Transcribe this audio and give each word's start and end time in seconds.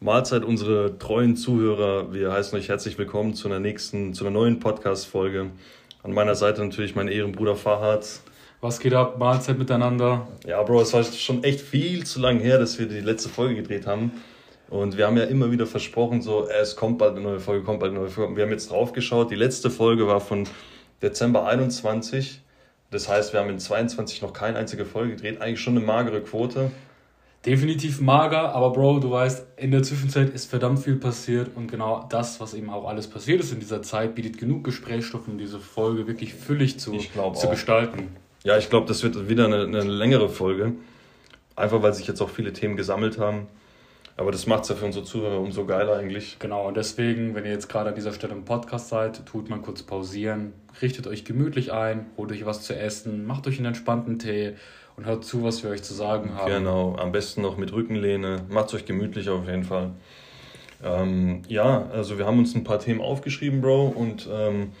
Mahlzeit, 0.00 0.44
unsere 0.44 0.98
treuen 0.98 1.36
Zuhörer. 1.36 2.12
Wir 2.12 2.32
heißen 2.32 2.58
euch 2.58 2.68
herzlich 2.68 2.98
willkommen 2.98 3.34
zu 3.34 3.46
einer 3.46 3.60
nächsten, 3.60 4.12
zu 4.12 4.24
einer 4.24 4.32
neuen 4.32 4.58
Podcast-Folge. 4.58 5.50
An 6.02 6.12
meiner 6.12 6.34
Seite 6.34 6.64
natürlich 6.64 6.96
mein 6.96 7.06
Ehrenbruder 7.06 7.54
Fahad. 7.54 8.08
Was 8.60 8.80
geht 8.80 8.94
ab? 8.94 9.18
Mahlzeit 9.18 9.56
miteinander. 9.56 10.26
Ja, 10.44 10.60
Bro, 10.64 10.80
es 10.80 10.92
war 10.92 11.04
schon 11.04 11.44
echt 11.44 11.60
viel 11.60 12.04
zu 12.04 12.18
lang 12.18 12.40
her, 12.40 12.58
dass 12.58 12.76
wir 12.76 12.86
die 12.86 12.98
letzte 12.98 13.28
Folge 13.28 13.54
gedreht 13.54 13.86
haben. 13.86 14.10
Und 14.70 14.96
wir 14.96 15.06
haben 15.06 15.16
ja 15.16 15.24
immer 15.24 15.50
wieder 15.50 15.66
versprochen, 15.66 16.22
so, 16.22 16.48
es 16.48 16.76
kommt 16.76 16.98
bald 16.98 17.12
eine 17.12 17.22
neue 17.22 17.40
Folge, 17.40 17.64
kommt 17.64 17.80
bald 17.80 17.90
eine 17.90 18.00
neue 18.00 18.10
Folge. 18.10 18.36
Wir 18.36 18.44
haben 18.44 18.50
jetzt 18.50 18.70
drauf 18.70 18.92
geschaut. 18.92 19.30
Die 19.30 19.36
letzte 19.36 19.68
Folge 19.68 20.06
war 20.06 20.20
von 20.20 20.46
Dezember 21.02 21.46
21. 21.46 22.40
Das 22.90 23.08
heißt, 23.08 23.32
wir 23.32 23.40
haben 23.40 23.50
in 23.50 23.58
22 23.58 24.22
noch 24.22 24.32
keine 24.32 24.58
einzige 24.58 24.84
Folge 24.84 25.16
gedreht. 25.16 25.40
Eigentlich 25.40 25.60
schon 25.60 25.76
eine 25.76 25.84
magere 25.84 26.20
Quote 26.20 26.70
definitiv 27.46 28.00
mager, 28.00 28.54
aber 28.54 28.70
Bro, 28.70 29.00
du 29.00 29.10
weißt, 29.10 29.46
in 29.56 29.70
der 29.70 29.82
Zwischenzeit 29.82 30.30
ist 30.30 30.50
verdammt 30.50 30.80
viel 30.80 30.96
passiert 30.96 31.50
und 31.54 31.70
genau 31.70 32.06
das, 32.08 32.40
was 32.40 32.54
eben 32.54 32.70
auch 32.70 32.86
alles 32.86 33.06
passiert 33.08 33.40
ist 33.40 33.52
in 33.52 33.60
dieser 33.60 33.82
Zeit, 33.82 34.14
bietet 34.14 34.38
genug 34.38 34.64
Gesprächsstoff, 34.64 35.26
um 35.26 35.38
diese 35.38 35.58
Folge 35.58 36.06
wirklich 36.06 36.34
füllig 36.34 36.78
zu, 36.78 36.98
zu 36.98 37.48
gestalten. 37.48 38.08
Ja, 38.44 38.58
ich 38.58 38.70
glaube, 38.70 38.86
das 38.86 39.02
wird 39.02 39.28
wieder 39.28 39.46
eine, 39.46 39.62
eine, 39.62 39.82
längere 39.82 40.28
Folge. 40.28 40.72
Einfach 41.56 41.82
weil 41.82 41.92
sich 41.92 42.06
jetzt 42.06 42.22
auch 42.22 42.30
viele 42.30 42.52
Themen 42.52 42.76
gesammelt 42.76 43.18
haben. 43.18 43.48
Aber 44.20 44.32
das 44.32 44.46
macht 44.46 44.64
es 44.64 44.68
ja 44.68 44.74
für 44.74 44.84
unsere 44.84 45.02
Zuhörer 45.02 45.40
umso 45.40 45.64
geiler 45.64 45.96
eigentlich. 45.96 46.36
Genau, 46.40 46.68
und 46.68 46.76
deswegen, 46.76 47.34
wenn 47.34 47.46
ihr 47.46 47.52
jetzt 47.52 47.70
gerade 47.70 47.88
an 47.88 47.94
dieser 47.94 48.12
Stelle 48.12 48.34
im 48.34 48.44
Podcast 48.44 48.90
seid, 48.90 49.24
tut 49.24 49.48
mal 49.48 49.60
kurz 49.60 49.82
pausieren, 49.82 50.52
richtet 50.82 51.06
euch 51.06 51.24
gemütlich 51.24 51.72
ein, 51.72 52.04
holt 52.18 52.30
euch 52.30 52.44
was 52.44 52.60
zu 52.60 52.76
essen, 52.76 53.26
macht 53.26 53.46
euch 53.46 53.56
einen 53.56 53.68
entspannten 53.68 54.18
Tee 54.18 54.56
und 54.98 55.06
hört 55.06 55.24
zu, 55.24 55.42
was 55.42 55.64
wir 55.64 55.70
euch 55.70 55.82
zu 55.82 55.94
sagen 55.94 56.34
haben. 56.34 56.52
Genau, 56.52 56.96
am 56.96 57.12
besten 57.12 57.40
noch 57.40 57.56
mit 57.56 57.72
Rückenlehne. 57.72 58.42
Macht 58.50 58.68
es 58.68 58.74
euch 58.74 58.84
gemütlich 58.84 59.30
auf 59.30 59.46
jeden 59.46 59.64
Fall. 59.64 59.92
Ähm, 60.84 61.40
ja, 61.48 61.86
also 61.90 62.18
wir 62.18 62.26
haben 62.26 62.38
uns 62.38 62.54
ein 62.54 62.62
paar 62.62 62.78
Themen 62.78 63.00
aufgeschrieben, 63.00 63.62
Bro, 63.62 63.86
und 63.86 64.28
ähm, 64.30 64.72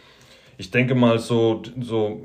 ich 0.60 0.70
denke 0.70 0.94
mal, 0.94 1.18
so, 1.18 1.62
so 1.80 2.20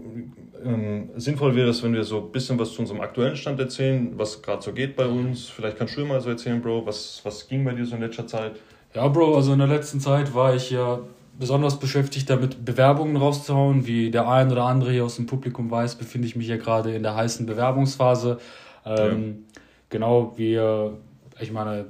ähm, 0.62 1.10
sinnvoll 1.16 1.56
wäre 1.56 1.70
es, 1.70 1.82
wenn 1.84 1.94
wir 1.94 2.04
so 2.04 2.18
ein 2.18 2.32
bisschen 2.34 2.60
was 2.60 2.74
zu 2.74 2.82
unserem 2.82 3.00
aktuellen 3.00 3.38
Stand 3.38 3.62
erzählen, 3.62 4.12
was 4.18 4.42
gerade 4.42 4.62
so 4.62 4.74
geht 4.74 4.98
bei 4.98 5.08
uns. 5.08 5.48
Vielleicht 5.48 5.78
kannst 5.78 5.96
du 5.96 6.06
mal 6.06 6.20
so 6.20 6.32
erzählen, 6.32 6.62
Bro, 6.62 6.86
was, 6.86 7.22
was 7.24 7.48
ging 7.48 7.64
bei 7.64 7.72
dir 7.72 7.86
so 7.86 7.96
in 7.96 8.02
letzter 8.02 8.28
Zeit? 8.28 8.58
Ja, 8.94 9.08
Bro, 9.08 9.38
also 9.38 9.54
in 9.54 9.60
der 9.60 9.70
letzten 9.70 10.02
Zeit 10.02 10.36
war 10.36 10.54
ich 10.54 10.70
ja 10.70 11.00
besonders 11.40 11.80
beschäftigt 11.80 12.30
damit, 12.30 12.66
Bewerbungen 12.66 13.16
rauszuhauen. 13.16 13.88
Wie 13.88 14.12
der 14.12 14.28
ein 14.28 14.52
oder 14.52 14.66
andere 14.66 14.92
hier 14.92 15.06
aus 15.06 15.16
dem 15.16 15.28
Publikum 15.28 15.72
weiß, 15.72 15.96
befinde 15.96 16.28
ich 16.28 16.36
mich 16.36 16.50
ja 16.50 16.58
gerade 16.58 16.94
in 16.94 17.04
der 17.04 17.16
heißen 17.16 17.46
Bewerbungsphase. 17.46 18.40
Ähm, 18.86 19.46
ja. 19.56 19.62
Genau, 19.88 20.34
wir, 20.36 20.98
ich 21.40 21.54
meine, 21.54 21.86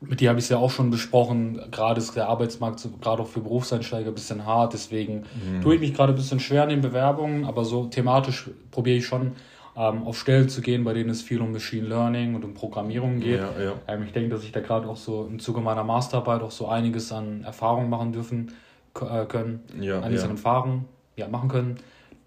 mit 0.00 0.20
dir 0.20 0.28
habe 0.28 0.38
ich 0.38 0.44
es 0.44 0.48
ja 0.50 0.58
auch 0.58 0.70
schon 0.70 0.90
besprochen. 0.90 1.60
Gerade 1.70 2.00
ist 2.00 2.14
der 2.16 2.28
Arbeitsmarkt, 2.28 2.86
gerade 3.00 3.22
auch 3.22 3.28
für 3.28 3.40
Berufseinsteiger, 3.40 4.08
ein 4.08 4.14
bisschen 4.14 4.44
hart. 4.44 4.74
Deswegen 4.74 5.24
mhm. 5.34 5.62
tue 5.62 5.76
ich 5.76 5.80
mich 5.80 5.94
gerade 5.94 6.12
ein 6.12 6.16
bisschen 6.16 6.40
schwer 6.40 6.64
in 6.64 6.70
den 6.70 6.80
Bewerbungen, 6.82 7.44
aber 7.44 7.64
so 7.64 7.86
thematisch 7.86 8.50
probiere 8.70 8.98
ich 8.98 9.06
schon 9.06 9.32
ähm, 9.76 10.06
auf 10.06 10.18
Stellen 10.18 10.48
zu 10.48 10.60
gehen, 10.60 10.84
bei 10.84 10.92
denen 10.92 11.10
es 11.10 11.22
viel 11.22 11.40
um 11.40 11.52
Machine 11.52 11.86
Learning 11.86 12.34
und 12.34 12.44
um 12.44 12.54
Programmierung 12.54 13.20
geht. 13.20 13.40
Ja, 13.40 13.50
ja. 13.62 13.72
Ähm, 13.88 14.04
ich 14.04 14.12
denke, 14.12 14.30
dass 14.30 14.44
ich 14.44 14.52
da 14.52 14.60
gerade 14.60 14.88
auch 14.88 14.96
so 14.96 15.26
im 15.26 15.38
Zuge 15.38 15.60
meiner 15.60 15.84
Masterarbeit 15.84 16.42
auch 16.42 16.50
so 16.50 16.68
einiges 16.68 17.12
an 17.12 17.44
Erfahrung 17.44 17.88
machen 17.88 18.12
dürfen 18.12 18.52
äh, 19.00 19.24
können, 19.26 19.60
ja, 19.80 20.00
einiges 20.00 20.24
an 20.24 20.30
Erfahrung 20.30 20.84
ja, 21.16 21.28
machen 21.28 21.48
können. 21.48 21.76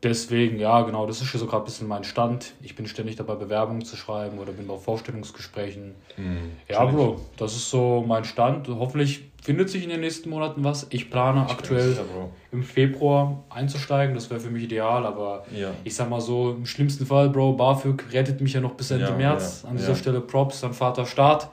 Deswegen, 0.02 0.60
ja, 0.60 0.82
genau, 0.84 1.06
das 1.06 1.20
ist 1.20 1.28
schon 1.28 1.42
so 1.42 1.46
gerade 1.46 1.64
ein 1.64 1.66
bisschen 1.66 1.88
mein 1.88 2.06
Stand. 2.06 2.54
Ich 2.62 2.76
bin 2.76 2.88
ständig 2.88 3.18
dabei, 3.18 3.36
Bewerbungen 3.36 3.84
zu 3.84 3.98
schreiben 3.98 4.40
oder 4.40 4.54
bin 4.54 4.66
bei 4.66 4.78
Vorstellungsgesprächen. 4.78 5.94
Mhm, 6.16 6.52
ja, 6.70 6.86
Bro, 6.86 7.20
das 7.36 7.54
ist 7.54 7.70
so 7.70 8.06
mein 8.08 8.24
Stand. 8.24 8.70
Hoffentlich 8.70 9.26
findet 9.44 9.70
sich 9.70 9.84
in 9.84 9.90
den 9.90 10.00
nächsten 10.00 10.30
Monaten 10.30 10.64
was. 10.64 10.88
Ich 10.92 11.10
plane 11.10 11.44
ich 11.46 11.52
aktuell 11.52 11.90
sicher, 11.90 12.06
im 12.54 12.64
Februar 12.64 13.44
einzusteigen. 13.50 14.16
Das 14.16 14.30
wäre 14.30 14.40
für 14.40 14.50
mich 14.50 14.64
ideal, 14.64 15.06
aber 15.06 15.46
ja. 15.54 15.72
ich 15.84 15.96
sag 15.96 16.10
mal 16.10 16.22
so, 16.22 16.52
im 16.52 16.66
schlimmsten 16.66 17.06
Fall, 17.06 17.30
Bro, 17.30 17.54
BAföG 17.54 18.06
rettet 18.14 18.40
mich 18.40 18.54
ja 18.54 18.62
noch 18.62 18.76
bis 18.76 18.92
Ende 18.92 19.08
ja, 19.08 19.16
März. 19.16 19.62
Ja, 19.64 19.70
An 19.70 19.76
dieser 19.76 19.96
Stelle 19.96 20.22
Props 20.22 20.64
an 20.64 20.74
Vater 20.74 21.06
Start. 21.06 21.50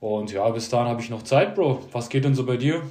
Und 0.00 0.32
ja, 0.32 0.48
bis 0.50 0.68
dahin 0.68 0.88
habe 0.88 1.00
ich 1.00 1.10
noch 1.10 1.22
Zeit, 1.22 1.54
Bro. 1.54 1.80
Was 1.92 2.08
geht 2.08 2.24
denn 2.24 2.34
so 2.34 2.44
bei 2.44 2.56
dir? 2.56 2.82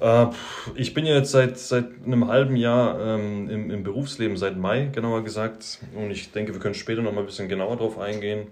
Äh, 0.00 0.26
ich 0.74 0.94
bin 0.94 1.06
ja 1.06 1.14
jetzt 1.14 1.30
seit, 1.30 1.58
seit 1.58 1.86
einem 2.04 2.28
halben 2.28 2.56
Jahr 2.56 3.00
ähm, 3.00 3.48
im, 3.48 3.70
im 3.70 3.82
Berufsleben, 3.82 4.36
seit 4.36 4.56
Mai 4.56 4.90
genauer 4.92 5.24
gesagt. 5.24 5.78
Und 5.94 6.10
ich 6.10 6.32
denke, 6.32 6.52
wir 6.52 6.60
können 6.60 6.74
später 6.74 7.02
noch 7.02 7.12
mal 7.12 7.20
ein 7.20 7.26
bisschen 7.26 7.48
genauer 7.48 7.76
drauf 7.76 7.98
eingehen, 7.98 8.46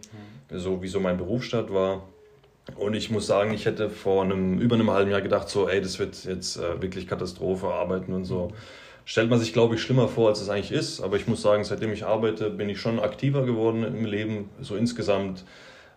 mhm. 0.51 0.59
so 0.59 0.83
wie 0.83 0.89
so 0.89 1.01
mein 1.01 1.17
Berufsstart 1.17 1.73
war. 1.73 2.03
Und 2.77 2.95
ich 2.95 3.11
muss 3.11 3.27
sagen, 3.27 3.53
ich 3.53 3.67
hätte 3.67 3.91
vor 3.91 4.23
einem, 4.23 4.61
über 4.61 4.77
einem 4.77 4.91
halben 4.91 5.11
Jahr 5.11 5.21
gedacht, 5.21 5.49
so, 5.49 5.69
ey, 5.69 5.81
das 5.81 5.99
wird 5.99 6.25
jetzt 6.25 6.57
äh, 6.57 6.81
wirklich 6.81 7.09
Katastrophe, 7.09 7.67
arbeiten 7.67 8.13
und 8.13 8.25
so. 8.25 8.53
Stellt 9.05 9.31
man 9.31 9.41
sich, 9.41 9.53
glaube 9.53 9.75
ich, 9.75 9.83
schlimmer 9.83 10.07
vor, 10.07 10.29
als 10.29 10.41
es 10.41 10.49
eigentlich 10.49 10.71
ist. 10.71 11.01
Aber 11.01 11.17
ich 11.17 11.27
muss 11.27 11.43
sagen, 11.43 11.65
seitdem 11.65 11.93
ich 11.93 12.05
arbeite, 12.05 12.51
bin 12.51 12.69
ich 12.69 12.81
schon 12.81 13.01
aktiver 13.01 13.45
geworden 13.45 13.83
im 13.83 14.05
Leben, 14.05 14.49
so 14.61 14.77
insgesamt. 14.77 15.45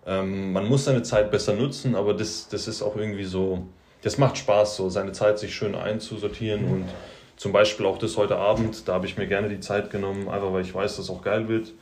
Ähm, 0.07 0.53
man 0.53 0.67
muss 0.67 0.85
seine 0.85 1.03
Zeit 1.03 1.29
besser 1.29 1.53
nutzen, 1.53 1.95
aber 1.95 2.15
das, 2.15 2.47
das 2.49 2.67
ist 2.67 2.81
auch 2.81 2.95
irgendwie 2.95 3.25
so, 3.25 3.67
das 4.05 4.19
macht 4.19 4.37
Spaß, 4.37 4.75
so 4.75 4.87
seine 4.87 5.13
Zeit 5.13 5.39
sich 5.39 5.55
schön 5.55 5.73
einzusortieren 5.73 6.65
und 6.65 6.85
zum 7.37 7.51
Beispiel 7.51 7.87
auch 7.87 7.97
das 7.97 8.17
heute 8.17 8.37
Abend, 8.37 8.87
da 8.87 8.93
habe 8.93 9.07
ich 9.07 9.17
mir 9.17 9.25
gerne 9.25 9.49
die 9.49 9.59
Zeit 9.59 9.89
genommen, 9.89 10.29
einfach 10.29 10.53
weil 10.53 10.61
ich 10.61 10.75
weiß, 10.75 10.97
dass 10.97 11.05
es 11.05 11.09
auch 11.09 11.23
geil 11.23 11.47
wird. 11.47 11.73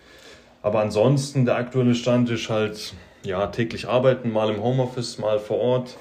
Aber 0.61 0.79
ansonsten, 0.79 1.43
der 1.43 1.57
aktuelle 1.57 1.95
Stand 1.95 2.29
ist 2.29 2.49
halt, 2.49 2.93
ja, 3.25 3.47
täglich 3.47 3.89
arbeiten, 3.89 4.31
mal 4.31 4.49
im 4.49 4.63
Homeoffice, 4.63 5.17
mal 5.17 5.37
vor 5.37 5.59
Ort. 5.59 5.97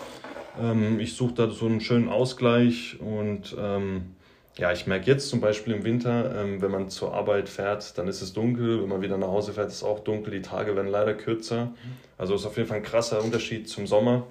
Ähm, 0.62 1.00
ich 1.00 1.16
suche 1.16 1.34
da 1.34 1.50
so 1.50 1.66
einen 1.66 1.80
schönen 1.80 2.08
Ausgleich 2.08 3.00
und 3.00 3.56
ähm, 3.58 4.14
ja, 4.56 4.70
ich 4.70 4.86
merke 4.86 5.10
jetzt 5.10 5.28
zum 5.28 5.40
Beispiel 5.40 5.74
im 5.74 5.82
Winter, 5.82 6.40
ähm, 6.40 6.62
wenn 6.62 6.70
man 6.70 6.88
zur 6.88 7.14
Arbeit 7.14 7.48
fährt, 7.48 7.98
dann 7.98 8.06
ist 8.06 8.22
es 8.22 8.32
dunkel, 8.32 8.80
wenn 8.80 8.88
man 8.88 9.02
wieder 9.02 9.18
nach 9.18 9.26
Hause 9.26 9.54
fährt, 9.54 9.70
ist 9.70 9.78
es 9.78 9.84
auch 9.84 9.98
dunkel, 9.98 10.32
die 10.32 10.42
Tage 10.42 10.76
werden 10.76 10.90
leider 10.90 11.14
kürzer. 11.14 11.72
Also 12.16 12.36
ist 12.36 12.46
auf 12.46 12.56
jeden 12.56 12.68
Fall 12.68 12.76
ein 12.76 12.84
krasser 12.84 13.24
Unterschied 13.24 13.68
zum 13.68 13.88
Sommer. 13.88 14.22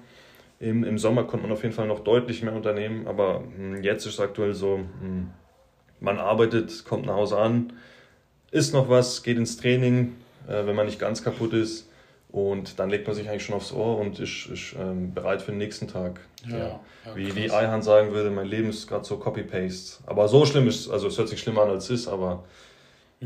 Im, 0.62 0.84
Im 0.84 0.96
Sommer 0.96 1.24
konnte 1.24 1.44
man 1.44 1.52
auf 1.52 1.64
jeden 1.64 1.74
Fall 1.74 1.88
noch 1.88 2.04
deutlich 2.04 2.44
mehr 2.44 2.54
unternehmen, 2.54 3.08
aber 3.08 3.42
hm, 3.56 3.82
jetzt 3.82 4.06
ist 4.06 4.14
es 4.14 4.20
aktuell 4.20 4.54
so, 4.54 4.76
hm, 4.76 5.30
man 5.98 6.18
arbeitet, 6.18 6.84
kommt 6.84 7.04
nach 7.04 7.14
Hause 7.14 7.36
an, 7.36 7.72
isst 8.52 8.72
noch 8.72 8.88
was, 8.88 9.24
geht 9.24 9.38
ins 9.38 9.56
Training, 9.56 10.14
äh, 10.46 10.64
wenn 10.64 10.76
man 10.76 10.86
nicht 10.86 11.00
ganz 11.00 11.24
kaputt 11.24 11.52
ist. 11.52 11.90
Und 12.30 12.78
dann 12.78 12.90
legt 12.90 13.08
man 13.08 13.16
sich 13.16 13.28
eigentlich 13.28 13.44
schon 13.44 13.56
aufs 13.56 13.72
Ohr 13.72 13.98
und 13.98 14.20
ist, 14.20 14.46
ist 14.46 14.76
ähm, 14.78 15.12
bereit 15.12 15.42
für 15.42 15.50
den 15.50 15.58
nächsten 15.58 15.88
Tag. 15.88 16.20
Ja, 16.48 16.58
ja. 16.58 16.80
wie, 17.16 17.34
wie 17.34 17.50
Eihan 17.50 17.82
sagen 17.82 18.12
würde, 18.12 18.30
mein 18.30 18.46
Leben 18.46 18.70
ist 18.70 18.86
gerade 18.86 19.04
so 19.04 19.16
Copy-Paste. 19.16 20.04
Aber 20.06 20.28
so 20.28 20.46
schlimm 20.46 20.68
ist, 20.68 20.88
also 20.88 21.08
es 21.08 21.18
hört 21.18 21.28
sich 21.28 21.40
schlimmer 21.40 21.62
an 21.62 21.70
als 21.70 21.90
es 21.90 22.02
ist, 22.02 22.08
aber 22.08 22.44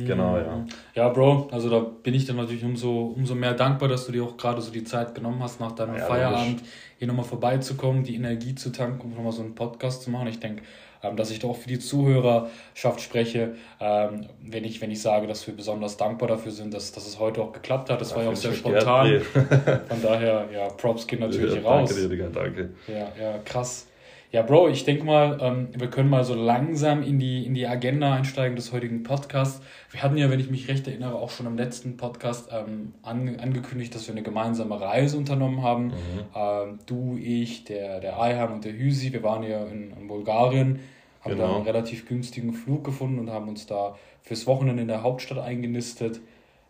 Genau, 0.05 0.37
ja. 0.37 0.67
Ja, 0.95 1.09
Bro, 1.09 1.49
also 1.51 1.71
da 1.71 1.79
bin 1.79 2.13
ich 2.13 2.27
dann 2.27 2.37
natürlich 2.37 2.65
umso, 2.65 3.15
umso 3.17 3.35
mehr 3.35 3.55
dankbar, 3.55 3.89
dass 3.89 4.07
du 4.07 4.13
dir 4.13 4.25
auch 4.25 4.37
gerade 4.37 4.61
so 4.61 4.71
die 4.71 4.85
Zeit 4.85 5.15
genommen 5.15 5.43
hast, 5.43 5.61
nach 5.61 5.73
deinem 5.73 5.97
ja, 5.97 6.05
Feierabend 6.05 6.63
hier 6.99 7.07
nochmal 7.07 7.25
vorbeizukommen, 7.25 8.05
die 8.05 8.15
Energie 8.15 8.55
zu 8.55 8.71
tanken 8.71 9.01
und 9.09 9.17
nochmal 9.17 9.33
so 9.33 9.43
einen 9.43 9.55
Podcast 9.55 10.03
zu 10.03 10.11
machen. 10.11 10.29
Ich 10.29 10.41
denke, 10.41 10.63
ähm, 11.03 11.17
dass 11.17 11.31
ich 11.31 11.39
da 11.39 11.49
auch 11.49 11.57
für 11.57 11.69
die 11.69 11.79
Zuhörerschaft 11.79 13.01
spreche, 13.01 13.55
ähm, 13.81 14.27
wenn, 14.43 14.65
ich, 14.65 14.81
wenn 14.81 14.91
ich 14.91 15.01
sage, 15.01 15.27
dass 15.27 15.47
wir 15.47 15.55
besonders 15.55 15.97
dankbar 15.97 16.29
dafür 16.29 16.53
sind, 16.53 16.75
dass, 16.75 16.93
dass 16.93 17.07
es 17.07 17.19
heute 17.19 17.43
auch 17.43 17.53
geklappt 17.53 17.91
hat. 17.91 18.01
Das 18.01 18.11
ja, 18.11 18.17
war 18.17 18.25
ja 18.25 18.31
auch 18.31 18.37
sehr 18.37 18.53
spontan. 18.53 19.21
Von 19.21 20.03
daher, 20.03 20.47
ja, 20.53 20.69
Props 20.69 21.07
gehen 21.07 21.21
natürlich 21.21 21.55
ja, 21.55 21.63
raus. 21.63 21.89
Danke 21.89 22.03
dir, 22.03 22.09
Digga, 22.09 22.29
danke. 22.33 22.71
Ja, 22.87 23.13
ja, 23.21 23.39
krass. 23.45 23.87
Ja, 24.33 24.43
Bro, 24.43 24.69
ich 24.69 24.85
denke 24.85 25.05
mal, 25.05 25.39
ähm, 25.41 25.69
wir 25.77 25.89
können 25.89 26.11
mal 26.11 26.25
so 26.25 26.35
langsam 26.35 27.03
in 27.03 27.19
die, 27.19 27.47
in 27.47 27.55
die 27.55 27.67
Agenda 27.67 28.13
einsteigen 28.13 28.57
des 28.57 28.73
heutigen 28.73 29.03
Podcasts. 29.05 29.63
Wir 29.91 30.03
hatten 30.03 30.17
ja, 30.17 30.31
wenn 30.31 30.41
ich 30.41 30.51
mich 30.51 30.69
recht 30.69 30.87
erinnere, 30.89 31.15
auch 31.15 31.31
schon 31.31 31.47
im 31.47 31.57
letzten 31.57 31.97
Podcast 31.97 32.49
ähm, 32.53 32.93
an, 33.03 33.39
angekündigt, 33.39 33.95
dass 33.95 34.09
wir 34.09 34.15
eine 34.15 34.23
gemeinsame 34.23 34.81
Reise 34.81 35.17
unternommen 35.17 35.63
haben. 35.63 35.87
Mhm. 35.87 35.93
Ähm, 36.35 36.79
du, 36.87 37.17
ich, 37.17 37.65
der, 37.65 38.01
der 38.01 38.21
Ayhan 38.21 38.53
und 38.53 38.65
der 38.65 38.73
Hüsi, 38.73 39.13
wir 39.13 39.23
waren 39.23 39.45
ja 39.45 39.65
in, 39.65 39.93
in 39.93 40.09
Bulgarien, 40.09 40.81
haben 41.21 41.35
genau. 41.35 41.49
da 41.49 41.57
einen 41.57 41.65
relativ 41.65 42.07
günstigen 42.07 42.53
Flug 42.53 42.85
gefunden 42.85 43.21
und 43.21 43.31
haben 43.31 43.49
uns 43.49 43.67
da 43.67 43.97
fürs 44.23 44.47
Wochenende 44.49 44.83
in 44.83 44.89
der 44.89 45.03
Hauptstadt 45.03 45.39
eingenistet 45.39 46.21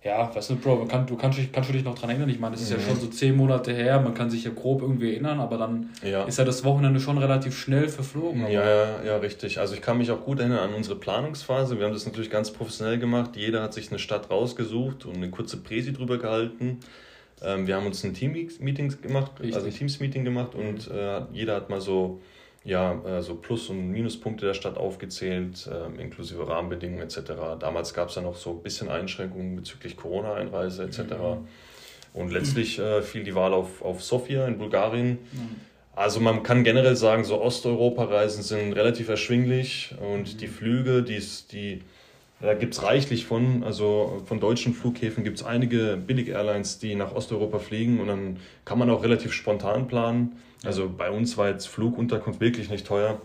ja, 0.07 0.33
weißt 0.33 0.51
du, 0.51 0.57
Bro, 0.57 0.87
kann, 0.87 1.05
du 1.05 1.17
kannst, 1.17 1.41
kannst 1.53 1.69
du 1.69 1.73
dich 1.73 1.83
noch 1.83 1.97
daran 1.97 2.11
erinnern? 2.11 2.29
Ich 2.29 2.39
meine, 2.39 2.53
das 2.55 2.63
ist 2.63 2.71
mhm. 2.71 2.77
ja 2.77 2.87
schon 2.87 3.01
so 3.01 3.09
zehn 3.09 3.37
Monate 3.37 3.75
her, 3.75 4.01
man 4.01 4.15
kann 4.15 4.31
sich 4.31 4.45
ja 4.45 4.53
grob 4.55 4.81
irgendwie 4.81 5.11
erinnern, 5.11 5.41
aber 5.41 5.59
dann 5.59 5.91
ja. 6.05 6.23
ist 6.23 6.39
ja 6.39 6.45
das 6.45 6.63
Wochenende 6.63 7.01
schon 7.01 7.19
relativ 7.19 7.59
schnell 7.59 7.89
verflogen. 7.89 8.43
Ja, 8.43 8.65
ja, 8.65 9.03
ja, 9.05 9.17
richtig. 9.17 9.59
Also 9.59 9.75
ich 9.75 9.83
kann 9.83 9.99
mich 9.99 10.13
auch 10.13 10.25
gut 10.25 10.39
erinnern 10.39 10.61
an 10.61 10.75
unsere 10.75 10.95
Planungsphase. 10.95 11.79
Wir 11.79 11.87
haben 11.87 11.93
das 11.93 12.07
natürlich 12.07 12.31
ganz 12.31 12.53
professionell 12.53 13.01
gemacht. 13.01 13.31
Jeder 13.35 13.63
hat 13.63 13.75
sich 13.75 13.91
eine 13.91 13.99
Stadt 13.99 14.31
rausgesucht 14.31 15.07
und 15.07 15.17
eine 15.17 15.31
kurze 15.31 15.57
Präsi 15.57 15.93
drüber 15.93 16.19
gehalten. 16.19 16.79
Ähm, 17.43 17.67
wir 17.67 17.75
haben 17.75 17.87
uns 17.87 18.05
ein 18.05 18.15
Team-Meeting 18.15 19.03
gemacht, 19.03 19.33
richtig. 19.41 19.57
also 19.57 19.67
ein 19.67 19.75
Teams-Meeting 19.75 20.25
gemacht 20.25 20.55
und 20.55 20.89
äh, 20.89 21.23
jeder 21.33 21.57
hat 21.57 21.69
mal 21.69 21.81
so 21.81 22.21
ja, 22.67 23.01
äh, 23.07 23.23
so 23.23 23.37
Plus- 23.37 23.71
und 23.71 23.93
Minuspunkte 23.93 24.45
der 24.45 24.55
Stadt 24.55 24.77
aufgezählt, 24.77 25.69
äh, 25.69 26.03
inklusive 26.03 26.49
Rahmenbedingungen 26.49 27.05
etc. 27.05 27.59
Damals 27.61 27.95
gab 27.95 28.09
es 28.09 28.17
ja 28.17 28.23
noch 28.23 28.35
so 28.35 28.51
ein 28.51 28.63
bisschen 28.63 28.89
Einschränkungen 28.89 29.55
bezüglich 29.55 29.97
Corona-Einreise 29.97 30.83
etc. 30.83 30.99
Mhm. 30.99 31.49
Und 32.13 32.33
letztlich 32.33 32.79
äh, 32.79 33.03
fiel 33.03 33.23
die 33.23 33.37
Wahl 33.37 33.55
auf, 33.55 33.83
auf 33.83 34.03
Sofia 34.03 34.49
in 34.49 34.59
Bulgarien. 34.59 35.19
Mhm. 35.33 35.61
Also 35.95 36.19
man 36.19 36.43
kann 36.43 36.65
generell 36.65 36.97
sagen, 36.97 37.25
so 37.25 37.41
Osteuropa-Reisen 37.41 38.43
sind 38.43 38.73
relativ 38.73 39.09
erschwinglich 39.09 39.95
und 40.01 40.35
mhm. 40.35 40.39
die 40.39 40.49
Flüge, 40.49 41.03
die's, 41.05 41.47
die, 41.47 41.83
da 42.41 42.55
gibt 42.55 42.75
es 42.75 42.83
reichlich 42.83 43.27
von. 43.27 43.63
Also 43.63 44.23
von 44.27 44.41
deutschen 44.41 44.75
Flughäfen 44.75 45.23
gibt 45.23 45.39
es 45.39 45.45
einige 45.45 45.97
Billig-Airlines, 45.97 46.81
die 46.81 46.97
nach 46.97 47.15
Osteuropa 47.15 47.61
fliegen 47.61 48.01
und 48.01 48.09
dann 48.09 48.39
kann 48.65 48.79
man 48.79 48.91
auch 48.91 49.05
relativ 49.05 49.33
spontan 49.33 49.87
planen. 49.87 50.37
Also 50.65 50.89
bei 50.89 51.11
uns 51.11 51.37
war 51.37 51.49
jetzt 51.49 51.67
Flugunterkunft 51.69 52.41
wirklich 52.41 52.71
nicht 52.71 52.87
teuer. 52.87 53.21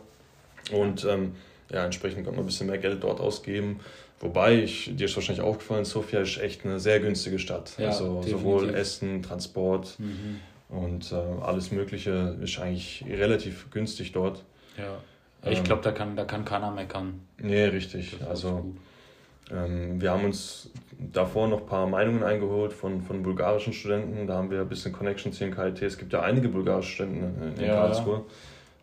Und 0.71 1.05
ähm, 1.05 1.35
ja, 1.71 1.85
entsprechend 1.85 2.25
kann 2.25 2.35
man 2.35 2.43
ein 2.43 2.45
bisschen 2.45 2.67
mehr 2.67 2.77
Geld 2.77 3.03
dort 3.03 3.19
ausgeben. 3.19 3.79
Wobei, 4.19 4.61
ich, 4.61 4.95
dir 4.95 5.05
ist 5.05 5.15
wahrscheinlich 5.15 5.43
aufgefallen, 5.43 5.83
Sofia 5.83 6.21
ist 6.21 6.37
echt 6.37 6.63
eine 6.63 6.79
sehr 6.79 6.99
günstige 6.99 7.39
Stadt. 7.39 7.73
Ja, 7.79 7.87
also 7.87 8.19
definitiv. 8.19 8.31
sowohl 8.31 8.69
Essen, 8.75 9.23
Transport 9.23 9.97
mhm. 9.97 10.39
und 10.69 11.11
äh, 11.11 11.15
alles 11.15 11.71
Mögliche 11.71 12.37
ist 12.39 12.59
eigentlich 12.59 13.03
relativ 13.09 13.71
günstig 13.71 14.11
dort. 14.11 14.43
Ja, 14.77 15.01
ich 15.49 15.57
ähm, 15.57 15.63
glaube, 15.63 15.81
da 15.81 15.91
kann, 15.91 16.15
da 16.15 16.25
kann 16.25 16.45
keiner 16.45 16.69
meckern. 16.69 17.21
Nee, 17.39 17.65
richtig. 17.65 18.17
Also 18.29 18.75
ähm, 19.49 20.01
wir 20.01 20.11
haben 20.11 20.25
uns 20.25 20.69
davor 21.13 21.47
noch 21.47 21.61
ein 21.61 21.65
paar 21.65 21.87
Meinungen 21.87 22.23
eingeholt 22.23 22.73
von, 22.73 23.01
von 23.01 23.23
bulgarischen 23.23 23.73
Studenten. 23.73 24.27
Da 24.27 24.35
haben 24.35 24.51
wir 24.51 24.61
ein 24.61 24.69
bisschen 24.69 24.93
Connections 24.93 25.37
hier 25.37 25.47
in 25.47 25.55
KIT. 25.55 25.81
Es 25.81 25.97
gibt 25.97 26.13
ja 26.13 26.21
einige 26.21 26.49
bulgarische 26.49 26.91
Studenten 26.91 27.59
in 27.59 27.65
ja, 27.65 27.75
Karlsruhe. 27.75 28.21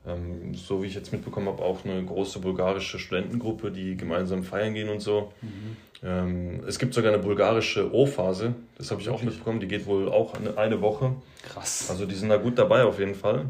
Ja. 0.06 0.14
Ähm, 0.14 0.54
so 0.54 0.82
wie 0.82 0.86
ich 0.86 0.94
jetzt 0.94 1.12
mitbekommen 1.12 1.48
habe, 1.48 1.62
auch 1.62 1.84
eine 1.84 2.02
große 2.04 2.38
bulgarische 2.40 2.98
Studentengruppe, 2.98 3.70
die 3.70 3.96
gemeinsam 3.96 4.42
feiern 4.42 4.74
gehen 4.74 4.88
und 4.88 5.00
so. 5.00 5.32
Mhm. 5.42 5.76
Ähm, 6.02 6.60
es 6.66 6.78
gibt 6.78 6.94
sogar 6.94 7.12
eine 7.12 7.22
bulgarische 7.22 7.92
O-Phase, 7.92 8.54
das 8.76 8.90
habe 8.90 9.00
ich 9.00 9.08
auch 9.08 9.20
mitbekommen, 9.22 9.58
die 9.58 9.66
geht 9.66 9.86
wohl 9.86 10.08
auch 10.08 10.34
eine, 10.34 10.56
eine 10.56 10.80
Woche. 10.80 11.14
Krass. 11.42 11.88
Also 11.90 12.06
die 12.06 12.14
sind 12.14 12.28
da 12.28 12.36
gut 12.36 12.56
dabei 12.56 12.84
auf 12.84 12.98
jeden 13.00 13.16
Fall. 13.16 13.46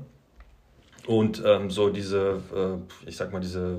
Und 1.09 1.43
ähm, 1.47 1.71
so 1.71 1.89
diese, 1.89 2.43
äh, 2.55 3.09
ich 3.09 3.17
sag 3.17 3.33
mal, 3.33 3.41
diese 3.41 3.79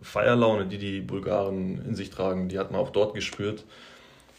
Feierlaune, 0.00 0.64
die 0.64 0.78
die 0.78 1.00
Bulgaren 1.00 1.84
in 1.84 1.96
sich 1.96 2.08
tragen, 2.08 2.48
die 2.48 2.56
hat 2.56 2.70
man 2.70 2.80
auch 2.80 2.90
dort 2.90 3.14
gespürt. 3.14 3.64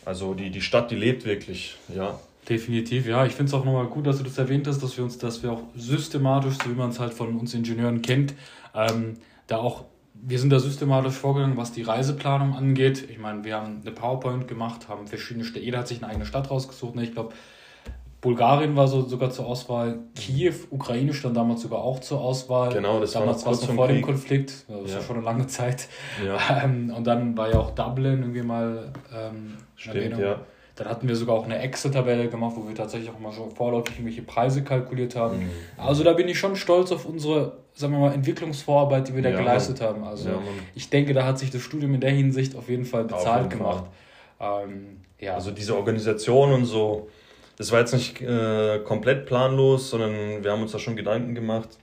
Also 0.06 0.34
die, 0.34 0.50
die 0.50 0.62
Stadt, 0.62 0.90
die 0.90 0.96
lebt 0.96 1.26
wirklich, 1.26 1.76
ja. 1.94 2.18
Definitiv, 2.48 3.08
ja. 3.08 3.26
Ich 3.26 3.34
finde 3.34 3.50
es 3.50 3.54
auch 3.54 3.66
nochmal 3.66 3.88
gut, 3.88 4.08
dass 4.08 4.20
du 4.20 4.24
das 4.24 4.38
erwähnt 4.38 4.68
hast, 4.68 4.82
dass 4.82 4.96
wir 4.96 5.04
uns, 5.04 5.18
dass 5.18 5.44
wir 5.44 5.52
auch 5.52 5.64
systematisch, 5.76 6.56
so 6.64 6.70
wie 6.70 6.76
man 6.76 6.92
es 6.92 7.00
halt 7.02 7.14
von 7.14 7.38
uns 7.38 7.54
Ingenieuren 7.54 8.02
kennt, 8.02 8.34
ähm, 8.74 9.18
da 9.48 9.58
auch, 9.58 9.84
wir 10.14 10.40
sind 10.40 10.50
da 10.50 10.60
systematisch 10.60 11.16
vorgegangen, 11.16 11.58
was 11.58 11.74
die 11.74 11.82
Reiseplanung 11.82 12.56
angeht. 12.56 13.06
Ich 13.10 13.18
meine, 13.18 13.44
wir 13.44 13.58
haben 13.58 13.82
eine 13.82 13.92
PowerPoint 13.92 14.48
gemacht, 14.48 14.88
haben 14.88 15.08
verschiedene 15.08 15.44
Städte, 15.44 15.66
jeder 15.66 15.80
hat 15.80 15.90
sich 15.90 16.02
eine 16.02 16.08
eigene 16.08 16.26
Stadt 16.26 16.50
rausgesucht. 16.50 16.96
Ne? 16.96 17.04
Ich 17.04 17.12
glaube, 17.12 17.34
Bulgarien 18.22 18.76
war 18.76 18.88
so 18.88 19.02
sogar 19.02 19.30
zur 19.30 19.46
Auswahl, 19.46 20.00
Kiew, 20.16 20.54
Ukraine 20.72 21.14
stand 21.14 21.38
damals 21.38 21.62
sogar 21.62 21.80
auch 21.80 22.00
zur 22.00 22.20
Auswahl. 22.20 22.74
Genau, 22.74 23.00
das 23.00 23.14
damals 23.14 23.46
war 23.46 23.54
es 23.54 23.62
noch 23.66 23.76
vor 23.76 23.88
Krieg. 23.88 23.98
dem 23.98 24.02
Konflikt, 24.02 24.66
das 24.68 24.92
ja. 24.92 24.98
war 24.98 25.04
schon 25.04 25.16
eine 25.18 25.26
lange 25.26 25.48
Zeit. 25.48 25.88
Ja. 26.26 26.38
Ähm, 26.64 26.94
und 26.96 27.06
dann 27.06 27.38
war 27.38 27.50
ja 27.50 27.60
auch 27.60 27.72
Dublin 27.72 28.22
irgendwie 28.22 28.42
mal 28.42 28.92
ähm, 29.16 29.54
Stimmt, 29.76 30.18
ja. 30.18 30.42
Dann 30.76 30.88
hatten 30.88 31.08
wir 31.08 31.16
sogar 31.16 31.36
auch 31.36 31.44
eine 31.44 31.60
Excel-Tabelle 31.60 32.30
gemacht, 32.30 32.56
wo 32.56 32.68
wir 32.68 32.74
tatsächlich 32.74 33.10
auch 33.10 33.20
mal 33.20 33.32
schon 33.32 33.52
vorläufig 33.52 33.96
irgendwelche 33.96 34.22
Preise 34.22 34.64
kalkuliert 34.64 35.16
haben. 35.16 35.40
Mhm. 35.40 35.50
Also 35.78 36.04
da 36.04 36.14
bin 36.14 36.28
ich 36.28 36.40
schon 36.40 36.56
stolz 36.56 36.92
auf 36.92 37.06
unsere, 37.06 37.58
sagen 37.74 37.94
wir 37.94 38.00
mal, 38.00 38.14
Entwicklungsvorarbeit, 38.14 39.10
die 39.10 39.16
wir 39.16 39.22
da 39.22 39.30
ja, 39.30 39.38
geleistet 39.38 39.82
haben. 39.82 40.04
Also 40.04 40.30
ich 40.76 40.90
denke, 40.90 41.14
da 41.14 41.26
hat 41.26 41.38
sich 41.38 41.52
das 41.52 41.62
Studium 41.62 41.94
in 41.94 42.02
der 42.02 42.12
Hinsicht 42.12 42.56
auf 42.56 42.70
jeden 42.70 42.86
Fall 42.86 43.04
bezahlt 43.04 43.52
jeden 43.52 43.60
gemacht. 43.60 43.86
Fall. 44.38 44.64
Ähm, 44.64 45.02
ja. 45.20 45.36
Also 45.36 45.52
diese 45.52 45.76
Organisation 45.76 46.54
und 46.54 46.66
so 46.66 47.10
das 47.60 47.74
war 47.74 47.82
jetzt 47.82 47.94
nicht 47.94 48.22
äh, 48.22 48.80
komplett 48.80 49.26
planlos, 49.26 49.90
sondern 49.90 50.44
wir 50.44 50.52
haben 50.52 50.62
uns 50.62 50.72
da 50.72 50.80
schon 50.80 50.96
Gedanken 50.96 51.36
gemacht. 51.36 51.78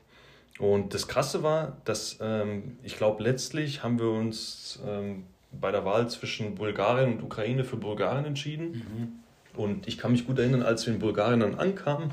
Und 0.58 0.94
das 0.94 1.06
Krasse 1.06 1.43
war, 1.43 1.76
dass 1.84 2.17
ähm, 2.23 2.78
ich 2.82 2.96
glaube, 2.96 3.23
letztlich 3.23 3.82
haben 3.82 3.99
wir 3.99 4.08
uns 4.08 4.81
ähm, 4.88 5.25
bei 5.52 5.70
der 5.70 5.84
Wahl 5.84 6.08
zwischen 6.08 6.55
Bulgarien 6.55 7.12
und 7.12 7.23
Ukraine 7.23 7.62
für 7.62 7.76
Bulgarien 7.76 8.25
entschieden. 8.25 8.64
Mhm. 9.55 9.61
Und 9.61 9.87
ich 9.87 9.99
kann 9.99 10.12
mich 10.12 10.26
gut 10.26 10.38
erinnern, 10.38 10.62
als 10.62 10.87
wir 10.87 10.94
in 10.94 10.99
Bulgarien 10.99 11.40
dann 11.40 11.56
ankamen, 11.56 12.11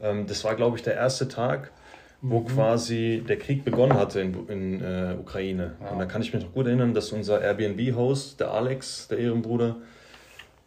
ähm, 0.00 0.28
das 0.28 0.44
war, 0.44 0.54
glaube 0.54 0.76
ich, 0.76 0.84
der 0.84 0.94
erste 0.94 1.26
Tag, 1.26 1.72
wo 2.22 2.38
mhm. 2.38 2.46
quasi 2.46 3.24
der 3.28 3.38
Krieg 3.40 3.64
begonnen 3.64 3.94
hatte 3.94 4.20
in, 4.20 4.46
in 4.46 4.80
äh, 4.80 5.16
Ukraine. 5.18 5.74
Ja. 5.82 5.90
Und 5.90 5.98
da 5.98 6.04
kann 6.06 6.22
ich 6.22 6.32
mich 6.32 6.40
noch 6.40 6.52
gut 6.52 6.68
erinnern, 6.68 6.94
dass 6.94 7.10
unser 7.10 7.40
Airbnb-Host, 7.40 8.38
der 8.38 8.52
Alex, 8.52 9.08
der 9.08 9.18
Ehrenbruder, 9.18 9.74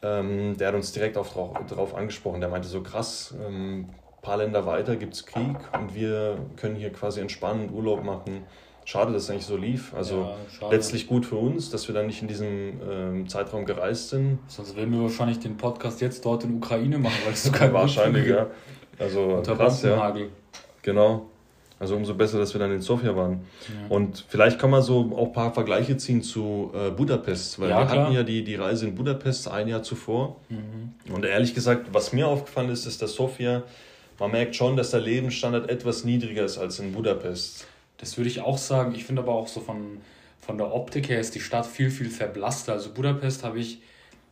ähm, 0.01 0.57
der 0.57 0.69
hat 0.69 0.75
uns 0.75 0.91
direkt 0.91 1.17
auf, 1.17 1.33
darauf 1.67 1.95
angesprochen. 1.95 2.39
Der 2.39 2.49
meinte 2.49 2.67
so 2.67 2.81
krass, 2.81 3.33
ähm, 3.45 3.89
paar 4.21 4.37
Länder 4.37 4.65
weiter 4.65 4.95
gibt 4.95 5.13
es 5.13 5.25
Krieg 5.25 5.57
und 5.77 5.95
wir 5.95 6.37
können 6.55 6.75
hier 6.75 6.91
quasi 6.91 7.21
entspannen, 7.21 7.73
Urlaub 7.73 8.03
machen. 8.03 8.43
Schade, 8.85 9.13
dass 9.13 9.23
es 9.23 9.29
eigentlich 9.29 9.45
so 9.45 9.55
lief. 9.55 9.93
Also 9.93 10.33
ja, 10.59 10.69
letztlich 10.71 11.07
gut 11.07 11.25
für 11.25 11.35
uns, 11.35 11.69
dass 11.69 11.87
wir 11.87 11.93
dann 11.93 12.07
nicht 12.07 12.21
in 12.21 12.27
diesem 12.27 12.81
ähm, 12.89 13.29
Zeitraum 13.29 13.65
gereist 13.65 14.09
sind. 14.09 14.39
Sonst 14.47 14.75
werden 14.75 14.91
wir 14.91 15.03
wahrscheinlich 15.03 15.39
den 15.39 15.57
Podcast 15.57 16.01
jetzt 16.01 16.25
dort 16.25 16.43
in 16.43 16.55
Ukraine 16.55 16.97
machen, 16.97 17.17
weil 17.23 17.33
es 17.33 17.43
so 17.43 17.51
kein 17.53 17.71
Wahrscheinlich, 17.71 18.27
ja. 18.27 18.47
Also 18.97 19.41
krass, 19.45 19.83
ja. 19.83 20.15
Genau. 20.81 21.27
Also 21.79 21.95
umso 21.95 22.13
besser, 22.13 22.37
dass 22.37 22.53
wir 22.53 22.59
dann 22.59 22.73
in 22.73 22.81
Sofia 22.81 23.15
waren. 23.15 23.45
Ja. 23.67 23.95
Und 23.95 24.25
vielleicht 24.27 24.59
kann 24.59 24.69
man 24.69 24.81
so 24.81 25.13
auch 25.15 25.27
ein 25.27 25.33
paar 25.33 25.53
Vergleiche 25.53 25.95
ziehen 25.95 26.21
zu 26.21 26.71
äh, 26.75 26.91
Budapest, 26.91 27.57
weil 27.59 27.69
ja, 27.69 27.79
wir 27.79 27.85
klar. 27.85 28.03
hatten 28.03 28.13
ja 28.13 28.23
die, 28.23 28.43
die 28.43 28.55
Reise 28.55 28.85
in 28.85 28.95
Budapest 28.95 29.47
ein 29.47 29.69
Jahr 29.69 29.81
zuvor. 29.81 30.35
Mhm. 30.49 31.13
Und 31.13 31.25
ehrlich 31.25 31.55
gesagt, 31.55 31.87
was 31.93 32.11
mir 32.11 32.27
aufgefallen 32.27 32.69
ist, 32.69 32.85
ist, 32.85 33.01
dass 33.01 33.13
Sofia, 33.13 33.63
man 34.19 34.31
merkt 34.31 34.57
schon, 34.57 34.75
dass 34.75 34.91
der 34.91 34.99
Lebensstandard 34.99 35.69
etwas 35.69 36.03
niedriger 36.03 36.43
ist 36.43 36.57
als 36.57 36.79
in 36.79 36.91
Budapest. 36.91 37.65
Das 37.97 38.17
würde 38.17 38.29
ich 38.29 38.41
auch 38.41 38.57
sagen. 38.57 38.93
Ich 38.93 39.05
finde 39.05 39.21
aber 39.21 39.33
auch 39.33 39.47
so 39.47 39.61
von, 39.61 39.99
von 40.41 40.57
der 40.57 40.73
Optik 40.73 41.07
her 41.07 41.21
ist 41.21 41.33
die 41.35 41.39
Stadt 41.39 41.65
viel, 41.65 41.91
viel 41.91 42.09
verblasster. 42.09 42.73
Also 42.73 42.91
Budapest 42.91 43.45
habe 43.45 43.59
ich 43.59 43.81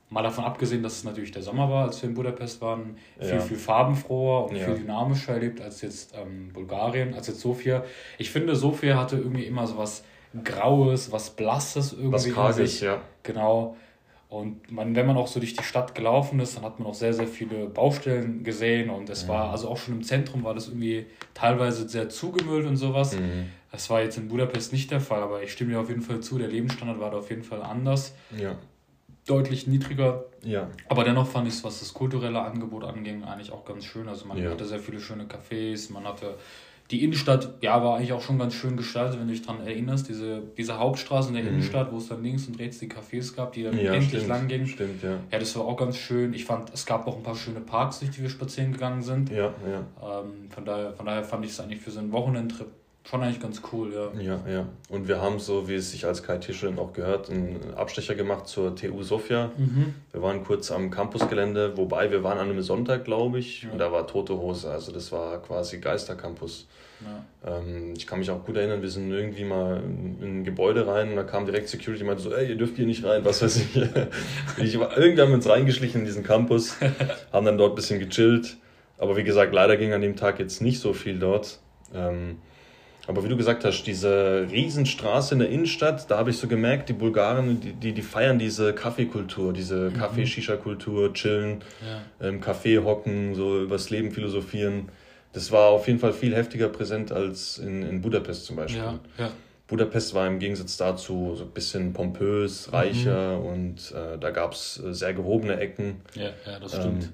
Mal 0.09 0.23
davon 0.23 0.45
abgesehen, 0.45 0.83
dass 0.83 0.93
es 0.93 1.03
natürlich 1.03 1.31
der 1.31 1.41
Sommer 1.41 1.69
war, 1.69 1.83
als 1.83 2.01
wir 2.01 2.07
in 2.07 2.15
Budapest 2.15 2.61
waren, 2.61 2.95
viel, 3.19 3.29
ja. 3.29 3.39
viel 3.39 3.57
farbenfroher 3.57 4.49
und 4.49 4.55
ja. 4.55 4.65
viel 4.65 4.75
dynamischer 4.75 5.33
erlebt 5.33 5.59
als 5.59 5.81
jetzt 5.81 6.13
ähm, 6.15 6.53
Bulgarien, 6.53 7.13
als 7.13 7.27
jetzt 7.27 7.41
Sofia. 7.41 7.83
Ich 8.17 8.29
finde, 8.29 8.55
Sofia 8.55 8.97
hatte 8.97 9.17
irgendwie 9.17 9.43
immer 9.43 9.67
so 9.67 9.77
was 9.77 10.05
Graues, 10.45 11.11
was 11.11 11.31
Blasses 11.31 11.91
irgendwie. 11.91 12.13
Was 12.13 12.33
Karges, 12.33 12.79
ja. 12.79 13.01
Genau. 13.23 13.75
Und 14.29 14.71
man, 14.71 14.95
wenn 14.95 15.05
man 15.05 15.17
auch 15.17 15.27
so 15.27 15.41
durch 15.41 15.55
die 15.55 15.63
Stadt 15.63 15.93
gelaufen 15.93 16.39
ist, 16.39 16.55
dann 16.55 16.63
hat 16.63 16.79
man 16.79 16.87
auch 16.87 16.93
sehr, 16.93 17.13
sehr 17.13 17.27
viele 17.27 17.65
Baustellen 17.65 18.43
gesehen 18.43 18.89
und 18.89 19.09
es 19.09 19.23
ja. 19.23 19.29
war, 19.29 19.51
also 19.51 19.67
auch 19.67 19.77
schon 19.77 19.95
im 19.95 20.03
Zentrum 20.03 20.43
war 20.43 20.53
das 20.53 20.67
irgendwie 20.67 21.05
teilweise 21.33 21.87
sehr 21.87 22.07
zugemüllt 22.07 22.65
und 22.65 22.77
sowas. 22.77 23.17
Mhm. 23.17 23.47
Das 23.73 23.89
war 23.89 24.01
jetzt 24.01 24.17
in 24.17 24.29
Budapest 24.29 24.71
nicht 24.71 24.89
der 24.91 25.01
Fall, 25.01 25.21
aber 25.21 25.43
ich 25.43 25.51
stimme 25.51 25.71
dir 25.71 25.79
auf 25.81 25.89
jeden 25.89 26.01
Fall 26.01 26.21
zu, 26.21 26.37
der 26.37 26.47
Lebensstandard 26.47 26.99
war 26.99 27.11
da 27.11 27.17
auf 27.17 27.29
jeden 27.29 27.43
Fall 27.43 27.61
anders. 27.61 28.15
Ja 28.37 28.57
deutlich 29.27 29.67
niedriger. 29.67 30.25
Ja. 30.43 30.69
Aber 30.89 31.03
dennoch 31.03 31.27
fand 31.27 31.47
ich 31.47 31.55
es, 31.55 31.63
was 31.63 31.79
das 31.79 31.93
kulturelle 31.93 32.41
Angebot 32.41 32.83
anging, 32.83 33.23
eigentlich 33.23 33.51
auch 33.51 33.65
ganz 33.65 33.85
schön. 33.85 34.07
Also 34.07 34.25
man 34.25 34.37
ja. 34.37 34.49
hatte 34.49 34.65
sehr 34.65 34.79
viele 34.79 34.99
schöne 34.99 35.25
Cafés, 35.25 35.91
man 35.91 36.05
hatte 36.05 36.35
die 36.89 37.03
Innenstadt, 37.03 37.55
ja, 37.61 37.83
war 37.83 37.97
eigentlich 37.97 38.13
auch 38.13 38.21
schon 38.21 38.39
ganz 38.39 38.53
schön 38.53 38.77
gestaltet, 38.77 39.19
wenn 39.19 39.27
du 39.27 39.33
dich 39.33 39.41
daran 39.41 39.65
erinnerst. 39.65 40.07
Diese, 40.07 40.41
diese 40.57 40.79
Hauptstraße 40.79 41.29
in 41.29 41.33
der 41.35 41.43
mhm. 41.43 41.49
Innenstadt, 41.49 41.91
wo 41.91 41.97
es 41.97 42.07
dann 42.07 42.23
links 42.23 42.47
und 42.47 42.57
rechts 42.59 42.79
die 42.79 42.87
Cafés 42.87 43.35
gab, 43.35 43.51
die 43.51 43.63
dann 43.63 43.77
ja, 43.77 43.93
endlich 43.93 44.25
lang 44.25 44.47
gingen. 44.47 44.67
Stimmt, 44.67 45.03
ja. 45.03 45.17
Ja, 45.29 45.39
das 45.39 45.53
war 45.57 45.65
auch 45.65 45.75
ganz 45.75 45.97
schön. 45.97 46.33
Ich 46.33 46.45
fand, 46.45 46.73
es 46.73 46.85
gab 46.85 47.05
auch 47.07 47.17
ein 47.17 47.23
paar 47.23 47.35
schöne 47.35 47.59
Parks, 47.59 47.99
durch 47.99 48.11
die 48.11 48.21
wir 48.21 48.29
spazieren 48.29 48.71
gegangen 48.71 49.01
sind. 49.01 49.29
Ja, 49.29 49.53
ja. 49.69 50.21
Ähm, 50.21 50.49
von, 50.49 50.63
daher, 50.63 50.93
von 50.93 51.05
daher 51.05 51.25
fand 51.25 51.43
ich 51.43 51.51
es 51.51 51.59
eigentlich 51.59 51.81
für 51.81 51.91
so 51.91 51.99
einen 51.99 52.13
Wochenendtrip 52.13 52.67
Schon 53.09 53.23
eigentlich 53.23 53.41
ganz 53.41 53.61
cool, 53.71 53.93
ja. 53.93 54.21
Ja, 54.21 54.39
ja. 54.51 54.65
Und 54.89 55.07
wir 55.07 55.21
haben 55.21 55.39
so, 55.39 55.69
wie 55.69 55.75
es 55.75 55.91
sich 55.91 56.05
als 56.05 56.23
KIT-Student 56.23 56.77
auch 56.77 56.91
gehört, 56.91 57.29
einen 57.29 57.73
Abstecher 57.73 58.15
gemacht 58.15 58.47
zur 58.47 58.75
TU 58.75 59.01
Sofia. 59.01 59.51
Mhm. 59.57 59.93
Wir 60.11 60.21
waren 60.21 60.43
kurz 60.43 60.71
am 60.71 60.91
Campusgelände, 60.91 61.77
wobei 61.77 62.11
wir 62.11 62.23
waren 62.23 62.37
an 62.37 62.49
einem 62.49 62.61
Sonntag, 62.61 63.05
glaube 63.05 63.39
ich, 63.39 63.63
ja. 63.63 63.71
und 63.71 63.77
da 63.77 63.93
war 63.93 64.07
tote 64.07 64.37
Hose. 64.37 64.69
Also 64.69 64.91
das 64.91 65.13
war 65.13 65.41
quasi 65.41 65.77
Geistercampus. 65.77 66.67
Ja. 66.99 67.59
Ähm, 67.59 67.93
ich 67.95 68.07
kann 68.07 68.19
mich 68.19 68.29
auch 68.29 68.43
gut 68.43 68.57
erinnern, 68.57 68.81
wir 68.81 68.89
sind 68.89 69.09
irgendwie 69.09 69.45
mal 69.45 69.81
in 69.85 70.39
ein 70.39 70.43
Gebäude 70.43 70.85
rein 70.85 71.11
und 71.11 71.15
da 71.15 71.23
kam 71.23 71.45
direkt 71.45 71.69
Security 71.69 72.03
und 72.03 72.07
meinte 72.07 72.23
so, 72.23 72.33
ey, 72.33 72.49
ihr 72.49 72.57
dürft 72.57 72.75
hier 72.75 72.87
nicht 72.87 73.05
rein, 73.05 73.23
was 73.23 73.41
weiß 73.41 73.55
ich. 73.55 73.77
ich 74.57 74.79
war, 74.79 74.97
irgendwie 74.97 75.21
haben 75.21 75.29
wir 75.29 75.35
uns 75.35 75.47
reingeschlichen 75.47 76.01
in 76.01 76.05
diesen 76.05 76.23
Campus, 76.23 76.75
haben 77.31 77.45
dann 77.45 77.57
dort 77.57 77.71
ein 77.71 77.75
bisschen 77.75 77.99
gechillt. 77.99 78.57
Aber 78.97 79.15
wie 79.15 79.23
gesagt, 79.23 79.53
leider 79.53 79.77
ging 79.77 79.93
an 79.93 80.01
dem 80.01 80.17
Tag 80.17 80.39
jetzt 80.39 80.61
nicht 80.61 80.81
so 80.81 80.91
viel 80.91 81.19
dort. 81.19 81.59
Ähm, 81.93 82.39
aber 83.07 83.23
wie 83.23 83.29
du 83.29 83.37
gesagt 83.37 83.63
hast, 83.63 83.83
diese 83.83 84.47
Riesenstraße 84.51 85.33
in 85.33 85.39
der 85.39 85.49
Innenstadt, 85.49 86.11
da 86.11 86.17
habe 86.17 86.29
ich 86.29 86.37
so 86.37 86.47
gemerkt, 86.47 86.89
die 86.89 86.93
Bulgaren, 86.93 87.61
die, 87.61 87.71
die, 87.71 87.93
die 87.93 88.01
feiern 88.01 88.37
diese 88.37 88.73
Kaffeekultur, 88.73 89.53
diese 89.53 89.89
mhm. 89.89 89.93
Kaffee-Shisha-Kultur, 89.93 91.13
chillen, 91.13 91.63
ja. 91.81 92.27
im 92.27 92.41
Café 92.41 92.83
hocken, 92.83 93.33
so 93.33 93.63
übers 93.63 93.89
Leben 93.89 94.11
philosophieren. 94.11 94.89
das 95.31 95.51
war 95.53 95.69
auf 95.69 95.87
jeden 95.87 95.99
Fall 95.99 96.11
viel 96.11 96.35
heftiger 96.35 96.67
präsent 96.67 97.13
als 97.13 97.57
in, 97.59 97.81
in 97.81 98.01
Budapest 98.01 98.45
zum 98.45 98.57
Beispiel. 98.57 98.81
Ja, 98.81 98.99
ja. 99.17 99.31
Budapest 99.67 100.13
war 100.13 100.27
im 100.27 100.39
Gegensatz 100.39 100.77
dazu 100.77 101.35
so 101.35 101.43
ein 101.43 101.51
bisschen 101.51 101.93
pompös, 101.93 102.71
reicher 102.73 103.37
mhm. 103.37 103.45
und 103.45 103.93
äh, 103.95 104.17
da 104.17 104.31
gab 104.31 104.53
es 104.53 104.81
äh, 104.83 104.93
sehr 104.93 105.13
gehobene 105.13 105.57
Ecken. 105.59 106.01
Ja, 106.13 106.29
ja 106.45 106.59
das 106.59 106.75
stimmt. 106.75 107.03
Ähm, 107.03 107.09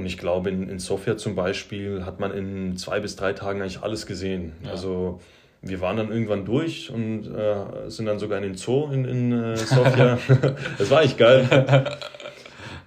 und 0.00 0.06
ich 0.06 0.16
glaube, 0.16 0.48
in, 0.48 0.68
in 0.68 0.78
Sofia 0.78 1.18
zum 1.18 1.34
Beispiel 1.34 2.06
hat 2.06 2.20
man 2.20 2.32
in 2.32 2.76
zwei 2.78 3.00
bis 3.00 3.16
drei 3.16 3.34
Tagen 3.34 3.60
eigentlich 3.60 3.82
alles 3.82 4.06
gesehen. 4.06 4.52
Ja. 4.64 4.70
Also 4.70 5.20
wir 5.60 5.82
waren 5.82 5.98
dann 5.98 6.10
irgendwann 6.10 6.46
durch 6.46 6.90
und 6.90 7.26
äh, 7.26 7.90
sind 7.90 8.06
dann 8.06 8.18
sogar 8.18 8.38
in 8.38 8.44
den 8.44 8.54
Zoo 8.54 8.90
in, 8.90 9.04
in 9.04 9.32
äh, 9.32 9.56
Sofia. 9.56 10.18
das 10.78 10.90
war 10.90 11.00
eigentlich 11.00 11.18
geil. 11.18 11.98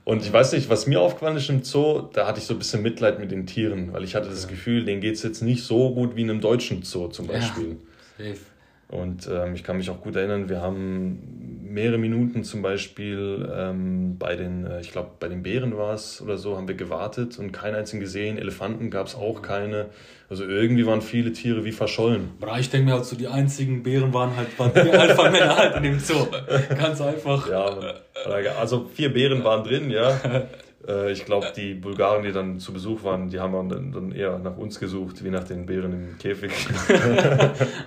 Und 0.06 0.24
ich 0.24 0.34
weiß 0.34 0.54
nicht, 0.54 0.70
was 0.70 0.88
mir 0.88 1.00
aufgefallen 1.00 1.38
ist 1.38 1.50
im 1.50 1.64
Zoo, 1.64 2.10
da 2.14 2.26
hatte 2.26 2.40
ich 2.40 2.46
so 2.46 2.56
ein 2.56 2.58
bisschen 2.58 2.82
Mitleid 2.82 3.20
mit 3.20 3.32
den 3.32 3.46
Tieren, 3.46 3.94
weil 3.94 4.04
ich 4.04 4.16
hatte 4.16 4.28
das 4.28 4.48
Gefühl, 4.48 4.84
denen 4.84 5.00
geht 5.00 5.14
es 5.14 5.24
jetzt 5.24 5.42
nicht 5.42 5.64
so 5.64 5.94
gut 5.94 6.16
wie 6.16 6.24
in 6.24 6.32
einem 6.32 6.42
deutschen 6.42 6.82
Zoo 6.82 7.08
zum 7.10 7.28
Beispiel. 7.28 7.78
Ja, 8.18 8.26
safe. 8.26 8.40
Und 8.94 9.28
ähm, 9.28 9.56
ich 9.56 9.64
kann 9.64 9.78
mich 9.78 9.90
auch 9.90 10.02
gut 10.02 10.16
erinnern, 10.16 10.50
wir 10.50 10.62
haben 10.62 11.64
mehrere 11.64 11.98
Minuten 11.98 12.44
zum 12.44 12.62
Beispiel 12.62 13.52
ähm, 13.52 14.20
bei 14.20 14.36
den, 14.36 14.68
äh, 14.68 14.82
ich 14.82 14.92
glaube, 14.92 15.10
bei 15.20 15.28
den 15.28 15.42
Bären 15.42 15.76
war 15.76 15.96
es 15.96 16.22
oder 16.22 16.38
so, 16.38 16.56
haben 16.58 16.68
wir 16.68 16.76
gewartet 16.76 17.40
und 17.40 17.52
keinen 17.52 17.74
einzigen 17.74 18.02
gesehen. 18.02 18.38
Elefanten 18.38 18.92
gab 18.92 19.08
es 19.08 19.16
auch 19.16 19.42
keine. 19.42 19.88
Also 20.30 20.46
irgendwie 20.46 20.86
waren 20.86 21.02
viele 21.02 21.34
Tiere 21.34 21.66
wie 21.66 21.72
verschollen. 21.72 22.30
Bra, 22.40 22.60
ich 22.60 22.70
denke 22.70 22.86
mir 22.86 22.94
halt 22.94 23.06
so, 23.06 23.16
die 23.16 23.28
einzigen 23.28 23.82
Bären 23.82 24.14
waren 24.14 24.36
halt, 24.36 24.58
waren 24.60 24.72
die 24.76 24.92
Alpha-Männer 24.96 25.58
halt 25.58 25.76
in 25.78 25.84
dem 25.84 26.00
Zoo. 26.00 26.28
Ganz 26.78 27.02
einfach. 27.02 27.50
Ja, 27.50 27.76
also 28.60 28.90
vier 28.94 29.12
Bären 29.12 29.44
waren 29.44 29.64
drin, 29.64 29.90
ja. 29.90 30.20
Äh, 30.88 31.12
ich 31.12 31.26
glaube, 31.26 31.52
die 31.56 31.74
Bulgaren, 31.74 32.24
die 32.24 32.32
dann 32.32 32.60
zu 32.60 32.74
Besuch 32.74 33.04
waren, 33.04 33.30
die 33.30 33.40
haben 33.40 33.70
dann, 33.70 33.92
dann 33.92 34.12
eher 34.12 34.38
nach 34.40 34.58
uns 34.58 34.80
gesucht, 34.80 35.24
wie 35.24 35.30
nach 35.30 35.44
den 35.44 35.66
Bären 35.66 35.94
im 35.94 36.18
Käfig. 36.18 36.52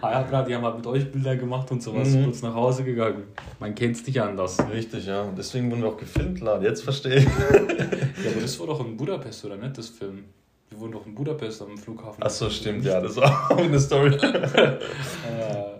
ah 0.01 0.11
ja, 0.11 0.23
klar, 0.23 0.45
die 0.45 0.55
haben 0.55 0.65
halt 0.65 0.77
mit 0.77 0.87
euch 0.87 1.11
Bilder 1.11 1.37
gemacht 1.37 1.71
und 1.71 1.83
sowas, 1.83 2.09
mhm. 2.09 2.25
kurz 2.25 2.43
nach 2.43 2.55
Hause 2.55 2.85
gegangen. 2.85 3.25
Man 3.61 3.75
kennt 3.75 3.97
es 3.97 4.07
nicht 4.07 4.21
anders. 4.21 4.59
Richtig, 4.73 5.07
ja. 5.07 5.29
Deswegen 5.37 5.71
wurden 5.71 5.83
wir 5.83 5.89
auch 5.89 5.97
gefilmt, 5.97 6.39
klar. 6.39 6.63
Jetzt 6.63 6.85
verstehe 6.85 7.17
ich. 7.17 7.25
ja, 7.51 8.31
aber 8.31 8.41
das 8.41 8.59
war 8.59 8.67
doch 8.67 8.85
in 8.85 8.97
Budapest, 8.97 9.45
oder 9.45 9.57
nicht, 9.57 9.77
das 9.77 9.91
Film? 9.91 10.25
Wir 10.71 10.81
wurden 10.81 10.93
doch 10.93 11.07
in 11.07 11.15
Budapest 11.15 11.63
am 11.63 11.77
Flughafen. 11.79 12.23
Ach 12.25 12.31
so, 12.31 12.51
stimmt, 12.51 12.85
ja, 12.85 13.01
das 13.01 13.17
war 13.17 13.51
auch 13.51 13.59
eine 13.59 13.79
Story. 13.79 14.15
äh, 14.17 14.79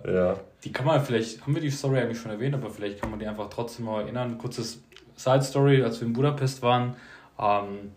ja. 0.15 0.37
Die 0.63 0.73
kann 0.73 0.87
man 0.87 1.03
vielleicht, 1.05 1.43
haben 1.43 1.55
wir 1.55 1.63
die 1.63 1.71
Story 1.71 1.99
eigentlich 1.99 2.21
schon 2.21 2.31
erwähnt, 2.31 2.55
aber 2.55 2.71
vielleicht 2.71 3.01
kann 3.01 3.11
man 3.11 3.19
die 3.19 3.27
einfach 3.27 3.49
trotzdem 3.49 3.87
mal 3.87 4.03
erinnern. 4.03 4.39
Kurzes 4.39 4.83
Side 5.17 5.43
Story, 5.43 5.83
als 5.83 6.01
wir 6.01 6.07
in 6.07 6.13
Budapest 6.13 6.63
waren. 6.63 6.97
Ähm, 7.39 7.93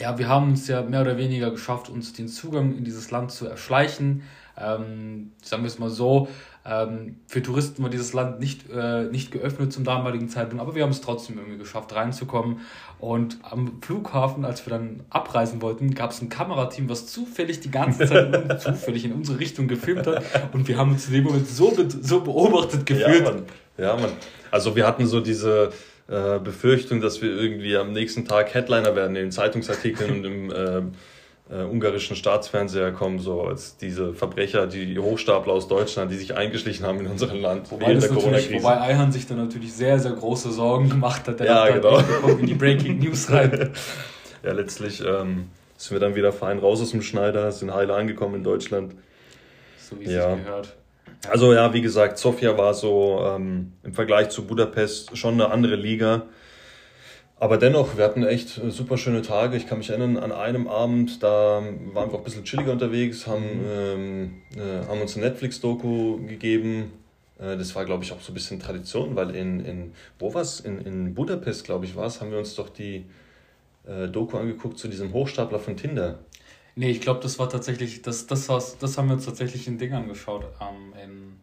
ja, 0.00 0.18
wir 0.18 0.28
haben 0.28 0.50
uns 0.50 0.66
ja 0.66 0.82
mehr 0.82 1.02
oder 1.02 1.16
weniger 1.16 1.50
geschafft, 1.50 1.88
uns 1.88 2.12
den 2.12 2.28
Zugang 2.28 2.76
in 2.76 2.84
dieses 2.84 3.10
Land 3.10 3.30
zu 3.30 3.46
erschleichen. 3.46 4.22
Ähm, 4.56 5.32
sagen 5.42 5.62
wir 5.62 5.68
es 5.68 5.78
mal 5.78 5.90
so, 5.90 6.28
ähm, 6.66 7.16
für 7.26 7.42
Touristen 7.42 7.82
war 7.82 7.90
dieses 7.90 8.12
Land 8.12 8.40
nicht, 8.40 8.70
äh, 8.70 9.04
nicht 9.04 9.32
geöffnet 9.32 9.72
zum 9.72 9.84
damaligen 9.84 10.28
Zeitpunkt, 10.28 10.62
aber 10.62 10.74
wir 10.74 10.82
haben 10.82 10.90
es 10.90 11.00
trotzdem 11.00 11.36
irgendwie 11.38 11.58
geschafft, 11.58 11.94
reinzukommen. 11.94 12.60
Und 12.98 13.38
am 13.42 13.82
Flughafen, 13.82 14.44
als 14.44 14.64
wir 14.64 14.70
dann 14.70 15.00
abreisen 15.10 15.60
wollten, 15.60 15.94
gab 15.94 16.12
es 16.12 16.22
ein 16.22 16.28
Kamerateam, 16.28 16.88
was 16.88 17.06
zufällig 17.06 17.60
die 17.60 17.70
ganze 17.70 18.06
Zeit 18.06 18.62
zufällig 18.62 19.04
in 19.04 19.12
unsere 19.12 19.38
Richtung 19.38 19.68
gefilmt 19.68 20.06
hat. 20.06 20.24
Und 20.52 20.66
wir 20.66 20.78
haben 20.78 20.92
uns 20.92 21.06
in 21.08 21.14
dem 21.14 21.24
Moment 21.24 21.48
so, 21.48 21.70
be 21.70 21.86
so 21.90 22.20
beobachtet 22.20 22.86
gefühlt. 22.86 23.24
Ja, 23.24 23.32
Mann. 23.32 23.42
Ja, 23.76 23.96
Mann. 23.96 24.12
Also 24.50 24.74
wir 24.74 24.86
hatten 24.86 25.06
so 25.06 25.20
diese 25.20 25.70
äh, 26.08 26.38
Befürchtung, 26.38 27.00
dass 27.00 27.22
wir 27.22 27.30
irgendwie 27.30 27.76
am 27.76 27.92
nächsten 27.92 28.24
Tag 28.24 28.52
Headliner 28.54 28.94
werden 28.94 29.16
in 29.16 29.24
den 29.24 29.32
Zeitungsartikeln 29.32 30.10
und 30.10 30.24
im 30.24 30.50
äh, 30.50 30.82
äh, 31.50 31.62
ungarischen 31.62 32.16
Staatsfernseher 32.16 32.92
kommen, 32.92 33.18
so 33.18 33.42
als 33.42 33.76
diese 33.76 34.14
Verbrecher, 34.14 34.66
die 34.66 34.98
Hochstapler 34.98 35.52
aus 35.52 35.68
Deutschland, 35.68 36.10
die 36.10 36.16
sich 36.16 36.36
eingeschlichen 36.36 36.86
haben 36.86 37.00
in 37.00 37.06
unserem 37.06 37.40
Land 37.40 37.70
wobei 37.70 37.88
während 37.88 38.02
der 38.02 38.10
Corona-Krise. 38.10 38.62
Wobei 38.62 38.80
Eihan 38.80 39.12
sich 39.12 39.26
dann 39.26 39.38
natürlich 39.38 39.72
sehr, 39.72 39.98
sehr 39.98 40.12
große 40.12 40.52
Sorgen 40.52 40.88
gemacht 40.88 41.28
hat. 41.28 41.40
Der 41.40 41.46
ja, 41.46 41.64
hat 41.64 41.74
genau. 41.74 41.98
Halt 41.98 42.40
in 42.40 42.46
die 42.46 42.54
Breaking 42.54 42.98
News 42.98 43.30
rein. 43.30 43.70
ja, 44.42 44.52
letztlich 44.52 45.00
ähm, 45.00 45.48
sind 45.76 45.92
wir 45.92 46.00
dann 46.00 46.14
wieder 46.14 46.32
fein 46.32 46.58
raus 46.58 46.80
aus 46.80 46.92
dem 46.92 47.02
Schneider, 47.02 47.52
sind 47.52 47.74
heile 47.74 47.94
angekommen 47.94 48.36
in 48.36 48.44
Deutschland. 48.44 48.94
So 49.78 50.00
wie 50.00 50.04
es 50.04 50.12
ja. 50.12 50.34
sich 50.34 50.44
gehört. 50.44 50.74
Also 51.30 51.52
ja, 51.52 51.72
wie 51.72 51.80
gesagt, 51.80 52.18
Sofia 52.18 52.56
war 52.58 52.74
so 52.74 53.20
ähm, 53.24 53.72
im 53.82 53.94
Vergleich 53.94 54.28
zu 54.28 54.46
Budapest 54.46 55.16
schon 55.16 55.34
eine 55.34 55.50
andere 55.50 55.76
Liga. 55.76 56.22
Aber 57.40 57.58
dennoch, 57.58 57.96
wir 57.96 58.04
hatten 58.04 58.24
echt 58.24 58.60
super 58.68 58.96
schöne 58.96 59.22
Tage. 59.22 59.56
Ich 59.56 59.66
kann 59.66 59.78
mich 59.78 59.90
erinnern, 59.90 60.16
an 60.16 60.32
einem 60.32 60.68
Abend, 60.68 61.22
da 61.22 61.62
waren 61.92 62.10
wir 62.10 62.14
auch 62.14 62.18
ein 62.18 62.24
bisschen 62.24 62.44
chilliger 62.44 62.72
unterwegs, 62.72 63.26
haben, 63.26 63.44
ähm, 63.68 64.42
äh, 64.56 64.86
haben 64.86 65.00
uns 65.00 65.16
eine 65.16 65.26
Netflix-Doku 65.26 66.26
gegeben. 66.26 66.92
Äh, 67.38 67.56
das 67.56 67.74
war, 67.74 67.84
glaube 67.84 68.04
ich, 68.04 68.12
auch 68.12 68.20
so 68.20 68.32
ein 68.32 68.34
bisschen 68.34 68.60
Tradition, 68.60 69.16
weil 69.16 69.34
in, 69.34 69.64
in 69.64 69.92
wo 70.18 70.32
war's? 70.32 70.60
In, 70.60 70.78
in 70.80 71.14
Budapest, 71.14 71.64
glaube 71.64 71.84
ich, 71.84 71.96
war 71.96 72.06
es, 72.06 72.20
haben 72.20 72.30
wir 72.30 72.38
uns 72.38 72.54
doch 72.54 72.68
die 72.68 73.04
äh, 73.86 74.08
Doku 74.08 74.38
angeguckt 74.38 74.78
zu 74.78 74.88
diesem 74.88 75.12
Hochstapler 75.12 75.58
von 75.58 75.76
Tinder. 75.76 76.20
Nee, 76.76 76.90
ich 76.90 77.00
glaube, 77.00 77.20
das 77.20 77.38
war 77.38 77.48
tatsächlich, 77.48 78.02
das, 78.02 78.26
das, 78.26 78.48
was, 78.48 78.78
das 78.78 78.98
haben 78.98 79.08
wir 79.08 79.14
uns 79.14 79.26
tatsächlich 79.26 79.68
in 79.68 79.78
Ding 79.78 79.92
angeschaut, 79.92 80.44
ähm, 80.60 80.92
in 81.02 81.40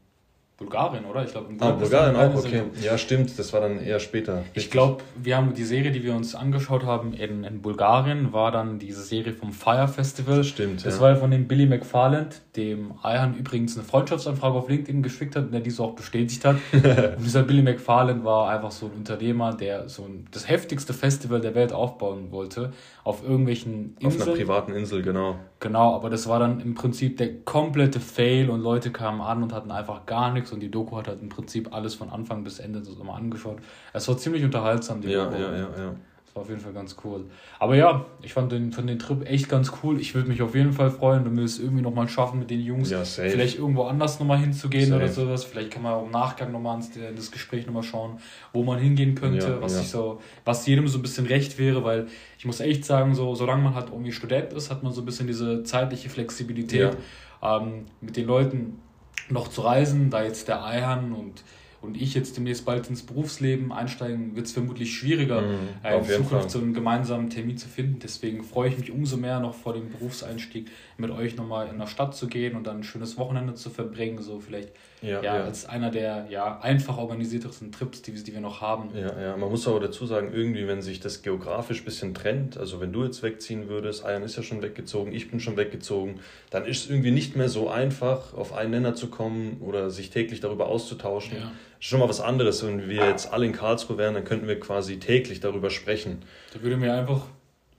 Bulgarien, 0.62 1.06
oder? 1.06 1.26
Ich 1.26 1.32
glaube, 1.32 1.52
in 1.52 1.60
ah, 1.60 1.72
Bulgarien 1.72 2.16
auch, 2.16 2.36
okay. 2.36 2.62
Ja, 2.84 2.96
stimmt, 3.00 3.38
das 3.40 3.52
war 3.52 3.62
dann 3.62 3.80
eher 3.80 4.00
später. 4.00 4.44
Ich 4.54 4.70
glaube, 4.70 5.02
wir 5.16 5.36
haben 5.36 5.56
die 5.56 5.64
Serie, 5.64 5.92
die 5.92 6.04
wir 6.04 6.14
uns 6.14 6.36
angeschaut 6.36 6.86
haben 6.86 7.14
in, 7.14 7.44
in 7.44 7.64
Bulgarien, 7.64 8.32
war 8.32 8.52
dann 8.52 8.78
diese 8.78 9.02
Serie 9.02 9.34
vom 9.34 9.54
Fire 9.54 9.88
Festival. 9.88 10.44
Stimmt, 10.44 10.86
Das 10.86 10.98
ja. 10.98 11.02
war 11.02 11.16
von 11.16 11.32
dem 11.32 11.48
Billy 11.48 11.66
McFarland, 11.66 12.42
dem 12.56 12.94
Ayhan 13.02 13.36
übrigens 13.36 13.76
eine 13.76 13.84
Freundschaftsanfrage 13.84 14.56
auf 14.56 14.70
LinkedIn 14.70 15.02
geschickt 15.02 15.36
hat 15.36 15.46
und 15.46 15.52
der 15.52 15.62
diese 15.62 15.82
auch 15.82 15.96
bestätigt 15.96 16.46
hat. 16.46 16.58
und 16.74 17.26
dieser 17.26 17.42
Billy 17.42 17.64
McFarland 17.64 18.24
war 18.24 18.50
einfach 18.50 18.72
so 18.72 18.86
ein 18.86 18.92
Unternehmer, 18.92 19.56
der 19.56 19.90
so 19.90 20.04
ein, 20.04 20.28
das 20.30 20.48
heftigste 20.48 20.94
Festival 20.94 21.42
der 21.42 21.56
Welt 21.56 21.74
aufbauen 21.74 22.28
wollte, 22.30 22.72
auf 23.04 23.24
irgendwelchen 23.24 23.96
Inseln. 24.00 24.22
Auf 24.22 24.28
einer 24.28 24.38
privaten 24.38 24.74
Insel, 24.74 25.02
genau. 25.02 25.38
Genau, 25.62 25.94
aber 25.94 26.10
das 26.10 26.28
war 26.28 26.40
dann 26.40 26.60
im 26.60 26.74
Prinzip 26.74 27.18
der 27.18 27.44
komplette 27.44 28.00
Fail 28.00 28.50
und 28.50 28.62
Leute 28.62 28.92
kamen 28.92 29.22
an 29.22 29.44
und 29.44 29.54
hatten 29.54 29.70
einfach 29.70 30.08
gar 30.08 30.34
nichts 30.34 30.52
und 30.52 30.60
die 30.60 30.72
Doku 30.72 30.98
hat 30.98 31.08
halt 31.08 31.22
im 31.22 31.30
Prinzip 31.30 31.72
alles 31.72 31.94
von 31.94 32.10
Anfang 32.10 32.44
bis 32.44 32.60
Ende 32.60 32.84
so 32.84 33.02
mal 33.04 33.14
angeschaut. 33.16 33.60
Es 33.94 34.08
war 34.08 34.18
ziemlich 34.18 34.44
unterhaltsam, 34.44 35.02
die 35.02 35.10
ja, 35.10 35.26
Doku. 35.26 35.40
Ja, 35.40 35.56
ja, 35.56 35.70
ja. 35.78 35.96
Das 36.32 36.36
war 36.38 36.44
auf 36.44 36.50
jeden 36.50 36.62
Fall 36.62 36.72
ganz 36.72 36.96
cool. 37.04 37.26
Aber 37.60 37.76
ja, 37.76 38.06
ich 38.22 38.32
fand 38.32 38.54
den, 38.54 38.72
fand 38.72 38.90
den 38.90 39.00
Trip 39.00 39.30
echt 39.30 39.50
ganz 39.50 39.74
cool. 39.84 40.00
Ich 40.00 40.16
würde 40.16 40.30
mich 40.30 40.42
auf 40.42 40.56
jeden 40.56 40.72
Fall 40.72 40.90
freuen, 40.90 41.26
wenn 41.26 41.36
wir 41.36 41.44
es 41.44 41.60
irgendwie 41.60 41.82
nochmal 41.82 42.08
schaffen, 42.08 42.40
mit 42.40 42.50
den 42.50 42.62
Jungs 42.62 42.90
ja, 42.90 43.04
vielleicht 43.04 43.58
irgendwo 43.58 43.84
anders 43.84 44.18
nochmal 44.18 44.38
hinzugehen 44.38 44.92
safe. 44.92 45.04
oder 45.04 45.12
sowas. 45.12 45.44
Vielleicht 45.44 45.72
kann 45.72 45.84
man 45.84 45.92
auch 45.92 46.06
im 46.06 46.12
Nachgang 46.12 46.54
nochmal 46.54 46.78
ins 46.78 46.92
das 46.94 47.32
Gespräch 47.32 47.66
nochmal 47.66 47.84
schauen, 47.84 48.20
wo 48.54 48.64
man 48.64 48.80
hingehen 48.80 49.14
könnte, 49.14 49.46
ja, 49.46 49.62
was, 49.62 49.74
ja. 49.74 49.82
Ich 49.82 49.90
so, 49.90 50.22
was 50.46 50.66
jedem 50.66 50.88
so 50.88 51.00
ein 51.00 51.02
bisschen 51.02 51.26
recht 51.26 51.60
wäre, 51.60 51.84
weil 51.84 52.08
ich 52.38 52.46
muss 52.46 52.62
echt 52.62 52.86
sagen, 52.86 53.14
so, 53.14 53.36
solange 53.36 53.64
man 53.64 53.76
halt 53.76 53.90
irgendwie 53.90 54.14
Student 54.14 54.54
ist, 54.54 54.72
hat 54.72 54.84
man 54.84 54.94
so 54.94 55.02
ein 55.02 55.06
bisschen 55.06 55.28
diese 55.28 55.64
zeitliche 55.64 56.10
Flexibilität, 56.10 56.96
ähm, 57.44 57.88
mit 58.00 58.16
den 58.16 58.26
Leuten 58.26 58.80
noch 59.28 59.50
zu 59.50 59.62
reisen, 59.64 60.10
da 60.10 60.24
jetzt 60.24 60.48
der 60.48 60.64
Eihan 60.64 61.12
und 61.12 61.44
und 61.82 62.00
ich 62.00 62.14
jetzt 62.14 62.38
demnächst 62.38 62.64
bald 62.64 62.88
ins 62.90 63.04
Berufsleben 63.04 63.74
einsteigen, 63.74 64.36
wird 64.36 64.46
es 64.46 64.52
vermutlich 64.52 64.94
schwieriger, 64.96 65.42
mhm, 65.42 65.70
äh, 65.84 65.98
in 65.98 66.04
Zukunft 66.04 66.30
Fall. 66.30 66.50
so 66.50 66.60
einen 66.60 66.76
gemeinsamen 66.76 67.32
Termin 67.32 67.58
zu 67.58 67.68
finden. 67.68 67.98
Deswegen 68.00 68.44
freue 68.44 68.70
ich 68.70 68.78
mich 68.78 68.92
umso 68.92 69.18
mehr 69.18 69.40
noch 69.40 69.56
vor 69.56 69.74
dem 69.74 69.90
Berufseinstieg 69.90 70.70
mit 70.98 71.10
euch 71.10 71.36
nochmal 71.36 71.70
in 71.70 71.80
der 71.80 71.88
Stadt 71.88 72.16
zu 72.16 72.28
gehen 72.28 72.56
und 72.56 72.68
dann 72.68 72.78
ein 72.78 72.84
schönes 72.84 73.18
Wochenende 73.18 73.56
zu 73.56 73.72
verbringen. 73.72 74.22
So 74.22 74.40
vielleicht 74.40 74.70
ja, 75.02 75.24
ja, 75.24 75.38
ja. 75.38 75.44
als 75.44 75.66
einer 75.66 75.90
der 75.90 76.28
ja, 76.30 76.60
einfach 76.60 77.00
organisiertesten 77.00 77.72
Trips, 77.72 78.04
die, 78.04 78.12
die 78.12 78.34
wir 78.34 78.42
noch 78.42 78.62
haben. 78.62 78.90
Ja, 78.96 79.20
ja, 79.20 79.38
man 79.38 79.50
muss 79.50 79.68
aber 79.68 79.80
dazu 79.80 80.06
sagen, 80.06 80.32
irgendwie, 80.32 80.68
wenn 80.68 80.84
sich 80.84 81.00
das 81.00 81.24
geografisch 81.24 81.82
ein 81.82 81.86
bisschen 81.86 82.14
trennt, 82.14 82.58
also 82.58 82.80
wenn 82.80 82.94
du 82.94 83.04
jetzt 83.04 83.24
wegziehen 83.24 83.68
würdest, 83.68 84.06
Ayan 84.06 84.22
ist 84.22 84.38
ja 84.38 84.44
schon 84.44 84.62
weggezogen, 84.62 85.12
ich 85.14 85.32
bin 85.32 85.40
schon 85.40 85.58
weggezogen, 85.58 86.20
dann 86.52 86.66
ist 86.66 86.86
es 86.86 86.90
irgendwie 86.92 87.10
nicht 87.10 87.36
mehr 87.36 87.50
so 87.50 87.70
einfach, 87.70 88.36
auf 88.36 88.54
einen 88.54 88.72
Nenner 88.72 88.94
zu 88.94 89.08
kommen 89.08 89.58
oder 89.62 89.90
sich 89.90 90.12
täglich 90.12 90.40
darüber 90.40 90.68
auszutauschen. 90.68 91.38
Ja 91.38 91.52
schon 91.82 92.00
mal 92.00 92.08
was 92.08 92.22
anderes. 92.22 92.66
Wenn 92.66 92.88
wir 92.88 93.08
jetzt 93.08 93.34
alle 93.34 93.46
in 93.46 93.52
Karlsruhe 93.52 93.98
wären, 93.98 94.14
dann 94.14 94.24
könnten 94.24 94.48
wir 94.48 94.58
quasi 94.60 95.00
täglich 95.00 95.42
darüber 95.42 95.70
sprechen. 95.70 96.20
Da 96.54 96.62
würde 96.62 96.78
mir 96.78 96.94
einfach 96.94 97.26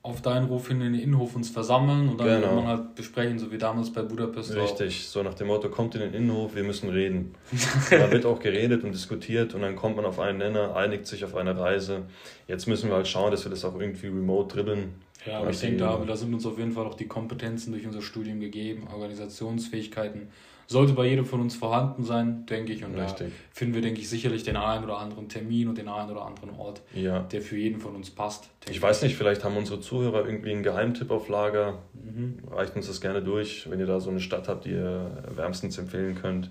auf 0.04 0.20
deinen 0.20 0.46
Ruf 0.46 0.66
hin 0.66 0.80
in 0.80 0.94
den 0.94 1.00
Innenhof 1.00 1.36
uns 1.36 1.48
versammeln 1.48 2.08
und 2.08 2.18
dann 2.18 2.26
genau. 2.26 2.46
kann 2.48 2.56
man 2.56 2.66
halt 2.66 2.94
besprechen, 2.96 3.38
so 3.38 3.52
wie 3.52 3.58
damals 3.58 3.92
bei 3.92 4.02
Budapest. 4.02 4.52
Richtig, 4.56 5.06
so 5.06 5.22
nach 5.22 5.34
dem 5.34 5.46
Motto, 5.46 5.68
kommt 5.68 5.94
in 5.94 6.00
den 6.00 6.12
Innenhof, 6.12 6.56
wir 6.56 6.64
müssen 6.64 6.88
reden. 6.88 7.36
da 7.90 8.10
wird 8.10 8.26
auch 8.26 8.40
geredet 8.40 8.82
und 8.82 8.90
diskutiert 8.90 9.54
und 9.54 9.62
dann 9.62 9.76
kommt 9.76 9.94
man 9.94 10.04
auf 10.04 10.18
einen 10.18 10.38
Nenner, 10.38 10.74
einigt 10.74 11.06
sich 11.06 11.24
auf 11.24 11.36
eine 11.36 11.56
Reise. 11.56 12.02
Jetzt 12.48 12.66
müssen 12.66 12.88
wir 12.88 12.96
halt 12.96 13.06
schauen, 13.06 13.30
dass 13.30 13.44
wir 13.44 13.50
das 13.50 13.64
auch 13.64 13.78
irgendwie 13.78 14.08
remote 14.08 14.52
dribbeln. 14.52 14.94
Ja, 15.24 15.38
aber 15.38 15.50
ich 15.50 15.60
denke, 15.60 15.76
da, 15.76 15.96
da 16.04 16.16
sind 16.16 16.34
uns 16.34 16.44
auf 16.46 16.58
jeden 16.58 16.72
Fall 16.72 16.84
auch 16.84 16.94
die 16.94 17.06
Kompetenzen 17.06 17.70
durch 17.70 17.86
unser 17.86 18.02
Studium 18.02 18.40
gegeben, 18.40 18.88
Organisationsfähigkeiten 18.92 20.30
sollte 20.72 20.94
bei 20.94 21.06
jedem 21.06 21.24
von 21.24 21.40
uns 21.40 21.54
vorhanden 21.54 22.02
sein, 22.02 22.46
denke 22.46 22.72
ich. 22.72 22.84
Und 22.84 22.98
Richtig. 22.98 23.28
da 23.28 23.34
finden 23.52 23.74
wir, 23.74 23.82
denke 23.82 24.00
ich, 24.00 24.08
sicherlich 24.08 24.42
den 24.42 24.56
einen 24.56 24.82
oder 24.82 24.98
anderen 24.98 25.28
Termin 25.28 25.68
und 25.68 25.78
den 25.78 25.88
einen 25.88 26.10
oder 26.10 26.24
anderen 26.24 26.50
Ort, 26.50 26.82
ja. 26.94 27.20
der 27.20 27.40
für 27.40 27.56
jeden 27.56 27.80
von 27.80 27.94
uns 27.94 28.10
passt. 28.10 28.50
Ich 28.68 28.82
weiß 28.82 29.02
nicht, 29.02 29.16
vielleicht 29.16 29.44
haben 29.44 29.56
unsere 29.56 29.80
Zuhörer 29.80 30.26
irgendwie 30.26 30.50
einen 30.50 30.62
Geheimtipp 30.62 31.10
auf 31.10 31.28
Lager. 31.28 31.78
Mhm. 31.94 32.38
Reicht 32.50 32.74
uns 32.74 32.88
das 32.88 33.00
gerne 33.00 33.22
durch, 33.22 33.70
wenn 33.70 33.78
ihr 33.78 33.86
da 33.86 34.00
so 34.00 34.10
eine 34.10 34.20
Stadt 34.20 34.48
habt, 34.48 34.64
die 34.64 34.70
ihr 34.70 35.22
wärmstens 35.28 35.78
empfehlen 35.78 36.16
könnt. 36.20 36.50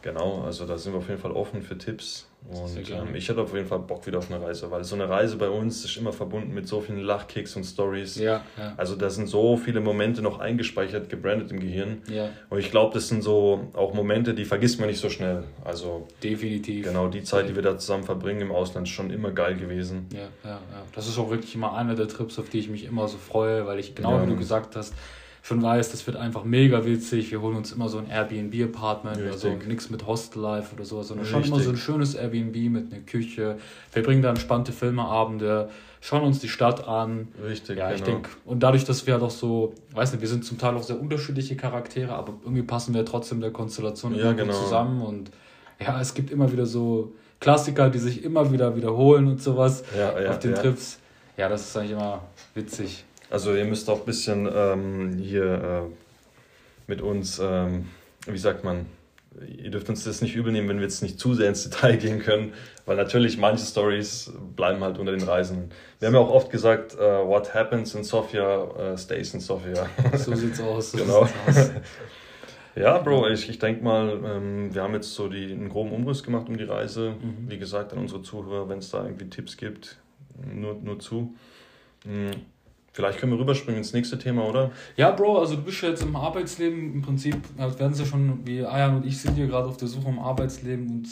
Genau, 0.00 0.42
also 0.42 0.66
da 0.66 0.78
sind 0.78 0.94
wir 0.94 0.98
auf 0.98 1.08
jeden 1.08 1.20
Fall 1.20 1.32
offen 1.32 1.62
für 1.62 1.78
Tipps. 1.78 2.28
Und 2.48 2.90
ähm, 2.90 3.14
ich 3.14 3.28
hätte 3.28 3.40
auf 3.40 3.54
jeden 3.54 3.66
Fall 3.66 3.78
Bock 3.78 4.06
wieder 4.06 4.18
auf 4.18 4.30
eine 4.30 4.42
Reise, 4.42 4.70
weil 4.70 4.84
so 4.84 4.94
eine 4.94 5.08
Reise 5.08 5.36
bei 5.36 5.48
uns 5.48 5.84
ist 5.84 5.96
immer 5.96 6.12
verbunden 6.12 6.52
mit 6.52 6.66
so 6.66 6.80
vielen 6.80 7.00
Lachkicks 7.00 7.56
und 7.56 7.64
Stories. 7.64 8.16
Ja, 8.16 8.42
ja. 8.58 8.74
Also 8.76 8.96
da 8.96 9.10
sind 9.10 9.28
so 9.28 9.56
viele 9.56 9.80
Momente 9.80 10.22
noch 10.22 10.40
eingespeichert, 10.40 11.08
gebrandet 11.08 11.50
im 11.52 11.60
Gehirn. 11.60 12.02
Ja. 12.08 12.30
Und 12.50 12.58
ich 12.58 12.70
glaube, 12.70 12.94
das 12.94 13.08
sind 13.08 13.22
so 13.22 13.68
auch 13.74 13.94
Momente, 13.94 14.34
die 14.34 14.44
vergisst 14.44 14.80
man 14.80 14.88
nicht 14.88 15.00
so 15.00 15.08
schnell. 15.08 15.44
Also 15.64 16.08
definitiv. 16.22 16.84
Genau, 16.84 17.08
die 17.08 17.22
Zeit, 17.22 17.48
die 17.48 17.54
wir 17.54 17.62
da 17.62 17.78
zusammen 17.78 18.04
verbringen 18.04 18.40
im 18.42 18.52
Ausland, 18.52 18.88
ist 18.88 18.92
schon 18.92 19.10
immer 19.10 19.30
geil 19.30 19.56
gewesen. 19.56 20.08
Ja, 20.12 20.20
ja, 20.44 20.50
ja. 20.50 20.60
Das 20.94 21.08
ist 21.08 21.18
auch 21.18 21.30
wirklich 21.30 21.54
immer 21.54 21.74
einer 21.74 21.94
der 21.94 22.08
Trips, 22.08 22.38
auf 22.38 22.48
die 22.48 22.58
ich 22.58 22.68
mich 22.68 22.84
immer 22.84 23.08
so 23.08 23.18
freue, 23.18 23.66
weil 23.66 23.78
ich 23.78 23.94
genau 23.94 24.22
wie 24.22 24.26
du 24.26 24.36
gesagt 24.36 24.76
hast, 24.76 24.94
schon 25.42 25.60
weiß, 25.60 25.90
das 25.90 26.06
wird 26.06 26.16
einfach 26.16 26.44
mega 26.44 26.84
witzig. 26.84 27.32
Wir 27.32 27.40
holen 27.42 27.56
uns 27.56 27.72
immer 27.72 27.88
so 27.88 27.98
ein 27.98 28.08
Airbnb-Apartment 28.08 29.18
oder 29.18 29.36
so, 29.36 29.50
nichts 29.50 29.90
mit 29.90 30.06
Hostel-Life 30.06 30.74
oder 30.74 30.84
so, 30.84 31.02
sondern 31.02 31.26
schon 31.26 31.42
immer 31.42 31.58
so 31.58 31.70
ein 31.70 31.76
schönes 31.76 32.14
Airbnb 32.14 32.56
mit 32.70 32.92
einer 32.92 33.02
Küche. 33.02 33.58
Wir 33.92 34.02
bringen 34.04 34.22
da 34.22 34.30
entspannte 34.30 34.70
Filmeabende, 34.70 35.68
schauen 36.00 36.22
uns 36.22 36.38
die 36.38 36.48
Stadt 36.48 36.86
an. 36.86 37.28
Richtig, 37.44 37.76
ja, 37.76 37.90
ich 37.90 38.04
genau. 38.04 38.18
denke, 38.18 38.30
und 38.44 38.62
dadurch, 38.62 38.84
dass 38.84 39.04
wir 39.04 39.14
halt 39.14 39.24
auch 39.24 39.30
so, 39.30 39.74
weiß 39.92 40.12
nicht, 40.12 40.20
wir 40.20 40.28
sind 40.28 40.44
zum 40.44 40.58
Teil 40.58 40.76
auch 40.76 40.82
sehr 40.84 41.00
unterschiedliche 41.00 41.56
Charaktere, 41.56 42.12
aber 42.14 42.34
irgendwie 42.44 42.62
passen 42.62 42.94
wir 42.94 43.04
trotzdem 43.04 43.40
der 43.40 43.50
Konstellation 43.50 44.14
ja, 44.14 44.32
genau. 44.32 44.52
zusammen 44.52 45.02
und 45.02 45.32
ja, 45.80 46.00
es 46.00 46.14
gibt 46.14 46.30
immer 46.30 46.52
wieder 46.52 46.66
so 46.66 47.14
Klassiker, 47.40 47.90
die 47.90 47.98
sich 47.98 48.22
immer 48.22 48.52
wieder 48.52 48.76
wiederholen 48.76 49.26
und 49.26 49.42
sowas 49.42 49.82
ja, 49.96 50.20
ja, 50.20 50.30
auf 50.30 50.38
den 50.38 50.52
ja. 50.52 50.58
Trips. 50.58 51.00
Ja, 51.36 51.48
das 51.48 51.62
ist 51.62 51.76
eigentlich 51.76 51.92
immer 51.92 52.22
witzig. 52.54 53.04
Also 53.32 53.54
ihr 53.54 53.64
müsst 53.64 53.88
auch 53.88 54.00
ein 54.00 54.04
bisschen 54.04 54.46
ähm, 54.54 55.16
hier 55.16 55.88
äh, 55.88 55.92
mit 56.86 57.00
uns, 57.00 57.40
ähm, 57.42 57.88
wie 58.26 58.36
sagt 58.36 58.62
man, 58.62 58.84
ihr 59.56 59.70
dürft 59.70 59.88
uns 59.88 60.04
das 60.04 60.20
nicht 60.20 60.36
übel 60.36 60.52
nehmen, 60.52 60.68
wenn 60.68 60.76
wir 60.76 60.82
jetzt 60.82 61.02
nicht 61.02 61.18
zu 61.18 61.32
sehr 61.32 61.48
ins 61.48 61.62
Detail 61.62 61.96
gehen 61.96 62.18
können, 62.18 62.52
weil 62.84 62.98
natürlich 62.98 63.38
manche 63.38 63.64
Stories 63.64 64.30
bleiben 64.54 64.84
halt 64.84 64.98
unter 64.98 65.12
den 65.12 65.22
Reisen. 65.22 65.70
Wir 65.98 66.08
haben 66.08 66.14
ja 66.14 66.20
auch 66.20 66.28
oft 66.28 66.50
gesagt, 66.50 66.94
uh, 66.96 67.26
what 67.26 67.54
happens 67.54 67.94
in 67.94 68.04
Sofia 68.04 68.64
uh, 68.64 68.98
stays 68.98 69.32
in 69.32 69.40
Sofia. 69.40 69.86
So 70.12 70.34
sieht's 70.34 70.60
aus. 70.60 70.92
So 70.92 70.98
genau. 71.02 71.24
Sieht's 71.24 71.38
aus. 71.48 71.70
ja, 72.76 72.98
Bro, 72.98 73.28
ich, 73.28 73.48
ich 73.48 73.58
denke 73.58 73.82
mal, 73.82 74.20
ähm, 74.26 74.74
wir 74.74 74.82
haben 74.82 74.92
jetzt 74.92 75.14
so 75.14 75.28
die, 75.28 75.52
einen 75.52 75.70
groben 75.70 75.92
Umriss 75.92 76.22
gemacht 76.22 76.50
um 76.50 76.58
die 76.58 76.64
Reise. 76.64 77.14
Mhm. 77.18 77.48
Wie 77.48 77.56
gesagt, 77.56 77.94
an 77.94 77.98
unsere 77.98 78.20
Zuhörer, 78.20 78.68
wenn 78.68 78.80
es 78.80 78.90
da 78.90 79.02
irgendwie 79.02 79.30
Tipps 79.30 79.56
gibt, 79.56 79.96
nur, 80.54 80.74
nur 80.74 80.98
zu. 80.98 81.34
Mhm. 82.04 82.32
Vielleicht 82.92 83.18
können 83.18 83.32
wir 83.32 83.38
rüberspringen 83.38 83.78
ins 83.78 83.94
nächste 83.94 84.18
Thema, 84.18 84.44
oder? 84.44 84.70
Ja, 84.96 85.10
Bro, 85.12 85.38
also 85.38 85.56
du 85.56 85.62
bist 85.62 85.80
ja 85.82 85.88
jetzt 85.88 86.02
im 86.02 86.14
Arbeitsleben, 86.14 86.94
im 86.94 87.02
Prinzip, 87.02 87.36
also 87.56 87.78
werden 87.78 87.94
sie 87.94 88.02
ja 88.02 88.08
schon, 88.08 88.46
wie 88.46 88.64
Ayan 88.64 88.96
und 88.96 89.06
ich 89.06 89.18
sind 89.18 89.34
hier 89.34 89.46
gerade 89.46 89.66
auf 89.66 89.78
der 89.78 89.88
Suche 89.88 90.08
im 90.08 90.18
Arbeitsleben 90.18 90.88
und 90.88 91.08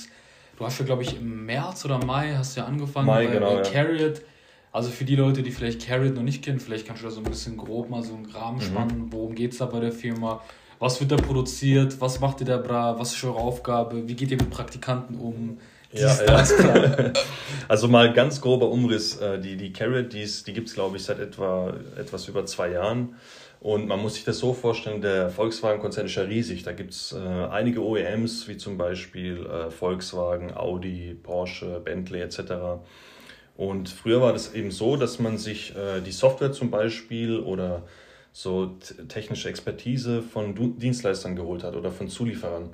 du 0.59 0.65
hast 0.65 0.79
ja, 0.79 0.85
glaube 0.85 1.03
ich, 1.03 1.17
im 1.17 1.47
März 1.47 1.87
oder 1.87 2.05
Mai 2.05 2.35
hast 2.37 2.57
ja 2.57 2.67
angefangen 2.67 3.07
Mai, 3.07 3.27
bei, 3.27 3.33
genau, 3.33 3.55
bei 3.55 3.63
Carriot. 3.63 4.19
Ja. 4.19 4.25
Also 4.73 4.91
für 4.91 5.05
die 5.05 5.17
Leute, 5.17 5.43
die 5.43 5.51
vielleicht 5.51 5.85
Carriot 5.87 6.15
noch 6.15 6.23
nicht 6.23 6.45
kennen, 6.45 6.61
vielleicht 6.61 6.87
kannst 6.87 7.03
du 7.03 7.07
da 7.07 7.11
so 7.11 7.21
ein 7.21 7.25
bisschen 7.25 7.57
grob 7.57 7.89
mal 7.89 8.03
so 8.03 8.15
einen 8.15 8.27
Rahmen 8.27 8.59
mhm. 8.59 8.63
spannen, 8.63 9.07
worum 9.11 9.35
geht 9.35 9.53
es 9.53 9.59
da 9.59 9.67
bei 9.67 9.81
der 9.81 9.91
Firma, 9.91 10.43
was 10.79 11.01
wird 11.01 11.11
da 11.13 11.17
produziert, 11.17 11.99
was 12.01 12.21
macht 12.21 12.41
ihr 12.41 12.47
da 12.47 12.59
bra, 12.59 12.99
was 12.99 13.15
ist 13.15 13.25
eure 13.25 13.39
Aufgabe, 13.39 14.07
wie 14.07 14.15
geht 14.15 14.31
ihr 14.31 14.37
mit 14.37 14.51
Praktikanten 14.51 15.17
um, 15.17 15.59
ja, 15.92 16.25
ja. 16.25 17.12
also 17.68 17.88
mal 17.88 18.12
ganz 18.12 18.40
grober 18.40 18.68
Umriss. 18.68 19.16
Äh, 19.16 19.40
die, 19.40 19.56
die 19.56 19.73
Carrot, 19.73 20.12
die, 20.12 20.28
die 20.47 20.52
gibt 20.52 20.68
es, 20.68 20.75
glaube 20.75 20.97
ich, 20.97 21.04
seit 21.04 21.18
etwa 21.18 21.75
etwas 21.97 22.28
über 22.28 22.47
zwei 22.47 22.70
Jahren. 22.70 23.16
Und 23.61 23.88
man 23.88 24.00
muss 24.00 24.14
sich 24.14 24.25
das 24.25 24.38
so 24.38 24.54
vorstellen, 24.54 25.02
der 25.02 25.28
Volkswagen-Konzern 25.28 26.06
ist 26.06 26.14
ja 26.14 26.23
riesig. 26.23 26.62
Da 26.62 26.73
gibt 26.73 26.92
es 26.92 27.12
äh, 27.12 27.18
einige 27.18 27.85
OEMs, 27.85 28.49
wie 28.49 28.56
zum 28.56 28.78
Beispiel 28.78 29.44
äh, 29.44 29.70
Volkswagen, 29.70 30.56
Audi, 30.56 31.14
Porsche, 31.14 31.80
Bentley 31.85 32.23
etc. 32.23 32.80
Und 33.56 33.90
früher 33.90 34.23
war 34.23 34.32
das 34.32 34.54
eben 34.54 34.70
so, 34.70 34.96
dass 34.96 35.18
man 35.18 35.37
sich 35.37 35.76
äh, 35.76 36.00
die 36.00 36.12
Software 36.12 36.53
zum 36.53 36.70
Beispiel 36.70 37.38
oder 37.38 37.83
so 38.33 38.79
technische 39.09 39.50
Expertise 39.50 40.22
von 40.22 40.79
Dienstleistern 40.79 41.37
geholt 41.37 41.62
hat 41.62 41.74
oder 41.74 41.90
von 41.90 42.09
Zulieferern. 42.09 42.70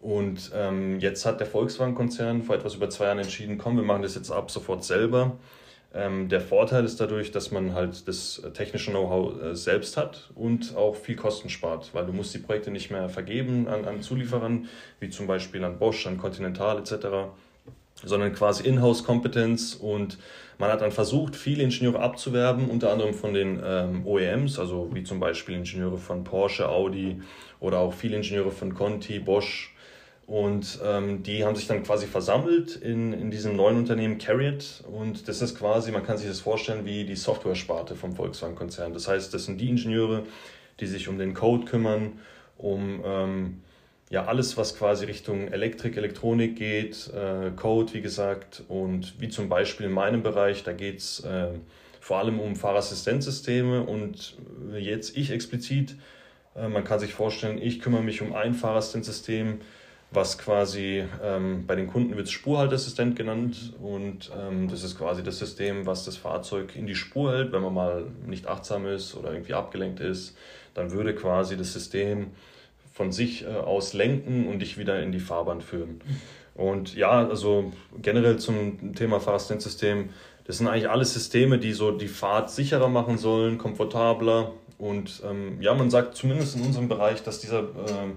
Und 0.00 0.52
ähm, 0.54 1.00
jetzt 1.00 1.26
hat 1.26 1.40
der 1.40 1.46
Volkswagen-Konzern 1.46 2.42
vor 2.42 2.54
etwas 2.54 2.74
über 2.76 2.88
zwei 2.88 3.06
Jahren 3.06 3.18
entschieden, 3.18 3.58
komm, 3.58 3.76
wir 3.76 3.82
machen 3.82 4.02
das 4.02 4.14
jetzt 4.14 4.30
ab 4.30 4.50
sofort 4.50 4.84
selber. 4.84 5.36
Ähm, 5.94 6.28
der 6.28 6.40
Vorteil 6.40 6.84
ist 6.84 7.00
dadurch, 7.00 7.32
dass 7.32 7.50
man 7.50 7.72
halt 7.72 8.06
das 8.06 8.42
technische 8.54 8.90
Know-how 8.90 9.42
äh, 9.42 9.54
selbst 9.56 9.96
hat 9.96 10.30
und 10.34 10.76
auch 10.76 10.94
viel 10.94 11.16
Kosten 11.16 11.48
spart, 11.48 11.90
weil 11.94 12.04
du 12.04 12.12
musst 12.12 12.34
die 12.34 12.38
Projekte 12.38 12.70
nicht 12.70 12.90
mehr 12.90 13.08
vergeben 13.08 13.66
an, 13.68 13.86
an 13.86 14.02
Zulieferern, 14.02 14.68
wie 15.00 15.08
zum 15.08 15.26
Beispiel 15.26 15.64
an 15.64 15.78
Bosch, 15.78 16.06
an 16.06 16.18
Continental 16.18 16.78
etc., 16.78 17.30
sondern 18.04 18.32
quasi 18.32 18.68
Inhouse-Kompetenz 18.68 19.74
und 19.74 20.18
man 20.58 20.70
hat 20.70 20.82
dann 20.82 20.92
versucht, 20.92 21.34
viele 21.34 21.64
Ingenieure 21.64 22.00
abzuwerben, 22.00 22.68
unter 22.68 22.92
anderem 22.92 23.14
von 23.14 23.34
den 23.34 23.60
ähm, 23.64 24.06
OEMs, 24.06 24.58
also 24.58 24.90
wie 24.92 25.02
zum 25.02 25.18
Beispiel 25.18 25.56
Ingenieure 25.56 25.98
von 25.98 26.22
Porsche, 26.22 26.68
Audi 26.68 27.22
oder 27.60 27.78
auch 27.78 27.92
viele 27.92 28.16
Ingenieure 28.16 28.52
von 28.52 28.74
Conti, 28.74 29.18
Bosch, 29.18 29.74
und 30.28 30.78
ähm, 30.84 31.22
die 31.22 31.42
haben 31.42 31.56
sich 31.56 31.66
dann 31.68 31.82
quasi 31.82 32.06
versammelt 32.06 32.76
in, 32.76 33.14
in 33.14 33.30
diesem 33.30 33.56
neuen 33.56 33.78
Unternehmen 33.78 34.18
Carriot. 34.18 34.84
Und 34.92 35.26
das 35.26 35.40
ist 35.40 35.58
quasi, 35.58 35.90
man 35.90 36.04
kann 36.04 36.18
sich 36.18 36.28
das 36.28 36.40
vorstellen, 36.40 36.84
wie 36.84 37.06
die 37.06 37.16
Software-Sparte 37.16 37.96
vom 37.96 38.14
Volkswagen-Konzern. 38.14 38.92
Das 38.92 39.08
heißt, 39.08 39.32
das 39.32 39.46
sind 39.46 39.58
die 39.58 39.70
Ingenieure, 39.70 40.24
die 40.80 40.86
sich 40.86 41.08
um 41.08 41.16
den 41.16 41.32
Code 41.32 41.64
kümmern, 41.64 42.18
um 42.58 43.00
ähm, 43.06 43.62
ja 44.10 44.26
alles, 44.26 44.58
was 44.58 44.76
quasi 44.76 45.06
Richtung 45.06 45.48
Elektrik, 45.48 45.96
Elektronik 45.96 46.56
geht, 46.56 47.10
äh, 47.14 47.50
Code, 47.56 47.94
wie 47.94 48.02
gesagt. 48.02 48.64
Und 48.68 49.18
wie 49.18 49.30
zum 49.30 49.48
Beispiel 49.48 49.86
in 49.86 49.92
meinem 49.92 50.22
Bereich, 50.22 50.62
da 50.62 50.74
geht 50.74 50.98
es 50.98 51.20
äh, 51.20 51.52
vor 52.00 52.18
allem 52.18 52.38
um 52.38 52.54
Fahrassistenzsysteme. 52.54 53.82
Und 53.82 54.36
jetzt 54.78 55.16
ich 55.16 55.30
explizit, 55.30 55.96
äh, 56.54 56.68
man 56.68 56.84
kann 56.84 57.00
sich 57.00 57.14
vorstellen, 57.14 57.56
ich 57.56 57.80
kümmere 57.80 58.02
mich 58.02 58.20
um 58.20 58.34
ein 58.34 58.52
Fahrassistenzsystem 58.52 59.60
was 60.10 60.38
quasi 60.38 61.04
ähm, 61.22 61.66
bei 61.66 61.74
den 61.74 61.86
Kunden 61.86 62.16
wird 62.16 62.30
Spurhaltassistent 62.30 63.14
genannt 63.14 63.74
und 63.80 64.30
ähm, 64.38 64.68
das 64.68 64.82
ist 64.82 64.96
quasi 64.96 65.22
das 65.22 65.38
System, 65.38 65.84
was 65.84 66.04
das 66.04 66.16
Fahrzeug 66.16 66.74
in 66.76 66.86
die 66.86 66.94
Spur 66.94 67.32
hält, 67.32 67.52
wenn 67.52 67.62
man 67.62 67.74
mal 67.74 68.06
nicht 68.26 68.46
achtsam 68.46 68.86
ist 68.86 69.14
oder 69.14 69.32
irgendwie 69.32 69.52
abgelenkt 69.52 70.00
ist, 70.00 70.36
dann 70.74 70.92
würde 70.92 71.14
quasi 71.14 71.56
das 71.56 71.74
System 71.74 72.28
von 72.94 73.12
sich 73.12 73.44
äh, 73.44 73.48
aus 73.48 73.92
lenken 73.92 74.48
und 74.48 74.60
dich 74.60 74.78
wieder 74.78 75.02
in 75.02 75.12
die 75.12 75.20
Fahrbahn 75.20 75.60
führen. 75.60 76.00
Und 76.54 76.96
ja, 76.96 77.28
also 77.28 77.72
generell 78.00 78.38
zum 78.38 78.94
Thema 78.94 79.20
Fahrassistenzsystem, 79.20 80.08
das 80.44 80.58
sind 80.58 80.66
eigentlich 80.66 80.88
alles 80.88 81.12
Systeme, 81.12 81.58
die 81.58 81.74
so 81.74 81.92
die 81.92 82.08
Fahrt 82.08 82.50
sicherer 82.50 82.88
machen 82.88 83.18
sollen, 83.18 83.58
komfortabler 83.58 84.52
und 84.78 85.22
ähm, 85.28 85.60
ja, 85.60 85.74
man 85.74 85.90
sagt 85.90 86.16
zumindest 86.16 86.56
in 86.56 86.62
unserem 86.62 86.88
Bereich, 86.88 87.22
dass 87.22 87.40
dieser 87.40 87.60
äh, 87.60 88.08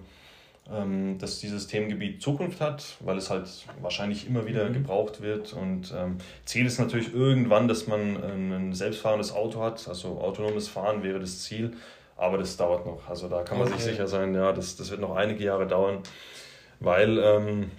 ähm, 0.74 1.18
dass 1.18 1.40
dieses 1.40 1.68
Themengebiet 1.68 2.22
Zukunft 2.22 2.62
hat, 2.62 2.84
weil 3.00 3.18
es 3.18 3.30
halt 3.30 3.48
wahrscheinlich 3.82 4.28
immer 4.28 4.46
wieder 4.46 4.68
mhm. 4.70 4.74
gebraucht 4.74 5.22
wird. 5.22 5.54
Und 5.54 5.94
ähm, 5.98 6.18
Ziel 6.46 6.66
ist 6.66 6.80
natürlich 6.80 7.14
irgendwann, 7.14 7.68
dass 7.68 7.88
man 7.88 8.18
ein 8.18 8.74
selbstfahrendes 8.74 9.34
Auto 9.34 9.62
hat. 9.62 9.88
Also 9.88 10.20
autonomes 10.20 10.68
Fahren 10.68 11.04
wäre 11.04 11.20
das 11.20 11.44
Ziel, 11.44 11.74
aber 12.18 12.38
das 12.38 12.58
dauert 12.58 12.86
noch. 12.86 13.08
Also 13.10 13.28
da 13.28 13.44
kann 13.44 13.58
man 13.58 13.68
okay. 13.68 13.78
sich 13.78 13.92
sicher 13.92 14.08
sein, 14.08 14.34
ja, 14.34 14.52
das, 14.52 14.76
das 14.76 14.92
wird 14.92 15.02
noch 15.02 15.16
einige 15.16 15.44
Jahre 15.44 15.68
dauern, 15.68 16.00
weil 16.80 17.18
ähm, 17.20 17.72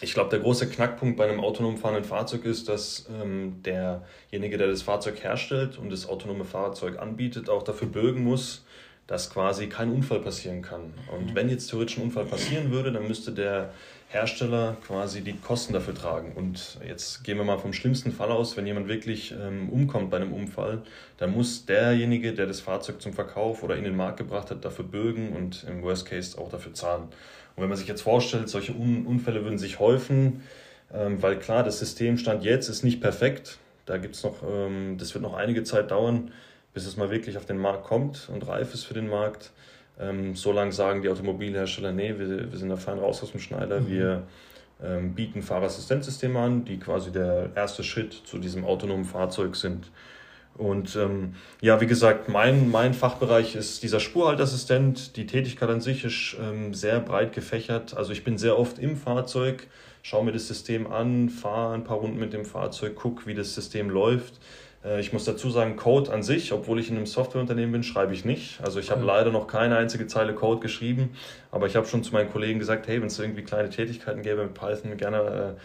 ich 0.00 0.14
glaube, 0.14 0.30
der 0.30 0.38
große 0.38 0.68
Knackpunkt 0.68 1.16
bei 1.16 1.28
einem 1.28 1.40
autonom 1.40 1.76
fahrenden 1.76 2.04
Fahrzeug 2.04 2.44
ist, 2.44 2.68
dass 2.68 3.08
ähm, 3.20 3.62
derjenige, 3.64 4.56
der 4.56 4.68
das 4.68 4.82
Fahrzeug 4.82 5.22
herstellt 5.22 5.76
und 5.78 5.90
das 5.90 6.08
autonome 6.08 6.44
Fahrzeug 6.44 7.00
anbietet, 7.00 7.50
auch 7.50 7.62
dafür 7.62 7.88
bürgen 7.88 8.22
muss, 8.22 8.64
dass 9.08 9.30
quasi 9.30 9.68
kein 9.68 9.90
Unfall 9.90 10.20
passieren 10.20 10.62
kann. 10.62 10.92
Und 11.10 11.30
mhm. 11.30 11.34
wenn 11.34 11.48
jetzt 11.48 11.70
theoretisch 11.70 11.96
ein 11.96 12.04
Unfall 12.04 12.26
passieren 12.26 12.70
würde, 12.70 12.92
dann 12.92 13.08
müsste 13.08 13.32
der 13.32 13.70
Hersteller 14.10 14.76
quasi 14.86 15.22
die 15.22 15.32
Kosten 15.32 15.72
dafür 15.72 15.94
tragen. 15.94 16.32
Und 16.34 16.78
jetzt 16.86 17.24
gehen 17.24 17.38
wir 17.38 17.44
mal 17.44 17.58
vom 17.58 17.72
schlimmsten 17.72 18.12
Fall 18.12 18.30
aus, 18.30 18.56
wenn 18.56 18.66
jemand 18.66 18.86
wirklich 18.86 19.32
ähm, 19.32 19.70
umkommt 19.70 20.10
bei 20.10 20.18
einem 20.18 20.32
Unfall, 20.32 20.82
dann 21.16 21.32
muss 21.32 21.64
derjenige, 21.64 22.34
der 22.34 22.46
das 22.46 22.60
Fahrzeug 22.60 23.00
zum 23.00 23.14
Verkauf 23.14 23.62
oder 23.62 23.76
in 23.76 23.84
den 23.84 23.96
Markt 23.96 24.18
gebracht 24.18 24.50
hat, 24.50 24.64
dafür 24.64 24.84
bürgen 24.84 25.32
und 25.32 25.64
im 25.64 25.82
Worst 25.82 26.06
Case 26.06 26.38
auch 26.38 26.50
dafür 26.50 26.74
zahlen. 26.74 27.04
Und 27.56 27.62
wenn 27.62 27.68
man 27.70 27.78
sich 27.78 27.88
jetzt 27.88 28.02
vorstellt, 28.02 28.50
solche 28.50 28.72
Un 28.72 29.06
Unfälle 29.06 29.42
würden 29.42 29.58
sich 29.58 29.78
häufen, 29.78 30.42
ähm, 30.92 31.22
weil 31.22 31.38
klar, 31.38 31.64
das 31.64 31.78
System 31.78 32.18
stand 32.18 32.44
jetzt 32.44 32.68
ist 32.68 32.84
nicht 32.84 33.00
perfekt. 33.00 33.58
Da 33.86 33.96
gibt's 33.96 34.22
noch, 34.22 34.42
ähm, 34.42 34.96
das 34.98 35.14
wird 35.14 35.22
noch 35.22 35.34
einige 35.34 35.64
Zeit 35.64 35.90
dauern 35.90 36.30
bis 36.74 36.86
es 36.86 36.96
mal 36.96 37.10
wirklich 37.10 37.36
auf 37.36 37.46
den 37.46 37.58
Markt 37.58 37.84
kommt 37.84 38.28
und 38.32 38.46
reif 38.46 38.74
ist 38.74 38.84
für 38.84 38.94
den 38.94 39.08
Markt. 39.08 39.52
Ähm, 39.98 40.36
so 40.36 40.52
lange 40.52 40.72
sagen 40.72 41.02
die 41.02 41.08
Automobilhersteller, 41.08 41.92
nee, 41.92 42.14
wir, 42.18 42.50
wir 42.50 42.58
sind 42.58 42.68
da 42.68 42.76
fein 42.76 42.98
raus 42.98 43.22
aus 43.22 43.32
dem 43.32 43.40
Schneider. 43.40 43.80
Mhm. 43.80 43.88
Wir 43.88 44.22
ähm, 44.82 45.14
bieten 45.14 45.42
Fahrerassistenzsysteme 45.42 46.38
an, 46.38 46.64
die 46.64 46.78
quasi 46.78 47.10
der 47.10 47.50
erste 47.54 47.82
Schritt 47.82 48.12
zu 48.12 48.38
diesem 48.38 48.64
autonomen 48.64 49.04
Fahrzeug 49.04 49.56
sind. 49.56 49.90
Und 50.56 50.96
ähm, 50.96 51.34
ja, 51.60 51.80
wie 51.80 51.86
gesagt, 51.86 52.28
mein, 52.28 52.70
mein 52.70 52.92
Fachbereich 52.92 53.54
ist 53.54 53.82
dieser 53.84 54.00
Spurhaltassistent. 54.00 55.16
Die 55.16 55.26
Tätigkeit 55.26 55.68
an 55.68 55.80
sich 55.80 56.04
ist 56.04 56.36
ähm, 56.40 56.74
sehr 56.74 56.98
breit 56.98 57.32
gefächert. 57.32 57.96
Also 57.96 58.12
ich 58.12 58.24
bin 58.24 58.38
sehr 58.38 58.58
oft 58.58 58.80
im 58.80 58.96
Fahrzeug, 58.96 59.68
schaue 60.02 60.24
mir 60.24 60.32
das 60.32 60.48
System 60.48 60.90
an, 60.90 61.28
fahre 61.28 61.74
ein 61.74 61.84
paar 61.84 61.98
Runden 61.98 62.18
mit 62.18 62.32
dem 62.32 62.44
Fahrzeug, 62.44 62.96
gucke, 62.96 63.26
wie 63.26 63.34
das 63.34 63.54
System 63.54 63.88
läuft. 63.88 64.34
Äh, 64.84 65.00
ich 65.00 65.12
muss 65.12 65.24
dazu 65.24 65.50
sagen, 65.50 65.76
Code 65.76 66.12
an 66.12 66.22
sich, 66.22 66.52
obwohl 66.52 66.78
ich 66.80 66.90
in 66.90 66.96
einem 66.96 67.06
Softwareunternehmen 67.06 67.72
bin, 67.72 67.82
schreibe 67.82 68.12
ich 68.12 68.24
nicht. 68.24 68.60
Also 68.62 68.80
ich 68.80 68.90
habe 68.90 69.00
ja. 69.00 69.06
leider 69.06 69.30
noch 69.30 69.46
keine 69.46 69.76
einzige 69.76 70.06
Zeile 70.06 70.34
Code 70.34 70.60
geschrieben, 70.60 71.10
aber 71.50 71.66
ich 71.66 71.76
habe 71.76 71.86
schon 71.86 72.02
zu 72.02 72.12
meinen 72.12 72.30
Kollegen 72.30 72.58
gesagt, 72.58 72.86
hey, 72.88 73.00
wenn 73.00 73.08
es 73.08 73.18
irgendwie 73.18 73.42
kleine 73.42 73.70
Tätigkeiten 73.70 74.22
gäbe 74.22 74.42
mit 74.42 74.54
Python, 74.54 74.96
gerne 74.96 75.56
äh, 75.56 75.60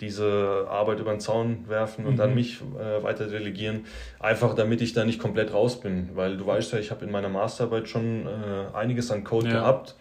diese 0.00 0.66
Arbeit 0.70 1.00
über 1.00 1.10
den 1.10 1.20
Zaun 1.20 1.68
werfen 1.68 2.06
und 2.06 2.12
mhm. 2.12 2.18
dann 2.18 2.34
mich 2.34 2.60
äh, 2.78 3.02
weiter 3.02 3.26
delegieren, 3.26 3.86
einfach 4.20 4.54
damit 4.54 4.80
ich 4.80 4.92
da 4.92 5.04
nicht 5.04 5.18
komplett 5.18 5.52
raus 5.52 5.80
bin, 5.80 6.10
weil 6.14 6.36
du 6.36 6.46
weißt 6.46 6.72
ja, 6.72 6.78
ich 6.78 6.90
habe 6.90 7.04
in 7.04 7.10
meiner 7.10 7.28
Masterarbeit 7.28 7.88
schon 7.88 8.26
äh, 8.26 8.76
einiges 8.76 9.10
an 9.10 9.24
Code 9.24 9.48
ja. 9.48 9.54
gehabt 9.54 9.96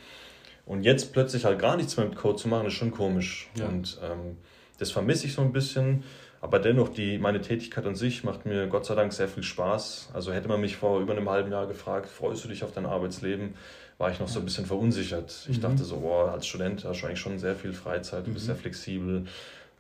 und 0.68 0.84
jetzt 0.84 1.14
plötzlich 1.14 1.46
halt 1.46 1.58
gar 1.58 1.78
nichts 1.78 1.98
mehr 1.98 2.06
mit 2.06 2.16
Code 2.16 2.36
zu 2.36 2.48
machen, 2.48 2.68
ist 2.68 2.74
schon 2.74 2.92
komisch 2.92 3.50
ja. 3.58 3.66
und 3.66 4.00
ähm, 4.04 4.38
das 4.78 4.92
vermisse 4.92 5.26
ich 5.26 5.34
so 5.34 5.42
ein 5.42 5.52
bisschen, 5.52 6.04
aber 6.42 6.60
dennoch 6.60 6.90
die 6.90 7.18
meine 7.18 7.42
Tätigkeit 7.42 7.86
an 7.86 7.96
sich 7.96 8.24
macht 8.24 8.46
mir 8.46 8.68
Gott 8.68 8.86
sei 8.86 8.96
Dank 8.96 9.14
sehr 9.14 9.28
viel 9.28 9.44
Spaß. 9.44 10.10
Also 10.14 10.34
hätte 10.34 10.48
man 10.48 10.62
mich 10.62 10.78
vor 10.78 11.00
über 11.00 11.14
einem 11.14 11.30
halben 11.30 11.52
Jahr 11.52 11.68
gefragt, 11.68 12.10
freust 12.10 12.44
du 12.44 12.48
dich 12.48 12.64
auf 12.64 12.72
dein 12.72 12.86
Arbeitsleben? 12.86 13.56
war 13.98 14.12
ich 14.12 14.20
noch 14.20 14.28
so 14.28 14.40
ein 14.40 14.46
bisschen 14.46 14.66
verunsichert. 14.66 15.48
Ich 15.50 15.58
mhm. 15.58 15.62
dachte 15.62 15.84
so, 15.84 15.98
boah, 15.98 16.32
als 16.32 16.48
Student 16.48 16.86
hast 16.86 17.02
du 17.02 17.08
eigentlich 17.08 17.20
schon 17.20 17.40
sehr 17.40 17.56
viel 17.56 17.74
Freizeit, 17.74 18.28
du 18.28 18.34
bist 18.34 18.46
mhm. 18.46 18.48
sehr 18.48 18.56
flexibel, 18.56 19.26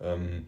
ähm, 0.02 0.48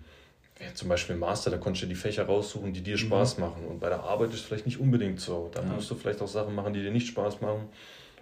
ja, 0.60 0.74
zum 0.74 0.89
Beispiel 0.89 1.15
Master, 1.15 1.52
da 1.52 1.58
konntest 1.58 1.84
du 1.84 1.88
die 1.88 1.95
Fächer 1.95 2.26
raussuchen, 2.26 2.74
die 2.74 2.82
dir 2.82 2.95
mhm. 2.95 3.02
Spaß 3.02 3.38
mhm. 3.38 3.43
machen. 3.43 3.65
Und 3.65 3.80
bei 3.80 3.89
der 3.89 4.04
Arbeit 4.04 4.30
ist 4.30 4.36
es 4.36 4.41
vielleicht 4.41 4.65
nicht 4.65 4.80
unbedingt 4.80 5.19
so. 5.19 5.50
Da 5.54 5.62
ja. 5.62 5.67
musst 5.67 5.89
du 5.89 5.95
vielleicht 5.95 6.22
auch 6.22 6.28
Sachen 6.28 6.56
machen, 6.56 6.74
die 6.74 6.82
dir 6.82 6.91
nicht 6.91 7.08
Spaß 7.08 7.41
machen. 7.41 7.69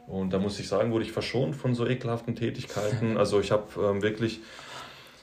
Und 0.06 0.32
da 0.32 0.39
muss 0.39 0.60
ich 0.60 0.67
sagen, 0.67 0.91
wurde 0.91 1.04
ich 1.04 1.12
verschont 1.12 1.56
von 1.56 1.76
so 1.76 1.86
ekelhaften 1.86 2.36
Tätigkeiten. 2.36 3.17
Also 3.17 3.39
ich 3.39 3.52
habe 3.52 3.65
ähm, 3.82 4.02
wirklich 4.02 4.39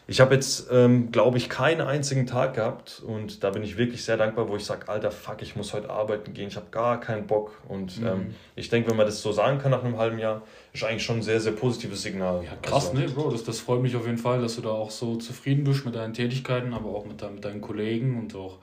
ich 0.06 0.20
habe 0.20 0.34
jetzt, 0.34 0.68
ähm, 0.70 1.10
glaube 1.12 1.38
ich, 1.38 1.48
keinen 1.48 1.80
einzigen 1.80 2.26
Tag 2.26 2.54
gehabt 2.54 3.02
und 3.06 3.42
da 3.42 3.50
bin 3.50 3.62
ich 3.62 3.78
wirklich 3.78 4.04
sehr 4.04 4.18
dankbar, 4.18 4.48
wo 4.48 4.56
ich 4.56 4.64
sage, 4.64 4.88
alter 4.88 5.10
Fuck, 5.10 5.40
ich 5.40 5.56
muss 5.56 5.72
heute 5.72 5.88
arbeiten 5.88 6.34
gehen, 6.34 6.48
ich 6.48 6.56
habe 6.56 6.66
gar 6.70 7.00
keinen 7.00 7.26
Bock. 7.26 7.58
Und 7.68 8.00
mhm. 8.00 8.06
ähm, 8.06 8.34
ich 8.54 8.68
denke, 8.68 8.90
wenn 8.90 8.98
man 8.98 9.06
das 9.06 9.22
so 9.22 9.32
sagen 9.32 9.58
kann 9.58 9.70
nach 9.70 9.82
einem 9.82 9.96
halben 9.96 10.18
Jahr, 10.18 10.42
ist 10.74 10.84
eigentlich 10.84 11.04
schon 11.04 11.16
ein 11.16 11.22
sehr, 11.22 11.40
sehr 11.40 11.52
positives 11.52 12.02
Signal. 12.02 12.44
Ja, 12.44 12.52
krass, 12.60 12.90
also, 12.90 13.00
ne, 13.00 13.08
Bro, 13.08 13.30
das, 13.30 13.44
das 13.44 13.60
freut 13.60 13.80
mich 13.80 13.96
auf 13.96 14.04
jeden 14.04 14.18
Fall, 14.18 14.42
dass 14.42 14.56
du 14.56 14.60
da 14.60 14.70
auch 14.70 14.90
so 14.90 15.16
zufrieden 15.16 15.64
bist 15.64 15.86
mit 15.86 15.94
deinen 15.94 16.12
Tätigkeiten, 16.12 16.74
aber 16.74 16.90
auch 16.90 17.06
mit, 17.06 17.22
dein, 17.22 17.36
mit 17.36 17.44
deinen 17.44 17.62
Kollegen 17.62 18.18
und 18.18 18.34
auch, 18.36 18.58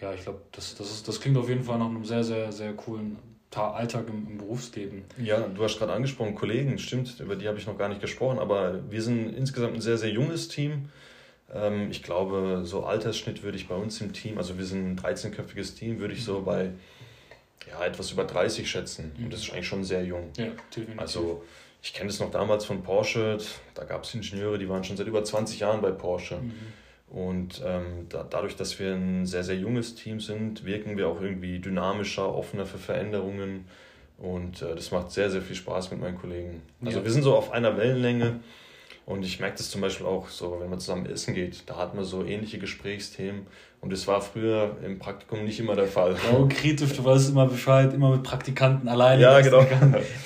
ja, 0.00 0.12
ich 0.12 0.22
glaube, 0.22 0.42
das, 0.52 0.76
das, 0.76 1.02
das 1.02 1.20
klingt 1.20 1.36
auf 1.36 1.48
jeden 1.48 1.64
Fall 1.64 1.78
nach 1.78 1.86
einem 1.86 2.04
sehr, 2.04 2.22
sehr, 2.22 2.52
sehr 2.52 2.72
coolen 2.72 3.18
Alltag 3.56 4.06
im, 4.08 4.26
im, 4.28 4.38
Berufsleben. 4.38 5.04
Ja, 5.18 5.40
du 5.40 5.62
hast 5.62 5.78
gerade 5.78 5.92
angesprochen, 5.92 6.34
Kollegen, 6.34 6.78
stimmt, 6.78 7.18
über 7.20 7.36
die 7.36 7.48
habe 7.48 7.58
ich 7.58 7.66
noch 7.66 7.78
gar 7.78 7.88
nicht 7.88 8.00
gesprochen, 8.00 8.38
aber 8.38 8.80
wir 8.90 9.02
sind 9.02 9.34
insgesamt 9.34 9.74
ein 9.74 9.80
sehr, 9.80 9.98
sehr 9.98 10.10
junges 10.10 10.48
Team. 10.48 10.90
Ähm, 11.52 11.90
ich 11.90 12.02
glaube, 12.02 12.62
so 12.64 12.84
Altersschnitt 12.84 13.42
würde 13.42 13.56
ich 13.56 13.68
bei 13.68 13.76
uns 13.76 14.00
im 14.00 14.12
Team, 14.12 14.38
also 14.38 14.58
wir 14.58 14.64
sind 14.64 14.92
ein 14.92 14.98
13-köpfiges 14.98 15.76
Team, 15.76 16.00
würde 16.00 16.14
ich 16.14 16.24
so 16.24 16.42
bei 16.42 16.70
ja, 17.68 17.84
etwas 17.84 18.10
über 18.10 18.24
30 18.24 18.68
schätzen. 18.68 19.12
Und 19.18 19.32
das 19.32 19.40
ist 19.40 19.52
eigentlich 19.52 19.68
schon 19.68 19.84
sehr 19.84 20.04
jung. 20.04 20.30
Ja, 20.36 20.46
definitiv. 20.74 20.98
Also 20.98 21.44
ich 21.82 21.92
kenne 21.92 22.08
das 22.08 22.20
noch 22.20 22.30
damals 22.30 22.64
von 22.64 22.82
Porsche, 22.82 23.38
da 23.74 23.84
gab 23.84 24.04
es 24.04 24.14
Ingenieure, 24.14 24.58
die 24.58 24.68
waren 24.68 24.84
schon 24.84 24.96
seit 24.96 25.06
über 25.06 25.22
20 25.22 25.60
Jahren 25.60 25.80
bei 25.80 25.90
Porsche. 25.90 26.36
Mhm. 26.36 26.52
Und 27.08 27.62
ähm, 27.64 28.06
da, 28.08 28.26
dadurch, 28.28 28.56
dass 28.56 28.78
wir 28.80 28.92
ein 28.92 29.26
sehr, 29.26 29.44
sehr 29.44 29.56
junges 29.56 29.94
Team 29.94 30.20
sind, 30.20 30.64
wirken 30.64 30.96
wir 30.96 31.08
auch 31.08 31.20
irgendwie 31.20 31.58
dynamischer, 31.58 32.34
offener 32.34 32.66
für 32.66 32.78
Veränderungen. 32.78 33.66
Und 34.18 34.62
äh, 34.62 34.74
das 34.74 34.90
macht 34.90 35.12
sehr, 35.12 35.30
sehr 35.30 35.42
viel 35.42 35.56
Spaß 35.56 35.90
mit 35.90 36.00
meinen 36.00 36.18
Kollegen. 36.18 36.62
Also 36.84 36.98
ja. 36.98 37.04
wir 37.04 37.12
sind 37.12 37.22
so 37.22 37.34
auf 37.36 37.52
einer 37.52 37.76
Wellenlänge. 37.76 38.40
Und 39.06 39.22
ich 39.22 39.38
merke 39.38 39.58
das 39.58 39.68
zum 39.68 39.82
Beispiel 39.82 40.06
auch 40.06 40.28
so, 40.28 40.58
wenn 40.60 40.70
man 40.70 40.80
zusammen 40.80 41.04
essen 41.04 41.34
geht, 41.34 41.64
da 41.66 41.76
hat 41.76 41.94
man 41.94 42.04
so 42.04 42.24
ähnliche 42.24 42.58
Gesprächsthemen. 42.58 43.46
Und 43.82 43.92
das 43.92 44.06
war 44.06 44.22
früher 44.22 44.78
im 44.82 44.98
Praktikum 44.98 45.44
nicht 45.44 45.60
immer 45.60 45.76
der 45.76 45.86
Fall. 45.86 46.16
Oh, 46.32 46.48
kritisch, 46.48 46.94
du 46.94 47.04
weißt 47.04 47.28
immer 47.28 47.46
Bescheid, 47.46 47.92
immer 47.92 48.10
mit 48.12 48.22
Praktikanten 48.22 48.88
alleine. 48.88 49.20
Ja, 49.20 49.40
genau. 49.42 49.66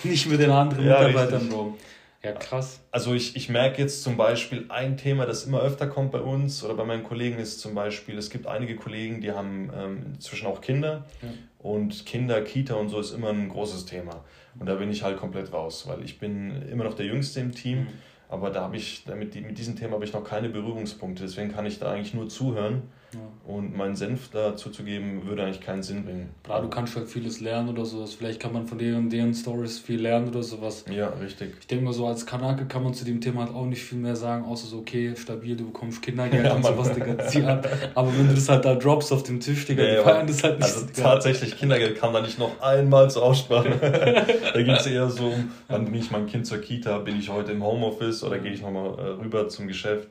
Nicht 0.05 0.31
mit 0.31 0.39
den 0.39 0.53
anderen 0.53 0.87
ja, 0.87 1.01
Mitarbeitern, 1.01 1.49
Bro. 1.49 1.77
Ja, 2.23 2.33
krass. 2.33 2.81
Also 2.91 3.15
ich, 3.15 3.37
ich 3.37 3.49
merke 3.49 3.81
jetzt 3.81 4.03
zum 4.03 4.17
Beispiel 4.17 4.67
ein 4.71 4.97
Thema, 4.97 5.25
das 5.25 5.45
immer 5.45 5.61
öfter 5.61 5.87
kommt 5.87 6.11
bei 6.11 6.21
uns 6.21 6.65
oder 6.65 6.75
bei 6.75 6.85
meinen 6.85 7.05
Kollegen 7.05 7.39
ist 7.39 7.61
zum 7.61 7.75
Beispiel, 7.75 8.19
es 8.19 8.29
gibt 8.29 8.49
einige 8.49 8.75
Kollegen, 8.75 9.21
die 9.21 9.31
haben 9.31 9.71
ähm, 9.73 10.07
inzwischen 10.15 10.49
auch 10.49 10.61
Kinder 10.61 11.05
ja. 11.23 11.29
und 11.61 12.07
Kinder, 12.07 12.43
Kita 12.43 12.75
und 12.75 12.89
so 12.89 12.99
ist 12.99 13.13
immer 13.13 13.29
ein 13.29 13.49
großes 13.49 13.87
Thema. 13.87 14.25
Und 14.59 14.67
da 14.67 14.75
bin 14.75 14.91
ich 14.91 15.05
halt 15.05 15.17
komplett 15.17 15.53
raus, 15.53 15.87
weil 15.87 16.03
ich 16.03 16.19
bin 16.19 16.63
immer 16.63 16.83
noch 16.83 16.95
der 16.95 17.07
Jüngste 17.07 17.39
im 17.39 17.55
Team, 17.55 17.83
mhm. 17.83 17.89
aber 18.29 18.51
da 18.51 18.63
habe 18.63 18.77
ich, 18.77 19.05
mit, 19.07 19.37
mit 19.37 19.57
diesem 19.57 19.77
Thema 19.77 19.95
habe 19.95 20.05
ich 20.05 20.13
noch 20.13 20.25
keine 20.25 20.49
Berührungspunkte, 20.49 21.23
deswegen 21.23 21.53
kann 21.53 21.67
ich 21.67 21.79
da 21.79 21.93
eigentlich 21.93 22.15
nur 22.15 22.29
zuhören 22.29 22.83
ja. 23.15 23.21
Und 23.51 23.75
meinen 23.75 23.97
Senf 23.97 24.29
dazu 24.31 24.69
zu 24.71 24.83
geben, 24.83 25.25
würde 25.25 25.43
eigentlich 25.43 25.63
keinen 25.63 25.83
Sinn 25.83 26.05
bringen. 26.05 26.29
Klar, 26.43 26.61
du 26.61 26.69
kannst 26.69 26.95
halt 26.95 27.09
vieles 27.09 27.41
lernen 27.41 27.71
oder 27.71 27.87
sowas. 27.87 28.13
Vielleicht 28.13 28.39
kann 28.39 28.53
man 28.53 28.67
von 28.67 28.77
deren, 28.77 29.09
deren 29.09 29.33
Stories 29.33 29.79
viel 29.79 30.01
lernen 30.01 30.29
oder 30.29 30.43
sowas. 30.43 30.85
Ja, 30.91 31.09
richtig. 31.09 31.55
Ich 31.59 31.67
denke 31.67 31.87
mal 31.87 31.95
so, 31.95 32.07
als 32.07 32.27
Kanake 32.27 32.67
kann 32.67 32.83
man 32.83 32.93
zu 32.93 33.07
dem 33.07 33.23
Thema 33.23 33.47
halt 33.47 33.55
auch 33.55 33.65
nicht 33.65 33.83
viel 33.83 33.99
mehr 33.99 34.15
sagen, 34.15 34.45
außer 34.45 34.67
so, 34.67 34.79
okay, 34.79 35.15
stabil, 35.17 35.57
du 35.57 35.67
bekommst 35.67 36.03
Kindergeld 36.03 36.45
ja, 36.45 36.55
und 36.55 36.65
sowas, 36.65 36.93
Digga, 36.93 37.19
zieh 37.27 37.43
ab. 37.45 37.67
Aber 37.95 38.13
wenn 38.19 38.29
du 38.29 38.35
das 38.35 38.49
halt 38.49 38.67
da 38.67 38.75
droppst 38.75 39.11
auf 39.13 39.23
dem 39.23 39.41
Tisch, 39.41 39.65
Digga, 39.65 39.85
ja, 39.85 39.97
die 39.97 40.03
feiern 40.03 40.27
das 40.27 40.45
halt 40.45 40.59
nicht. 40.59 40.65
Also 40.65 40.87
Digga. 40.87 41.03
tatsächlich, 41.03 41.57
Kindergeld 41.57 41.99
kam 41.99 42.13
da 42.13 42.21
nicht 42.21 42.39
noch 42.39 42.61
einmal 42.61 43.11
zur 43.11 43.23
Aussprache. 43.23 43.71
da 44.53 44.63
ging 44.63 44.75
es 44.75 44.87
eher 44.87 45.09
so, 45.09 45.33
wann 45.69 45.85
bringe 45.87 45.99
ich 45.99 46.11
mein 46.11 46.27
Kind 46.27 46.47
zur 46.47 46.59
Kita, 46.59 46.99
bin 46.99 47.19
ich 47.19 47.31
heute 47.31 47.53
im 47.53 47.65
Homeoffice 47.65 48.23
oder 48.23 48.39
gehe 48.39 48.53
ich 48.53 48.61
nochmal 48.61 48.99
äh, 48.99 49.03
rüber 49.23 49.49
zum 49.49 49.67
Geschäft. 49.67 50.09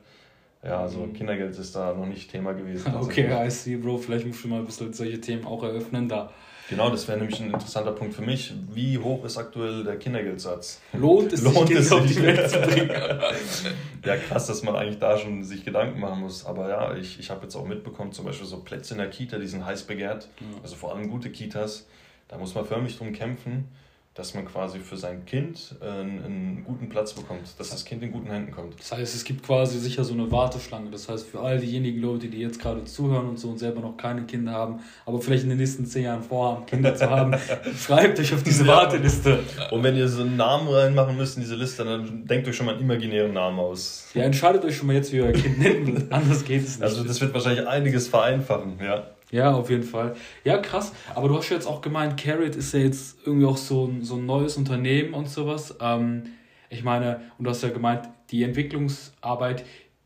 Ja, 0.62 0.80
also 0.80 1.00
mhm. 1.00 1.12
Kindergeld 1.12 1.56
ist 1.56 1.74
da 1.76 1.94
noch 1.94 2.06
nicht 2.06 2.30
Thema 2.30 2.52
gewesen. 2.52 2.92
Okay, 3.00 3.46
I 3.46 3.50
see, 3.50 3.76
Bro. 3.76 3.98
Vielleicht 3.98 4.26
musst 4.26 4.42
du 4.44 4.48
mal 4.48 4.60
ein 4.60 4.66
bisschen 4.66 4.92
solche 4.92 5.20
Themen 5.20 5.46
auch 5.46 5.62
eröffnen 5.62 6.08
da. 6.08 6.30
Genau, 6.68 6.90
das 6.90 7.08
wäre 7.08 7.18
nämlich 7.18 7.40
ein 7.40 7.46
interessanter 7.46 7.92
Punkt 7.92 8.14
für 8.14 8.22
mich. 8.22 8.52
Wie 8.74 8.98
hoch 8.98 9.24
ist 9.24 9.38
aktuell 9.38 9.84
der 9.84 9.96
Kindergeldsatz? 9.96 10.82
Lohnt 10.92 11.32
es 11.32 11.42
Lohnt 11.44 11.68
sich, 11.68 11.78
es 11.78 11.92
auf 11.92 12.04
die 12.04 12.22
Welt 12.22 12.50
zu 12.50 12.60
bringen? 12.60 12.90
ja, 14.04 14.16
krass, 14.16 14.48
dass 14.48 14.62
man 14.62 14.76
eigentlich 14.76 14.98
da 14.98 15.16
schon 15.16 15.44
sich 15.44 15.64
Gedanken 15.64 15.98
machen 15.98 16.20
muss. 16.20 16.44
Aber 16.44 16.68
ja, 16.68 16.94
ich, 16.94 17.18
ich 17.18 17.30
habe 17.30 17.44
jetzt 17.44 17.56
auch 17.56 17.64
mitbekommen, 17.64 18.12
zum 18.12 18.26
Beispiel 18.26 18.46
so 18.46 18.60
Plätze 18.60 18.94
in 18.94 18.98
der 18.98 19.08
Kita, 19.08 19.38
die 19.38 19.46
sind 19.46 19.64
heiß 19.64 19.84
begehrt. 19.84 20.28
Mhm. 20.40 20.62
Also 20.62 20.76
vor 20.76 20.94
allem 20.94 21.08
gute 21.08 21.30
Kitas. 21.30 21.86
Da 22.26 22.36
muss 22.36 22.54
man 22.54 22.66
förmlich 22.66 22.98
drum 22.98 23.12
kämpfen 23.12 23.68
dass 24.18 24.34
man 24.34 24.44
quasi 24.46 24.80
für 24.80 24.96
sein 24.96 25.24
Kind 25.24 25.76
äh, 25.80 25.88
einen, 25.88 26.24
einen, 26.24 26.64
guten 26.64 26.88
Platz 26.88 27.12
bekommt, 27.12 27.42
dass 27.56 27.70
das 27.70 27.84
Kind 27.84 28.02
in 28.02 28.10
guten 28.10 28.28
Händen 28.28 28.50
kommt. 28.50 28.78
Das 28.80 28.90
heißt, 28.90 29.14
es 29.14 29.22
gibt 29.22 29.46
quasi 29.46 29.78
sicher 29.78 30.02
so 30.02 30.12
eine 30.12 30.28
Warteschlange. 30.28 30.90
Das 30.90 31.08
heißt, 31.08 31.24
für 31.24 31.38
all 31.38 31.60
diejenigen 31.60 32.00
Leute, 32.00 32.26
die 32.26 32.38
jetzt 32.40 32.60
gerade 32.60 32.82
zuhören 32.84 33.28
und 33.28 33.38
so 33.38 33.48
und 33.50 33.58
selber 33.58 33.80
noch 33.80 33.96
keine 33.96 34.24
Kinder 34.24 34.50
haben, 34.50 34.80
aber 35.06 35.20
vielleicht 35.20 35.44
in 35.44 35.50
den 35.50 35.58
nächsten 35.58 35.86
zehn 35.86 36.02
Jahren 36.02 36.22
vorhaben, 36.24 36.66
Kinder 36.66 36.96
zu 36.96 37.08
haben, 37.08 37.32
schreibt 37.78 38.18
euch 38.18 38.34
auf 38.34 38.42
diese 38.42 38.64
ja. 38.66 38.74
Warteliste. 38.74 39.38
Und 39.70 39.84
wenn 39.84 39.96
ihr 39.96 40.08
so 40.08 40.22
einen 40.22 40.36
Namen 40.36 40.66
reinmachen 40.66 41.16
müsst 41.16 41.36
in 41.36 41.44
diese 41.44 41.54
Liste, 41.54 41.84
dann 41.84 42.26
denkt 42.26 42.48
euch 42.48 42.56
schon 42.56 42.66
mal 42.66 42.72
einen 42.72 42.82
imaginären 42.82 43.32
Namen 43.32 43.60
aus. 43.60 44.08
Ja, 44.14 44.24
entscheidet 44.24 44.64
euch 44.64 44.76
schon 44.76 44.88
mal 44.88 44.96
jetzt, 44.96 45.12
wie 45.12 45.18
ihr 45.18 45.26
euer 45.26 45.32
Kind 45.32 45.60
nennt. 45.60 46.12
Anders 46.12 46.44
geht 46.44 46.64
es 46.64 46.78
nicht. 46.78 46.82
Also 46.82 47.04
das 47.04 47.20
wird 47.20 47.32
wahrscheinlich 47.34 47.68
einiges 47.68 48.08
vereinfachen, 48.08 48.80
ja. 48.82 49.06
Ja, 49.30 49.52
auf 49.52 49.70
jeden 49.70 49.82
Fall. 49.82 50.16
Ja, 50.44 50.58
krass. 50.58 50.92
Aber 51.14 51.28
du 51.28 51.36
hast 51.36 51.50
ja 51.50 51.56
jetzt 51.56 51.66
auch 51.66 51.80
gemeint, 51.80 52.16
Carrot 52.20 52.56
ist 52.56 52.72
ja 52.72 52.80
jetzt 52.80 53.18
irgendwie 53.24 53.46
auch 53.46 53.56
so 53.56 53.86
ein, 53.86 54.02
so 54.02 54.16
ein 54.16 54.26
neues 54.26 54.56
Unternehmen 54.56 55.14
und 55.14 55.28
sowas. 55.28 55.76
Ähm, 55.80 56.24
ich 56.70 56.82
meine, 56.82 57.20
und 57.38 57.44
du 57.44 57.50
hast 57.50 57.62
ja 57.62 57.68
gemeint, 57.68 58.08
die 58.30 58.42
Entwicklungsarbeit, 58.42 59.64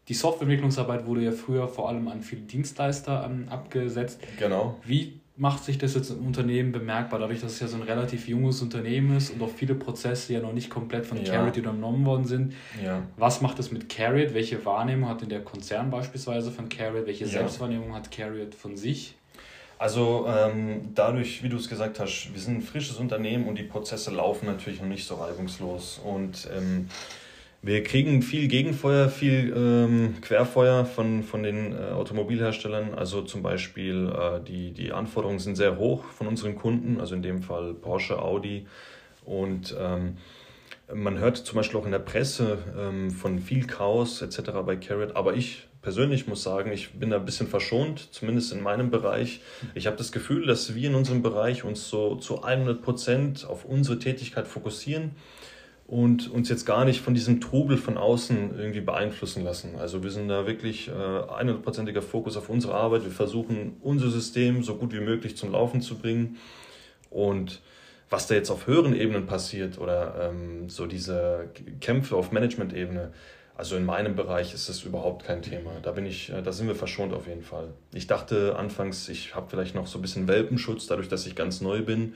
die 0.09 0.15
Softwareentwicklungsarbeit 0.15 1.07
wurde 1.07 1.23
ja 1.23 1.33
früher 1.33 1.69
vor 1.69 1.89
allem 1.89 2.09
an 2.09 2.23
viele 2.23 2.43
Dienstleister 2.43 3.29
ähm, 3.29 3.47
abgesetzt. 3.49 4.21
Genau. 4.39 4.79
Wie 4.85 5.21
macht 5.37 5.65
sich 5.65 5.79
das 5.79 5.95
jetzt 5.95 6.11
im 6.11 6.27
Unternehmen 6.27 6.73
bemerkbar, 6.73 7.19
dadurch, 7.19 7.41
dass 7.41 7.53
es 7.53 7.61
ja 7.61 7.67
so 7.67 7.77
ein 7.77 7.83
relativ 7.83 8.29
junges 8.29 8.61
Unternehmen 8.61 9.17
ist 9.17 9.31
und 9.31 9.43
auch 9.43 9.51
viele 9.51 9.75
Prozesse 9.75 10.35
ja 10.35 10.41
noch 10.41 10.53
nicht 10.53 10.69
komplett 10.69 11.07
von 11.07 11.25
ja. 11.25 11.33
Carrot 11.33 11.57
übernommen 11.57 12.05
worden 12.05 12.27
sind. 12.27 12.55
Ja. 12.85 13.03
Was 13.17 13.41
macht 13.41 13.59
es 13.59 13.71
mit 13.71 13.89
Carrot? 13.89 14.35
Welche 14.35 14.65
Wahrnehmung 14.65 15.09
hat 15.09 15.23
denn 15.23 15.31
der 15.31 15.43
Konzern 15.43 15.91
beispielsweise 15.91 16.51
von 16.51 16.69
Carrot? 16.69 17.07
Welche 17.07 17.25
ja. 17.25 17.31
Selbstwahrnehmung 17.31 17.95
hat 17.95 18.11
Carrot 18.11 18.55
von 18.55 18.77
sich? 18.77 19.15
Also 19.79 20.27
ähm, 20.29 20.91
dadurch, 20.95 21.43
wie 21.43 21.49
du 21.49 21.57
es 21.57 21.69
gesagt 21.69 21.99
hast, 21.99 22.33
wir 22.33 22.41
sind 22.41 22.59
ein 22.59 22.63
frisches 22.63 22.99
Unternehmen 22.99 23.49
und 23.49 23.59
die 23.59 23.65
Prozesse 23.65 24.13
laufen 24.13 24.47
natürlich 24.47 24.81
noch 24.81 24.89
nicht 24.89 25.05
so 25.05 25.17
reibungslos. 25.17 26.01
Und 26.05 26.49
ähm, 26.57 26.89
wir 27.65 27.85
kriegen 27.85 28.23
viel 28.23 28.49
Gegenfeuer, 28.49 29.09
viel 29.09 29.55
ähm, 29.57 30.21
Querfeuer 30.21 30.85
von, 30.85 31.23
von 31.23 31.45
den 31.45 31.73
äh, 31.73 31.93
Automobilherstellern. 31.93 32.95
Also 32.95 33.23
zum 33.23 33.43
Beispiel 33.43 34.13
äh, 34.13 34.41
die, 34.45 34.73
die 34.73 34.93
Anforderungen 34.93 35.39
sind 35.39 35.55
sehr 35.55 35.79
hoch 35.79 36.05
von 36.07 36.27
unseren 36.27 36.57
Kunden, 36.57 37.01
also 37.01 37.15
in 37.15 37.23
dem 37.23 37.41
Fall 37.41 37.73
Porsche, 37.75 38.21
Audi. 38.21 38.67
Und 39.25 39.77
ähm, 39.79 40.17
man 40.93 41.19
hört 41.19 41.37
zum 41.37 41.55
Beispiel 41.55 41.79
auch 41.79 41.85
in 41.85 41.93
der 41.93 42.01
Presse 42.01 42.59
ähm, 42.77 43.13
von 43.13 43.39
viel 43.39 43.65
Chaos 43.65 44.23
etc. 44.23 44.51
bei 44.67 44.75
Carrot, 44.75 45.15
aber 45.15 45.35
ich 45.35 45.69
persönlich 45.83 46.27
muss 46.27 46.43
sagen, 46.43 46.73
ich 46.73 46.95
bin 46.95 47.11
da 47.11 47.17
ein 47.17 47.25
bisschen 47.25 47.47
verschont, 47.47 48.13
zumindest 48.13 48.53
in 48.53 48.61
meinem 48.61 48.91
Bereich. 48.91 49.41
Ich 49.75 49.87
habe 49.87 49.97
das 49.97 50.11
Gefühl, 50.11 50.47
dass 50.47 50.75
wir 50.75 50.91
in 50.91 50.97
unserem 50.97 51.23
Bereich 51.23 51.63
uns 51.63 51.89
so 51.89 52.17
zu 52.17 52.43
100 52.43 52.83
Prozent 52.83 53.47
auf 53.47 53.65
unsere 53.65 54.01
Tätigkeit 54.01 54.49
fokussieren 54.49 55.13
und 55.93 56.31
uns 56.31 56.49
jetzt 56.49 56.65
gar 56.65 56.87
nicht 56.87 57.03
von 57.03 57.13
diesem 57.13 57.39
Trubel 57.39 57.77
von 57.77 57.99
außen 57.99 58.59
irgendwie 58.59 58.81
beeinflussen 58.81 59.45
lassen. 59.45 59.75
Also 59.79 60.03
wir 60.03 60.11
sind 60.11 60.29
da 60.29 60.47
wirklich 60.47 60.89
äh, 60.89 60.91
100%iger 60.91 62.01
Fokus 62.01 62.39
auf 62.39 62.49
unsere 62.49 62.73
Arbeit. 62.73 63.05
Wir 63.05 63.11
versuchen, 63.11 63.77
unser 63.83 64.09
System 64.09 64.63
so 64.63 64.77
gut 64.77 64.95
wie 64.95 65.01
möglich 65.01 65.37
zum 65.37 65.53
Laufen 65.53 65.83
zu 65.83 65.99
bringen 65.99 66.39
und 67.11 67.61
was 68.09 68.27
da 68.27 68.35
jetzt 68.35 68.49
auf 68.49 68.67
höheren 68.67 68.97
Ebenen 68.97 69.27
passiert 69.27 69.79
oder 69.79 70.31
ähm, 70.31 70.71
so 70.71 70.87
diese 70.87 71.51
Kämpfe 71.83 72.17
auf 72.17 72.33
Management-Ebene, 72.33 73.13
also 73.55 73.77
in 73.77 73.85
meinem 73.85 74.17
Bereich 74.17 74.55
ist 74.55 74.71
das 74.71 74.85
überhaupt 74.85 75.27
kein 75.27 75.43
Thema. 75.43 75.73
Da 75.83 75.93
bin 75.93 76.07
ich, 76.07 76.33
äh, 76.33 76.41
da 76.41 76.53
sind 76.53 76.69
wir 76.69 76.75
verschont 76.75 77.13
auf 77.13 77.27
jeden 77.27 77.43
Fall. 77.43 77.69
Ich 77.93 78.07
dachte 78.07 78.57
anfangs, 78.57 79.11
ich 79.11 79.35
habe 79.35 79.51
vielleicht 79.51 79.75
noch 79.75 79.87
so 79.87 79.99
ein 79.99 80.03
bisschen 80.03 80.27
Welpenschutz, 80.27 80.87
dadurch, 80.87 81.09
dass 81.09 81.27
ich 81.27 81.37
ganz 81.37 81.61
neu 81.61 81.83
bin. 81.83 82.15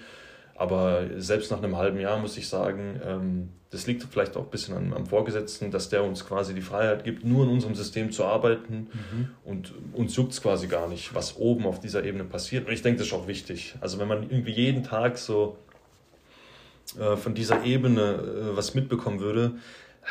Aber 0.59 1.05
selbst 1.19 1.51
nach 1.51 1.59
einem 1.59 1.77
halben 1.77 2.01
Jahr 2.01 2.19
muss 2.19 2.37
ich 2.37 2.49
sagen, 2.49 3.01
ähm, 3.05 3.49
das 3.71 3.87
liegt 3.87 4.05
vielleicht 4.05 4.37
auch 4.37 4.45
ein 4.45 4.51
bisschen 4.51 4.77
am, 4.77 4.93
am, 4.93 5.07
Vorgesetzten, 5.07 5.71
dass 5.71 5.89
der 5.89 6.03
uns 6.03 6.25
quasi 6.25 6.55
die 6.55 6.63
Freiheit 6.63 7.05
gibt, 7.05 7.25
nur 7.25 7.45
in 7.45 7.51
unserem 7.51 7.75
System 7.75 8.11
zu 8.11 8.25
arbeiten. 8.25 8.89
Mhm. 8.93 9.29
Und 9.45 9.75
uns 9.93 10.17
juckt 10.17 10.33
es 10.33 10.41
quasi 10.41 10.67
gar 10.67 10.89
nicht, 10.89 11.15
was 11.15 11.37
oben 11.37 11.67
auf 11.67 11.81
dieser 11.81 12.05
Ebene 12.05 12.25
passiert. 12.25 12.67
Und 12.67 12.73
ich 12.73 12.83
denke, 12.83 12.99
das 12.99 13.09
ist 13.09 13.13
auch 13.13 13.27
wichtig. 13.27 13.75
Also 13.81 13.99
wenn 13.99 14.09
man 14.09 14.23
irgendwie 14.23 14.53
jeden 14.53 14.83
Tag 14.83 15.19
so 15.19 15.59
äh, 16.99 17.17
von 17.17 17.35
dieser 17.35 17.65
Ebene 17.65 18.01
äh, 18.01 18.57
was 18.57 18.75
mitbekommen 18.75 19.21
würde, 19.21 19.53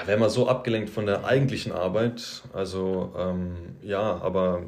wäre 0.06 0.20
man 0.20 0.30
so 0.30 0.48
abgelenkt 0.48 0.90
von 0.90 1.06
der 1.06 1.26
eigentlichen 1.26 1.72
Arbeit. 1.72 2.44
Also 2.54 3.14
ähm, 3.18 3.56
ja, 3.82 4.18
aber 4.22 4.64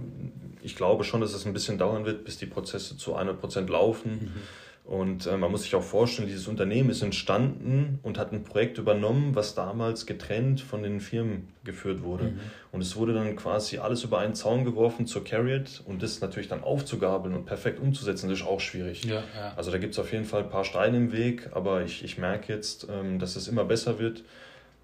ich 0.63 0.75
glaube 0.75 1.03
schon, 1.03 1.21
dass 1.21 1.33
es 1.33 1.45
ein 1.45 1.53
bisschen 1.53 1.77
dauern 1.77 2.05
wird, 2.05 2.23
bis 2.23 2.37
die 2.37 2.45
Prozesse 2.45 2.97
zu 2.97 3.17
100% 3.17 3.69
laufen. 3.69 4.11
Mhm. 4.11 4.41
Und 4.88 5.28
äh, 5.28 5.36
man 5.36 5.52
muss 5.52 5.63
sich 5.63 5.76
auch 5.76 5.84
vorstellen, 5.84 6.30
dieses 6.30 6.47
Unternehmen 6.47 6.89
ist 6.89 7.02
entstanden 7.02 8.00
und 8.04 8.17
hat 8.17 8.32
ein 8.32 8.45
Projekt 8.45 8.78
übernommen, 8.78 9.36
was 9.36 9.54
damals 9.54 10.06
getrennt 10.06 10.62
von 10.62 10.82
den 10.82 11.02
Firmen 11.02 11.50
geführt 11.65 12.04
wurde. 12.04 12.23
Mhm. 12.23 12.39
Und 12.71 12.80
es 12.80 12.95
wurde 12.95 13.13
dann 13.13 13.36
quasi 13.36 13.80
alles 13.80 14.06
über 14.06 14.19
einen 14.19 14.34
Zaun 14.34 14.63
geworfen 14.63 15.06
zur 15.06 15.26
Carriot 15.26 15.84
und 15.86 16.02
das 16.04 16.21
natürlich 16.21 16.47
dann 16.47 16.63
aufzugabeln 16.63 17.36
und 17.36 17.45
perfekt 17.45 17.82
umzusetzen, 17.82 18.30
das 18.30 18.39
ist 18.39 18.47
auch 18.47 18.62
schwierig. 18.62 19.04
Ja, 19.04 19.23
ja. 19.36 19.54
Also 19.58 19.71
da 19.71 19.78
gibt 19.78 19.91
es 19.91 20.00
auf 20.00 20.13
jeden 20.13 20.23
Fall 20.23 20.43
ein 20.43 20.50
paar 20.50 20.63
Steine 20.63 20.95
im 20.95 21.12
Weg, 21.12 21.50
aber 21.52 21.82
ich, 21.82 22.06
ich 22.06 22.17
merke 22.17 22.54
jetzt, 22.54 22.88
ähm, 22.89 23.19
dass 23.19 23.36
es 23.36 23.50
immer 23.50 23.65
besser 23.65 24.00
wird. 24.00 24.23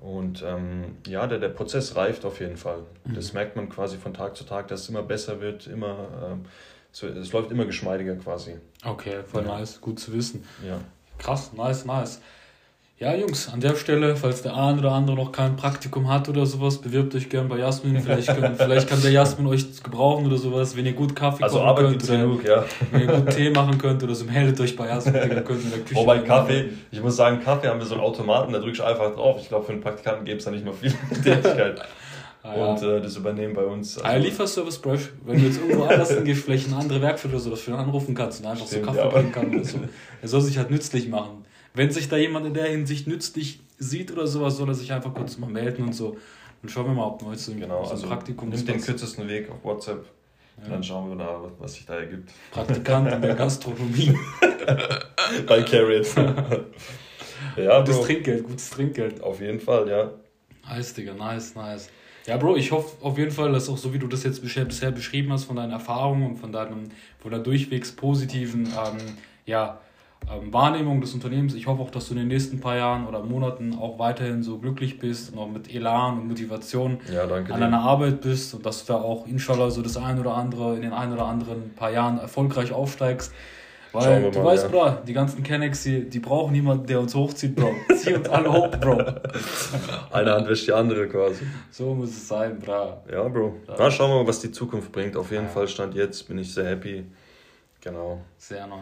Und 0.02 0.44
ähm, 0.46 0.98
ja, 1.08 1.28
der, 1.28 1.40
der 1.40 1.48
Prozess 1.48 1.96
reift 1.96 2.26
auf 2.26 2.42
jeden 2.42 2.58
Fall. 2.58 2.80
Mhm. 3.06 3.16
Das 3.16 3.32
merkt 3.32 3.56
man 3.56 3.70
quasi 3.70 3.96
von 3.96 4.14
Tag 4.14 4.36
zu 4.36 4.44
Tag, 4.44 4.68
dass 4.68 4.82
es 4.82 4.90
immer 4.90 5.04
besser 5.04 5.40
wird, 5.40 5.66
immer, 5.68 6.10
ähm, 6.26 6.46
es 7.02 7.32
läuft 7.32 7.52
immer 7.52 7.66
geschmeidiger 7.66 8.16
quasi. 8.16 8.56
Okay, 8.86 9.24
voll 9.26 9.46
ja. 9.46 9.58
nice, 9.58 9.82
gut 9.82 10.00
zu 10.00 10.14
wissen. 10.14 10.44
Ja. 10.66 10.80
Krass, 11.18 11.52
nice, 11.54 11.86
nice. 11.86 12.22
Ja, 13.00 13.14
Jungs, 13.16 13.52
an 13.52 13.60
der 13.60 13.76
Stelle, 13.76 14.16
falls 14.16 14.44
der 14.44 14.56
eine 14.56 14.80
oder 14.80 14.92
andere 14.92 15.18
noch 15.18 15.32
kein 15.32 15.56
Praktikum 15.56 16.08
hat 16.08 16.30
oder 16.30 16.46
sowas, 16.46 16.78
bewirbt 16.78 17.14
euch 17.16 17.28
gern 17.28 17.50
bei 17.50 17.58
Jasmin. 17.58 18.00
Vielleicht, 18.00 18.28
können, 18.28 18.56
vielleicht 18.58 18.88
kann 18.88 19.02
der 19.02 19.12
Jasmin 19.12 19.48
euch 19.48 19.84
gebrauchen 19.84 20.26
oder 20.28 20.38
sowas, 20.38 20.78
wenn 20.78 20.86
ihr 20.86 20.94
gut 20.94 21.16
Kaffee 21.16 21.44
also 21.44 21.60
kochen 21.60 21.86
könnt. 21.86 22.04
Oder 22.04 22.18
genug, 22.18 22.46
ja. 22.46 22.64
Wenn 22.92 23.02
ihr 23.02 23.08
gut 23.08 23.30
Tee 23.32 23.50
machen 23.50 23.78
könnt 23.78 24.04
oder 24.04 24.14
so, 24.16 24.26
meldet 24.26 24.60
euch 24.62 24.76
bei 24.76 24.88
Jasmin. 24.88 25.16
Dann 25.16 25.44
könnt 25.44 25.64
in 25.64 25.72
der 25.72 25.80
Küche 25.80 25.96
Wobei 25.96 26.20
Kaffee, 26.20 26.70
ich 26.92 27.02
muss 27.02 27.16
sagen, 27.16 27.42
Kaffee 27.44 27.68
haben 27.68 27.80
wir 27.80 27.86
so 27.86 27.96
einen 27.96 28.04
Automaten, 28.04 28.54
da 28.54 28.60
drückst 28.60 28.80
du 28.80 28.86
einfach 28.86 29.14
drauf. 29.14 29.38
Ich 29.42 29.50
glaube, 29.50 29.66
für 29.66 29.74
einen 29.74 29.82
Praktikanten 29.82 30.24
gäbe 30.24 30.38
es 30.38 30.46
da 30.46 30.52
nicht 30.52 30.64
mehr 30.64 30.74
viel 30.74 30.94
Tätigkeit. 31.24 31.82
Ah, 32.44 32.58
ja. 32.58 32.66
Und 32.74 32.84
äh, 32.84 33.02
das 33.02 33.16
übernehmen 33.16 33.54
bei 33.54 33.64
uns. 33.64 33.98
Also 33.98 34.08
ah, 34.08 34.18
Lieferservice 34.18 34.80
Brush, 34.80 35.14
wenn 35.26 35.40
du 35.40 35.46
jetzt 35.46 35.60
irgendwo 35.60 35.84
anders 35.90 36.12
hingehst, 36.12 36.44
vielleicht 36.44 36.68
eine 36.68 36.78
andere 36.78 37.02
Werkstatt 37.02 37.32
oder 37.32 37.40
so, 37.40 37.50
du 37.52 37.72
ihn 37.72 37.74
anrufen 37.74 38.14
kannst 38.14 38.42
und 38.42 38.48
einfach 38.48 38.68
Stimmt, 38.68 38.86
so 38.86 38.92
Kaffee 38.92 39.06
ja, 39.06 39.08
bringen 39.08 39.32
kannst 39.32 39.54
oder 39.54 39.64
so. 39.64 39.90
Er 40.22 40.28
soll 40.28 40.42
sich 40.42 40.58
halt 40.58 40.70
nützlich 40.70 41.08
machen 41.08 41.44
wenn 41.74 41.92
sich 41.92 42.10
da 42.10 42.18
jemand 42.18 42.46
in 42.46 42.54
der 42.54 42.66
Hinsicht 42.66 43.08
nützlich 43.08 43.60
sieht 43.78 44.12
oder 44.12 44.28
sowas, 44.28 44.58
soll 44.58 44.70
er 44.70 44.76
sich 44.76 44.94
einfach 44.94 45.14
kurz 45.14 45.38
mal 45.38 45.50
melden 45.50 45.84
und 45.84 45.94
so. 45.94 46.18
Dann 46.62 46.70
schauen 46.70 46.86
wir 46.86 46.94
mal, 46.94 47.08
ob 47.08 47.22
wir 47.22 47.36
so 47.36 47.54
genau, 47.54 47.84
also 47.84 48.08
Praktikum 48.08 48.50
Nimm 48.50 48.66
den 48.66 48.80
kürzesten 48.80 49.28
Weg 49.28 49.50
auf 49.50 49.64
WhatsApp. 49.64 50.06
Ja. 50.62 50.70
Dann 50.70 50.84
schauen 50.84 51.10
wir 51.10 51.18
da, 51.18 51.42
was 51.58 51.74
sich 51.74 51.86
da 51.86 51.96
ergibt. 51.96 52.32
Praktikant 52.52 53.12
in 53.12 53.22
der 53.22 53.36
Gastronomie. 53.36 54.18
Bei 55.48 55.64
Carrot. 55.64 56.06
ja, 57.58 57.80
gutes 57.80 57.98
Bro. 57.98 58.06
Trinkgeld, 58.06 58.44
gutes 58.44 58.70
Trinkgeld. 58.70 59.24
Auf 59.24 59.42
jeden 59.42 59.60
Fall, 59.60 59.90
ja. 59.90 60.12
Nice, 60.68 60.94
Digga, 60.94 61.14
nice, 61.14 61.56
nice. 61.56 61.90
Ja, 62.26 62.38
Bro, 62.38 62.56
ich 62.56 62.72
hoffe 62.72 63.04
auf 63.06 63.18
jeden 63.18 63.32
Fall, 63.32 63.52
dass 63.52 63.68
auch 63.68 63.78
so 63.78 63.94
wie 63.94 64.00
du 64.00 64.08
das 64.08 64.24
jetzt 64.24 64.42
bisher, 64.42 64.66
beschrieben 64.92 65.32
hast, 65.34 65.44
von 65.44 65.58
deinen 65.58 65.72
Erfahrungen 65.72 66.26
und 66.26 66.38
von 66.38 66.52
deinem, 66.54 66.90
von 67.20 67.32
der 67.32 67.42
durchwegs 67.42 67.92
positiven, 67.92 68.66
ähm, 68.68 68.98
ja, 69.46 69.82
ähm, 70.32 70.54
Wahrnehmung 70.54 71.02
des 71.02 71.14
Unternehmens. 71.14 71.54
Ich 71.54 71.68
hoffe 71.68 71.82
auch, 71.82 71.90
dass 71.90 72.08
du 72.08 72.14
in 72.14 72.20
den 72.20 72.30
nächsten 72.30 72.62
paar 72.62 72.78
Jahren 72.78 73.08
oder 73.08 73.22
Monaten 73.24 73.74
auch 73.74 74.00
weiterhin 74.00 74.42
so 74.42 74.58
glücklich 74.58 75.00
bist 75.00 75.34
und 75.34 75.40
auch 75.40 75.50
mit 75.50 75.74
Elan 75.74 76.20
und 76.20 76.28
Motivation 76.30 77.00
ja, 77.12 77.24
an 77.24 77.46
dir. 77.46 77.58
deiner 77.58 77.82
Arbeit 77.82 78.22
bist 78.22 78.54
und 78.54 78.66
dass 78.66 78.86
du 78.86 78.94
da 78.94 79.00
auch 79.00 79.28
inshallah 79.28 79.70
so 79.70 79.82
das 79.82 79.98
ein 79.98 80.18
oder 80.20 80.36
andere 80.36 80.76
in 80.76 80.82
den 80.82 80.94
ein 80.94 81.12
oder 81.12 81.26
anderen 81.26 81.74
paar 81.76 81.92
Jahren 81.92 82.20
erfolgreich 82.20 82.72
aufsteigst. 82.72 83.34
Weil 83.94 84.32
du 84.32 84.40
mal, 84.40 84.46
weißt, 84.46 84.64
ja. 84.64 84.70
Bro, 84.70 84.98
die 85.08 85.14
ganzen 85.14 85.44
Kennex, 85.44 85.84
die, 85.84 86.10
die 86.10 86.20
brauchen 86.20 86.52
niemanden, 86.52 86.88
der 86.88 87.00
uns 87.00 87.14
hochzieht, 87.14 87.56
Bro. 87.56 87.76
Zieh 87.96 88.16
uns 88.16 88.28
alle 88.28 88.52
hoch, 88.52 88.72
Bro. 88.72 88.98
Eine 90.12 90.32
Hand 90.32 90.50
wäscht 90.50 90.68
die 90.68 90.74
andere 90.74 91.08
quasi. 91.08 91.46
So 91.70 91.94
muss 91.94 92.10
es 92.10 92.28
sein, 92.28 92.58
bra. 92.60 93.04
Ja, 93.12 93.28
Bro. 93.28 93.56
Na, 93.68 93.92
schauen 93.92 94.10
wir 94.10 94.24
mal, 94.24 94.28
was 94.28 94.40
die 94.40 94.52
Zukunft 94.52 94.92
bringt. 94.92 95.16
Auf 95.16 95.30
jeden 95.30 95.44
ja. 95.44 95.50
Fall 95.50 95.68
stand 95.68 95.94
jetzt, 95.94 96.28
bin 96.28 96.40
ich 96.40 96.52
sehr 96.52 96.66
happy. 96.66 97.06
Genau. 97.82 98.22
Sehr 98.38 98.66
nice. 98.66 98.80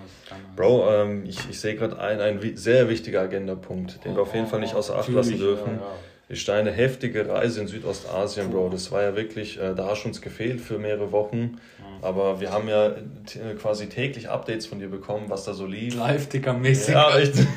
Bro, 0.56 0.90
ähm, 0.90 1.26
ich, 1.26 1.50
ich 1.50 1.60
sehe 1.60 1.76
gerade 1.76 2.00
einen, 2.00 2.22
ein 2.22 2.56
sehr 2.56 2.88
wichtiger 2.88 3.22
Agendapunkt, 3.22 4.06
den 4.06 4.14
oh, 4.14 4.16
wir 4.16 4.22
auf 4.22 4.34
jeden 4.34 4.48
Fall 4.48 4.62
nicht 4.62 4.76
außer 4.76 4.96
Acht 4.96 5.10
lassen 5.10 5.38
dürfen. 5.38 5.80
Ja. 5.82 5.88
Ist 6.30 6.48
deine 6.48 6.72
heftige 6.72 7.28
Reise 7.28 7.60
in 7.60 7.68
Südostasien, 7.68 8.52
Bro. 8.52 8.70
Das 8.70 8.92
war 8.94 9.02
ja 9.02 9.16
wirklich, 9.18 9.60
äh, 9.60 9.74
da 9.76 9.88
hast 9.88 10.04
du 10.04 10.08
uns 10.08 10.22
gefehlt 10.22 10.62
für 10.62 10.78
mehrere 10.78 11.12
Wochen. 11.12 11.60
Aber 12.02 12.40
wir 12.40 12.52
haben 12.52 12.68
ja 12.68 12.92
quasi 13.62 13.88
täglich 13.88 14.30
Updates 14.30 14.66
von 14.66 14.80
dir 14.80 14.90
bekommen, 14.90 15.26
was 15.28 15.46
da 15.46 15.54
so 15.54 15.66
lief. 15.66 15.96
Live-Ticker-mäßig. 15.96 16.96
Ja, 16.96 17.08
richtig. 17.10 17.48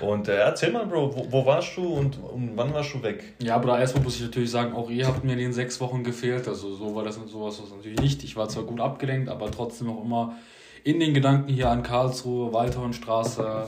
und 0.00 0.28
äh, 0.28 0.36
erzähl 0.36 0.70
mal, 0.70 0.86
Bro, 0.86 1.16
wo, 1.16 1.26
wo 1.30 1.46
warst 1.46 1.76
du 1.76 1.82
und, 1.82 2.18
und, 2.22 2.52
wann 2.54 2.72
warst 2.72 2.94
du 2.94 3.02
weg? 3.02 3.34
Ja, 3.42 3.56
aber 3.56 3.80
erstmal 3.80 4.04
muss 4.04 4.16
ich 4.16 4.22
natürlich 4.22 4.50
sagen, 4.50 4.74
auch 4.74 4.88
ihr 4.90 5.08
habt 5.08 5.24
mir 5.24 5.32
in 5.32 5.38
den 5.38 5.52
sechs 5.52 5.80
Wochen 5.80 6.04
gefehlt. 6.04 6.46
Also 6.46 6.74
so 6.74 6.94
war 6.94 7.02
das 7.02 7.16
und 7.16 7.28
sowas 7.28 7.60
was 7.60 7.70
natürlich 7.70 7.98
nicht. 7.98 8.22
Ich 8.22 8.36
war 8.36 8.48
zwar 8.48 8.62
gut 8.62 8.80
abgelenkt, 8.80 9.28
aber 9.28 9.50
trotzdem 9.50 9.90
auch 9.90 10.04
immer 10.04 10.36
in 10.84 11.00
den 11.00 11.12
Gedanken 11.12 11.52
hier 11.52 11.68
an 11.68 11.82
Karlsruhe, 11.82 12.52
Waldhornstraße. 12.52 13.66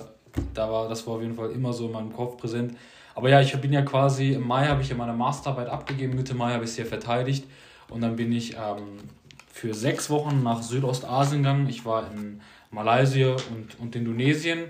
Da 0.52 0.70
war, 0.70 0.88
das 0.88 1.06
war 1.06 1.14
auf 1.14 1.22
jeden 1.22 1.34
Fall 1.34 1.50
immer 1.50 1.72
so 1.72 1.86
in 1.86 1.92
meinem 1.92 2.12
Kopf 2.12 2.36
präsent. 2.36 2.76
Aber 3.16 3.28
ja, 3.28 3.40
ich 3.40 3.52
bin 3.60 3.72
ja 3.72 3.82
quasi, 3.82 4.32
im 4.32 4.46
Mai 4.46 4.66
habe 4.66 4.82
ich 4.82 4.88
ja 4.88 4.96
meine 4.96 5.12
Masterarbeit 5.12 5.68
abgegeben, 5.68 6.16
Mitte 6.16 6.34
Mai 6.34 6.52
habe 6.52 6.64
ich 6.64 6.72
sie 6.72 6.82
ja 6.82 6.86
verteidigt. 6.86 7.44
Und 7.88 8.00
dann 8.00 8.16
bin 8.16 8.32
ich 8.32 8.54
ähm, 8.54 8.98
für 9.54 9.72
sechs 9.72 10.10
Wochen 10.10 10.42
nach 10.42 10.62
Südostasien 10.62 11.44
gegangen. 11.44 11.68
Ich 11.68 11.86
war 11.86 12.10
in 12.12 12.40
Malaysia 12.72 13.36
und, 13.52 13.78
und 13.78 13.94
Indonesien. 13.94 14.64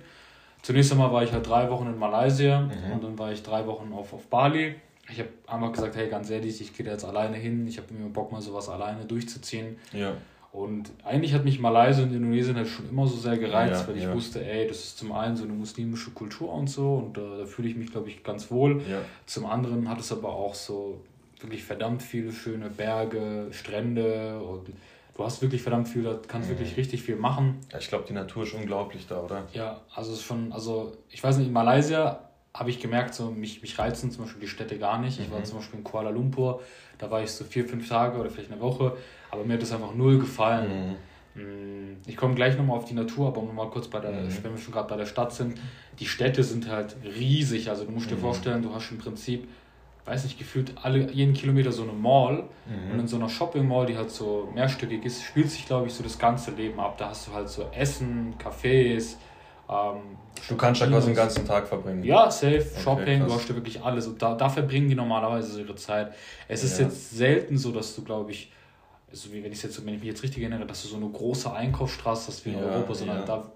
Zunächst 0.60 0.92
einmal 0.92 1.10
war 1.10 1.24
ich 1.24 1.32
halt 1.32 1.48
drei 1.48 1.70
Wochen 1.70 1.86
in 1.86 1.98
Malaysia 1.98 2.60
mhm. 2.60 2.92
und 2.92 3.02
dann 3.02 3.18
war 3.18 3.32
ich 3.32 3.42
drei 3.42 3.66
Wochen 3.66 3.94
auf, 3.94 4.12
auf 4.12 4.26
Bali. 4.26 4.74
Ich 5.10 5.18
habe 5.20 5.30
einfach 5.46 5.72
gesagt, 5.72 5.96
hey, 5.96 6.10
ganz 6.10 6.28
ehrlich, 6.28 6.60
ich 6.60 6.76
gehe 6.76 6.84
jetzt 6.84 7.02
alleine 7.02 7.38
hin. 7.38 7.66
Ich 7.66 7.78
habe 7.78 7.94
mir 7.94 8.10
Bock, 8.10 8.30
mal 8.30 8.42
sowas 8.42 8.68
alleine 8.68 9.06
durchzuziehen. 9.06 9.78
Ja. 9.94 10.12
Und 10.52 10.90
eigentlich 11.02 11.32
hat 11.32 11.46
mich 11.46 11.58
Malaysia 11.58 12.02
und 12.02 12.12
Indonesien 12.12 12.54
halt 12.56 12.68
schon 12.68 12.86
immer 12.90 13.06
so 13.06 13.16
sehr 13.16 13.38
gereizt, 13.38 13.82
ja, 13.82 13.88
weil 13.88 13.96
ich 13.96 14.04
ja. 14.04 14.14
wusste, 14.14 14.44
ey, 14.44 14.68
das 14.68 14.80
ist 14.80 14.98
zum 14.98 15.12
einen 15.12 15.34
so 15.34 15.44
eine 15.44 15.54
muslimische 15.54 16.10
Kultur 16.10 16.52
und 16.52 16.68
so 16.68 16.96
und 16.96 17.16
äh, 17.16 17.38
da 17.38 17.46
fühle 17.46 17.68
ich 17.68 17.74
mich, 17.74 17.90
glaube 17.90 18.10
ich, 18.10 18.22
ganz 18.22 18.50
wohl. 18.50 18.82
Ja. 18.82 19.00
Zum 19.24 19.46
anderen 19.46 19.88
hat 19.88 19.98
es 19.98 20.12
aber 20.12 20.28
auch 20.28 20.54
so 20.54 21.00
wirklich 21.44 21.64
verdammt 21.64 22.02
viele 22.02 22.32
schöne 22.32 22.68
Berge, 22.70 23.48
Strände 23.52 24.40
und 24.40 24.68
du 25.16 25.24
hast 25.24 25.40
wirklich 25.42 25.62
verdammt 25.62 25.88
viel, 25.88 26.02
da 26.02 26.18
kannst 26.26 26.48
mhm. 26.48 26.54
wirklich 26.54 26.76
richtig 26.76 27.02
viel 27.02 27.16
machen. 27.16 27.60
Ja, 27.72 27.78
ich 27.78 27.88
glaube, 27.88 28.04
die 28.08 28.12
Natur 28.12 28.44
ist 28.44 28.54
unglaublich 28.54 29.06
da, 29.06 29.20
oder? 29.20 29.44
Ja, 29.52 29.80
also 29.94 30.12
es 30.12 30.18
ist 30.18 30.24
schon, 30.24 30.52
also 30.52 30.92
ich 31.10 31.22
weiß 31.22 31.38
nicht, 31.38 31.48
in 31.48 31.52
Malaysia 31.52 32.20
habe 32.52 32.70
ich 32.70 32.80
gemerkt, 32.80 33.14
so 33.14 33.30
mich, 33.30 33.62
mich 33.62 33.78
reizen 33.78 34.10
zum 34.10 34.24
Beispiel 34.24 34.42
die 34.42 34.48
Städte 34.48 34.78
gar 34.78 34.98
nicht. 34.98 35.18
Mhm. 35.18 35.24
Ich 35.24 35.32
war 35.32 35.40
mhm. 35.40 35.44
zum 35.44 35.58
Beispiel 35.58 35.78
in 35.78 35.84
Kuala 35.84 36.10
Lumpur, 36.10 36.62
da 36.98 37.10
war 37.10 37.22
ich 37.22 37.30
so 37.30 37.44
vier, 37.44 37.66
fünf 37.66 37.88
Tage 37.88 38.18
oder 38.18 38.30
vielleicht 38.30 38.52
eine 38.52 38.60
Woche, 38.60 38.96
aber 39.30 39.44
mir 39.44 39.54
hat 39.54 39.62
das 39.62 39.72
einfach 39.72 39.94
null 39.94 40.18
gefallen. 40.18 40.90
Mhm. 40.90 40.96
Mm, 41.42 41.96
ich 42.06 42.16
komme 42.16 42.34
gleich 42.34 42.56
nochmal 42.56 42.78
auf 42.78 42.84
die 42.84 42.94
Natur, 42.94 43.28
aber 43.28 43.42
nochmal 43.42 43.68
kurz 43.70 43.88
bei 43.88 43.98
der, 43.98 44.12
mhm. 44.12 44.28
wenn 44.42 44.52
wir 44.52 44.58
schon 44.58 44.72
gerade 44.72 44.88
bei 44.88 44.96
der 44.96 45.06
Stadt 45.06 45.32
sind, 45.32 45.58
die 45.98 46.06
Städte 46.06 46.44
sind 46.44 46.68
halt 46.68 46.94
riesig. 47.02 47.70
Also 47.70 47.84
du 47.84 47.90
musst 47.90 48.10
dir 48.10 48.16
mhm. 48.16 48.20
vorstellen, 48.20 48.62
du 48.62 48.72
hast 48.72 48.90
im 48.92 48.98
Prinzip 48.98 49.48
weiß 50.04 50.24
nicht, 50.24 50.38
gefühlt 50.38 50.72
alle, 50.82 51.10
jeden 51.10 51.32
Kilometer 51.32 51.72
so 51.72 51.82
eine 51.82 51.92
Mall. 51.92 52.44
Mhm. 52.66 52.92
Und 52.92 53.00
in 53.00 53.08
so 53.08 53.16
einer 53.16 53.28
Shopping 53.28 53.66
Mall, 53.66 53.86
die 53.86 53.96
halt 53.96 54.10
so 54.10 54.48
mehrstöckig 54.54 55.04
ist, 55.04 55.22
spielt 55.22 55.50
sich, 55.50 55.66
glaube 55.66 55.86
ich, 55.86 55.94
so 55.94 56.02
das 56.02 56.18
ganze 56.18 56.50
Leben 56.50 56.78
ab. 56.78 56.98
Da 56.98 57.10
hast 57.10 57.28
du 57.28 57.32
halt 57.32 57.48
so 57.48 57.68
Essen, 57.72 58.34
Cafés 58.38 59.16
Ähm, 59.66 60.18
du 60.46 60.56
kannst 60.56 60.82
ja 60.82 60.86
quasi 60.88 61.06
den 61.06 61.16
ganzen 61.16 61.46
Tag 61.46 61.66
verbringen. 61.66 62.04
Ja, 62.04 62.30
safe, 62.30 62.58
okay, 62.58 62.82
Shopping, 62.82 63.18
krass. 63.20 63.28
du 63.28 63.34
hast 63.34 63.48
ja 63.48 63.54
wirklich 63.54 63.82
alles. 63.82 64.06
Und 64.06 64.20
da, 64.20 64.34
da 64.34 64.48
verbringen 64.50 64.88
die 64.90 64.94
normalerweise 64.94 65.52
so 65.52 65.60
ihre 65.60 65.74
Zeit. 65.74 66.12
Es 66.48 66.62
ist 66.62 66.78
ja. 66.78 66.84
jetzt 66.84 67.16
selten 67.16 67.56
so, 67.56 67.72
dass 67.72 67.96
du, 67.96 68.04
glaube 68.04 68.30
ich, 68.30 68.52
so 69.10 69.32
wie 69.32 69.42
wenn 69.42 69.52
ich 69.52 69.62
jetzt, 69.62 69.86
wenn 69.86 69.94
ich 69.94 70.00
mich 70.00 70.08
jetzt 70.08 70.22
richtig 70.22 70.42
erinnere, 70.42 70.66
dass 70.66 70.82
du 70.82 70.88
so 70.88 70.96
eine 70.96 71.08
große 71.08 71.50
Einkaufsstraße 71.50 72.28
hast 72.28 72.44
wie 72.44 72.50
in 72.50 72.58
ja, 72.58 72.64
Europa, 72.64 72.94
sondern 72.94 73.18
ja. 73.20 73.24
da 73.24 73.52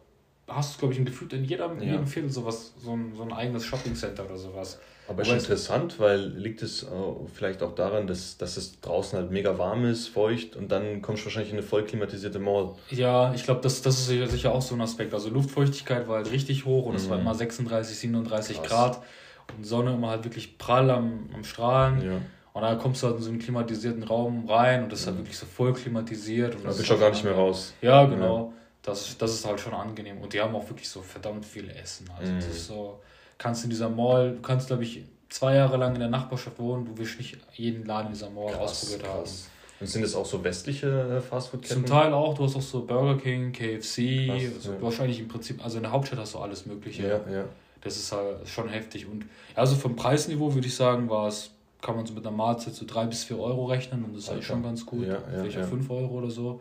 hast 0.49 0.77
du, 0.77 0.79
glaube 0.79 0.95
ich, 0.95 1.01
ein 1.01 1.05
Gefühl 1.05 1.31
in 1.35 1.45
jedem, 1.45 1.79
in 1.79 1.89
jedem 1.91 2.07
Viertel 2.07 2.31
sowas, 2.31 2.73
so 2.79 2.93
ein, 2.93 3.13
so 3.15 3.23
ein 3.23 3.33
eigenes 3.33 3.67
Shoppingcenter 3.67 4.25
oder 4.25 4.39
sowas. 4.39 4.81
Aber 5.09 5.23
ist 5.23 5.31
interessant, 5.31 5.99
weil 5.99 6.21
liegt 6.21 6.63
es 6.63 6.87
vielleicht 7.35 7.63
auch 7.63 7.75
daran, 7.75 8.07
dass, 8.07 8.37
dass 8.37 8.59
es 8.59 8.79
draußen 8.81 9.19
halt 9.19 9.31
mega 9.31 9.57
warm 9.57 9.87
ist, 9.87 10.09
feucht 10.09 10.55
und 10.55 10.71
dann 10.71 11.01
kommst 11.01 11.23
du 11.23 11.27
wahrscheinlich 11.27 11.51
in 11.51 11.59
eine 11.59 11.67
voll 11.67 11.85
klimatisierte 11.85 12.39
Mall. 12.39 12.75
Ja, 12.91 13.33
ich 13.33 13.45
glaube, 13.45 13.63
das, 13.63 13.81
das 13.81 13.99
ist 13.99 14.31
sicher 14.31 14.55
auch 14.55 14.61
so 14.61 14.75
ein 14.75 14.83
Aspekt. 14.83 15.15
Also 15.15 15.31
Luftfeuchtigkeit 15.31 16.09
war 16.09 16.17
halt 16.17 16.31
richtig 16.31 16.67
hoch 16.67 16.85
und 16.85 16.93
mhm. 16.93 16.99
es 16.99 17.09
war 17.09 17.19
immer 17.19 17.35
36, 17.35 17.99
37 17.99 18.59
Krass. 18.59 18.69
Grad 18.69 19.03
und 19.57 19.65
Sonne 19.65 19.95
immer 19.95 20.11
halt 20.11 20.25
wirklich 20.25 20.59
prall 20.59 20.91
am, 20.91 21.31
am 21.35 21.43
Strahlen. 21.43 22.05
Ja. 22.05 22.21
Und 22.53 22.63
dann 22.63 22.79
kommst 22.79 23.03
du 23.03 23.07
halt 23.07 23.17
in 23.17 23.23
so 23.23 23.31
einen 23.31 23.39
klimatisierten 23.39 24.03
Raum 24.03 24.47
rein 24.47 24.83
und 24.83 24.93
das 24.93 25.01
ist 25.01 25.07
halt 25.07 25.17
mhm. 25.17 25.21
wirklich 25.21 25.39
so 25.39 25.47
voll 25.47 25.73
klimatisiert. 25.73 26.55
Und 26.55 26.65
da 26.65 26.69
bist 26.69 26.91
du 26.91 26.95
auch 26.95 27.01
gar 27.01 27.11
nicht 27.11 27.25
mehr 27.25 27.35
raus. 27.35 27.73
Ja, 27.81 28.05
genau. 28.05 28.39
Ja. 28.39 28.53
Das, 28.83 29.17
das 29.17 29.33
ist 29.33 29.47
halt 29.47 29.59
schon 29.59 29.73
angenehm. 29.73 30.19
Und 30.19 30.35
die 30.35 30.41
haben 30.41 30.55
auch 30.55 30.69
wirklich 30.69 30.89
so 30.89 31.01
verdammt 31.01 31.47
viel 31.47 31.71
Essen. 31.71 32.11
Also 32.19 32.31
mhm. 32.31 32.37
das 32.37 32.47
ist 32.47 32.67
so 32.67 33.01
kannst 33.39 33.65
in 33.65 33.71
dieser 33.71 33.89
Mall, 33.89 34.33
du 34.33 34.43
kannst, 34.43 34.67
glaube 34.67 34.83
ich, 34.83 35.05
zwei 35.29 35.55
Jahre 35.55 35.77
lang 35.77 35.95
in 35.95 36.01
der 36.01 36.09
Nachbarschaft 36.09 36.59
wohnen, 36.59 36.85
du 36.85 36.99
wirst 36.99 37.19
nicht 37.19 37.39
jeden 37.55 37.87
Laden 37.87 38.09
in 38.09 38.13
dieser 38.13 38.31
Mall 38.31 38.53
krass, 38.53 38.73
ausprobiert 38.73 39.03
krass. 39.03 39.15
haben. 39.15 39.59
Und 39.81 39.87
sind 39.87 40.03
das 40.03 40.15
auch 40.17 40.27
so 40.27 40.43
westliche 40.43 40.89
äh, 40.89 41.21
Fastfood-Ketten? 41.21 41.75
Zum 41.75 41.87
Teil 41.87 42.13
auch, 42.13 42.35
du 42.35 42.45
hast 42.45 42.57
auch 42.57 42.63
so 42.63 42.85
Burger 42.85 43.21
King, 43.21 43.53
KFC, 43.53 44.27
krass, 44.27 44.43
also 44.57 44.73
ja. 44.73 44.83
wahrscheinlich 44.83 45.21
im 45.21 45.29
Prinzip, 45.29 45.63
also 45.63 45.77
in 45.77 45.85
der 45.85 45.93
Hauptstadt 45.93 46.19
hast 46.19 46.35
du 46.35 46.39
alles 46.39 46.67
Mögliche. 46.67 47.07
Ja, 47.07 47.33
ja. 47.33 47.45
Das 47.81 47.97
ist 47.97 48.11
halt 48.11 48.49
schon 48.49 48.69
heftig. 48.69 49.07
Und 49.07 49.27
also 49.55 49.77
vom 49.77 49.95
Preisniveau 49.95 50.53
würde 50.53 50.67
ich 50.67 50.75
sagen, 50.75 51.09
war 51.09 51.29
es, 51.29 51.53
kann 51.81 51.95
man 51.95 52.05
so 52.05 52.13
mit 52.13 52.27
einer 52.27 52.37
Mahlzeit 52.37 52.75
so 52.75 52.85
drei 52.87 53.07
bis 53.07 53.23
vier 53.23 53.39
Euro 53.39 53.67
rechnen 53.67 54.05
und 54.05 54.17
das 54.17 54.25
ist 54.25 54.31
eigentlich 54.31 54.47
schon 54.47 54.65
ganz 54.65 54.85
gut. 54.85 55.07
Ja, 55.07 55.15
ja, 55.15 55.21
Vielleicht 55.31 55.59
ja. 55.59 55.65
auch 55.65 55.69
fünf 55.69 55.89
Euro 55.91 56.15
oder 56.15 56.31
so. 56.31 56.61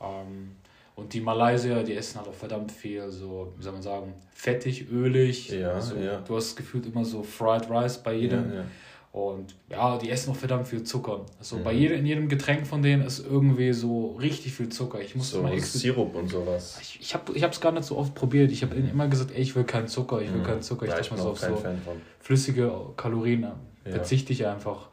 Ähm, 0.00 0.52
und 0.96 1.12
die 1.12 1.20
Malaysier, 1.20 1.82
die 1.82 1.94
essen 1.94 2.18
halt 2.18 2.28
auch 2.28 2.34
verdammt 2.34 2.72
viel, 2.72 3.10
so, 3.10 3.52
wie 3.56 3.62
soll 3.62 3.74
man 3.74 3.82
sagen, 3.82 4.14
fettig, 4.32 4.90
ölig. 4.90 5.50
Ja, 5.50 5.72
also, 5.72 5.94
ja. 5.96 6.20
Du 6.22 6.34
hast 6.34 6.56
gefühlt 6.56 6.86
immer 6.86 7.04
so 7.04 7.22
Fried 7.22 7.70
Rice 7.70 7.98
bei 7.98 8.14
jedem. 8.14 8.50
Ja, 8.50 8.56
ja. 8.60 8.64
Und 9.12 9.54
ja, 9.70 9.96
die 9.98 10.10
essen 10.10 10.30
auch 10.30 10.36
verdammt 10.36 10.68
viel 10.68 10.84
Zucker. 10.84 11.24
Also 11.38 11.56
mhm. 11.56 11.64
bei 11.64 11.72
jedem, 11.72 11.98
in 11.98 12.06
jedem 12.06 12.28
Getränk 12.28 12.66
von 12.66 12.82
denen 12.82 13.02
ist 13.02 13.18
irgendwie 13.18 13.72
so 13.72 14.12
richtig 14.20 14.54
viel 14.54 14.70
Zucker. 14.70 15.00
Ich 15.00 15.14
muss 15.14 15.30
so 15.30 15.42
mal 15.42 15.58
Sirup 15.58 16.14
und 16.14 16.28
sowas. 16.28 16.78
Ich, 16.82 17.00
ich 17.00 17.14
habe 17.14 17.32
es 17.32 17.60
gar 17.60 17.72
nicht 17.72 17.84
so 17.84 17.96
oft 17.96 18.14
probiert. 18.14 18.50
Ich 18.50 18.62
habe 18.62 18.74
immer 18.74 19.08
gesagt, 19.08 19.32
ey, 19.32 19.40
ich 19.40 19.54
will 19.54 19.64
keinen 19.64 19.88
Zucker, 19.88 20.20
ich 20.20 20.30
will 20.32 20.40
mhm. 20.40 20.44
keinen 20.44 20.62
Zucker. 20.62 20.86
Ich 20.86 20.90
ja, 20.90 20.98
dachte 20.98 21.14
mal 21.14 21.22
so 21.22 21.30
auf 21.30 21.38
so 21.38 21.62
flüssige 22.20 22.72
Kalorien 22.96 23.46
verzichte 23.84 24.32
ich 24.32 24.46
einfach. 24.46 24.88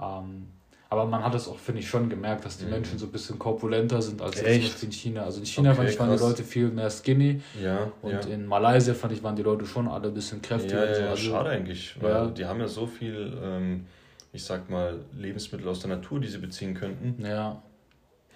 Ähm, 0.00 0.48
aber 0.88 1.04
man 1.04 1.24
hat 1.24 1.34
es 1.34 1.48
auch, 1.48 1.58
finde 1.58 1.80
ich, 1.80 1.88
schon 1.88 2.08
gemerkt, 2.08 2.44
dass 2.44 2.58
die 2.58 2.64
mhm. 2.64 2.72
Menschen 2.72 2.98
so 2.98 3.06
ein 3.06 3.12
bisschen 3.12 3.38
korpulenter 3.38 4.00
sind 4.00 4.22
als 4.22 4.40
jetzt 4.40 4.84
in 4.84 4.92
China. 4.92 5.24
Also 5.24 5.40
in 5.40 5.46
China 5.46 5.70
okay, 5.70 5.78
fand 5.78 5.90
ich, 5.90 5.98
waren 5.98 6.16
die 6.16 6.22
Leute 6.22 6.44
viel 6.44 6.68
mehr 6.68 6.90
skinny. 6.90 7.40
Ja, 7.60 7.90
und 8.02 8.12
ja. 8.12 8.20
in 8.20 8.46
Malaysia 8.46 8.94
fand 8.94 9.12
ich, 9.12 9.22
waren 9.22 9.34
die 9.34 9.42
Leute 9.42 9.66
schon 9.66 9.88
alle 9.88 10.08
ein 10.08 10.14
bisschen 10.14 10.40
kräftiger. 10.40 10.92
Ja, 10.92 11.00
ja, 11.00 11.10
also, 11.10 11.30
schade 11.30 11.50
eigentlich. 11.50 12.00
Weil 12.00 12.12
ja. 12.12 12.26
die 12.26 12.44
haben 12.44 12.60
ja 12.60 12.68
so 12.68 12.86
viel, 12.86 13.36
ähm, 13.42 13.86
ich 14.32 14.44
sag 14.44 14.70
mal, 14.70 15.00
Lebensmittel 15.16 15.68
aus 15.68 15.80
der 15.80 15.90
Natur, 15.90 16.20
die 16.20 16.28
sie 16.28 16.38
beziehen 16.38 16.74
könnten. 16.74 17.24
Ja. 17.24 17.62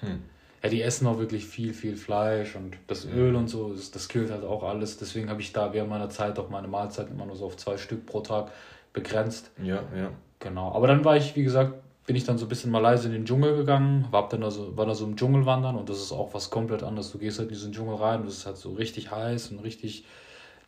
Hm. 0.00 0.22
Ja, 0.62 0.68
die 0.68 0.82
essen 0.82 1.06
auch 1.06 1.18
wirklich 1.18 1.46
viel, 1.46 1.72
viel 1.72 1.96
Fleisch 1.96 2.54
und 2.56 2.76
das 2.86 3.06
Öl 3.06 3.34
und 3.34 3.48
so, 3.48 3.72
das, 3.72 3.92
das 3.92 4.08
killt 4.08 4.30
halt 4.30 4.44
auch 4.44 4.62
alles. 4.62 4.98
Deswegen 4.98 5.30
habe 5.30 5.40
ich 5.40 5.52
da 5.52 5.72
während 5.72 5.88
meiner 5.88 6.10
Zeit 6.10 6.38
auch 6.38 6.50
meine 6.50 6.68
Mahlzeiten 6.68 7.14
immer 7.14 7.26
nur 7.26 7.36
so 7.36 7.46
auf 7.46 7.56
zwei 7.56 7.78
Stück 7.78 8.04
pro 8.04 8.20
Tag 8.20 8.50
begrenzt. 8.92 9.52
Ja, 9.62 9.84
ja. 9.96 10.10
Genau. 10.40 10.72
Aber 10.72 10.86
dann 10.86 11.04
war 11.04 11.16
ich, 11.16 11.34
wie 11.36 11.44
gesagt, 11.44 11.74
bin 12.10 12.16
ich 12.16 12.24
dann 12.24 12.38
so 12.38 12.46
ein 12.46 12.48
bisschen 12.48 12.72
Malaysia 12.72 13.06
in 13.06 13.12
den 13.12 13.24
Dschungel 13.24 13.54
gegangen, 13.54 14.04
war 14.10 14.28
dann 14.28 14.42
also, 14.42 14.76
war 14.76 14.84
da 14.84 14.96
so 14.96 15.04
im 15.04 15.14
Dschungel 15.14 15.46
wandern 15.46 15.76
und 15.76 15.88
das 15.88 15.98
ist 15.98 16.10
auch 16.10 16.34
was 16.34 16.50
komplett 16.50 16.82
anderes. 16.82 17.12
Du 17.12 17.18
gehst 17.18 17.38
halt 17.38 17.50
in 17.50 17.54
diesen 17.54 17.72
Dschungel 17.72 17.94
rein 17.94 18.22
und 18.22 18.26
es 18.26 18.38
ist 18.38 18.46
halt 18.46 18.56
so 18.56 18.72
richtig 18.72 19.12
heiß 19.12 19.52
und 19.52 19.60
richtig. 19.60 20.04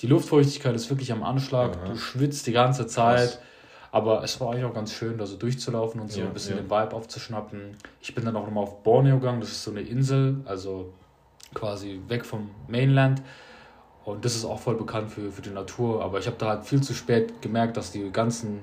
Die 0.02 0.06
Luftfeuchtigkeit 0.06 0.72
ist 0.76 0.88
wirklich 0.88 1.10
am 1.10 1.24
Anschlag, 1.24 1.76
Aha. 1.76 1.88
du 1.88 1.96
schwitzt 1.96 2.46
die 2.46 2.52
ganze 2.52 2.86
Zeit. 2.86 3.30
Krass. 3.30 3.38
Aber 3.90 4.22
es 4.22 4.40
war 4.40 4.52
eigentlich 4.52 4.66
auch 4.66 4.72
ganz 4.72 4.92
schön, 4.92 5.18
da 5.18 5.26
so 5.26 5.36
durchzulaufen 5.36 6.00
und 6.00 6.12
so 6.12 6.20
ja, 6.20 6.26
ein 6.26 6.32
bisschen 6.32 6.54
ja. 6.54 6.62
den 6.62 6.70
Vibe 6.70 6.94
aufzuschnappen. 6.94 7.76
Ich 8.00 8.14
bin 8.14 8.24
dann 8.24 8.36
auch 8.36 8.46
nochmal 8.46 8.62
auf 8.62 8.84
Borneo 8.84 9.18
gegangen, 9.18 9.40
das 9.40 9.50
ist 9.50 9.64
so 9.64 9.72
eine 9.72 9.80
Insel, 9.80 10.42
also 10.44 10.92
quasi 11.54 12.00
weg 12.06 12.24
vom 12.24 12.50
Mainland. 12.68 13.20
Und 14.04 14.24
das 14.24 14.36
ist 14.36 14.44
auch 14.44 14.60
voll 14.60 14.76
bekannt 14.76 15.10
für, 15.10 15.32
für 15.32 15.42
die 15.42 15.50
Natur. 15.50 16.04
Aber 16.04 16.20
ich 16.20 16.28
habe 16.28 16.36
da 16.38 16.50
halt 16.50 16.66
viel 16.66 16.84
zu 16.84 16.94
spät 16.94 17.42
gemerkt, 17.42 17.76
dass 17.76 17.90
die 17.90 18.12
ganzen 18.12 18.60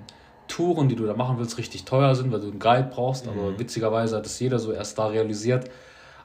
Touren, 0.50 0.90
die 0.90 0.96
du 0.96 1.06
da 1.06 1.14
machen 1.14 1.38
willst, 1.40 1.58
richtig 1.58 1.86
teuer 1.86 2.14
sind, 2.16 2.32
weil 2.34 2.42
du 2.42 2.48
einen 2.48 2.60
Guide 2.60 2.90
brauchst. 2.92 3.26
Mhm. 3.26 3.32
Aber 3.32 3.60
witzigerweise 3.60 4.18
hat 4.18 4.26
das 4.26 4.38
jeder 4.40 4.60
so 4.60 4.74
erst 4.74 4.98
da 4.98 5.08
realisiert. 5.08 5.70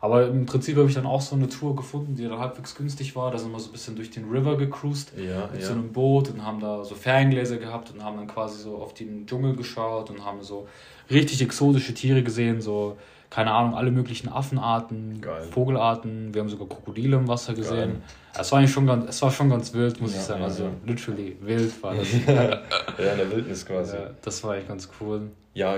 Aber 0.01 0.27
im 0.27 0.45
Prinzip 0.45 0.77
habe 0.77 0.87
ich 0.87 0.95
dann 0.95 1.07
auch 1.07 1.23
so 1.23 1.35
eine 1.35 1.49
Tour 1.49 1.75
gefunden, 1.75 2.15
die 2.15 2.25
dann 2.25 2.39
halbwegs 2.39 2.75
günstig 2.75 3.17
war. 3.17 3.31
Da 3.31 3.39
sind 3.39 3.53
wir 3.53 3.59
so 3.59 3.71
ein 3.71 3.73
bisschen 3.73 3.97
durch 3.97 4.11
den 4.11 4.29
River 4.29 4.59
gecruised 4.59 5.13
ja, 5.17 5.49
mit 5.51 5.63
ja. 5.63 5.69
so 5.69 5.73
einem 5.73 5.93
Boot 5.93 6.29
und 6.29 6.45
haben 6.45 6.61
da 6.61 6.85
so 6.85 6.95
Ferngläser 6.95 7.57
gehabt 7.57 7.91
und 7.91 8.05
haben 8.05 8.19
dann 8.19 8.27
quasi 8.27 8.61
so 8.61 8.77
auf 8.77 8.93
den 8.93 9.27
Dschungel 9.27 9.57
geschaut 9.57 10.11
und 10.11 10.23
haben 10.23 10.43
so 10.43 10.69
richtig 11.11 11.41
exotische 11.41 11.95
Tiere 11.95 12.23
gesehen, 12.23 12.61
so 12.61 12.99
keine 13.31 13.53
Ahnung, 13.53 13.75
alle 13.75 13.91
möglichen 13.91 14.29
Affenarten, 14.29 15.21
Geil. 15.21 15.49
Vogelarten, 15.51 16.35
wir 16.35 16.43
haben 16.43 16.49
sogar 16.49 16.69
Krokodile 16.69 17.17
im 17.17 17.27
Wasser 17.27 17.55
gesehen. 17.55 18.03
Es 18.39 18.51
war 18.51 18.59
eigentlich 18.59 18.73
schon 18.73 18.87
ganz, 18.87 19.09
es 19.09 19.23
war 19.23 19.31
schon 19.31 19.49
ganz 19.51 19.73
wild, 19.75 20.01
muss 20.01 20.13
ja, 20.13 20.19
ich 20.19 20.25
sagen. 20.25 20.41
Ja, 20.41 20.47
also 20.47 20.65
ja. 20.65 20.71
literally 20.85 21.37
wild 21.41 21.83
war 21.83 21.95
das. 21.95 22.13
ja, 22.27 22.53
in 22.99 23.19
der 23.19 23.31
Wildnis 23.31 23.65
quasi. 23.65 23.97
das 24.23 24.43
war 24.43 24.55
eigentlich 24.55 24.69
ganz 24.69 24.89
cool. 25.01 25.31
Ja, 25.55 25.77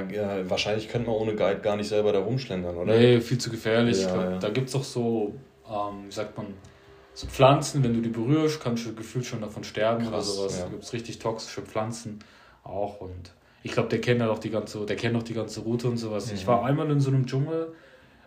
wahrscheinlich 0.48 0.88
könnte 0.88 1.10
man 1.10 1.16
ohne 1.16 1.34
Guide 1.34 1.60
gar 1.60 1.76
nicht 1.76 1.88
selber 1.88 2.12
da 2.12 2.20
rumschlendern, 2.20 2.76
oder? 2.76 2.96
Nee, 2.96 3.20
viel 3.20 3.38
zu 3.38 3.50
gefährlich. 3.50 4.06
Glaub, 4.06 4.40
da 4.40 4.48
gibt 4.48 4.70
es 4.70 4.74
auch 4.74 4.84
so, 4.84 5.34
ähm, 5.68 6.06
wie 6.06 6.12
sagt 6.12 6.36
man, 6.36 6.46
so 7.12 7.26
Pflanzen, 7.26 7.82
wenn 7.82 7.94
du 7.94 8.00
die 8.00 8.10
berührst, 8.10 8.62
kannst 8.62 8.86
du 8.86 8.94
gefühlt 8.94 9.26
schon 9.26 9.40
davon 9.40 9.64
sterben 9.64 10.04
Krass, 10.04 10.12
oder 10.12 10.22
sowas. 10.22 10.62
Da 10.62 10.68
gibt 10.68 10.82
es 10.82 10.92
richtig 10.92 11.18
toxische 11.18 11.62
Pflanzen 11.62 12.18
auch 12.62 13.00
und 13.00 13.32
ich 13.62 13.72
glaube, 13.72 13.88
der 13.88 14.00
kennt 14.00 14.20
halt 14.20 14.30
auch 14.30 14.38
die 14.38 14.50
ganze, 14.50 14.84
der 14.86 14.96
kennt 14.96 15.16
auch 15.16 15.22
die 15.22 15.34
ganze 15.34 15.60
Route 15.60 15.88
und 15.88 15.96
sowas. 15.96 16.28
Mhm. 16.28 16.36
Ich 16.36 16.46
war 16.46 16.64
einmal 16.64 16.90
in 16.90 17.00
so 17.00 17.10
einem 17.10 17.26
Dschungel, 17.26 17.72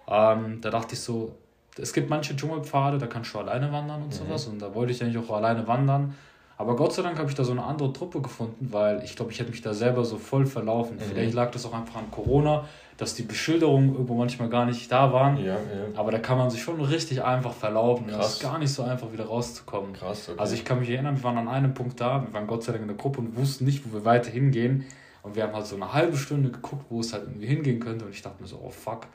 ähm, 0.08 0.60
da 0.62 0.70
dachte 0.70 0.96
ich 0.96 1.02
so, 1.02 1.36
es 1.78 1.94
gibt 1.94 2.10
manche 2.10 2.36
Dschungelpfade, 2.36 2.98
da 2.98 3.08
kannst 3.08 3.34
du 3.34 3.40
alleine 3.40 3.72
wandern 3.72 4.04
und 4.04 4.08
mhm. 4.08 4.12
sowas. 4.12 4.48
Und 4.48 4.60
da 4.60 4.74
wollte 4.74 4.92
ich 4.92 5.04
eigentlich 5.04 5.18
auch 5.18 5.36
alleine 5.36 5.68
wandern. 5.68 6.16
Aber 6.58 6.76
Gott 6.76 6.92
sei 6.94 7.04
Dank 7.04 7.18
habe 7.18 7.30
ich 7.30 7.36
da 7.36 7.46
so 7.46 7.54
eine 7.54 7.64
andere 7.64 7.94
Truppe 7.94 8.20
gefunden, 8.20 8.68
weil 8.72 9.02
ich 9.06 9.16
glaube, 9.16 9.32
ich 9.32 9.40
hätte 9.40 9.50
mich 9.50 9.62
da 9.62 9.74
selber 9.74 10.04
so 10.04 10.18
voll 10.18 10.46
verlaufen. 10.46 10.98
Mhm. 10.98 11.02
Vielleicht 11.02 11.34
lag 11.34 11.52
das 11.52 11.66
auch 11.66 11.74
einfach 11.74 11.96
an 11.96 12.12
Corona, 12.12 12.66
dass 12.98 13.16
die 13.16 13.24
Beschilderungen 13.24 13.94
irgendwo 13.94 14.14
manchmal 14.14 14.50
gar 14.50 14.66
nicht 14.66 14.92
da 14.92 15.14
waren. 15.14 15.38
Ja, 15.38 15.54
ja. 15.54 15.60
Aber 15.96 16.12
da 16.12 16.20
kann 16.20 16.38
man 16.38 16.50
sich 16.50 16.62
schon 16.62 16.82
richtig 16.82 17.24
einfach 17.24 17.54
verlaufen. 17.54 18.08
Krass. 18.08 18.18
Das 18.18 18.34
ist 18.34 18.42
gar 18.42 18.60
nicht 18.60 18.74
so 18.74 18.84
einfach, 18.84 19.14
wieder 19.14 19.26
rauszukommen. 19.26 19.94
Krass, 19.94 20.28
okay. 20.28 20.38
Also 20.38 20.54
ich 20.54 20.66
kann 20.66 20.80
mich 20.80 20.90
erinnern, 20.90 21.16
wir 21.16 21.24
waren 21.24 21.38
an 21.38 21.48
einem 21.48 21.74
Punkt 21.74 22.02
da, 22.02 22.22
wir 22.22 22.34
waren 22.34 22.46
Gott 22.46 22.64
sei 22.64 22.74
Dank 22.74 22.82
in 22.82 22.90
der 22.90 22.98
Gruppe 22.98 23.22
und 23.22 23.38
wussten 23.38 23.64
nicht, 23.64 23.86
wo 23.86 23.94
wir 23.94 24.04
weiter 24.04 24.30
hingehen. 24.30 24.86
Und 25.22 25.38
wir 25.38 25.44
haben 25.44 25.54
halt 25.54 25.66
so 25.66 25.78
eine 25.78 25.94
halbe 25.94 26.18
Stunde 26.18 26.50
geguckt, 26.50 26.88
wo 26.90 27.00
es 27.00 27.14
halt 27.14 27.24
irgendwie 27.24 27.48
hingehen 27.48 27.80
könnte. 27.80 28.04
Und 28.04 28.12
ich 28.12 28.22
dachte 28.22 28.42
mir 28.42 28.50
so, 28.50 28.60
oh 28.62 28.70
fuck, 28.70 29.08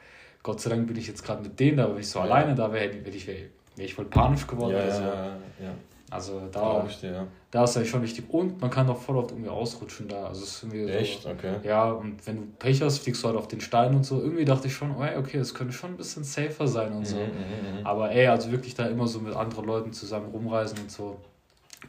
Gott 0.44 0.60
sei 0.60 0.70
Dank 0.70 0.86
bin 0.86 0.96
ich 0.96 1.08
jetzt 1.08 1.24
gerade 1.24 1.42
mit 1.42 1.58
denen 1.58 1.78
da, 1.78 1.90
wenn 1.90 1.98
ich 1.98 2.08
so 2.08 2.20
ja. 2.20 2.26
alleine 2.26 2.54
da 2.54 2.72
wäre, 2.72 2.92
wäre 3.04 3.16
ich, 3.16 3.26
wär, 3.26 3.34
wär 3.74 3.84
ich 3.84 3.94
voll 3.94 4.04
panisch 4.04 4.46
geworden. 4.46 4.76
Ja, 4.76 4.82
also, 4.82 5.02
ja, 5.02 5.36
ja. 5.60 5.74
Also 6.10 6.42
da, 6.52 6.86
dir, 7.00 7.10
ja. 7.10 7.26
da 7.50 7.64
ist 7.64 7.76
eigentlich 7.76 7.90
schon 7.90 8.02
wichtig. 8.02 8.26
Und 8.28 8.60
man 8.60 8.70
kann 8.70 8.86
doch 8.86 8.98
voll 8.98 9.16
oft 9.16 9.32
irgendwie 9.32 9.48
ausrutschen 9.48 10.06
da. 10.06 10.26
Also 10.26 10.44
ist 10.44 10.62
irgendwie 10.62 10.84
Echt? 10.92 11.22
So, 11.22 11.30
okay. 11.30 11.54
Ja, 11.64 11.90
und 11.90 12.24
wenn 12.24 12.36
du 12.36 12.42
Pech 12.58 12.80
hast, 12.82 12.98
fliegst 12.98 13.24
du 13.24 13.26
halt 13.26 13.36
auf 13.36 13.48
den 13.48 13.60
Stein 13.60 13.96
und 13.96 14.04
so. 14.04 14.20
Irgendwie 14.20 14.44
dachte 14.44 14.68
ich 14.68 14.74
schon, 14.74 14.94
oh, 14.96 15.02
ey, 15.02 15.16
okay, 15.16 15.38
es 15.38 15.54
könnte 15.54 15.72
schon 15.72 15.90
ein 15.90 15.96
bisschen 15.96 16.22
safer 16.22 16.68
sein 16.68 16.92
und 16.92 17.04
so. 17.04 17.16
Mhm, 17.16 17.22
mhm, 17.22 17.78
mhm. 17.80 17.86
Aber 17.86 18.12
ey, 18.12 18.28
also 18.28 18.52
wirklich 18.52 18.76
da 18.76 18.86
immer 18.86 19.08
so 19.08 19.18
mit 19.18 19.34
anderen 19.34 19.64
Leuten 19.64 19.92
zusammen 19.92 20.30
rumreisen 20.30 20.78
und 20.78 20.90
so 20.92 21.18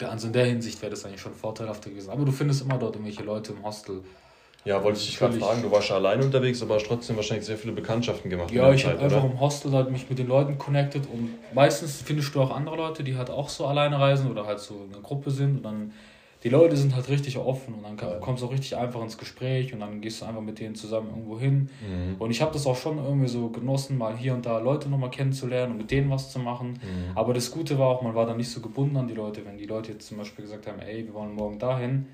also 0.04 0.28
in 0.28 0.34
der 0.34 0.46
Hinsicht 0.46 0.82
wäre 0.82 0.90
das 0.90 1.06
eigentlich 1.06 1.22
schon 1.22 1.34
vorteilhafter 1.34 1.90
gewesen. 1.90 2.10
Aber 2.10 2.26
du 2.26 2.32
findest 2.32 2.62
immer 2.62 2.78
dort 2.78 2.96
irgendwelche 2.96 3.24
Leute 3.24 3.54
im 3.54 3.64
Hostel. 3.64 4.02
Ja, 4.66 4.84
wollte 4.84 5.00
ich 5.00 5.06
dich 5.06 5.20
gerade 5.20 5.40
fragen, 5.40 5.62
du 5.62 5.72
warst 5.72 5.90
ja 5.90 5.96
alleine 5.96 6.24
unterwegs, 6.24 6.62
aber 6.64 6.76
hast 6.76 6.88
trotzdem 6.88 7.16
wahrscheinlich 7.16 7.46
sehr 7.46 7.58
viele 7.58 7.74
Bekanntschaften 7.74 8.32
gemacht. 8.32 8.52
Ja, 8.52 8.74
ich 8.74 8.84
habe 8.86 9.00
einfach 9.00 9.24
im 9.24 9.40
Hostel 9.40 9.72
halt 9.72 9.92
mich 9.92 10.10
mit 10.10 10.18
den 10.18 10.28
Leuten 10.28 10.58
connected 10.58 11.08
und 11.08 11.38
meistens 11.54 12.02
findest 12.02 12.34
du 12.34 12.42
auch 12.42 12.50
andere 12.50 12.76
Leute, 12.76 13.04
die 13.04 13.16
halt 13.16 13.30
auch 13.30 13.48
so 13.48 13.68
alleine 13.68 14.00
reisen 14.00 14.30
oder 14.30 14.48
halt 14.48 14.60
so 14.60 14.86
in 14.86 14.94
einer 14.94 15.04
Gruppe 15.04 15.30
sind 15.30 15.58
und 15.58 15.64
dann 15.64 15.94
die 16.44 16.50
Leute 16.50 16.78
sind 16.78 16.96
halt 16.96 17.10
richtig 17.10 17.38
offen 17.38 17.74
und 17.74 17.84
dann 17.84 17.98
kann, 17.98 18.20
kommst 18.22 18.44
du 18.44 18.48
auch 18.48 18.52
richtig 18.52 18.76
einfach 18.78 19.02
ins 19.02 19.18
Gespräch 19.18 19.74
und 19.74 19.80
dann 19.80 20.00
gehst 20.02 20.22
du 20.22 20.26
einfach 20.26 20.42
mit 20.42 20.60
denen 20.60 20.76
zusammen 20.76 21.10
irgendwo 21.10 21.40
hin. 21.40 21.70
Mhm. 21.82 22.16
Und 22.20 22.30
ich 22.30 22.42
habe 22.42 22.54
das 22.54 22.68
auch 22.68 22.76
schon 22.76 22.98
irgendwie 22.98 23.28
so 23.28 23.50
genossen, 23.50 23.98
mal 23.98 24.16
hier 24.16 24.34
und 24.36 24.46
da 24.46 24.60
Leute 24.60 24.88
nochmal 24.90 25.10
kennenzulernen 25.10 25.72
und 25.72 25.78
mit 25.80 25.90
denen 25.90 26.10
was 26.12 26.32
zu 26.32 26.38
machen. 26.38 26.74
Mhm. 26.74 27.18
Aber 27.18 27.34
das 27.34 27.50
Gute 27.50 27.80
war 27.80 27.88
auch, 27.88 28.04
man 28.04 28.14
war 28.14 28.28
dann 28.28 28.38
nicht 28.38 28.52
so 28.52 28.62
gebunden 28.62 28.96
an 28.98 29.08
die 29.08 29.16
Leute. 29.16 29.44
Wenn 29.44 29.58
die 29.58 29.66
Leute 29.66 29.94
jetzt 29.94 30.08
zum 30.08 30.18
Beispiel 30.18 30.46
gesagt 30.46 30.68
haben, 30.68 30.80
ey, 30.80 31.06
wir 31.06 31.16
wollen 31.16 31.34
morgen 31.34 31.58
dahin, 31.58 32.08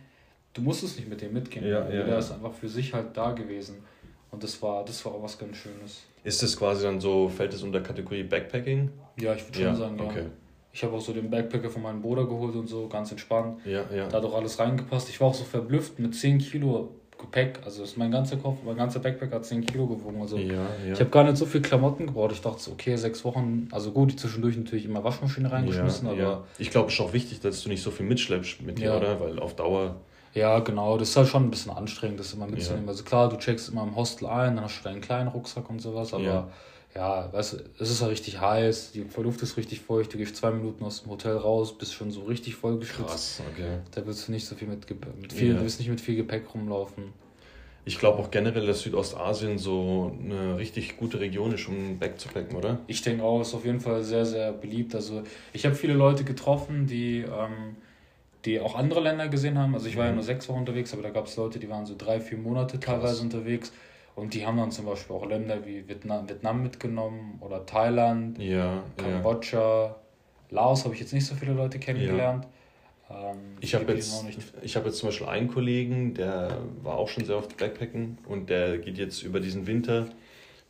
du 0.54 0.62
musstest 0.62 0.97
nicht 0.97 1.10
mit 1.10 1.22
denen 1.22 1.34
mitgehen. 1.34 1.66
Ja, 1.66 1.89
ja, 1.89 2.08
ja. 2.08 2.18
ist 2.18 2.32
einfach 2.32 2.54
für 2.54 2.70
sich 2.70 2.93
halt 2.93 3.16
da 3.16 3.32
gewesen. 3.32 3.78
Und 4.32 4.43
das 4.43 4.62
war, 4.62 4.86
das 4.86 5.04
war 5.06 5.14
auch 5.14 5.24
was 5.24 5.38
ganz 5.38 5.58
Schönes. 5.58 6.04
Ist 6.24 6.41
das 6.41 6.56
quasi 6.56 6.84
dann 6.84 7.02
so, 7.02 7.28
fällt 7.28 7.54
es 7.54 7.64
unter 7.64 7.82
Kategorie 7.82 8.24
Backpacking? 8.24 8.89
Ja, 9.20 9.34
ich 9.34 9.45
würde 9.47 9.64
schon 9.64 9.76
sagen, 9.76 9.97
ja. 9.97 10.06
Okay. 10.06 10.26
Ich 10.74 10.84
habe 10.84 10.95
auch 10.95 11.02
so 11.02 11.12
den 11.12 11.30
Backpacker 11.30 11.70
von 11.70 11.82
meinem 11.82 12.02
Bruder 12.02 12.26
geholt 12.26 12.56
und 12.56 12.68
so, 12.68 12.88
ganz 12.88 13.12
entspannt. 13.12 13.60
Ja, 13.66 13.84
ja. 13.93 14.08
Da 14.08 14.18
hat 14.18 14.24
auch 14.24 14.36
alles 14.36 14.58
reingepasst. 14.58 15.10
Ich 15.10 15.20
war 15.20 15.28
auch 15.28 15.34
so 15.34 15.43
verblüfft 15.43 15.99
mit 15.99 16.16
10 16.16 16.38
Kilo 16.38 16.95
Gepäck. 17.18 17.60
Also 17.66 17.84
ist 17.84 17.97
mein 17.97 18.10
ganzer 18.10 18.38
Kopf, 18.38 18.60
mein 18.66 18.78
ganzer 18.78 18.99
Backpack 18.99 19.32
hat 19.32 19.45
10 19.45 19.66
Kilo 19.66 19.88
gewogen. 19.88 20.22
Also 20.22 20.38
ja, 20.38 20.54
ja. 20.54 20.93
ich 20.93 20.99
habe 20.99 21.10
gar 21.10 21.24
nicht 21.24 21.38
so 21.38 21.45
viel 21.45 21.62
Klamotten 21.62 22.08
gebraucht. 22.08 22.32
Ich 22.32 22.41
dachte, 22.41 22.72
okay, 22.72 22.95
sechs 22.95 23.24
Wochen, 23.26 23.68
also 23.72 23.91
gut, 23.91 24.18
zwischendurch 24.20 24.58
natürlich 24.58 24.86
immer 24.86 25.04
Waschmaschine 25.04 25.52
reingeschmissen, 25.52 26.08
ja, 26.08 26.14
aber. 26.14 26.47
Ich 26.58 26.70
glaube, 26.70 26.88
es 26.88 26.93
ist 26.93 27.02
auch 27.02 27.14
wichtig, 27.14 27.41
dass 27.41 27.64
du 27.64 27.70
nicht 27.70 27.84
so 27.84 27.91
viel 27.91 28.06
mitschleppst 28.06 28.62
mit 28.62 28.80
dir, 28.80 28.95
oder? 28.95 29.20
Weil 29.20 29.39
auf 29.39 29.56
Dauer. 29.56 29.97
Ja, 30.34 30.60
genau. 30.60 30.98
Das 30.98 31.10
ist 31.10 31.18
halt 31.18 31.28
schon 31.28 31.44
ein 31.44 31.52
bisschen 31.52 31.72
anstrengend, 31.72 32.20
das 32.20 32.34
immer 32.34 32.48
mitzunehmen. 32.48 32.88
Also 32.88 33.04
klar, 33.04 33.30
du 33.30 33.38
checkst 33.38 33.70
immer 33.70 33.84
im 33.84 33.96
Hostel 33.96 34.28
ein, 34.28 34.56
dann 34.56 34.66
hast 34.66 34.80
du 34.80 34.84
deinen 34.84 35.02
kleinen 35.02 35.28
Rucksack 35.28 35.70
und 35.70 35.82
sowas, 35.82 36.14
aber 36.14 36.50
ja, 36.96 37.32
weißt 37.32 37.54
du, 37.54 37.58
es 37.80 37.90
ist 37.90 38.02
ja 38.02 38.08
richtig 38.08 38.42
heiß, 38.42 38.92
die 38.92 39.06
Luft 39.18 39.42
ist 39.42 39.56
richtig 39.56 39.80
feucht, 39.80 40.14
du 40.14 40.18
gehst 40.18 40.36
zwei 40.36 40.52
Minuten 40.52 40.84
aus 40.84 41.04
dem 41.04 41.12
Hotel 41.12 41.38
raus, 41.38 41.78
bist 41.78 41.94
schon 41.94 42.12
so 42.12 42.24
richtig 42.24 42.56
vollgeschützt. 42.56 43.08
Krass, 43.08 43.42
okay. 43.54 43.78
Da 43.92 44.06
willst 44.06 44.28
du 44.28 44.34
nicht 44.34 44.46
so 44.46 44.56
viel 44.56 44.68
mit, 44.68 44.90
mit 45.22 45.32
viel, 45.32 45.50
ja. 45.50 45.54
du 45.56 45.62
willst 45.62 45.80
nicht 45.80 45.90
mit 45.90 46.02
viel 46.02 46.18
Gepäck 46.18 46.54
rumlaufen. 46.54 47.14
Ich 47.84 47.98
glaube 47.98 48.20
auch 48.20 48.30
generell, 48.30 48.68
dass 48.68 48.82
Südostasien 48.82 49.58
so 49.58 50.16
eine 50.22 50.58
richtig 50.58 50.98
gute 50.98 51.20
Region 51.20 51.54
ist, 51.54 51.68
um 51.68 51.98
backzupacken, 51.98 52.56
oder? 52.56 52.80
Ich 52.88 53.02
denke 53.02 53.24
auch, 53.24 53.42
ist 53.42 53.56
auf 53.56 53.66
jeden 53.66 53.80
Fall 53.80 54.04
sehr, 54.04 54.26
sehr 54.26 54.52
beliebt. 54.52 54.94
Also 54.94 55.24
ich 55.52 55.66
habe 55.66 55.76
viele 55.76 55.94
Leute 55.94 56.24
getroffen, 56.24 56.86
die, 56.86 57.20
ähm, 57.20 57.78
die 58.46 58.60
auch 58.60 58.76
andere 58.76 59.02
Länder 59.02 59.28
gesehen 59.28 59.58
haben. 59.58 59.74
Also 59.74 59.88
ich 59.88 59.98
war 59.98 60.04
mhm. 60.04 60.10
ja 60.10 60.16
nur 60.16 60.24
sechs 60.24 60.48
Wochen 60.50 60.60
unterwegs, 60.60 60.94
aber 60.94 61.04
da 61.04 61.10
gab 61.10 61.28
es 61.28 61.36
Leute, 61.36 61.60
die 61.60 61.70
waren 61.70 61.86
so 61.86 61.96
drei, 61.98 62.20
vier 62.20 62.38
Monate 62.38 62.80
teilweise 62.80 63.14
Krass. 63.14 63.22
unterwegs. 63.22 63.72
Und 64.16 64.34
die 64.34 64.46
haben 64.46 64.58
dann 64.58 64.72
zum 64.72 64.86
Beispiel 64.86 65.16
auch 65.16 65.26
Länder 65.26 65.66
wie 65.66 65.88
Vietnam, 65.88 66.28
Vietnam 66.28 66.64
mitgenommen 66.64 67.38
oder 67.39 67.66
Thailand, 67.66 68.38
ja, 68.39 68.84
Kambodscha, 68.98 69.86
ja. 69.86 69.96
Laos 70.50 70.84
habe 70.84 70.94
ich 70.94 71.00
jetzt 71.00 71.14
nicht 71.14 71.26
so 71.26 71.34
viele 71.34 71.54
Leute 71.54 71.80
kennengelernt. 71.80 72.46
Ja. 73.10 73.32
Ähm, 73.32 73.38
ich 73.62 73.74
habe 73.74 73.94
jetzt, 73.94 74.24
hab 74.76 74.86
jetzt 74.86 74.98
zum 74.98 75.10
Beispiel 75.10 75.28
einen 75.28 75.48
Kollegen, 75.48 76.14
der 76.14 76.58
war 76.84 76.98
auch 76.98 77.08
schon 77.08 77.24
sehr 77.24 77.38
oft 77.38 77.56
Backpacken 77.58 78.18
und 78.28 78.50
der 78.50 78.80
geht 78.80 78.98
jetzt 78.98 79.24
über 79.24 79.39
diesen 79.39 79.66
Winter 79.66 80.08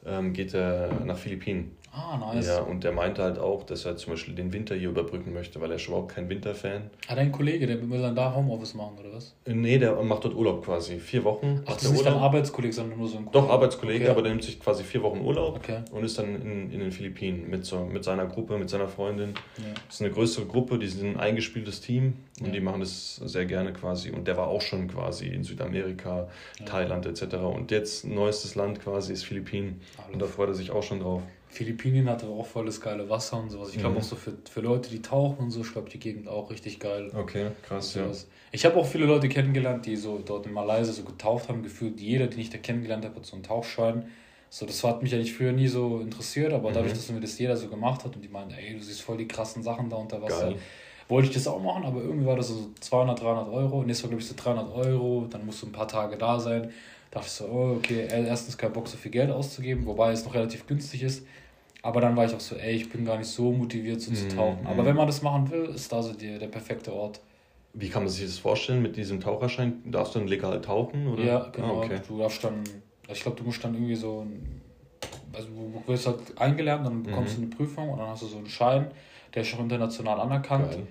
ähm, 0.05 0.33
geht 0.33 0.53
er 0.53 0.89
nach 1.05 1.17
Philippinen. 1.17 1.75
Ah, 1.93 2.17
nice. 2.17 2.47
Ja, 2.47 2.61
und 2.61 2.85
der 2.85 2.93
meinte 2.93 3.21
halt 3.21 3.37
auch, 3.37 3.63
dass 3.63 3.83
er 3.83 3.97
zum 3.97 4.13
Beispiel 4.13 4.33
den 4.33 4.53
Winter 4.53 4.75
hier 4.75 4.89
überbrücken 4.89 5.33
möchte, 5.33 5.59
weil 5.59 5.71
er 5.71 5.75
ist 5.75 5.87
überhaupt 5.87 6.15
kein 6.15 6.29
Winterfan. 6.29 6.89
Hat 7.05 7.17
ein 7.17 7.33
Kollege, 7.33 7.67
der 7.67 7.89
will 7.89 8.01
dann 8.01 8.15
da 8.15 8.33
Homeoffice 8.33 8.75
machen, 8.75 8.97
oder 8.97 9.11
was? 9.13 9.35
Äh, 9.45 9.53
nee, 9.53 9.77
der 9.77 10.01
macht 10.01 10.23
dort 10.23 10.33
Urlaub 10.33 10.63
quasi. 10.63 10.99
Vier 10.99 11.25
Wochen. 11.25 11.61
Ach, 11.65 11.73
das 11.73 11.83
ist 11.83 11.91
nicht 11.91 12.05
dein 12.05 12.13
Arbeitskollege, 12.13 12.73
sondern 12.73 12.97
nur 12.97 13.09
so 13.09 13.17
ein 13.17 13.25
Kollege? 13.25 13.45
Doch, 13.45 13.53
Arbeitskollege, 13.53 14.05
okay. 14.05 14.11
aber 14.11 14.21
der 14.21 14.31
nimmt 14.31 14.43
sich 14.43 14.57
quasi 14.59 14.83
vier 14.83 15.03
Wochen 15.03 15.19
Urlaub 15.19 15.57
okay. 15.57 15.79
und 15.91 16.05
ist 16.05 16.17
dann 16.17 16.41
in, 16.41 16.71
in 16.71 16.79
den 16.79 16.91
Philippinen 16.93 17.49
mit, 17.49 17.65
so, 17.65 17.83
mit 17.83 18.05
seiner 18.05 18.25
Gruppe, 18.25 18.57
mit 18.57 18.69
seiner 18.69 18.87
Freundin. 18.87 19.33
Ja. 19.57 19.73
Das 19.85 19.95
ist 19.95 20.01
eine 20.01 20.11
größere 20.11 20.45
Gruppe, 20.45 20.79
die 20.79 20.87
sind 20.87 21.15
ein 21.15 21.19
eingespieltes 21.19 21.81
Team 21.81 22.13
und 22.39 22.47
ja. 22.47 22.51
die 22.53 22.61
machen 22.61 22.79
das 22.79 23.17
sehr 23.17 23.45
gerne 23.45 23.73
quasi. 23.73 24.11
Und 24.11 24.29
der 24.29 24.37
war 24.37 24.47
auch 24.47 24.61
schon 24.61 24.87
quasi 24.87 25.27
in 25.27 25.43
Südamerika, 25.43 26.29
ja. 26.59 26.65
Thailand 26.65 27.05
etc. 27.05 27.35
Und 27.35 27.69
jetzt 27.71 28.05
neuestes 28.05 28.55
Land 28.55 28.79
quasi 28.79 29.11
ist 29.11 29.25
Philippinen. 29.25 29.81
Alles. 29.97 30.13
Und 30.13 30.21
da 30.21 30.25
freut 30.27 30.47
er 30.47 30.55
sich 30.55 30.71
auch 30.71 30.83
schon 30.83 31.01
drauf. 31.01 31.21
Philippinen 31.51 32.09
hatte 32.09 32.27
auch 32.27 32.45
volles 32.45 32.79
geile 32.79 33.09
Wasser 33.09 33.37
und 33.37 33.49
sowas. 33.49 33.71
Ich 33.71 33.77
glaube 33.77 33.95
mhm. 33.95 33.99
auch 33.99 34.05
so 34.05 34.15
für, 34.15 34.33
für 34.49 34.61
Leute, 34.61 34.89
die 34.89 35.01
tauchen 35.01 35.37
und 35.39 35.51
so, 35.51 35.61
ich 35.61 35.71
glaube 35.73 35.89
die 35.89 35.99
Gegend 35.99 36.29
auch 36.29 36.49
richtig 36.49 36.79
geil. 36.79 37.11
Okay, 37.13 37.47
krass, 37.61 37.93
ja. 37.95 38.09
Ich 38.53 38.65
habe 38.65 38.77
auch 38.77 38.85
viele 38.85 39.05
Leute 39.05 39.27
kennengelernt, 39.27 39.85
die 39.85 39.97
so 39.97 40.21
dort 40.25 40.45
in 40.45 40.53
Malaysia 40.53 40.93
so 40.93 41.03
getaucht 41.03 41.49
haben, 41.49 41.61
gefühlt 41.61 41.99
jeder, 41.99 42.27
den 42.27 42.39
ich 42.39 42.49
da 42.49 42.57
kennengelernt 42.57 43.03
habe, 43.03 43.17
hat 43.17 43.25
so 43.25 43.35
einen 43.35 43.43
Tauchschein. 43.43 44.05
So, 44.49 44.65
das 44.65 44.81
hat 44.83 45.03
mich 45.03 45.13
eigentlich 45.13 45.33
früher 45.33 45.51
nie 45.51 45.67
so 45.67 45.99
interessiert, 45.99 46.53
aber 46.53 46.69
mhm. 46.69 46.73
dadurch, 46.73 46.93
dass 46.93 47.09
mir 47.11 47.19
das 47.19 47.37
jeder 47.37 47.57
so 47.57 47.67
gemacht 47.67 48.05
hat 48.05 48.15
und 48.15 48.21
die 48.21 48.29
meinten, 48.29 48.53
ey, 48.53 48.73
du 48.73 48.81
siehst 48.81 49.01
voll 49.01 49.17
die 49.17 49.27
krassen 49.27 49.61
Sachen 49.61 49.89
da 49.89 49.97
unter 49.97 50.21
Wasser, 50.21 50.51
geil. 50.51 50.55
wollte 51.09 51.27
ich 51.27 51.33
das 51.33 51.47
auch 51.47 51.61
machen, 51.61 51.83
aber 51.83 52.01
irgendwie 52.01 52.25
war 52.25 52.37
das 52.37 52.47
so 52.47 52.71
200, 52.79 53.21
300 53.21 53.49
Euro. 53.49 53.83
Nächstes 53.83 54.03
Mal, 54.03 54.09
glaube 54.09 54.21
ich, 54.21 54.27
so 54.27 54.35
300 54.37 54.73
Euro, 54.73 55.27
dann 55.29 55.45
musst 55.45 55.61
du 55.61 55.67
ein 55.67 55.73
paar 55.73 55.87
Tage 55.87 56.17
da 56.17 56.39
sein. 56.39 56.71
Da 57.11 57.19
dachte 57.19 57.27
ich 57.27 57.33
so, 57.33 57.45
oh, 57.45 57.75
okay, 57.77 58.07
erstens 58.09 58.57
kein 58.57 58.71
Bock, 58.71 58.87
so 58.87 58.95
viel 58.95 59.11
Geld 59.11 59.31
auszugeben, 59.31 59.85
wobei 59.85 60.13
es 60.13 60.23
noch 60.23 60.33
relativ 60.33 60.65
günstig 60.65 61.03
ist. 61.03 61.25
Aber 61.83 62.01
dann 62.01 62.15
war 62.15 62.25
ich 62.25 62.33
auch 62.33 62.39
so, 62.39 62.55
ey, 62.55 62.75
ich 62.75 62.89
bin 62.89 63.05
gar 63.05 63.17
nicht 63.17 63.27
so 63.27 63.51
motiviert, 63.51 64.01
so 64.01 64.11
zu 64.11 64.25
mhm, 64.25 64.29
tauchen. 64.29 64.67
Aber 64.67 64.85
wenn 64.85 64.95
man 64.95 65.07
das 65.07 65.21
machen 65.21 65.49
will, 65.49 65.65
ist 65.65 65.91
da 65.91 66.03
so 66.03 66.13
die, 66.13 66.37
der 66.37 66.47
perfekte 66.47 66.93
Ort. 66.93 67.21
Wie 67.73 67.89
kann 67.89 68.03
man 68.03 68.11
sich 68.11 68.25
das 68.25 68.37
vorstellen? 68.37 68.81
Mit 68.81 68.97
diesem 68.97 69.19
Taucherschein 69.19 69.81
darfst 69.85 70.13
du 70.13 70.19
dann 70.19 70.27
legal 70.27 70.61
tauchen? 70.61 71.07
Oder? 71.07 71.23
Ja, 71.23 71.49
genau. 71.51 71.81
Ah, 71.81 71.85
okay. 71.85 72.01
Du 72.07 72.19
darfst 72.19 72.43
dann, 72.43 72.63
ich 73.07 73.21
glaube, 73.21 73.37
du 73.37 73.43
musst 73.45 73.63
dann 73.63 73.73
irgendwie 73.73 73.95
so, 73.95 74.27
also 75.33 75.47
du 75.47 75.83
wirst 75.87 76.05
halt 76.05 76.19
eingelernt, 76.37 76.85
dann 76.85 77.01
bekommst 77.01 77.37
mhm. 77.37 77.43
du 77.43 77.47
eine 77.47 77.55
Prüfung 77.55 77.89
und 77.89 77.99
dann 77.99 78.09
hast 78.09 78.23
du 78.23 78.27
so 78.27 78.37
einen 78.37 78.49
Schein, 78.49 78.91
der 79.33 79.41
ist 79.41 79.53
auch 79.55 79.59
international 79.59 80.19
anerkannt. 80.19 80.71
Geil. 80.71 80.87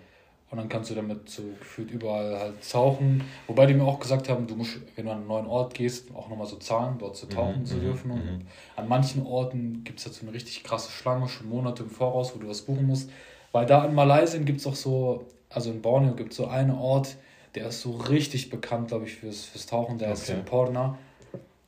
Und 0.50 0.58
dann 0.58 0.68
kannst 0.68 0.90
du 0.90 0.96
damit 0.96 1.30
so 1.30 1.42
gefühlt 1.60 1.92
überall 1.92 2.36
halt 2.36 2.68
tauchen. 2.68 3.22
Wobei 3.46 3.66
die 3.66 3.74
mir 3.74 3.84
auch 3.84 4.00
gesagt 4.00 4.28
haben, 4.28 4.48
du 4.48 4.56
musst, 4.56 4.78
wenn 4.96 5.06
du 5.06 5.12
an 5.12 5.18
einen 5.18 5.28
neuen 5.28 5.46
Ort 5.46 5.74
gehst, 5.74 6.12
auch 6.12 6.28
nochmal 6.28 6.48
so 6.48 6.56
zahlen, 6.56 6.96
dort 6.98 7.16
zu 7.16 7.26
tauchen 7.26 7.60
mhm, 7.60 7.66
zu 7.66 7.76
dürfen. 7.76 8.10
Und 8.10 8.24
mhm. 8.24 8.40
an 8.74 8.88
manchen 8.88 9.24
Orten 9.24 9.84
gibt 9.84 10.00
es 10.00 10.06
halt 10.06 10.16
so 10.16 10.26
eine 10.26 10.34
richtig 10.34 10.64
krasse 10.64 10.90
Schlange, 10.90 11.28
schon 11.28 11.48
Monate 11.48 11.84
im 11.84 11.90
Voraus, 11.90 12.34
wo 12.34 12.40
du 12.40 12.48
was 12.48 12.62
buchen 12.62 12.88
musst. 12.88 13.10
Weil 13.52 13.64
da 13.66 13.84
in 13.84 13.94
Malaysia 13.94 14.40
gibt 14.40 14.58
es 14.58 14.66
auch 14.66 14.74
so, 14.74 15.24
also 15.50 15.70
in 15.70 15.82
Borneo 15.82 16.14
gibt 16.14 16.32
es 16.32 16.38
so 16.38 16.48
einen 16.48 16.72
Ort, 16.72 17.16
der 17.54 17.68
ist 17.68 17.80
so 17.80 17.92
richtig 17.92 18.50
bekannt, 18.50 18.88
glaube 18.88 19.06
ich, 19.06 19.14
fürs, 19.14 19.44
fürs 19.44 19.66
Tauchen, 19.66 19.98
der 19.98 20.08
okay. 20.08 20.18
ist 20.18 20.30
in 20.30 20.44
Porna. 20.44 20.98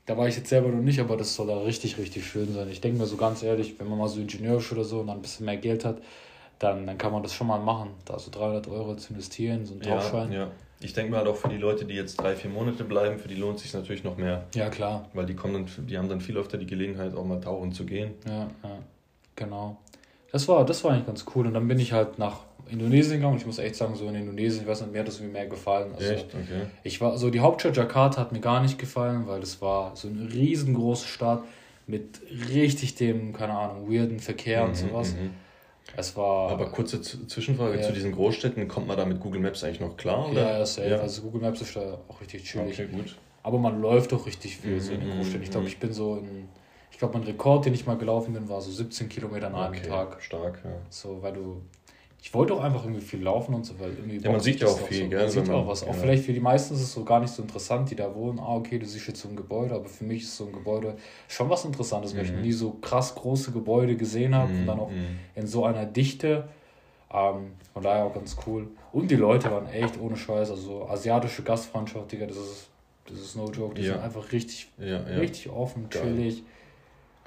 Da 0.07 0.19
war 0.19 0.27
ich 0.27 0.37
jetzt 0.37 0.49
selber 0.49 0.69
noch 0.69 0.83
nicht, 0.83 0.99
aber 0.99 1.17
das 1.17 1.37
soll 1.37 1.47
da 1.47 1.59
richtig, 1.59 1.99
richtig 1.99 2.27
schön 2.27 2.53
sein. 2.53 2.69
Ich 2.69 2.81
denke 2.81 2.99
mir 2.99 3.07
so 3.07 3.17
ganz 3.17 3.45
ehrlich, 3.45 3.79
wenn 3.79 3.89
man 3.89 3.99
mal 3.99 4.09
so 4.09 4.21
ingenieurisch 4.21 4.73
oder 4.73 4.83
so 4.83 5.01
und 5.01 5.07
dann 5.07 5.19
ein 5.19 5.23
bisschen 5.23 5.47
mehr 5.47 5.57
Geld 5.57 5.85
hat, 5.85 6.03
dann, 6.63 6.87
dann 6.87 6.97
kann 6.97 7.13
man 7.13 7.23
das 7.23 7.35
schon 7.35 7.49
mal 7.49 7.59
machen, 7.59 7.91
da 8.05 8.19
so 8.19 8.31
300 8.31 8.69
Euro 8.69 8.95
zu 8.95 9.13
investieren, 9.13 9.67
so 9.67 9.75
ein 9.75 9.81
Tauchschein. 9.81 10.31
Ja, 10.31 10.39
ja. 10.41 10.51
Ich 10.81 10.93
denke 10.93 11.11
mal 11.13 11.19
halt 11.19 11.29
auch 11.29 11.37
für 11.37 11.49
die 11.49 11.57
Leute, 11.57 11.85
die 11.85 11.95
jetzt 11.95 12.21
drei, 12.21 12.35
vier 12.35 12.51
Monate 12.51 12.85
bleiben, 12.85 13.19
für 13.19 13.29
die 13.29 13.35
lohnt 13.35 13.57
es 13.57 13.63
sich 13.63 13.75
natürlich 13.75 14.05
noch 14.05 14.17
mehr. 14.17 14.45
Ja, 14.55 14.69
klar. 14.69 15.09
Weil 15.13 15.27
die 15.27 15.35
kommen 15.35 15.55
dann, 15.55 15.87
die 15.87 15.99
haben 15.99 16.09
dann 16.09 16.21
viel 16.21 16.37
öfter 16.37 16.59
die 16.59 16.67
Gelegenheit, 16.67 17.15
auch 17.15 17.25
mal 17.25 17.41
tauchen 17.41 17.73
zu 17.73 17.85
gehen. 17.85 18.13
Ja, 18.27 18.49
ja, 18.63 18.79
genau. 19.37 19.77
Das 20.31 20.49
war, 20.49 20.65
das 20.65 20.83
war 20.83 20.93
eigentlich 20.93 21.07
ganz 21.07 21.25
cool. 21.35 21.47
Und 21.47 21.55
dann 21.55 21.69
bin 21.69 21.79
ich 21.79 21.93
halt 21.93 22.19
nach 22.19 22.41
Indonesien 22.69 23.17
gegangen 23.17 23.35
und 23.35 23.41
ich 23.41 23.47
muss 23.47 23.59
echt 23.59 23.77
sagen, 23.77 23.95
so 23.97 24.09
in 24.09 24.15
Indonesien, 24.15 24.63
ich 24.63 24.69
weiß 24.69 24.83
nicht, 24.83 24.93
mir 24.93 25.01
hat 25.01 25.09
das 25.09 25.17
irgendwie 25.17 25.35
mehr 25.35 25.47
gefallen. 25.47 25.93
Also 25.95 26.13
echt? 26.13 26.35
Okay. 26.35 26.67
Ich 26.85 27.01
war, 27.01 27.19
so 27.19 27.31
die 27.31 27.41
Hauptstadt 27.41 27.77
Jakarta 27.77 28.21
hat 28.21 28.33
mir 28.33 28.41
gar 28.41 28.63
nicht 28.63 28.79
gefallen, 28.79 29.27
weil 29.27 29.41
das 29.41 29.61
war 29.61 29.95
so 29.95 30.09
eine 30.09 30.33
riesengroße 30.33 31.07
Stadt 31.07 31.43
mit 31.87 32.21
richtig 32.49 32.95
dem, 32.95 33.33
keine 33.33 33.53
Ahnung, 33.53 33.91
weirden 33.91 34.21
Verkehr 34.21 34.63
mhm, 34.63 34.69
und 34.69 34.75
sowas. 34.77 35.15
Mhm. 35.15 35.31
Es 35.97 36.17
war. 36.17 36.51
Aber 36.51 36.67
kurze 36.71 37.01
Zwischenfrage 37.01 37.79
ja. 37.79 37.83
zu 37.83 37.93
diesen 37.93 38.13
Großstädten, 38.13 38.67
kommt 38.69 38.87
man 38.87 38.97
da 38.97 39.05
mit 39.05 39.21
Google 39.21 39.41
Maps 39.41 39.63
eigentlich 39.65 39.81
noch 39.81 39.97
klar? 39.97 40.31
Oder? 40.31 40.59
Ja, 40.59 40.67
safe. 40.67 40.89
Ja. 40.89 40.99
Also 40.99 41.23
Google 41.23 41.41
Maps 41.41 41.61
ist 41.61 41.77
da 41.77 41.99
auch 42.09 42.21
richtig 42.21 42.45
chillig. 42.45 42.81
Okay, 42.81 42.89
gut. 42.89 43.17
Aber 43.43 43.59
man 43.59 43.81
läuft 43.81 44.13
doch 44.13 44.27
richtig 44.27 44.57
viel 44.57 44.75
mhm, 44.75 44.81
so 44.81 44.93
in 44.93 45.01
den 45.01 45.09
mhm, 45.09 45.17
Großstädten. 45.17 45.43
Ich 45.43 45.51
glaube, 45.51 45.65
mhm. 45.65 45.73
ich 45.73 45.79
bin 45.79 45.93
so 45.93 46.17
in. 46.17 46.49
Ich 46.91 46.99
glaube, 46.99 47.19
mein 47.19 47.27
Rekord, 47.27 47.65
den 47.65 47.75
ich 47.75 47.87
mal 47.87 47.97
gelaufen 47.97 48.35
bin, 48.35 48.49
war 48.49 48.61
so 48.61 48.71
17 48.71 49.09
Kilometer 49.09 49.49
an 49.49 49.55
einem 49.55 49.75
okay, 49.75 49.89
Tag. 49.89 50.23
Stark, 50.23 50.61
ja. 50.63 50.71
So, 50.89 51.21
weil 51.23 51.33
du 51.33 51.63
ich 52.25 52.33
wollte 52.33 52.55
auch 52.55 52.63
einfach 52.63 52.85
irgendwie 52.85 53.01
viel 53.01 53.21
laufen 53.21 53.53
und 53.53 53.67
so, 53.67 53.81
weil 53.81 53.91
irgendwie. 53.91 54.19
Ja, 54.19 54.31
man 54.31 54.39
sieht 54.39 54.61
ja 54.61 54.69
auch 54.69 54.79
viel, 54.79 55.03
so. 55.03 55.09
gell? 55.09 55.23
Man 55.23 55.29
sieht 55.29 55.47
man, 55.49 55.57
auch 55.57 55.67
was. 55.67 55.83
Auch 55.83 55.93
vielleicht 55.93 56.25
für 56.25 56.33
die 56.33 56.39
meisten 56.39 56.75
ist 56.75 56.81
es 56.81 56.93
so 56.93 57.03
gar 57.03 57.19
nicht 57.19 57.33
so 57.33 57.43
interessant, 57.43 57.91
die 57.91 57.97
da 57.97 58.15
wohnen. 58.15 58.39
Ah, 58.39 58.55
okay, 58.55 58.79
du 58.79 58.87
siehst 58.87 59.09
jetzt 59.09 59.21
so 59.21 59.29
ein 59.29 59.35
Gebäude, 59.35 59.75
aber 59.75 59.87
für 59.87 60.05
mich 60.05 60.23
ist 60.23 60.37
so 60.37 60.47
ein 60.47 60.53
Gebäude 60.53 60.95
schon 61.27 61.51
was 61.51 61.65
Interessantes, 61.65 62.15
mhm. 62.15 62.19
weil 62.19 62.25
ich 62.27 62.33
mhm. 62.33 62.43
nie 62.43 62.53
so 62.53 62.75
krass 62.81 63.17
große 63.17 63.51
Gebäude 63.51 63.97
gesehen 63.97 64.37
habe 64.37 64.53
mhm. 64.53 64.61
und 64.61 64.67
dann 64.67 64.79
auch 64.79 64.91
mhm. 64.91 65.19
in 65.35 65.49
so 65.49 65.65
einer 65.65 65.85
Dichte. 65.85 66.49
Ähm, 67.13 67.55
von 67.73 67.83
daher 67.83 68.05
auch 68.05 68.15
ganz 68.15 68.37
cool. 68.47 68.69
Und 68.93 69.11
die 69.11 69.17
Leute 69.17 69.51
waren 69.51 69.67
echt 69.67 69.99
ohne 70.01 70.17
Scheiß, 70.17 70.49
also 70.53 70.63
so 70.63 70.89
asiatische 70.89 71.43
Gastfreundschaft, 71.43 72.13
Digga, 72.13 72.27
das 72.27 72.37
ist, 72.37 72.69
das 73.09 73.19
ist 73.19 73.37
no 73.37 73.51
joke. 73.51 73.75
Die 73.75 73.83
ja. 73.83 73.95
sind 73.95 74.03
einfach 74.03 74.31
richtig, 74.31 74.71
ja, 74.79 74.87
ja. 74.87 75.01
richtig 75.19 75.51
offen, 75.51 75.91
chillig. 75.91 76.45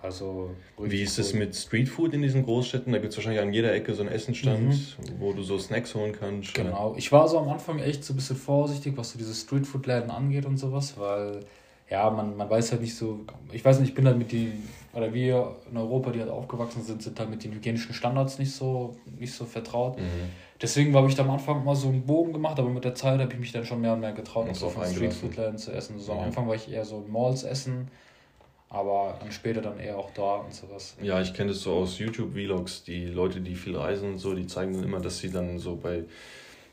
Also 0.06 0.52
Wie 0.78 1.02
ist 1.02 1.18
es 1.18 1.34
mit 1.34 1.56
Streetfood 1.56 2.14
in 2.14 2.22
diesen 2.22 2.44
Großstädten? 2.44 2.94
Da 2.94 3.00
gibt 3.00 3.12
es 3.12 3.18
wahrscheinlich 3.18 3.42
an 3.42 3.52
jeder 3.52 3.74
Ecke 3.74 3.94
so 3.96 4.04
einen 4.04 4.12
Essenstand, 4.12 4.70
mhm. 4.70 5.20
wo 5.20 5.34
du 5.34 5.42
so 5.42 5.58
Snacks 5.58 5.96
holen 5.96 6.14
kannst. 6.18 6.54
Genau. 6.54 6.94
Ich 6.96 7.12
war 7.12 7.28
so 7.28 7.40
am 7.40 7.50
Anfang 7.50 7.80
echt 7.80 8.04
so 8.04 8.14
ein 8.14 8.18
bisschen 8.18 8.36
vorsichtig, 8.36 8.96
was 8.98 9.12
so 9.12 9.18
diese 9.18 9.34
Streetfood-Läden 9.34 10.12
angeht 10.12 10.46
und 10.46 10.58
sowas, 10.58 10.94
weil 10.98 11.40
ja, 11.90 12.10
man, 12.10 12.38
man 12.38 12.50
weiß 12.50 12.72
halt 12.72 12.82
nicht 12.82 12.96
so, 12.96 13.26
ich 13.52 13.66
weiß 13.66 13.80
nicht, 13.80 13.90
ich 13.90 13.96
bin 13.96 14.06
halt 14.06 14.18
mit 14.18 14.32
den, 14.32 14.68
oder 14.94 15.14
wir 15.14 15.56
in 15.70 15.78
Europa, 15.78 16.12
die 16.12 16.20
halt 16.20 16.32
aufgewachsen 16.32 16.84
sind, 16.84 17.02
sind 17.02 17.20
halt 17.20 17.30
mit 17.30 17.44
den 17.44 17.54
hygienischen 17.54 17.94
Standards 17.94 18.38
nicht 18.38 18.52
so, 18.52 18.96
nicht 19.20 19.34
so 19.34 19.46
vertraut. 19.46 19.98
Mhm. 19.98 20.04
Deswegen 20.62 20.96
habe 20.96 21.10
ich 21.10 21.16
da 21.16 21.24
am 21.24 21.32
Anfang 21.32 21.64
mal 21.64 21.76
so 21.76 21.90
einen 21.90 22.06
Bogen 22.06 22.32
gemacht, 22.32 22.60
aber 22.60 22.70
mit 22.70 22.84
der 22.86 22.96
Zeit 22.96 23.20
habe 23.20 23.34
ich 23.34 23.40
mich 23.40 23.52
dann 23.52 23.66
schon 23.66 23.82
mehr 23.82 23.94
und 23.94 24.00
mehr 24.00 24.14
getraut, 24.14 24.48
noch 24.48 24.56
so 24.56 24.70
von 24.70 24.86
Streetfood-Läden 24.86 25.58
zu 25.58 25.72
essen. 25.72 26.00
So, 26.00 26.14
am 26.14 26.20
Anfang 26.20 26.48
war 26.48 26.56
ich 26.56 26.72
eher 26.72 26.86
so 26.86 27.04
Malls 27.08 27.44
essen 27.44 27.90
aber 28.70 29.18
dann 29.20 29.32
später 29.32 29.62
dann 29.62 29.80
eher 29.80 29.98
auch 29.98 30.12
da 30.14 30.36
und 30.38 30.54
sowas. 30.54 30.96
Ja, 31.02 31.22
ich 31.22 31.34
kenne 31.34 31.52
das 31.52 31.62
so 31.62 31.74
aus 31.74 32.00
YouTube-Vlogs, 32.00 32.84
die 32.84 33.06
Leute, 33.06 33.42
die 33.42 33.56
viel 33.56 33.78
reisen 33.78 34.14
und 34.14 34.18
so, 34.18 34.34
die 34.34 34.48
zeigen 34.48 34.74
dann 34.74 34.84
immer, 34.84 35.00
dass 35.00 35.20
sie 35.20 35.32
dann 35.32 35.60
so 35.60 35.76
bei, 35.76 36.04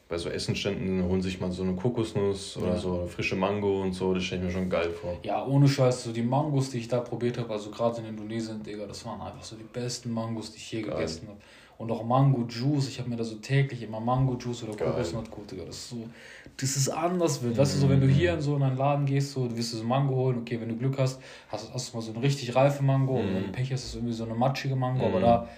bei 0.09 0.18
so 0.18 0.28
Essenständen 0.28 1.05
holen 1.05 1.22
sich 1.22 1.40
mal 1.40 1.53
so 1.53 1.62
eine 1.62 1.74
Kokosnuss 1.74 2.57
oder 2.57 2.78
so 2.78 3.01
eine 3.01 3.09
frische 3.09 3.36
Mango 3.36 3.82
und 3.82 3.93
so, 3.93 4.14
das 4.14 4.24
stelle 4.24 4.43
ich 4.43 4.47
mir 4.49 4.53
schon 4.53 4.70
geil 4.70 4.90
vor. 4.90 5.18
Ja, 5.22 5.45
ohne 5.47 5.68
Scheiß, 5.68 6.05
so 6.05 6.12
die 6.12 6.22
Mangos, 6.22 6.70
die 6.70 6.78
ich 6.78 6.88
da 6.88 7.01
probiert 7.01 7.38
habe, 7.38 7.53
also 7.53 7.70
gerade 7.70 8.01
in 8.01 8.07
Indonesien, 8.09 8.62
Digga, 8.62 8.86
das 8.86 9.05
waren 9.05 9.20
einfach 9.20 9.45
so 9.45 9.57
die 9.57 9.64
besten 9.64 10.12
Mangos, 10.12 10.53
die 10.53 10.59
ich 10.59 10.72
je 10.72 10.82
geil. 10.82 10.95
gegessen 10.97 11.28
habe. 11.28 11.38
Und 11.79 11.91
auch 11.91 12.05
Mango 12.05 12.47
Juice, 12.49 12.89
ich 12.89 12.99
habe 12.99 13.09
mir 13.09 13.16
da 13.16 13.25
so 13.25 13.37
täglich 13.37 13.83
immer 13.83 14.01
Mango 14.01 14.37
Juice 14.39 14.64
oder 14.64 14.77
Kokosnussgut, 14.77 15.51
Digga, 15.51 15.64
das 15.64 15.77
ist 15.77 15.91
so, 15.91 16.09
das 16.57 16.77
ist 16.77 16.89
anders 16.89 17.43
wird. 17.43 17.57
Weißt 17.57 17.75
du, 17.75 17.79
so 17.79 17.89
wenn 17.89 18.01
du 18.01 18.07
hier 18.07 18.35
in 18.35 18.41
so 18.41 18.55
einen 18.55 18.77
Laden 18.77 19.07
gehst, 19.07 19.33
so, 19.33 19.49
du 19.49 19.57
wirst 19.57 19.73
so 19.73 19.83
Mango 19.83 20.14
holen, 20.14 20.39
okay, 20.39 20.61
wenn 20.61 20.68
du 20.68 20.77
Glück 20.77 20.99
hast, 20.99 21.20
hast, 21.49 21.73
hast 21.73 21.93
du 21.93 21.97
mal 21.97 22.03
so 22.03 22.12
eine 22.12 22.23
richtig 22.23 22.55
reife 22.55 22.83
Mango, 22.83 23.14
mm. 23.14 23.20
und 23.20 23.35
wenn 23.35 23.43
du 23.47 23.53
Pech 23.53 23.73
hast, 23.73 23.85
ist 23.85 23.91
es 23.91 23.95
irgendwie 23.97 24.14
so 24.14 24.25
eine 24.25 24.35
matschige 24.35 24.77
Mango, 24.77 25.05
mm. 25.05 25.09
aber 25.09 25.20
da 25.20 25.49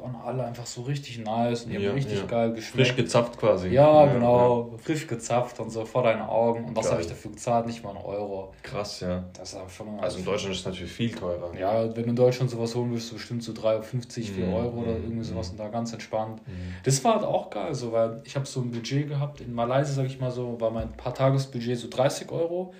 waren 0.00 0.16
alle 0.16 0.44
einfach 0.44 0.66
so 0.66 0.82
richtig 0.82 1.18
nice 1.18 1.64
und 1.64 1.70
die 1.70 1.76
ja, 1.76 1.88
haben 1.88 1.94
richtig 1.94 2.18
ja. 2.18 2.26
geil 2.26 2.52
geschmeckt. 2.52 2.88
Frisch 2.88 2.96
gezapft 2.96 3.38
quasi. 3.38 3.68
Ja, 3.68 4.04
ja 4.04 4.12
genau. 4.12 4.74
Frisch 4.78 5.06
gezapft 5.06 5.58
und 5.60 5.70
so 5.70 5.84
vor 5.84 6.02
deinen 6.02 6.22
Augen. 6.22 6.64
Und 6.64 6.76
was 6.76 6.90
habe 6.90 7.00
ich 7.00 7.06
dafür 7.06 7.30
gezahlt? 7.30 7.66
Nicht 7.66 7.82
mal 7.82 7.90
einen 7.90 8.04
Euro. 8.04 8.52
Krass, 8.62 9.00
ja. 9.00 9.24
Das 9.32 9.54
ist 9.54 9.60
schon 9.76 9.98
also 10.00 10.18
in 10.18 10.24
Deutschland 10.24 10.54
ist 10.54 10.60
es 10.60 10.66
natürlich 10.66 10.92
viel 10.92 11.12
teurer. 11.12 11.52
Ja, 11.58 11.84
wenn 11.96 12.04
du 12.04 12.10
in 12.10 12.16
Deutschland 12.16 12.50
sowas 12.50 12.74
holen 12.74 12.92
willst, 12.92 13.08
so 13.08 13.14
bestimmt 13.14 13.42
so 13.42 13.52
3,50, 13.52 14.32
4 14.32 14.46
mhm. 14.46 14.54
Euro 14.54 14.82
oder 14.82 14.92
irgendwie 14.92 15.24
sowas 15.24 15.48
mhm. 15.48 15.52
und 15.52 15.58
da 15.60 15.68
ganz 15.68 15.92
entspannt. 15.92 16.40
Mhm. 16.46 16.52
Das 16.84 17.02
war 17.04 17.14
halt 17.14 17.24
auch 17.24 17.50
geil, 17.50 17.74
so, 17.74 17.92
weil 17.92 18.22
ich 18.24 18.36
habe 18.36 18.46
so 18.46 18.60
ein 18.60 18.70
Budget 18.70 19.08
gehabt. 19.08 19.40
In 19.40 19.54
Malaysia, 19.54 19.92
sag 19.92 20.06
ich 20.06 20.20
mal 20.20 20.30
so, 20.30 20.60
war 20.60 20.70
mein 20.70 20.92
paar 20.92 21.14
Tagesbudget 21.14 21.78
so 21.78 21.88
30 21.88 22.30
Euro 22.30 22.72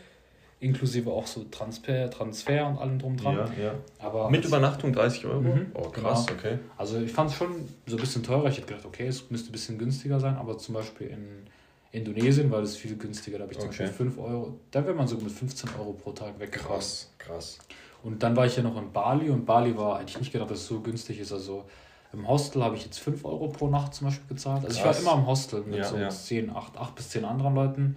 inklusive 0.60 1.10
auch 1.10 1.26
so 1.26 1.44
Transfer, 1.44 2.10
Transfer 2.10 2.66
und 2.66 2.78
allem 2.78 2.98
drum 2.98 3.16
dran. 3.16 3.36
Ja, 3.58 3.64
ja. 3.64 3.74
Aber 3.98 4.30
Mit 4.30 4.44
Übernachtung 4.44 4.92
30 4.92 5.26
Euro? 5.26 5.40
Mhm, 5.40 5.66
oh, 5.74 5.90
krass, 5.90 6.26
genau. 6.26 6.38
okay. 6.38 6.58
Also 6.76 6.98
ich 6.98 7.12
fand 7.12 7.30
es 7.30 7.36
schon 7.36 7.68
so 7.86 7.96
ein 7.96 8.00
bisschen 8.00 8.22
teurer. 8.22 8.48
Ich 8.48 8.56
hätte 8.56 8.68
gedacht, 8.68 8.86
okay, 8.86 9.06
es 9.06 9.30
müsste 9.30 9.50
ein 9.50 9.52
bisschen 9.52 9.78
günstiger 9.78 10.18
sein, 10.18 10.36
aber 10.36 10.56
zum 10.56 10.74
Beispiel 10.74 11.08
in 11.08 11.46
Indonesien 11.92 12.50
war 12.50 12.60
das 12.60 12.76
viel 12.76 12.96
günstiger. 12.96 13.38
Da 13.38 13.44
habe 13.44 13.52
ich 13.52 13.58
zum 13.58 13.68
okay. 13.68 13.84
Beispiel 13.84 14.10
5 14.10 14.18
Euro, 14.18 14.58
da 14.70 14.84
wäre 14.84 14.94
man 14.94 15.06
so 15.06 15.16
mit 15.16 15.30
15 15.30 15.70
Euro 15.78 15.92
pro 15.92 16.12
Tag 16.12 16.38
weg. 16.38 16.52
Krass, 16.52 17.12
krass. 17.18 17.58
Und 18.02 18.22
dann 18.22 18.36
war 18.36 18.46
ich 18.46 18.56
ja 18.56 18.62
noch 18.62 18.76
in 18.80 18.92
Bali 18.92 19.30
und 19.30 19.44
Bali 19.44 19.76
war 19.76 19.98
eigentlich 19.98 20.18
nicht 20.18 20.32
gedacht, 20.32 20.50
dass 20.50 20.58
es 20.58 20.66
so 20.66 20.80
günstig 20.80 21.20
ist. 21.20 21.32
Also 21.32 21.64
im 22.12 22.26
Hostel 22.26 22.62
habe 22.62 22.76
ich 22.76 22.84
jetzt 22.84 22.98
5 22.98 23.24
Euro 23.24 23.48
pro 23.48 23.68
Nacht 23.68 23.94
zum 23.94 24.06
Beispiel 24.06 24.28
gezahlt. 24.28 24.64
Also 24.64 24.80
krass. 24.80 25.00
ich 25.00 25.04
war 25.04 25.12
immer 25.14 25.22
im 25.22 25.26
Hostel 25.26 25.62
mit 25.62 25.78
ja, 25.78 25.84
so 25.84 25.96
ja. 25.96 26.08
10, 26.08 26.54
8, 26.54 26.78
8 26.78 26.94
bis 26.94 27.10
10 27.10 27.24
anderen 27.24 27.54
Leuten 27.54 27.96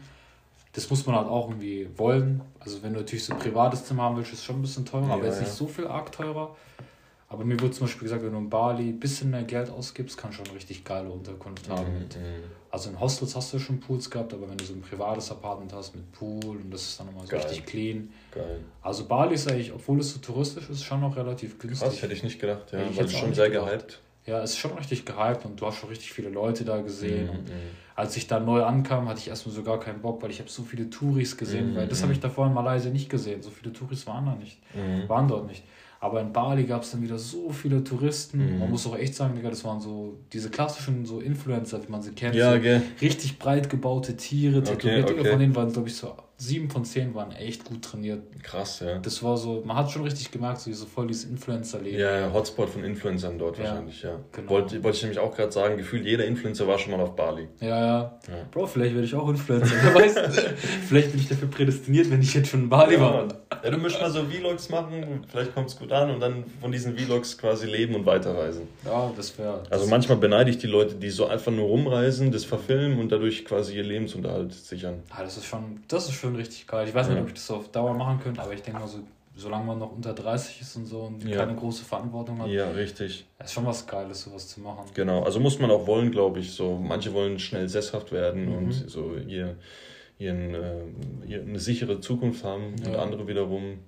das 0.74 0.90
muss 0.90 1.06
man 1.06 1.16
halt 1.16 1.28
auch 1.28 1.50
irgendwie 1.50 1.90
wollen. 1.98 2.42
Also 2.60 2.84
wenn 2.84 2.94
du 2.94 3.00
natürlich 3.00 3.26
so 3.26 3.34
ein 3.34 3.40
privates 3.40 3.86
Zimmer 3.86 4.04
haben 4.04 4.18
willst, 4.18 4.34
ist 4.34 4.40
es 4.40 4.46
schon 4.46 4.58
ein 4.58 4.62
bisschen 4.62 4.86
teurer, 4.86 5.08
ja, 5.08 5.14
aber 5.14 5.26
jetzt 5.26 5.36
ja. 5.36 5.42
nicht 5.42 5.54
so 5.54 5.68
viel 5.68 5.88
arg 5.88 6.12
teurer. 6.12 6.56
Aber 7.32 7.46
mir 7.46 7.60
wurde 7.60 7.72
zum 7.72 7.86
Beispiel 7.86 8.04
gesagt, 8.04 8.24
wenn 8.24 8.32
du 8.32 8.40
in 8.40 8.50
Bali 8.50 8.90
ein 8.90 9.00
bisschen 9.00 9.30
mehr 9.30 9.44
Geld 9.44 9.70
ausgibst, 9.70 10.18
kannst 10.18 10.40
du 10.40 10.46
schon 10.46 10.56
richtig 10.56 10.84
geile 10.84 11.10
Unterkunft 11.10 11.70
haben. 11.70 12.00
Mhm. 12.00 12.44
Also 12.72 12.90
in 12.90 13.00
Hostels 13.00 13.36
hast 13.36 13.54
du 13.54 13.60
schon 13.60 13.80
Pools 13.80 14.10
gehabt, 14.10 14.34
aber 14.34 14.50
wenn 14.50 14.58
du 14.58 14.66
so 14.66 14.74
ein 14.74 14.82
privates 14.82 15.30
Apartment 15.30 15.72
hast 15.72 15.96
mit 15.96 16.12
Pool 16.12 16.58
und 16.58 16.72
das 16.72 16.82
ist 16.82 17.00
dann 17.00 17.08
nochmal 17.08 17.26
so 17.26 17.32
Geil. 17.32 17.42
richtig 17.42 17.66
clean. 17.68 18.12
Geil. 18.32 18.62
Also 18.82 19.06
Bali 19.06 19.36
ist 19.36 19.48
eigentlich, 19.48 19.72
obwohl 19.72 20.00
es 20.00 20.12
so 20.12 20.20
touristisch 20.20 20.70
ist, 20.72 20.84
schon 20.84 21.02
noch 21.02 21.16
relativ 21.16 21.60
günstig. 21.60 21.88
Das 21.88 22.02
hätte 22.02 22.14
ich 22.14 22.24
nicht 22.24 22.40
gedacht, 22.40 22.72
ja. 22.72 22.80
Weil 22.80 23.06
es 23.06 23.14
schon 23.14 23.34
sehr 23.36 23.52
gehypt. 23.52 24.02
Ja, 24.30 24.44
es 24.44 24.52
ist 24.52 24.58
schon 24.58 24.74
richtig 24.78 25.06
gehypt 25.06 25.46
und 25.46 25.60
du 25.60 25.66
hast 25.66 25.78
schon 25.78 25.90
richtig 25.90 26.14
viele 26.14 26.30
Leute 26.30 26.64
da 26.64 26.80
gesehen. 26.82 27.26
Mhm. 27.26 27.30
Und 27.32 27.50
mhm. 27.50 27.54
als 27.96 28.16
ich 28.16 28.28
da 28.28 28.40
neu 28.40 28.64
ankam, 28.64 29.10
hatte 29.10 29.20
ich 29.20 29.28
erstmal 29.28 29.56
so 29.56 29.64
gar 29.64 29.80
keinen 29.80 30.02
Bock, 30.02 30.22
weil 30.22 30.30
ich 30.30 30.40
habe 30.40 30.50
so 30.50 30.62
viele 30.64 30.90
Touris 30.90 31.36
gesehen, 31.36 31.72
mhm. 31.72 31.78
weil 31.78 31.88
das 31.88 32.04
habe 32.04 32.14
ich 32.14 32.20
davor 32.20 32.46
in 32.48 32.54
Malaysia 32.54 32.92
nicht 32.92 33.10
gesehen. 33.10 33.42
So 33.42 33.50
viele 33.50 33.74
Touris 33.74 34.06
waren 34.06 34.26
da 34.28 34.36
nicht, 34.36 34.60
mhm. 34.76 35.10
waren 35.10 35.28
dort 35.28 35.48
nicht. 35.48 35.64
Aber 36.02 36.22
in 36.22 36.32
Bali 36.32 36.64
gab 36.64 36.84
es 36.84 36.92
dann 36.92 37.02
wieder 37.02 37.18
so 37.18 37.50
viele 37.50 37.84
Touristen. 37.84 38.54
Mhm. 38.54 38.60
Man 38.60 38.70
muss 38.70 38.88
auch 38.88 38.98
echt 38.98 39.16
sagen, 39.16 39.36
Digga, 39.36 39.50
das 39.50 39.66
waren 39.66 39.82
so 39.82 40.18
diese 40.32 40.50
klassischen 40.50 41.06
so 41.06 41.20
Influencer, 41.20 41.86
wie 41.86 41.92
man 41.92 42.02
sie 42.02 42.12
kennt. 42.12 42.36
Ja, 42.36 42.52
so 42.52 42.58
okay. 42.58 42.82
Richtig 43.02 43.38
breit 43.38 43.70
gebaute 43.70 44.16
Tiere, 44.16 44.64
tätowiert. 44.64 45.10
Okay, 45.10 45.20
okay. 45.20 45.30
Von 45.30 45.40
denen 45.40 45.56
waren, 45.56 45.74
glaube 45.74 45.90
ich, 45.90 45.96
so 45.96 46.16
sieben 46.40 46.70
von 46.70 46.86
zehn 46.86 47.14
waren 47.14 47.34
echt 47.34 47.66
gut 47.66 47.84
trainiert. 47.84 48.24
Krass, 48.42 48.80
ja. 48.80 48.98
Das 49.00 49.22
war 49.22 49.36
so, 49.36 49.62
man 49.66 49.76
hat 49.76 49.92
schon 49.92 50.04
richtig 50.04 50.32
gemerkt, 50.32 50.62
so, 50.62 50.72
so 50.72 50.86
voll 50.86 51.08
dieses 51.08 51.26
Influencer-Leben. 51.26 52.00
Ja, 52.00 52.20
ja, 52.20 52.34
Hotspot 52.34 52.70
von 52.70 52.84
Influencern 52.86 53.38
dort 53.38 53.58
ja, 53.58 53.66
wahrscheinlich, 53.66 54.02
ja. 54.02 54.20
Genau. 54.32 54.50
Wollte, 54.50 54.82
wollte 54.82 54.96
ich 54.96 55.04
nämlich 55.04 55.20
auch 55.20 55.36
gerade 55.36 55.52
sagen, 55.52 55.76
gefühlt 55.76 56.06
jeder 56.06 56.26
Influencer 56.26 56.66
war 56.66 56.80
schon 56.80 56.94
mal 56.94 57.02
auf 57.02 57.16
Bali. 57.16 57.50
Ja, 57.60 57.68
ja. 57.68 58.20
ja. 58.28 58.34
Bro, 58.52 58.68
vielleicht 58.68 58.94
werde 58.94 59.06
ich 59.06 59.14
auch 59.14 59.28
Influencer. 59.28 59.76
Wer 59.84 59.96
weiß, 59.96 60.16
vielleicht 60.88 61.12
bin 61.12 61.20
ich 61.20 61.28
dafür 61.28 61.50
prädestiniert, 61.50 62.10
wenn 62.10 62.22
ich 62.22 62.34
jetzt 62.34 62.50
schon 62.50 62.62
in 62.62 62.70
Bali 62.70 62.96
ja, 62.96 63.02
war. 63.02 63.28
Ja, 63.62 63.70
du 63.70 63.78
musst 63.78 64.00
mal 64.00 64.10
so 64.10 64.24
Vlogs 64.24 64.70
machen, 64.70 65.26
vielleicht 65.28 65.54
kommt 65.54 65.68
es 65.68 65.78
gut 65.78 65.92
an 65.92 66.10
und 66.10 66.22
dann 66.22 66.46
von 66.62 66.72
diesen 66.72 66.98
Vlogs 66.98 67.38
quasi 67.38 67.68
leben 67.68 67.96
und 67.96 68.06
weiterreisen. 68.06 68.62
Ja, 68.86 69.12
das 69.16 69.38
wäre. 69.38 69.64
Also 69.70 69.88
manchmal 69.88 70.18
beneide 70.18 70.50
ich 70.50 70.58
die 70.58 70.68
Leute, 70.68 70.96
die 70.96 71.10
so 71.10 71.28
einfach 71.28 71.52
nur 71.52 71.66
rumreisen, 71.66 72.32
das 72.32 72.46
verfilmen 72.46 72.98
und 72.98 73.12
dadurch 73.12 73.44
quasi 73.44 73.76
ihr 73.76 73.84
Lebensunterhalt 73.84 74.54
sichern. 74.54 75.04
Ah, 75.10 75.24
das 75.24 75.36
ist 75.36 75.46
schon, 75.46 75.84
das 75.90 76.08
ist 76.08 76.14
schon 76.14 76.29
richtig 76.36 76.68
geil. 76.68 76.88
Ich 76.88 76.94
weiß 76.94 77.10
nicht, 77.10 77.20
ob 77.20 77.28
ich 77.28 77.34
das 77.34 77.50
auf 77.52 77.72
Dauer 77.72 77.94
machen 77.94 78.20
könnte, 78.20 78.42
aber 78.42 78.54
ich 78.54 78.62
denke 78.62 78.80
mal 78.80 78.88
so, 78.88 79.00
solange 79.36 79.66
man 79.66 79.80
noch 79.80 79.92
unter 79.92 80.14
30 80.14 80.62
ist 80.62 80.76
und 80.76 80.86
so 80.86 81.02
und 81.02 81.24
ja. 81.24 81.38
keine 81.38 81.56
große 81.56 81.84
Verantwortung 81.84 82.42
hat. 82.42 82.50
Ja, 82.50 82.70
richtig. 82.72 83.26
ist 83.42 83.54
schon 83.54 83.66
was 83.66 83.88
Geiles, 83.88 84.22
sowas 84.22 84.48
zu 84.48 84.60
machen. 84.60 84.86
Genau, 84.94 85.24
also 85.24 85.40
muss 85.40 85.60
man 85.60 85.72
auch 85.72 85.88
wollen, 85.88 86.12
glaube 86.12 86.40
ich. 86.40 86.52
So, 86.52 86.78
manche 86.78 87.14
wollen 87.14 87.40
schnell 87.40 87.70
sesshaft 87.70 88.12
werden 88.12 88.50
mhm. 88.50 88.58
und 88.58 88.72
so 88.72 89.16
ihr, 89.28 89.56
ihren, 90.18 90.54
äh, 90.54 90.82
ihr 91.28 91.42
eine 91.42 91.60
sichere 91.60 92.02
Zukunft 92.02 92.44
haben 92.44 92.76
ja. 92.84 92.90
und 92.90 92.96
andere 92.96 93.28
wiederum, 93.28 93.80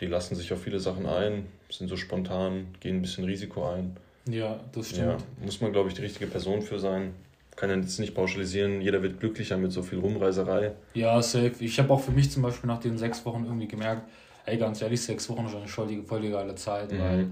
die 0.00 0.06
lassen 0.06 0.34
sich 0.34 0.52
auf 0.52 0.62
viele 0.62 0.80
Sachen 0.80 1.06
ein, 1.06 1.46
sind 1.70 1.88
so 1.88 1.96
spontan, 1.96 2.66
gehen 2.80 2.96
ein 2.96 3.02
bisschen 3.02 3.24
Risiko 3.24 3.66
ein. 3.68 3.96
Ja, 4.28 4.60
das 4.72 4.90
stimmt. 4.90 5.06
Ja, 5.06 5.16
muss 5.44 5.60
man, 5.60 5.72
glaube 5.72 5.88
ich, 5.88 5.94
die 5.94 6.02
richtige 6.02 6.26
Person 6.26 6.62
für 6.62 6.78
sein 6.78 7.14
kann 7.62 7.70
ja 7.70 7.76
jetzt 7.76 8.00
nicht 8.00 8.12
pauschalisieren, 8.16 8.80
jeder 8.80 9.04
wird 9.04 9.20
glücklicher 9.20 9.56
mit 9.56 9.70
so 9.70 9.84
viel 9.84 10.00
Rumreiserei. 10.00 10.72
Ja, 10.94 11.22
safe. 11.22 11.52
Ich 11.60 11.78
habe 11.78 11.92
auch 11.92 12.00
für 12.00 12.10
mich 12.10 12.28
zum 12.28 12.42
Beispiel 12.42 12.66
nach 12.66 12.80
den 12.80 12.98
sechs 12.98 13.24
Wochen 13.24 13.44
irgendwie 13.44 13.68
gemerkt, 13.68 14.02
ey, 14.46 14.58
ganz 14.58 14.82
ehrlich, 14.82 15.00
sechs 15.00 15.30
Wochen 15.30 15.46
ist 15.46 15.70
schon 15.70 15.88
eine 15.88 16.02
voll 16.02 16.20
die 16.22 16.30
geile 16.30 16.56
Zeit, 16.56 16.90
mhm. 16.90 16.98
weil 16.98 17.26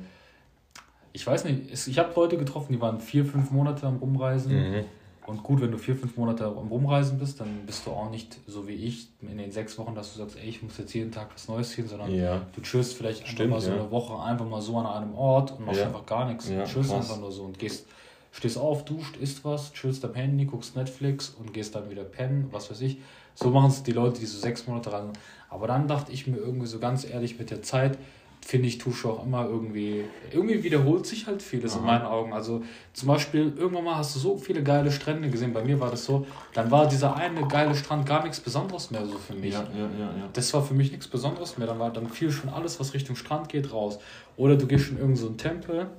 ich 1.13 1.27
weiß 1.27 1.47
nicht, 1.47 1.89
ich 1.89 1.99
habe 1.99 2.13
Leute 2.15 2.39
getroffen, 2.39 2.73
die 2.73 2.81
waren 2.81 3.01
vier, 3.01 3.25
fünf 3.25 3.51
Monate 3.51 3.89
am 3.89 3.97
Rumreisen. 3.97 4.53
Mhm. 4.53 4.85
Und 5.27 5.43
gut, 5.43 5.63
wenn 5.63 5.73
du 5.73 5.79
vier, 5.79 5.97
fünf 5.97 6.17
Monate 6.17 6.47
am 6.47 6.69
Rumreisen 6.69 7.19
bist, 7.19 7.41
dann 7.41 7.67
bist 7.67 7.85
du 7.87 7.91
auch 7.91 8.09
nicht 8.09 8.39
so 8.47 8.69
wie 8.69 8.75
ich 8.75 9.09
in 9.23 9.37
den 9.37 9.51
sechs 9.51 9.77
Wochen, 9.79 9.97
dass 9.97 10.13
du 10.13 10.21
sagst, 10.21 10.37
ey, 10.37 10.49
ich 10.49 10.63
muss 10.63 10.79
jetzt 10.79 10.95
jeden 10.95 11.11
Tag 11.11 11.31
was 11.35 11.49
Neues 11.49 11.73
sehen, 11.73 11.89
sondern 11.89 12.15
ja. 12.15 12.47
du 12.55 12.61
chillst 12.61 12.95
vielleicht 12.95 13.27
Stimmt, 13.27 13.53
einfach 13.53 13.57
mal 13.57 13.61
so 13.61 13.71
ja. 13.71 13.81
eine 13.81 13.91
Woche 13.91 14.23
einfach 14.23 14.47
mal 14.47 14.63
so 14.63 14.79
an 14.79 14.87
einem 14.87 15.13
Ort 15.13 15.59
und 15.59 15.67
machst 15.67 15.81
ja. 15.81 15.87
einfach 15.87 16.07
gar 16.07 16.27
nichts. 16.29 16.49
Ja, 16.49 16.63
du 16.63 16.71
chillst 16.71 16.91
krass. 16.91 17.11
einfach 17.11 17.21
nur 17.21 17.33
so 17.33 17.43
und 17.43 17.59
gehst 17.59 17.89
stehst 18.33 18.59
auf, 18.59 18.85
duscht, 18.85 19.17
isst 19.17 19.45
was, 19.45 19.73
chillst 19.73 20.05
am 20.05 20.15
Handy, 20.15 20.45
guckst 20.45 20.77
Netflix 20.77 21.35
und 21.39 21.53
gehst 21.53 21.75
dann 21.75 21.91
wieder 21.91 22.05
pennen, 22.05 22.49
was 22.51 22.71
weiß 22.71 22.81
ich. 22.83 22.99
So 23.35 23.51
machen 23.51 23.71
es 23.71 23.83
die 23.83 23.93
Leute, 23.93 24.21
die 24.21 24.27
so 24.27 24.39
sechs 24.39 24.67
Monate 24.67 24.93
rein. 24.93 25.13
Aber 25.49 25.67
dann 25.67 25.89
dachte 25.89 26.13
ich 26.13 26.27
mir 26.27 26.37
irgendwie 26.37 26.67
so 26.67 26.79
ganz 26.79 27.05
ehrlich 27.05 27.39
mit 27.39 27.51
der 27.51 27.63
Zeit, 27.63 27.99
finde 28.43 28.69
ich, 28.69 28.79
Tusche 28.79 29.09
auch 29.09 29.25
immer 29.25 29.45
irgendwie, 29.47 30.05
irgendwie 30.33 30.63
wiederholt 30.63 31.07
sich 31.07 31.27
halt 31.27 31.43
vieles 31.43 31.75
Aha. 31.75 31.81
in 31.81 31.87
meinen 31.87 32.05
Augen. 32.07 32.33
Also 32.33 32.63
zum 32.93 33.09
Beispiel, 33.09 33.53
irgendwann 33.57 33.85
mal 33.85 33.97
hast 33.97 34.15
du 34.17 34.19
so 34.19 34.39
viele 34.39 34.63
geile 34.63 34.91
Strände 34.91 35.29
gesehen, 35.31 35.53
bei 35.53 35.63
mir 35.63 35.79
war 35.79 35.91
das 35.91 36.05
so, 36.05 36.27
dann 36.55 36.71
war 36.71 36.89
dieser 36.89 37.17
eine 37.17 37.47
geile 37.47 37.75
Strand 37.75 38.07
gar 38.07 38.23
nichts 38.23 38.41
Besonderes 38.41 38.91
mehr 38.91 39.05
so 39.05 39.19
für 39.19 39.35
mich. 39.35 39.53
Ja, 39.53 39.67
ja, 39.75 39.89
ja, 39.99 40.05
ja. 40.07 40.29
Das 40.33 40.53
war 40.55 40.63
für 40.63 40.75
mich 40.75 40.91
nichts 40.91 41.07
Besonderes 41.07 41.59
mehr, 41.59 41.67
dann 41.67 41.79
war 41.79 41.93
dann 41.93 42.09
fiel 42.09 42.31
schon 42.31 42.49
alles, 42.49 42.81
was 42.81 42.95
Richtung 42.95 43.17
Strand 43.17 43.49
geht, 43.49 43.73
raus. 43.73 43.99
Oder 44.37 44.57
du 44.57 44.67
gehst 44.67 44.91
in 44.91 44.97
irgendeinen 44.97 45.17
so 45.17 45.29
Tempel 45.31 45.91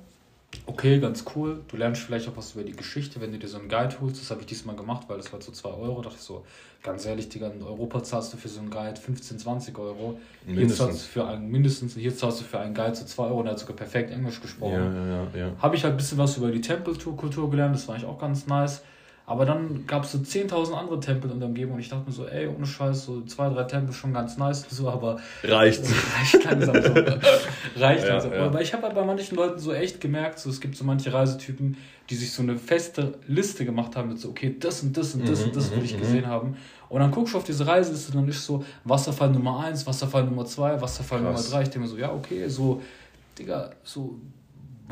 okay, 0.66 0.98
ganz 0.98 1.24
cool. 1.34 1.60
Du 1.68 1.76
lernst 1.76 2.02
vielleicht 2.02 2.28
auch 2.28 2.36
was 2.36 2.54
über 2.54 2.64
die 2.64 2.72
Geschichte, 2.72 3.20
wenn 3.20 3.32
du 3.32 3.38
dir 3.38 3.48
so 3.48 3.58
einen 3.58 3.68
Guide 3.68 3.96
holst. 4.00 4.20
Das 4.20 4.30
habe 4.30 4.40
ich 4.40 4.46
diesmal 4.46 4.76
gemacht, 4.76 5.04
weil 5.08 5.16
das 5.16 5.32
war 5.32 5.40
so 5.40 5.52
2 5.52 5.68
Euro. 5.68 5.96
Da 5.96 6.08
dachte 6.08 6.16
ich 6.18 6.22
so, 6.22 6.44
ganz 6.82 7.06
ehrlich, 7.06 7.28
Digga, 7.28 7.48
in 7.48 7.62
Europa 7.62 8.02
zahlst 8.02 8.32
du 8.32 8.36
für 8.36 8.48
so 8.48 8.60
einen 8.60 8.70
Guide 8.70 9.00
15, 9.00 9.38
20 9.38 9.78
Euro. 9.78 10.18
Mindestens. 10.46 10.78
Hier 10.78 10.86
zahlst 10.86 11.02
du 11.04 11.08
für 11.08 11.26
einen, 11.26 11.50
mindestens, 11.50 11.94
hier 11.94 12.16
zahlst 12.16 12.40
du 12.40 12.44
für 12.44 12.58
einen 12.58 12.74
Guide 12.74 12.94
so 12.94 13.04
2 13.04 13.24
Euro 13.24 13.40
und 13.40 13.46
er 13.46 13.52
hat 13.52 13.58
sogar 13.58 13.76
perfekt 13.76 14.10
Englisch 14.10 14.40
gesprochen. 14.40 14.72
Ja, 14.72 15.06
ja, 15.06 15.46
ja. 15.46 15.52
Habe 15.58 15.76
ich 15.76 15.84
halt 15.84 15.94
ein 15.94 15.96
bisschen 15.96 16.18
was 16.18 16.36
über 16.36 16.50
die 16.50 16.60
Tempelkultur 16.60 17.50
gelernt, 17.50 17.74
das 17.74 17.88
war 17.88 17.94
eigentlich 17.94 18.08
auch 18.08 18.18
ganz 18.18 18.46
nice. 18.46 18.82
Aber 19.32 19.46
dann 19.46 19.86
gab 19.86 20.04
es 20.04 20.12
so 20.12 20.18
10.000 20.18 20.74
andere 20.74 21.00
Tempel 21.00 21.30
in 21.30 21.38
der 21.38 21.48
Umgebung 21.48 21.76
und 21.76 21.80
ich 21.80 21.88
dachte 21.88 22.04
mir 22.04 22.12
so, 22.12 22.26
ey, 22.26 22.46
ohne 22.48 22.66
Scheiß, 22.66 23.06
so 23.06 23.22
zwei, 23.22 23.48
drei 23.48 23.64
Tempel 23.64 23.94
schon 23.94 24.12
ganz 24.12 24.36
nice, 24.36 24.66
so, 24.68 24.90
aber. 24.90 25.20
Reicht. 25.42 25.80
Reicht 26.18 26.44
langsam 26.44 26.74
so. 26.74 26.90
reicht 27.80 28.04
ja, 28.04 28.10
langsam. 28.10 28.32
Ja. 28.34 28.44
Aber 28.44 28.60
ich 28.60 28.74
habe 28.74 28.82
halt 28.82 28.94
bei 28.94 29.02
manchen 29.02 29.34
Leuten 29.36 29.58
so 29.58 29.72
echt 29.72 30.02
gemerkt, 30.02 30.38
so, 30.38 30.50
es 30.50 30.60
gibt 30.60 30.76
so 30.76 30.84
manche 30.84 31.14
Reisetypen, 31.14 31.78
die 32.10 32.14
sich 32.14 32.30
so 32.30 32.42
eine 32.42 32.58
feste 32.58 33.20
Liste 33.26 33.64
gemacht 33.64 33.96
haben 33.96 34.10
mit 34.10 34.18
so, 34.18 34.28
okay, 34.28 34.54
das 34.60 34.82
und 34.82 34.94
das 34.94 35.14
und 35.14 35.26
das 35.26 35.40
mhm, 35.40 35.46
und 35.46 35.56
das 35.56 35.70
will 35.70 35.82
ich 35.82 35.96
mhm, 35.96 36.00
gesehen 36.00 36.24
mhm. 36.24 36.28
haben. 36.28 36.56
Und 36.90 37.00
dann 37.00 37.10
guckst 37.10 37.32
du 37.32 37.38
auf 37.38 37.44
diese 37.44 37.66
Reiseliste 37.66 38.12
und 38.12 38.24
dann 38.24 38.28
ist 38.28 38.44
so 38.44 38.62
Wasserfall 38.84 39.30
Nummer 39.30 39.60
1, 39.60 39.86
Wasserfall 39.86 40.24
Nummer 40.24 40.44
2, 40.44 40.78
Wasserfall. 40.78 41.22
Nummer 41.22 41.40
3. 41.40 41.62
Ich 41.62 41.68
denke 41.70 41.80
mir 41.80 41.88
so, 41.88 41.96
ja, 41.96 42.12
okay, 42.12 42.46
so, 42.48 42.82
Digga, 43.38 43.70
so 43.82 44.18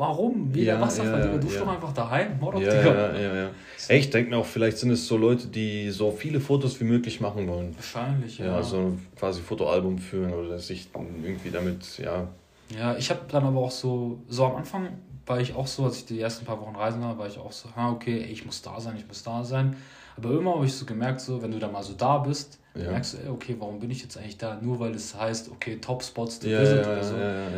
Warum? 0.01 0.51
Wie 0.51 0.63
ja, 0.63 0.73
der 0.73 0.81
Wasserfall, 0.81 1.19
ja, 1.19 1.27
Digga. 1.27 1.37
Dusch 1.37 1.53
ja. 1.53 1.59
doch 1.59 1.67
einfach 1.67 1.93
daheim. 1.93 2.39
Mord 2.39 2.57
ja, 2.59 2.73
ja, 2.73 3.15
ja, 3.15 3.35
ja. 3.35 3.49
Ey, 3.87 3.99
ich 3.99 4.09
denke 4.09 4.31
mir 4.31 4.37
auch, 4.37 4.47
vielleicht 4.47 4.79
sind 4.79 4.89
es 4.89 5.05
so 5.07 5.15
Leute, 5.15 5.45
die 5.45 5.91
so 5.91 6.09
viele 6.09 6.39
Fotos 6.39 6.79
wie 6.79 6.85
möglich 6.85 7.21
machen 7.21 7.47
wollen. 7.47 7.75
Wahrscheinlich, 7.75 8.39
ja. 8.39 8.47
Ja, 8.47 8.55
also 8.55 8.97
quasi 9.15 9.41
Fotoalbum 9.43 9.99
führen 9.99 10.33
oder 10.33 10.57
sich 10.57 10.89
irgendwie 10.95 11.51
damit, 11.51 11.99
ja. 11.99 12.27
Ja, 12.75 12.95
ich 12.97 13.11
habe 13.11 13.19
dann 13.27 13.43
aber 13.43 13.59
auch 13.59 13.69
so, 13.69 14.17
so 14.27 14.45
am 14.45 14.55
Anfang 14.55 14.87
war 15.27 15.39
ich 15.39 15.53
auch 15.53 15.67
so, 15.67 15.85
als 15.85 15.97
ich 15.97 16.05
die 16.05 16.19
ersten 16.19 16.45
paar 16.45 16.59
Wochen 16.59 16.75
reisen 16.75 16.99
war, 17.03 17.19
war 17.19 17.27
ich 17.27 17.37
auch 17.37 17.51
so, 17.51 17.69
ha, 17.75 17.91
okay, 17.91 18.23
ey, 18.23 18.31
ich 18.31 18.43
muss 18.43 18.63
da 18.63 18.79
sein, 18.79 18.95
ich 18.97 19.07
muss 19.07 19.21
da 19.21 19.43
sein. 19.43 19.75
Aber 20.17 20.31
immer 20.31 20.55
habe 20.55 20.65
ich 20.65 20.73
so 20.73 20.85
gemerkt, 20.85 21.21
so, 21.21 21.43
wenn 21.43 21.51
du 21.51 21.59
da 21.59 21.67
mal 21.67 21.83
so 21.83 21.93
da 21.93 22.17
bist, 22.17 22.57
ja. 22.75 22.91
merkst 22.91 23.13
du, 23.25 23.31
okay, 23.31 23.55
warum 23.59 23.79
bin 23.79 23.91
ich 23.91 24.01
jetzt 24.01 24.17
eigentlich 24.17 24.37
da? 24.37 24.57
Nur 24.61 24.79
weil 24.79 24.95
es 24.95 25.15
heißt, 25.15 25.51
okay, 25.51 25.77
Top-Spots 25.81 26.39
to 26.39 26.47
ja, 26.47 26.61
visit 26.61 26.85
ja, 26.85 26.91
oder 26.91 27.03
so. 27.03 27.15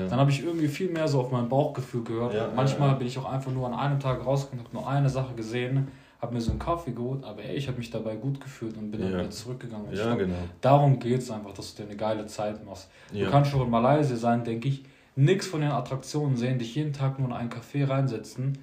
Dann 0.10 0.20
habe 0.20 0.32
ich 0.32 0.44
irgendwie 0.44 0.68
viel 0.68 0.90
mehr 0.90 1.08
so 1.08 1.22
auf 1.22 1.32
mein 1.32 1.50
Bauchgefühl 1.50 2.04
gehört. 2.04 2.56
manchmal 2.56 2.96
bin 2.96 3.08
ich 3.08 3.18
auch 3.18 3.32
einfach 3.32 3.52
nur 3.52 3.68
an 3.68 3.74
einem 3.74 4.00
Tag 4.00 4.26
rausgekommen, 4.26 4.66
habe 4.66 4.76
nur 4.76 4.88
eine 4.88 5.10
Sache 5.10 5.34
gesehen, 5.36 5.88
habe 6.24 6.34
mir 6.34 6.42
so 6.42 6.52
einen 6.52 6.60
Kaffee 6.60 6.92
geholt, 6.92 7.24
aber 7.26 7.44
ey, 7.44 7.56
ich 7.56 7.68
habe 7.68 7.78
mich 7.78 7.90
dabei 7.90 8.16
gut 8.16 8.40
gefühlt 8.40 8.78
und 8.78 8.92
bin 8.92 9.02
dann 9.02 9.10
wieder 9.10 9.30
zurückgegangen. 9.30 9.88
Und 9.88 9.96
ja, 9.96 10.06
glaub, 10.06 10.20
genau. 10.20 10.36
Darum 10.62 10.98
geht 10.98 11.20
es 11.20 11.30
einfach, 11.30 11.54
dass 11.54 11.76
du 11.76 11.84
dir 11.84 11.90
eine 11.90 11.98
geile 11.98 12.26
Zeit 12.28 12.66
machst. 12.66 12.90
Du 13.12 13.30
kannst 13.30 13.52
schon 13.52 13.62
in 13.62 13.70
Malaysia 13.70 14.16
sein, 14.16 14.44
denke 14.44 14.70
ich, 14.70 14.84
nichts 15.16 15.48
von 15.48 15.62
den 15.62 15.72
Attraktionen 15.72 16.38
sehen, 16.38 16.58
dich 16.58 16.76
jeden 16.76 16.94
Tag 16.94 17.20
nur 17.20 17.28
in 17.28 17.34
einen 17.34 17.50
Café 17.50 17.88
reinsetzen. 17.88 18.58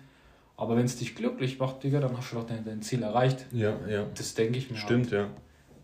Aber 0.56 0.76
wenn 0.76 0.84
es 0.84 0.96
dich 0.96 1.14
glücklich 1.14 1.58
macht, 1.58 1.82
Digga, 1.82 2.00
dann 2.00 2.16
hast 2.16 2.32
du 2.32 2.36
doch 2.36 2.44
dein, 2.44 2.64
dein 2.64 2.82
Ziel 2.82 3.02
erreicht. 3.02 3.46
Ja, 3.52 3.76
ja. 3.88 4.06
Das 4.14 4.34
denke 4.34 4.58
ich 4.58 4.70
mir. 4.70 4.76
Stimmt, 4.76 5.12
halt. 5.12 5.12
ja. 5.12 5.28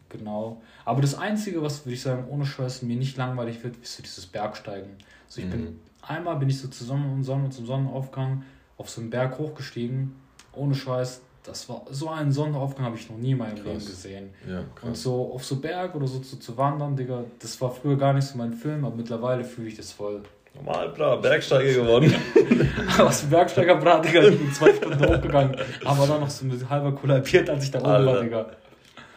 Genau. 0.09 0.63
Aber 0.85 1.01
das 1.01 1.15
Einzige, 1.15 1.63
was, 1.63 1.85
würde 1.85 1.95
ich 1.95 2.03
sagen, 2.03 2.27
ohne 2.31 2.47
Scheiß 2.47 2.83
mir 2.83 2.97
nicht 2.97 3.17
langweilig 3.17 3.63
wird, 3.65 3.77
ist 3.77 3.97
so 3.97 4.03
dieses 4.03 4.27
Bergsteigen. 4.27 4.91
Also 5.27 5.41
ich 5.41 5.47
mhm. 5.47 5.51
bin, 5.51 5.81
einmal 6.03 6.37
bin 6.37 6.49
ich 6.49 6.61
so 6.61 6.69
zusammen 6.69 7.13
und 7.13 7.25
Sonne, 7.25 7.51
zum 7.51 7.67
Sonnenaufgang 7.67 8.45
auf 8.79 8.91
so 8.91 9.01
einen 9.01 9.11
Berg 9.11 9.39
hochgestiegen, 9.39 10.15
ohne 10.53 10.75
Scheiß. 10.75 11.23
Das 11.43 11.69
war 11.69 11.83
so 11.91 12.09
einen 12.09 12.33
Sonnenaufgang 12.33 12.87
habe 12.87 12.97
ich 12.97 13.09
noch 13.09 13.19
nie 13.19 13.33
in 13.33 13.39
meinem 13.39 13.55
krass. 13.55 13.65
Leben 13.65 13.79
gesehen. 13.79 14.31
Ja, 14.49 14.65
und 14.83 14.97
so 14.97 15.33
auf 15.33 15.45
so 15.45 15.57
Berg 15.57 15.95
oder 15.95 16.07
so 16.09 16.19
zu, 16.19 16.39
zu 16.39 16.57
wandern, 16.57 16.97
Digga, 16.97 17.25
das 17.39 17.61
war 17.61 17.71
früher 17.71 17.97
gar 17.97 18.13
nicht 18.15 18.27
so 18.27 18.37
mein 18.37 18.53
Film, 18.53 18.85
aber 18.85 18.97
mittlerweile 18.97 19.45
fühle 19.45 19.69
ich 19.69 19.77
das 19.77 19.93
voll. 19.93 20.23
Normal, 20.55 20.89
bla, 20.89 21.17
Bergsteiger 21.17 21.83
geworden. 21.83 22.13
Aus 22.99 23.21
dem 23.21 23.31
Bergsteiger, 23.31 23.77
bra, 23.77 24.01
Digga, 24.01 24.23
ich 24.23 24.39
bin 24.39 24.53
zwei 24.53 24.75
Stunden 24.75 25.07
hochgegangen. 25.07 25.57
Aber 25.85 26.07
dann 26.07 26.21
noch 26.21 26.31
so 26.31 26.47
halber 26.69 26.93
kollabiert, 26.93 27.49
als 27.49 27.65
ich 27.65 27.71
da 27.71 27.79
oben 27.79 28.07
war, 28.07 28.23
Digga. 28.23 28.47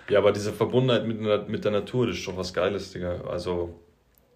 Ja, 0.10 0.20
aber 0.20 0.32
diese 0.32 0.54
Verbundenheit 0.54 1.06
mit, 1.06 1.50
mit 1.50 1.64
der 1.64 1.72
Natur, 1.72 2.08
das 2.08 2.18
ist 2.18 2.28
doch 2.28 2.38
was 2.38 2.54
Geiles, 2.54 2.92
Digga. 2.92 3.22
Also, 3.30 3.76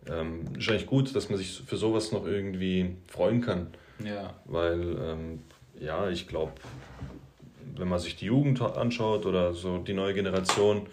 ähm, 0.07 0.45
ist 0.57 0.69
eigentlich 0.69 0.85
gut, 0.85 1.15
dass 1.15 1.29
man 1.29 1.37
sich 1.37 1.61
für 1.65 1.77
sowas 1.77 2.11
noch 2.11 2.25
irgendwie 2.25 2.95
freuen 3.07 3.41
kann. 3.41 3.67
Ja. 4.03 4.33
Weil, 4.45 4.81
ähm, 5.01 5.39
ja, 5.79 6.09
ich 6.09 6.27
glaube, 6.27 6.53
wenn 7.75 7.87
man 7.87 7.99
sich 7.99 8.15
die 8.15 8.25
Jugend 8.25 8.61
anschaut 8.61 9.25
oder 9.25 9.53
so 9.53 9.77
die 9.79 9.93
neue 9.93 10.13
Generation, 10.13 10.87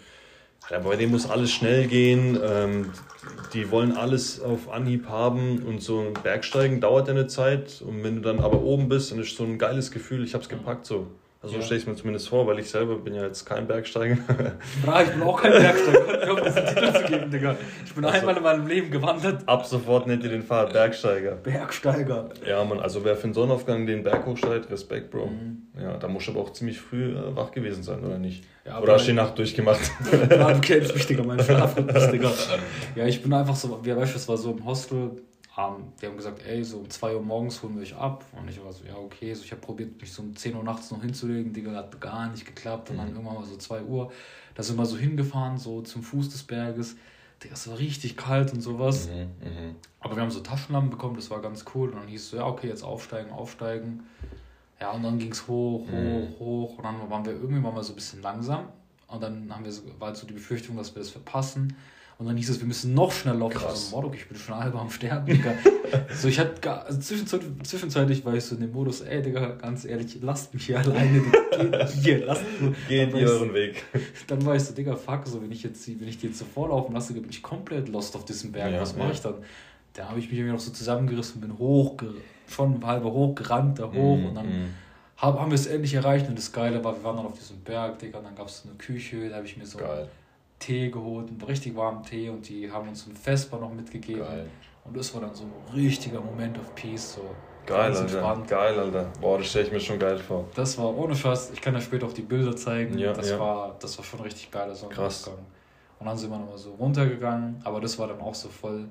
ja, 0.69 0.79
bei 0.79 0.95
denen 0.95 1.11
muss 1.11 1.29
alles 1.29 1.51
schnell 1.51 1.87
gehen. 1.87 2.39
Ähm, 2.43 2.91
die 3.53 3.69
wollen 3.71 3.93
alles 3.93 4.41
auf 4.41 4.71
Anhieb 4.71 5.07
haben 5.07 5.63
und 5.63 5.81
so 5.81 5.99
ein 5.99 6.13
Bergsteigen 6.13 6.81
dauert 6.81 7.07
ja 7.07 7.13
eine 7.13 7.27
Zeit. 7.27 7.81
Und 7.81 8.03
wenn 8.03 8.15
du 8.15 8.21
dann 8.21 8.39
aber 8.39 8.61
oben 8.61 8.87
bist, 8.87 9.11
dann 9.11 9.19
ist 9.19 9.35
so 9.35 9.43
ein 9.43 9.57
geiles 9.57 9.91
Gefühl, 9.91 10.23
ich 10.23 10.33
hab's 10.33 10.49
gepackt 10.49 10.85
so. 10.85 11.07
Also 11.43 11.55
ja. 11.55 11.61
stelle 11.63 11.79
ich 11.79 11.87
mir 11.87 11.95
zumindest 11.95 12.29
vor, 12.29 12.45
weil 12.45 12.59
ich 12.59 12.69
selber 12.69 12.97
bin 12.99 13.15
ja 13.15 13.23
jetzt 13.23 13.45
kein 13.45 13.65
Bergsteiger. 13.65 14.15
Bra, 14.85 15.01
ich 15.01 15.09
bin 15.09 15.23
auch 15.23 15.41
kein 15.41 15.53
Bergsteiger. 15.53 16.31
Auf, 16.31 16.41
diesen 16.43 16.65
Titel 16.67 16.93
zu 16.93 17.03
geben, 17.03 17.31
Digga. 17.31 17.57
Ich 17.83 17.95
bin 17.95 18.05
also, 18.05 18.19
einmal 18.19 18.37
in 18.37 18.43
meinem 18.43 18.67
Leben 18.67 18.91
gewandert. 18.91 19.41
Ab 19.47 19.65
sofort 19.65 20.05
nennt 20.05 20.23
ihr 20.23 20.29
den 20.29 20.43
Fahrer 20.43 20.71
Bergsteiger. 20.71 21.31
Bergsteiger. 21.31 22.29
Ja, 22.45 22.63
man, 22.63 22.79
also 22.79 23.03
wer 23.03 23.15
für 23.15 23.23
einen 23.23 23.33
Sonnenaufgang 23.33 23.87
den 23.87 24.03
Berg 24.03 24.27
hochsteigt, 24.27 24.69
Respekt, 24.69 25.09
Bro. 25.09 25.27
Mhm. 25.27 25.63
Ja, 25.81 25.97
da 25.97 26.07
musst 26.07 26.27
du 26.27 26.31
aber 26.31 26.41
auch 26.41 26.53
ziemlich 26.53 26.79
früh 26.79 27.15
äh, 27.15 27.35
wach 27.35 27.51
gewesen 27.51 27.81
sein, 27.81 28.05
oder 28.05 28.19
nicht? 28.19 28.43
Ja, 28.63 28.79
oder 28.79 28.93
hast 28.93 29.05
du 29.05 29.11
die 29.11 29.17
Nacht 29.17 29.35
durchgemacht? 29.35 29.79
ja, 30.29 30.53
du 30.53 30.61
kennst 30.61 30.93
mich, 30.93 31.07
Digga, 31.07 31.23
mein 31.23 31.39
Digga. 31.39 32.31
Ja, 32.95 33.07
ich 33.07 33.23
bin 33.23 33.33
einfach 33.33 33.55
so, 33.55 33.79
wie 33.83 33.95
weißt 33.95 34.13
du, 34.13 34.17
es 34.17 34.27
war 34.27 34.37
so 34.37 34.51
im 34.51 34.63
Hostel, 34.63 35.13
haben, 35.61 35.93
die 36.01 36.07
haben 36.07 36.17
gesagt, 36.17 36.45
ey, 36.45 36.63
so 36.63 36.79
um 36.79 36.89
2 36.89 37.15
Uhr 37.15 37.21
morgens 37.21 37.61
holen 37.61 37.75
wir 37.75 37.81
euch 37.81 37.95
ab. 37.95 38.25
Und 38.37 38.49
ich 38.49 38.63
war 38.63 38.71
so, 38.71 38.83
ja, 38.85 38.95
okay. 38.95 39.33
So, 39.33 39.43
ich 39.43 39.51
habe 39.51 39.61
probiert, 39.61 39.99
mich 39.99 40.11
so 40.11 40.21
um 40.21 40.35
10 40.35 40.55
Uhr 40.55 40.63
nachts 40.63 40.91
noch 40.91 41.01
hinzulegen. 41.01 41.53
Digga, 41.53 41.73
hat 41.73 41.99
gar 42.01 42.29
nicht 42.29 42.45
geklappt. 42.45 42.89
Und 42.89 42.97
dann 42.97 43.09
mhm. 43.09 43.17
irgendwann 43.17 43.35
mal 43.35 43.45
so 43.45 43.55
2 43.55 43.83
Uhr. 43.83 44.11
Da 44.55 44.63
sind 44.63 44.77
wir 44.77 44.85
so 44.85 44.97
hingefahren, 44.97 45.57
so 45.57 45.81
zum 45.81 46.03
Fuß 46.03 46.29
des 46.29 46.43
Berges. 46.43 46.95
Digga, 47.43 47.53
es 47.53 47.67
war 47.69 47.79
richtig 47.79 48.17
kalt 48.17 48.53
und 48.53 48.61
sowas. 48.61 49.07
Mhm, 49.07 49.47
mh. 49.47 49.75
Aber 49.99 50.15
wir 50.15 50.23
haben 50.23 50.31
so 50.31 50.41
Taschenlampen 50.41 50.89
bekommen, 50.89 51.15
das 51.15 51.29
war 51.29 51.41
ganz 51.41 51.65
cool. 51.73 51.89
Und 51.89 51.99
dann 51.99 52.07
hieß 52.07 52.21
es 52.21 52.29
so, 52.31 52.37
ja, 52.37 52.45
okay, 52.45 52.67
jetzt 52.67 52.83
aufsteigen, 52.83 53.31
aufsteigen. 53.31 54.03
Ja, 54.79 54.91
und 54.91 55.03
dann 55.03 55.19
ging 55.19 55.31
es 55.31 55.47
hoch, 55.47 55.85
hoch, 55.87 55.89
mhm. 55.91 56.39
hoch. 56.39 56.77
Und 56.77 56.83
dann 56.83 57.09
waren 57.09 57.25
wir 57.25 57.33
irgendwie 57.33 57.59
mal 57.59 57.83
so 57.83 57.93
ein 57.93 57.95
bisschen 57.95 58.21
langsam. 58.21 58.65
Und 59.07 59.21
dann 59.21 59.53
haben 59.53 59.65
wir 59.65 59.71
war 59.99 60.07
halt 60.07 60.17
so 60.17 60.25
die 60.25 60.33
Befürchtung, 60.33 60.77
dass 60.77 60.95
wir 60.95 61.01
das 61.01 61.11
verpassen. 61.11 61.75
Und 62.21 62.27
dann 62.27 62.37
hieß 62.37 62.51
es, 62.51 62.59
wir 62.59 62.67
müssen 62.67 62.93
noch 62.93 63.11
schneller 63.11 63.39
laufen. 63.39 63.57
Krass. 63.57 63.73
Ich 63.73 63.85
so, 63.85 63.95
Mordok, 63.95 64.13
ich 64.13 64.27
bin 64.27 64.37
schon 64.37 64.55
halb 64.55 64.75
am 64.75 64.91
Sterben, 64.91 65.25
Digga. 65.25 65.55
so, 66.13 66.27
ich 66.27 66.37
hatte 66.37 66.61
gar, 66.61 66.85
also 66.85 66.99
zwischenzeitlich, 66.99 67.49
zwischenzeitlich 67.63 68.23
war 68.23 68.35
ich 68.35 68.43
so 68.43 68.53
in 68.53 68.61
dem 68.61 68.71
Modus, 68.71 69.01
ey, 69.01 69.23
Digga, 69.23 69.53
ganz 69.53 69.85
ehrlich, 69.85 70.19
lasst 70.21 70.53
mich 70.53 70.67
hier 70.67 70.77
alleine. 70.77 71.19
Geht 71.51 71.89
hier, 71.89 72.25
lasst 72.27 72.43
mich. 72.61 72.75
Geht 72.87 73.15
ihr 73.15 73.27
euren 73.27 73.51
Weg. 73.55 73.83
Dann 74.27 74.45
war 74.45 74.55
ich 74.55 74.61
so, 74.61 74.75
Digga, 74.75 74.95
fuck, 74.95 75.25
so, 75.25 75.41
wenn 75.41 75.51
ich 75.51 75.63
jetzt, 75.63 75.87
wenn 75.99 76.07
ich 76.07 76.19
die 76.19 76.27
jetzt 76.27 76.37
so 76.37 76.45
vorlaufen 76.45 76.93
lasse, 76.93 77.11
bin 77.13 77.27
ich 77.27 77.41
komplett 77.41 77.89
lost 77.89 78.15
auf 78.15 78.23
diesem 78.23 78.51
Berg. 78.51 78.71
Ja, 78.71 78.81
Was 78.81 78.95
mache 78.95 79.07
ja. 79.07 79.13
ich 79.13 79.21
dann? 79.21 79.33
Da 79.93 80.07
habe 80.07 80.19
ich 80.19 80.29
mich 80.29 80.37
irgendwie 80.37 80.53
noch 80.53 80.59
so 80.59 80.71
zusammengerissen, 80.71 81.41
bin 81.41 81.57
hoch, 81.57 81.97
schon 82.47 82.85
halber 82.85 83.11
hoch 83.11 83.33
gerannt, 83.33 83.79
da 83.79 83.91
hoch 83.91 84.17
mm, 84.17 84.25
und 84.27 84.35
dann 84.35 84.45
mm. 84.45 84.69
haben 85.17 85.49
wir 85.49 85.55
es 85.55 85.65
endlich 85.65 85.95
erreicht 85.95 86.29
und 86.29 86.37
das 86.37 86.51
Geile 86.51 86.83
war, 86.83 86.95
wir 86.95 87.03
waren 87.03 87.17
dann 87.17 87.25
auf 87.25 87.33
diesem 87.33 87.61
Berg, 87.61 87.97
Digga, 87.97 88.19
und 88.19 88.25
dann 88.25 88.35
gab 88.35 88.47
es 88.47 88.63
eine 88.63 88.75
Küche, 88.75 89.27
da 89.27 89.37
habe 89.37 89.47
ich 89.47 89.57
mir 89.57 89.65
so 89.65 89.79
Geil. 89.79 90.07
Tee 90.61 90.89
geholt, 90.89 91.27
einen 91.27 91.41
richtig 91.41 91.75
warmen 91.75 92.03
Tee 92.03 92.29
und 92.29 92.47
die 92.47 92.71
haben 92.71 92.87
uns 92.87 93.05
ein 93.07 93.15
Vesper 93.15 93.59
noch 93.59 93.73
mitgegeben. 93.73 94.21
Geil. 94.21 94.49
Und 94.85 94.95
das 94.95 95.13
war 95.13 95.21
dann 95.21 95.35
so 95.35 95.43
ein 95.43 95.75
richtiger 95.75 96.21
Moment 96.21 96.57
of 96.57 96.73
Peace. 96.75 97.15
So 97.15 97.35
geil, 97.65 97.95
Alter. 97.95 98.43
Geil, 98.47 98.79
Alter. 98.79 99.11
Boah, 99.19 99.37
das 99.37 99.47
stelle 99.47 99.65
ich 99.65 99.71
mir 99.71 99.79
schon 99.79 99.99
geil 99.99 100.17
vor. 100.17 100.47
Das 100.55 100.77
war 100.77 100.95
ohne 100.97 101.15
Scheiß, 101.15 101.51
ich 101.53 101.61
kann 101.61 101.73
dir 101.73 101.81
später 101.81 102.05
auch 102.05 102.13
die 102.13 102.21
Bilder 102.21 102.55
zeigen. 102.55 102.97
Ja, 102.97 103.11
das, 103.11 103.29
ja. 103.29 103.39
War, 103.39 103.75
das 103.79 103.97
war 103.97 104.05
schon 104.05 104.21
richtig 104.21 104.49
geiler 104.49 104.73
Sonnenaufgang. 104.73 105.05
Krass. 105.05 105.31
Und 105.99 106.07
dann 106.07 106.17
sind 106.17 106.31
wir 106.31 106.39
nochmal 106.39 106.57
so 106.57 106.73
runtergegangen, 106.73 107.61
aber 107.63 107.79
das 107.79 107.99
war 107.99 108.07
dann 108.07 108.21
auch 108.21 108.33
so 108.33 108.49
voll. 108.49 108.87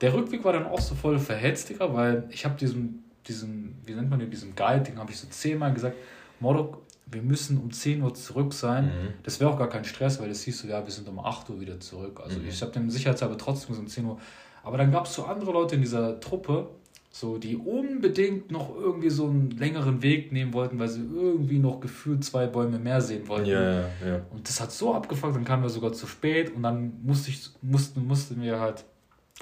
Der 0.00 0.14
Rückweg 0.14 0.44
war 0.44 0.52
dann 0.52 0.66
auch 0.66 0.80
so 0.80 0.94
voll 0.94 1.18
verhetztiger, 1.18 1.92
weil 1.94 2.24
ich 2.30 2.44
habe 2.44 2.56
diesen, 2.56 3.04
diesen, 3.26 3.80
wie 3.84 3.94
nennt 3.94 4.10
man 4.10 4.18
den, 4.18 4.30
diesen 4.30 4.56
Guide, 4.56 4.80
den 4.80 4.98
habe 4.98 5.10
ich 5.10 5.18
so 5.18 5.28
zehnmal 5.28 5.72
gesagt, 5.72 5.96
Modok, 6.40 6.82
wir 7.10 7.22
müssen 7.22 7.58
um 7.58 7.70
10 7.70 8.02
Uhr 8.02 8.14
zurück 8.14 8.52
sein. 8.52 8.86
Mhm. 8.86 9.14
Das 9.22 9.40
wäre 9.40 9.50
auch 9.50 9.58
gar 9.58 9.68
kein 9.68 9.84
Stress, 9.84 10.20
weil 10.20 10.28
das 10.28 10.42
siehst 10.42 10.62
du, 10.62 10.68
ja, 10.68 10.84
wir 10.84 10.92
sind 10.92 11.08
um 11.08 11.18
8 11.18 11.48
Uhr 11.50 11.60
wieder 11.60 11.80
zurück. 11.80 12.20
Also 12.22 12.38
mhm. 12.38 12.48
ich 12.48 12.60
habe 12.60 12.72
den 12.72 12.90
sicherheitshalber 12.90 13.38
trotzdem 13.38 13.76
um 13.76 13.86
10 13.86 14.04
Uhr. 14.04 14.18
Aber 14.62 14.76
dann 14.76 14.90
gab 14.90 15.06
es 15.06 15.14
so 15.14 15.24
andere 15.24 15.52
Leute 15.52 15.76
in 15.76 15.80
dieser 15.80 16.20
Truppe, 16.20 16.68
so 17.10 17.38
die 17.38 17.56
unbedingt 17.56 18.50
noch 18.50 18.74
irgendwie 18.76 19.10
so 19.10 19.26
einen 19.26 19.50
längeren 19.52 20.02
Weg 20.02 20.30
nehmen 20.30 20.52
wollten, 20.52 20.78
weil 20.78 20.88
sie 20.88 21.00
irgendwie 21.00 21.58
noch 21.58 21.80
gefühlt 21.80 22.22
zwei 22.22 22.46
Bäume 22.46 22.78
mehr 22.78 23.00
sehen 23.00 23.26
wollten. 23.28 23.48
Ja, 23.48 23.62
ja, 23.62 23.80
ja. 24.06 24.20
Und 24.30 24.46
das 24.48 24.60
hat 24.60 24.70
so 24.72 24.94
abgefuckt, 24.94 25.34
dann 25.34 25.44
kamen 25.44 25.62
wir 25.62 25.70
sogar 25.70 25.92
zu 25.92 26.06
spät 26.06 26.54
und 26.54 26.62
dann 26.62 27.00
musste 27.02 27.30
ich, 27.30 27.50
mussten, 27.62 28.06
mussten 28.06 28.40
wir 28.42 28.60
halt, 28.60 28.84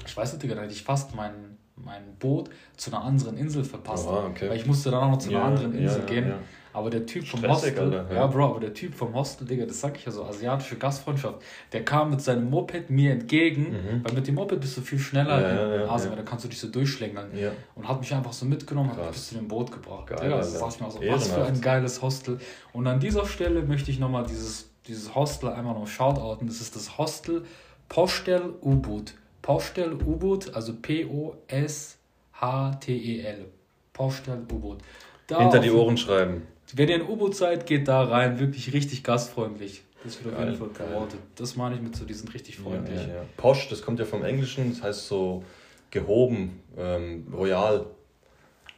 ich 0.07 0.17
weiß 0.17 0.33
nicht, 0.33 0.51
dann 0.51 0.59
hätte 0.59 0.73
ich 0.73 0.85
fast 0.85 1.15
mein, 1.15 1.33
mein 1.75 2.15
Boot 2.19 2.51
zu 2.77 2.93
einer 2.93 3.03
anderen 3.03 3.37
Insel 3.37 3.65
verpasst. 3.65 4.07
Oh, 4.09 4.29
okay. 4.31 4.49
Weil 4.49 4.57
ich 4.57 4.67
musste 4.67 4.91
dann 4.91 5.03
auch 5.03 5.11
noch 5.11 5.19
zu 5.19 5.31
einer 5.31 5.45
anderen 5.45 5.75
Insel 5.75 6.03
gehen. 6.03 6.35
Aber 6.77 6.91
der 6.91 7.07
Typ 7.07 7.27
vom 7.27 7.41
Stressig, 7.41 7.71
Hostel, 7.71 7.95
Alter, 7.95 8.15
ja. 8.15 8.21
ja. 8.21 8.27
Bro, 8.27 8.45
aber 8.45 8.61
der 8.61 8.75
Typ 8.75 8.95
vom 8.95 9.15
Hostel, 9.15 9.47
Digga, 9.47 9.65
das 9.65 9.81
sag 9.81 9.97
ich 9.97 10.05
ja 10.05 10.13
so, 10.13 10.25
asiatische 10.25 10.77
Gastfreundschaft, 10.77 11.41
der 11.73 11.87
kam 11.87 12.11
mit 12.11 12.21
seinem 12.21 12.51
Moped 12.51 12.91
mir 12.91 13.13
entgegen, 13.13 13.71
mhm. 13.71 14.05
weil 14.05 14.13
mit 14.13 14.27
dem 14.27 14.35
Moped 14.35 14.61
bist 14.61 14.77
du 14.77 14.83
viel 14.83 14.99
schneller 14.99 15.41
ja, 15.41 15.75
in 15.75 15.81
ja, 15.81 15.89
Asien, 15.89 16.11
weil 16.11 16.19
da 16.19 16.23
kannst 16.23 16.45
du 16.45 16.51
dich 16.51 16.61
so 16.61 16.69
durchschlängeln. 16.69 17.35
Ja. 17.35 17.53
Und 17.77 17.89
hat 17.89 17.99
mich 17.99 18.13
einfach 18.13 18.35
so 18.35 18.45
mitgenommen, 18.45 18.91
und 18.91 18.97
hat 18.99 19.07
mich 19.07 19.15
bis 19.15 19.29
zu 19.29 19.37
dem 19.37 19.49
Boot 19.49 19.73
gebracht. 19.73 20.09
Geil, 20.09 20.19
Digga, 20.21 20.37
das 20.37 20.53
sag 20.59 20.69
ich 20.69 20.79
mir 20.79 20.91
so, 20.91 21.01
was 21.01 21.29
für 21.29 21.47
ein 21.47 21.63
geiles 21.63 22.03
Hostel. 22.03 22.39
Und 22.75 22.87
an 22.87 23.01
dieser 23.01 23.25
Stelle 23.25 23.63
möchte 23.63 23.91
ich 23.91 23.99
nochmal 23.99 24.27
dieses, 24.27 24.69
dieses 24.87 25.15
Hostel 25.15 25.49
einmal 25.49 25.73
noch 25.73 25.87
shoutouten. 25.87 26.47
Das 26.47 26.61
ist 26.61 26.77
das 26.77 26.99
Hostel 26.99 27.47
Postel 27.89 28.53
U-Boot. 28.61 29.15
Postel 29.41 29.95
U-Boot, 29.95 30.55
also 30.55 30.75
P-O-S-H-T-E-L. 30.75 31.95
Postel 33.95 34.43
U-Boot. 34.53 34.83
Hinter 35.29 35.61
die 35.61 35.71
Ohren 35.71 35.97
schreiben. 35.97 36.43
Wenn 36.75 36.89
ihr 36.89 36.97
in 36.97 37.03
U-Boot 37.03 37.37
seid, 37.37 37.67
geht 37.67 37.87
da 37.89 38.03
rein, 38.03 38.41
wirklich 38.41 38.73
richtig 38.73 39.05
gastfreundlich. 39.05 39.83
Das 40.03 40.25
wird 40.25 40.37
auf 40.37 40.45
jeden 40.45 40.57
Fall. 40.57 40.69
Das 41.35 41.57
meine 41.57 41.75
ich 41.75 41.81
mit 41.81 41.97
so, 41.97 42.05
die 42.05 42.15
sind 42.15 42.33
richtig 42.33 42.59
freundlich. 42.59 43.01
Ja, 43.01 43.09
ja, 43.09 43.15
ja. 43.15 43.23
Posch, 43.37 43.69
das 43.69 43.83
kommt 43.83 43.99
ja 43.99 44.05
vom 44.05 44.25
Englischen, 44.25 44.71
das 44.71 44.83
heißt 44.83 45.09
so 45.09 45.45
gehoben, 45.91 46.61
ähm, 46.77 47.27
royal. 47.33 47.87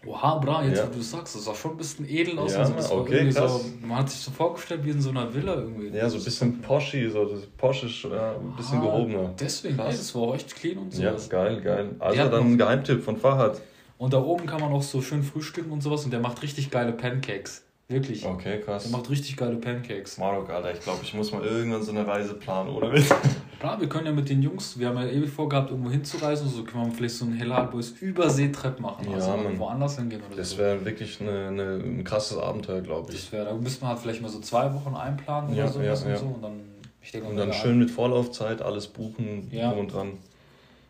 Oha, 0.07 0.36
bra, 0.36 0.64
jetzt 0.64 0.78
ja. 0.78 0.89
wo 0.89 0.95
du 0.95 1.03
sagst, 1.03 1.34
das 1.34 1.45
sah 1.45 1.55
schon 1.55 1.72
ein 1.72 1.76
bisschen 1.76 2.09
edel 2.09 2.39
aus. 2.39 2.53
Ja, 2.53 2.61
also 2.61 2.74
das 2.74 2.91
okay, 2.91 3.30
krass. 3.30 3.62
So, 3.62 3.86
man 3.86 3.99
hat 3.99 4.11
sich 4.11 4.20
so 4.20 4.30
vorgestellt 4.30 4.84
wie 4.84 4.91
in 4.91 5.03
so 5.03 5.11
einer 5.11 5.34
Villa 5.34 5.55
irgendwie. 5.57 5.89
Ja, 5.89 6.09
so 6.09 6.18
ein 6.18 6.24
bisschen 6.24 6.61
poshy, 6.61 7.11
so 7.11 7.24
das 7.24 7.47
poschisch, 7.47 8.05
ja, 8.05 8.36
ein 8.36 8.55
bisschen 8.57 8.78
Aha, 8.78 8.86
gehobener. 8.86 9.34
Deswegen, 9.41 9.78
ey, 9.80 9.86
das 9.86 10.14
war 10.14 10.34
echt 10.34 10.55
clean 10.55 10.78
und 10.78 10.95
so. 10.95 11.03
Ja, 11.03 11.16
geil, 11.28 11.61
geil. 11.61 11.97
Also 11.99 12.28
dann 12.28 12.53
ein 12.53 12.59
Geheimtipp 12.59 13.03
von 13.03 13.16
Fahad. 13.16 13.61
Und 13.99 14.12
da 14.12 14.22
oben 14.22 14.47
kann 14.47 14.61
man 14.61 14.72
auch 14.72 14.82
so 14.82 15.03
schön 15.03 15.24
frühstücken 15.24 15.72
und 15.72 15.82
sowas 15.82 16.05
und 16.05 16.12
der 16.12 16.20
macht 16.20 16.43
richtig 16.43 16.70
geile 16.70 16.93
Pancakes. 16.93 17.64
Wirklich. 17.91 18.26
Okay, 18.26 18.61
krass. 18.61 18.82
Der 18.82 18.93
macht 18.93 19.09
richtig 19.09 19.34
geile 19.36 19.57
Pancakes. 19.57 20.18
Marok, 20.18 20.51
Alter, 20.51 20.72
ich 20.74 20.80
glaube, 20.80 21.01
ich 21.03 21.14
muss 21.14 21.32
mal 21.32 21.43
irgendwann 21.43 21.82
so 21.82 21.91
eine 21.91 22.07
Reise 22.07 22.34
planen, 22.34 22.68
oder? 22.68 22.93
Klar, 23.61 23.80
wir 23.80 23.89
können 23.89 24.07
ja 24.07 24.12
mit 24.12 24.28
den 24.28 24.43
Jungs, 24.43 24.78
wir 24.78 24.89
haben 24.89 24.99
ja 24.99 25.07
ewig 25.07 25.30
vorgehabt, 25.30 25.70
irgendwo 25.70 25.91
hinzureisen, 25.91 26.49
so 26.49 26.62
können 26.64 26.86
wir 26.86 26.93
vielleicht 26.93 27.16
so 27.16 27.24
einen 27.24 27.34
Hellhard 27.34 27.72
Boys 27.72 27.91
Überseetrip 28.01 28.78
machen. 28.78 29.09
Ja, 29.09 29.14
also 29.14 29.36
man, 29.36 29.59
woanders 29.59 29.97
hingehen 29.97 30.20
oder 30.20 30.36
das 30.36 30.51
so. 30.51 30.57
Das 30.57 30.64
wäre 30.64 30.84
wirklich 30.84 31.20
eine, 31.20 31.49
eine, 31.49 31.62
ein 31.76 32.05
krasses 32.05 32.36
Abenteuer, 32.36 32.82
glaube 32.82 33.11
ich. 33.11 33.22
Das 33.22 33.32
wäre, 33.32 33.47
da 33.47 33.55
müsste 33.55 33.80
man 33.80 33.91
halt 33.91 34.01
vielleicht 34.01 34.22
mal 34.22 34.28
so 34.28 34.41
zwei 34.41 34.72
Wochen 34.74 34.95
einplanen 34.95 35.57
ja, 35.57 35.64
oder 35.64 35.72
sowas 35.72 36.05
ja, 36.05 36.11
ja. 36.11 36.14
und 36.14 36.20
so. 36.20 36.26
Und 36.26 36.43
dann, 36.43 36.61
ich 37.03 37.11
denke, 37.11 37.26
und 37.26 37.36
dann 37.36 37.53
schön 37.53 37.78
mit 37.78 37.91
Vorlaufzeit 37.91 38.62
alles 38.62 38.86
buchen 38.86 39.49
ja. 39.51 39.70
und 39.70 39.93
dran. 39.93 40.12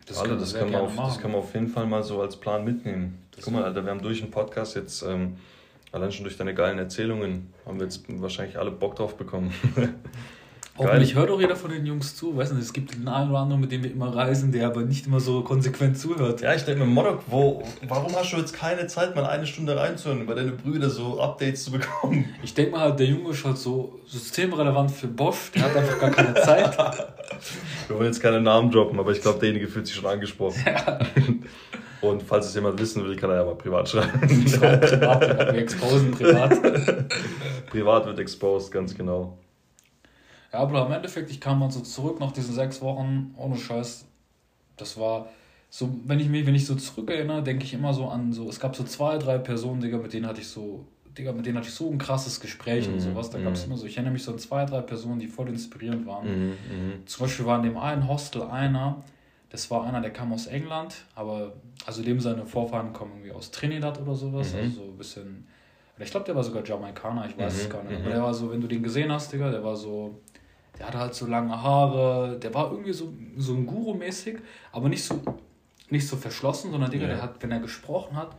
Das, 0.04 0.18
Alle, 0.18 0.36
das, 0.36 0.54
kann 0.54 0.70
man 0.70 0.80
auf, 0.80 0.96
das 0.96 1.18
kann 1.18 1.30
man 1.30 1.40
auf 1.40 1.54
jeden 1.54 1.68
Fall 1.68 1.86
mal 1.86 2.02
so 2.02 2.20
als 2.20 2.36
Plan 2.36 2.64
mitnehmen. 2.64 3.18
Das 3.34 3.44
Guck 3.44 3.54
mal, 3.54 3.62
Alter, 3.62 3.84
wir 3.84 3.90
haben 3.92 4.02
durch 4.02 4.20
den 4.20 4.30
Podcast 4.30 4.74
jetzt, 4.74 5.02
ähm, 5.02 5.36
allein 5.92 6.12
schon 6.12 6.24
durch 6.24 6.36
deine 6.36 6.54
geilen 6.54 6.78
Erzählungen, 6.78 7.52
haben 7.66 7.78
wir 7.78 7.84
jetzt 7.84 8.04
wahrscheinlich 8.08 8.58
alle 8.58 8.70
Bock 8.70 8.96
drauf 8.96 9.16
bekommen. 9.16 9.52
Hoffentlich 10.78 11.16
hört 11.16 11.28
auch 11.30 11.40
jeder 11.40 11.56
von 11.56 11.72
den 11.72 11.84
Jungs 11.84 12.14
zu. 12.14 12.36
Weißt 12.36 12.52
du, 12.52 12.56
es 12.56 12.72
gibt 12.72 12.94
den 12.94 13.08
einen 13.08 13.30
oder 13.30 13.40
anderen, 13.40 13.60
mit 13.60 13.72
dem 13.72 13.82
wir 13.82 13.90
immer 13.90 14.14
reisen, 14.14 14.52
der 14.52 14.68
aber 14.68 14.82
nicht 14.82 15.06
immer 15.06 15.18
so 15.18 15.42
konsequent 15.42 15.98
zuhört. 15.98 16.40
Ja, 16.40 16.54
ich 16.54 16.62
denke 16.62 16.84
mir, 16.84 16.86
Modok, 16.86 17.22
wo, 17.26 17.64
warum 17.88 18.14
hast 18.14 18.32
du 18.32 18.36
jetzt 18.36 18.52
keine 18.52 18.86
Zeit, 18.86 19.16
mal 19.16 19.26
eine 19.26 19.44
Stunde 19.44 19.76
reinzuhören, 19.76 20.24
bei 20.24 20.34
deine 20.34 20.52
Brüder 20.52 20.88
so 20.88 21.20
Updates 21.20 21.64
zu 21.64 21.72
bekommen? 21.72 22.26
Ich 22.42 22.54
denke 22.54 22.72
mal, 22.72 22.94
der 22.94 23.06
Junge 23.06 23.30
ist 23.30 23.44
halt 23.44 23.58
so 23.58 23.98
systemrelevant 24.06 24.90
für 24.90 25.08
Bosch, 25.08 25.50
der 25.54 25.62
hat 25.62 25.76
einfach 25.76 25.98
gar 25.98 26.10
keine 26.10 26.34
Zeit. 26.34 26.78
wir 27.88 27.96
wollen 27.96 28.06
jetzt 28.06 28.20
keine 28.20 28.40
Namen 28.40 28.70
droppen, 28.70 28.98
aber 28.98 29.10
ich 29.10 29.20
glaube, 29.20 29.40
derjenige 29.40 29.66
fühlt 29.66 29.86
sich 29.86 29.96
schon 29.96 30.06
angesprochen. 30.06 30.62
Ja. 30.64 30.98
Und 32.00 32.22
falls 32.22 32.46
es 32.46 32.54
jemand 32.54 32.78
wissen 32.78 33.04
will, 33.04 33.16
kann 33.16 33.30
er 33.30 33.36
ja 33.36 33.44
mal 33.44 33.56
privat 33.56 33.88
schreiben. 33.88 34.20
privat, 34.20 35.22
wir 35.52 35.54
exposen 35.54 36.10
privat. 36.12 36.56
privat 37.70 38.06
wird 38.06 38.18
exposed, 38.20 38.70
ganz 38.70 38.94
genau. 38.94 39.38
Ja, 40.52 40.60
aber 40.60 40.86
im 40.86 40.92
Endeffekt, 40.92 41.30
ich 41.30 41.40
kam 41.40 41.58
mal 41.58 41.70
so 41.70 41.80
zurück 41.80 42.20
nach 42.20 42.32
diesen 42.32 42.54
sechs 42.54 42.80
Wochen, 42.80 43.34
ohne 43.36 43.56
Scheiß. 43.56 44.06
Das 44.76 44.98
war 44.98 45.28
so, 45.70 45.90
wenn 46.06 46.20
ich 46.20 46.28
mich, 46.28 46.46
wenn 46.46 46.54
ich 46.54 46.66
so 46.66 46.74
zurückerinnere, 46.74 47.42
denke 47.42 47.64
ich 47.64 47.74
immer 47.74 47.92
so 47.92 48.06
an 48.06 48.32
so, 48.32 48.48
es 48.48 48.58
gab 48.58 48.74
so 48.74 48.84
zwei, 48.84 49.18
drei 49.18 49.38
Personen, 49.38 49.80
Digga, 49.80 49.98
mit 49.98 50.12
denen 50.12 50.26
hatte 50.26 50.40
ich 50.40 50.48
so, 50.48 50.86
Digga, 51.16 51.32
mit 51.32 51.44
denen 51.44 51.58
hatte 51.58 51.68
ich 51.68 51.74
so 51.74 51.90
ein 51.90 51.98
krasses 51.98 52.40
Gespräch 52.40 52.86
mm, 52.88 52.92
und 52.92 52.96
mhm, 52.96 53.00
sowas. 53.00 53.28
Da 53.28 53.38
mm. 53.38 53.44
gab 53.44 53.52
es 53.54 53.64
immer 53.64 53.76
so, 53.76 53.86
ich 53.86 53.96
erinnere 53.96 54.14
mich 54.14 54.22
so 54.22 54.32
an 54.32 54.38
zwei, 54.38 54.64
drei 54.64 54.80
Personen, 54.80 55.18
die 55.18 55.26
voll 55.26 55.48
inspirierend 55.48 56.06
waren. 56.06 56.52
Mm, 56.52 57.06
Zum 57.06 57.26
Beispiel 57.26 57.44
war 57.44 57.58
in 57.58 57.64
dem 57.64 57.76
einen 57.76 58.08
Hostel 58.08 58.42
einer, 58.42 59.02
das 59.50 59.70
war 59.70 59.84
einer, 59.84 60.00
der 60.00 60.12
kam 60.12 60.32
aus 60.32 60.46
England, 60.46 60.94
aber 61.14 61.54
also 61.86 62.02
dem 62.02 62.20
seine 62.20 62.44
Vorfahren 62.44 62.92
kommen 62.92 63.12
irgendwie 63.12 63.32
aus 63.32 63.50
Trinidad 63.50 64.00
oder 64.00 64.14
sowas, 64.14 64.54
-hmm. 64.54 64.60
also 64.60 64.82
so 64.82 64.82
ein 64.82 64.96
bisschen. 64.96 65.48
Ich 66.00 66.10
glaube, 66.10 66.26
der 66.26 66.36
war 66.36 66.44
sogar 66.44 66.64
Jamaikaner, 66.64 67.26
ich 67.26 67.36
weiß 67.36 67.52
-hmm, 67.52 67.60
es 67.62 67.70
gar 67.70 67.82
nicht. 67.82 67.96
Aber 67.96 68.08
mhm. 68.08 68.12
der 68.12 68.22
war 68.22 68.32
so, 68.32 68.52
wenn 68.52 68.60
du 68.60 68.68
den 68.68 68.84
gesehen 68.84 69.10
hast, 69.10 69.32
Digga, 69.32 69.50
der 69.50 69.64
war 69.64 69.74
so 69.74 70.20
der 70.78 70.86
hatte 70.86 70.98
halt 70.98 71.14
so 71.14 71.26
lange 71.26 71.60
Haare, 71.60 72.38
der 72.40 72.54
war 72.54 72.70
irgendwie 72.70 72.92
so, 72.92 73.12
so 73.36 73.54
ein 73.54 73.66
Guru-mäßig, 73.66 74.38
aber 74.72 74.88
nicht 74.88 75.04
so, 75.04 75.20
nicht 75.90 76.06
so 76.06 76.16
verschlossen, 76.16 76.70
sondern 76.70 76.90
Digga, 76.90 77.06
ja. 77.06 77.14
der 77.14 77.22
hat, 77.22 77.42
wenn 77.42 77.50
er 77.50 77.60
gesprochen 77.60 78.16
hat, 78.16 78.36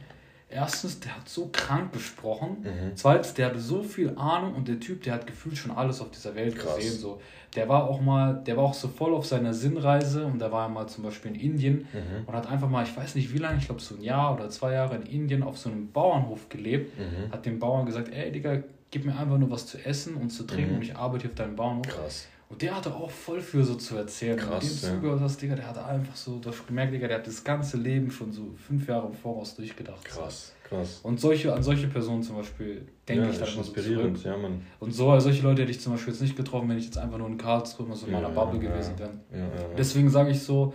erstens, 0.47 0.99
der 0.99 1.17
hat 1.17 1.27
so 1.27 1.49
krank 1.51 1.91
gesprochen, 1.91 2.61
mhm. 2.61 2.95
zweitens, 2.95 3.33
der 3.33 3.47
hatte 3.47 3.59
so 3.59 3.83
viel 3.83 4.15
Ahnung 4.15 4.55
und 4.55 4.67
der 4.67 4.79
Typ, 4.79 5.03
der 5.03 5.13
hat 5.13 5.27
gefühlt 5.27 5.57
schon 5.57 5.71
alles 5.71 5.99
auf 5.99 6.11
dieser 6.11 6.33
Welt 6.35 6.55
Krass. 6.57 6.77
gesehen. 6.77 6.97
So. 6.97 7.21
Der 7.55 7.67
war 7.67 7.89
auch 7.89 7.99
mal, 7.99 8.41
der 8.45 8.57
war 8.57 8.65
auch 8.65 8.73
so 8.73 8.87
voll 8.87 9.13
auf 9.13 9.25
seiner 9.25 9.53
Sinnreise 9.53 10.25
und 10.25 10.39
da 10.39 10.51
war 10.51 10.67
er 10.67 10.69
mal 10.69 10.87
zum 10.87 11.03
Beispiel 11.03 11.33
in 11.33 11.39
Indien 11.39 11.87
mhm. 11.93 12.27
und 12.27 12.33
hat 12.33 12.47
einfach 12.47 12.69
mal, 12.69 12.83
ich 12.83 12.95
weiß 12.95 13.15
nicht 13.15 13.33
wie 13.33 13.39
lange, 13.39 13.57
ich 13.57 13.65
glaube 13.65 13.81
so 13.81 13.95
ein 13.95 14.01
Jahr 14.01 14.35
oder 14.35 14.49
zwei 14.49 14.73
Jahre 14.73 14.95
in 14.97 15.03
Indien 15.03 15.41
auf 15.41 15.57
so 15.57 15.69
einem 15.69 15.91
Bauernhof 15.91 16.49
gelebt, 16.49 16.97
mhm. 16.97 17.31
hat 17.31 17.45
dem 17.45 17.59
Bauern 17.59 17.85
gesagt, 17.85 18.09
ey 18.13 18.31
Digga, 18.31 18.61
gib 18.91 19.05
mir 19.05 19.17
einfach 19.17 19.37
nur 19.37 19.49
was 19.49 19.65
zu 19.65 19.83
essen 19.83 20.15
und 20.15 20.29
zu 20.29 20.45
trinken 20.45 20.71
mhm. 20.71 20.77
und 20.77 20.83
ich 20.83 20.95
arbeite 20.95 21.23
hier 21.23 21.31
auf 21.31 21.35
deinem 21.35 21.55
Bauernhof. 21.55 21.87
Krass. 21.87 22.27
Und 22.49 22.63
der 22.63 22.75
hatte 22.75 22.93
auch 22.93 23.11
voll 23.11 23.41
viel 23.41 23.63
so 23.63 23.75
zu 23.75 23.95
erzählen. 23.95 24.37
Krass, 24.37 24.63
und 24.63 24.81
dem 24.81 24.89
ja. 24.89 24.95
zugehört 24.95 25.21
hast, 25.21 25.41
Digga, 25.41 25.55
der 25.55 25.67
hatte 25.67 25.85
einfach 25.85 26.15
so, 26.15 26.39
du 26.39 26.49
hast 26.49 26.65
gemerkt, 26.65 26.93
Digga, 26.93 27.07
der 27.07 27.19
hat 27.19 27.27
das 27.27 27.43
ganze 27.43 27.77
Leben 27.77 28.09
schon 28.09 28.31
so 28.31 28.55
fünf 28.57 28.87
Jahre 28.87 29.07
im 29.07 29.13
Voraus 29.13 29.55
durchgedacht. 29.55 30.03
Krass, 30.03 30.53
krass. 30.69 30.99
Und 31.03 31.19
solche, 31.19 31.53
an 31.53 31.63
solche 31.63 31.87
Personen 31.87 32.23
zum 32.23 32.37
Beispiel 32.37 32.87
denke 33.07 33.23
ja, 33.23 33.29
ich 33.31 33.39
dann 33.39 33.49
immer 33.49 33.63
so 33.63 33.73
zurück. 33.73 34.23
Ja, 34.23 34.37
Mann. 34.37 34.61
Und 34.79 34.93
so, 34.93 35.19
solche 35.19 35.43
Leute 35.43 35.63
hätte 35.63 35.71
ich 35.71 35.81
zum 35.81 35.93
Beispiel 35.93 36.13
jetzt 36.13 36.21
nicht 36.21 36.35
getroffen, 36.35 36.69
wenn 36.69 36.77
ich 36.77 36.85
jetzt 36.85 36.97
einfach 36.97 37.17
nur 37.17 37.27
in 37.27 37.37
Karlsruhe 37.37 37.87
mal 37.87 37.95
so 37.95 38.05
in 38.05 38.13
meiner 38.13 38.29
ja, 38.29 38.33
Bubble 38.33 38.59
gewesen 38.59 38.97
wäre. 38.97 39.11
Deswegen 39.77 40.09
sage 40.09 40.31
ich 40.31 40.41
so, 40.41 40.73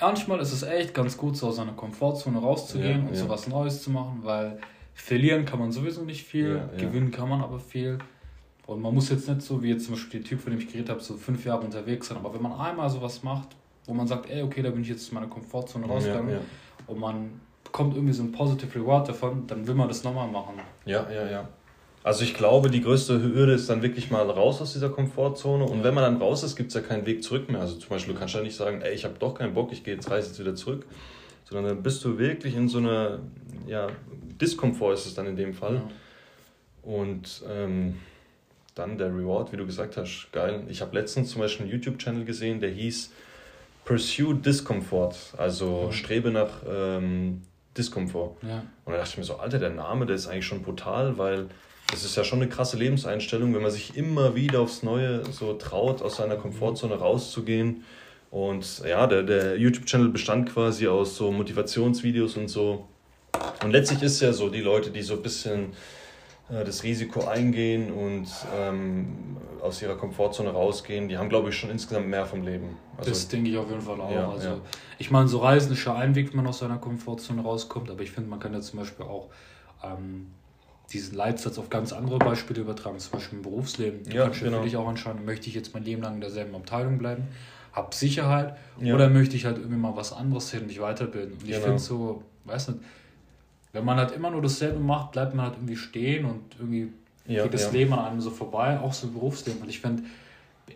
manchmal 0.00 0.40
ist 0.40 0.52
es 0.52 0.62
echt 0.62 0.92
ganz 0.92 1.16
gut, 1.16 1.36
so 1.36 1.48
aus 1.48 1.56
seiner 1.56 1.72
Komfortzone 1.72 2.38
rauszugehen 2.38 3.08
und 3.08 3.14
so 3.14 3.28
was 3.28 3.48
Neues 3.48 3.82
zu 3.82 3.90
machen, 3.90 4.20
weil 4.22 4.58
Verlieren 4.94 5.44
kann 5.44 5.58
man 5.58 5.72
sowieso 5.72 6.04
nicht 6.04 6.24
viel, 6.24 6.56
ja, 6.56 6.68
gewinnen 6.76 7.10
kann 7.10 7.28
man 7.28 7.40
aber 7.40 7.58
viel. 7.58 7.98
Und 8.66 8.80
man 8.80 8.94
muss 8.94 9.08
jetzt 9.08 9.28
nicht 9.28 9.42
so, 9.42 9.62
wie 9.62 9.70
jetzt 9.70 9.86
zum 9.86 9.94
Beispiel 9.94 10.20
der 10.20 10.28
Typ, 10.28 10.40
von 10.40 10.52
dem 10.52 10.60
ich 10.60 10.68
geredet 10.68 10.90
habe, 10.90 11.00
so 11.00 11.16
fünf 11.16 11.44
Jahre 11.44 11.62
unterwegs 11.62 12.08
sein. 12.08 12.18
Aber 12.18 12.32
wenn 12.34 12.42
man 12.42 12.52
einmal 12.52 12.88
sowas 12.90 13.22
macht, 13.22 13.48
wo 13.86 13.94
man 13.94 14.06
sagt, 14.06 14.30
ey, 14.30 14.42
okay, 14.42 14.62
da 14.62 14.70
bin 14.70 14.82
ich 14.82 14.88
jetzt 14.88 15.02
aus 15.02 15.12
meiner 15.12 15.26
Komfortzone 15.26 15.86
rausgegangen 15.86 16.38
und 16.86 16.98
man 16.98 17.40
bekommt 17.72 17.96
irgendwie 17.96 18.12
so 18.12 18.22
ein 18.22 18.32
Positive 18.32 18.78
Reward 18.78 19.08
davon, 19.08 19.46
dann 19.46 19.66
will 19.66 19.74
man 19.74 19.88
das 19.88 20.04
nochmal 20.04 20.28
machen. 20.28 20.60
Ja, 20.84 21.10
ja, 21.10 21.28
ja. 21.28 21.48
Also 22.04 22.22
ich 22.22 22.34
glaube, 22.34 22.68
die 22.68 22.82
größte 22.82 23.22
Hürde 23.22 23.52
ist 23.52 23.70
dann 23.70 23.80
wirklich 23.80 24.10
mal 24.10 24.28
raus 24.28 24.60
aus 24.60 24.74
dieser 24.74 24.90
Komfortzone. 24.90 25.64
Und 25.64 25.82
wenn 25.82 25.94
man 25.94 26.04
dann 26.04 26.16
raus 26.20 26.42
ist, 26.42 26.56
gibt 26.56 26.68
es 26.68 26.74
ja 26.74 26.80
keinen 26.80 27.06
Weg 27.06 27.22
zurück 27.22 27.48
mehr. 27.48 27.60
Also 27.60 27.76
zum 27.76 27.88
Beispiel, 27.88 28.12
du 28.12 28.20
kannst 28.20 28.34
ja 28.34 28.42
nicht 28.42 28.56
sagen, 28.56 28.82
ey, 28.82 28.92
ich 28.92 29.04
habe 29.04 29.14
doch 29.18 29.34
keinen 29.34 29.54
Bock, 29.54 29.72
ich 29.72 29.84
gehe 29.84 29.94
jetzt 29.94 30.10
reise 30.10 30.28
jetzt 30.28 30.38
wieder 30.38 30.54
zurück. 30.54 30.84
Sondern 31.44 31.66
dann 31.66 31.82
bist 31.82 32.04
du 32.04 32.18
wirklich 32.18 32.54
in 32.56 32.68
so 32.68 32.78
einer 32.78 33.20
ja, 33.66 33.86
Diskomfort 34.40 34.94
ist 34.94 35.06
es 35.06 35.14
dann 35.14 35.26
in 35.26 35.36
dem 35.36 35.54
Fall. 35.54 35.76
Ja. 35.76 35.88
Und 36.82 37.42
ähm, 37.48 38.00
dann 38.74 38.98
der 38.98 39.08
Reward, 39.08 39.52
wie 39.52 39.56
du 39.56 39.64
gesagt 39.64 39.96
hast, 39.96 40.28
geil. 40.32 40.64
Ich 40.68 40.82
habe 40.82 40.94
letztens 40.98 41.30
zum 41.30 41.40
Beispiel 41.40 41.66
einen 41.66 41.72
YouTube-Channel 41.72 42.24
gesehen, 42.24 42.60
der 42.60 42.70
hieß 42.70 43.12
Pursue 43.84 44.34
Discomfort, 44.34 45.14
also 45.38 45.84
mhm. 45.86 45.92
strebe 45.92 46.30
nach 46.30 46.62
ähm, 46.68 47.42
Diskomfort. 47.76 48.36
Ja. 48.42 48.62
Und 48.84 48.92
da 48.92 48.98
dachte 48.98 49.10
ich 49.10 49.18
mir 49.18 49.24
so, 49.24 49.36
Alter, 49.36 49.58
der 49.58 49.70
Name, 49.70 50.06
der 50.06 50.16
ist 50.16 50.26
eigentlich 50.26 50.46
schon 50.46 50.62
brutal, 50.62 51.18
weil 51.18 51.46
das 51.90 52.04
ist 52.04 52.16
ja 52.16 52.24
schon 52.24 52.40
eine 52.40 52.48
krasse 52.48 52.76
Lebenseinstellung, 52.76 53.54
wenn 53.54 53.62
man 53.62 53.70
sich 53.70 53.96
immer 53.96 54.34
wieder 54.34 54.60
aufs 54.60 54.82
Neue 54.82 55.24
so 55.30 55.54
traut, 55.54 56.02
aus 56.02 56.16
seiner 56.16 56.36
Komfortzone 56.36 56.94
rauszugehen. 56.94 57.84
Und 58.30 58.82
ja, 58.86 59.06
der, 59.06 59.22
der 59.22 59.58
YouTube-Channel 59.58 60.08
bestand 60.08 60.50
quasi 60.50 60.88
aus 60.88 61.16
so 61.16 61.30
Motivationsvideos 61.30 62.36
und 62.36 62.48
so 62.48 62.88
und 63.62 63.70
letztlich 63.70 64.02
ist 64.02 64.14
es 64.14 64.20
ja 64.20 64.32
so, 64.32 64.48
die 64.48 64.60
Leute, 64.60 64.90
die 64.90 65.02
so 65.02 65.14
ein 65.14 65.22
bisschen 65.22 65.72
äh, 66.50 66.64
das 66.64 66.82
Risiko 66.82 67.26
eingehen 67.26 67.92
und 67.92 68.28
ähm, 68.56 69.36
aus 69.60 69.80
ihrer 69.80 69.96
Komfortzone 69.96 70.50
rausgehen, 70.50 71.08
die 71.08 71.16
haben, 71.16 71.28
glaube 71.28 71.50
ich, 71.50 71.56
schon 71.56 71.70
insgesamt 71.70 72.08
mehr 72.08 72.26
vom 72.26 72.42
Leben. 72.42 72.76
Also, 72.96 73.10
das 73.10 73.28
denke 73.28 73.50
ich 73.50 73.56
auf 73.56 73.68
jeden 73.68 73.80
Fall 73.80 74.00
auch. 74.00 74.10
Ja, 74.10 74.30
also, 74.30 74.48
ja. 74.48 74.60
Ich 74.98 75.10
meine, 75.10 75.28
so 75.28 75.38
Reisen 75.38 75.72
ist 75.72 75.78
schon 75.78 75.96
ein 75.96 76.14
Weg, 76.14 76.30
wenn 76.30 76.38
man 76.38 76.46
aus 76.48 76.58
seiner 76.58 76.78
Komfortzone 76.78 77.42
rauskommt, 77.42 77.90
aber 77.90 78.02
ich 78.02 78.10
finde, 78.10 78.28
man 78.28 78.40
kann 78.40 78.52
ja 78.52 78.60
zum 78.60 78.80
Beispiel 78.80 79.06
auch 79.06 79.28
ähm, 79.84 80.32
diesen 80.92 81.16
Leitsatz 81.16 81.58
auf 81.58 81.70
ganz 81.70 81.92
andere 81.92 82.18
Beispiele 82.18 82.60
übertragen, 82.60 82.98
zum 82.98 83.12
Beispiel 83.12 83.38
im 83.38 83.42
Berufsleben. 83.42 84.02
Du 84.04 84.16
ja, 84.16 84.24
kannst 84.24 84.40
genau. 84.40 84.58
für 84.58 84.64
dich 84.64 84.76
auch 84.76 84.88
entscheiden, 84.88 85.24
möchte 85.24 85.48
ich 85.48 85.54
jetzt 85.54 85.72
mein 85.74 85.84
Leben 85.84 86.02
lang 86.02 86.14
in 86.14 86.20
derselben 86.20 86.54
Abteilung 86.54 86.98
bleiben, 86.98 87.28
habe 87.72 87.94
Sicherheit 87.94 88.56
ja. 88.80 88.94
oder 88.94 89.08
möchte 89.08 89.36
ich 89.36 89.44
halt 89.44 89.58
irgendwie 89.58 89.78
mal 89.78 89.96
was 89.96 90.12
anderes 90.12 90.50
hin, 90.50 90.66
mich 90.66 90.80
weiterbilden. 90.80 91.34
Und 91.34 91.44
ich 91.44 91.50
genau. 91.50 91.64
finde 91.64 91.78
so, 91.78 92.22
weiß 92.44 92.68
nicht, 92.68 92.80
wenn 93.72 93.84
man 93.84 93.98
halt 93.98 94.12
immer 94.12 94.30
nur 94.30 94.42
dasselbe 94.42 94.78
macht, 94.78 95.12
bleibt 95.12 95.34
man 95.34 95.46
halt 95.46 95.56
irgendwie 95.56 95.76
stehen 95.76 96.24
und 96.24 96.42
irgendwie 96.58 96.92
ja, 97.26 97.44
geht 97.44 97.54
das 97.54 97.66
ja. 97.66 97.70
Leben 97.70 97.92
an 97.92 98.00
einem 98.00 98.20
so 98.20 98.30
vorbei, 98.30 98.78
auch 98.80 98.92
so 98.92 99.06
im 99.06 99.14
Berufsleben. 99.14 99.62
Und 99.62 99.68
ich 99.68 99.80
finde, 99.80 100.02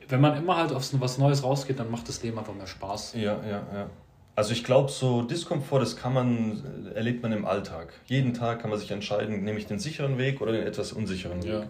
wenn 0.08 0.20
man 0.20 0.36
immer 0.36 0.56
halt 0.56 0.72
auf 0.72 0.84
so 0.84 1.00
was 1.00 1.18
Neues 1.18 1.42
rausgeht, 1.42 1.78
dann 1.78 1.90
macht 1.90 2.08
das 2.08 2.22
Leben 2.22 2.38
einfach 2.38 2.54
mehr 2.54 2.66
Spaß. 2.66 3.14
Ja, 3.14 3.40
ja, 3.42 3.62
ja. 3.72 3.90
Also 4.34 4.52
ich 4.52 4.64
glaube, 4.64 4.90
so 4.90 5.22
Diskomfort, 5.22 5.80
das 5.80 5.96
kann 5.96 6.12
man, 6.12 6.92
erlebt 6.94 7.22
man 7.22 7.32
im 7.32 7.46
Alltag. 7.46 7.94
Jeden 8.06 8.34
Tag 8.34 8.60
kann 8.60 8.70
man 8.70 8.78
sich 8.78 8.90
entscheiden, 8.90 9.42
nehme 9.44 9.58
ich 9.58 9.66
den 9.66 9.78
sicheren 9.78 10.18
Weg 10.18 10.42
oder 10.42 10.52
den 10.52 10.66
etwas 10.66 10.92
unsicheren 10.92 11.42
Weg. 11.42 11.52
Ja, 11.52 11.66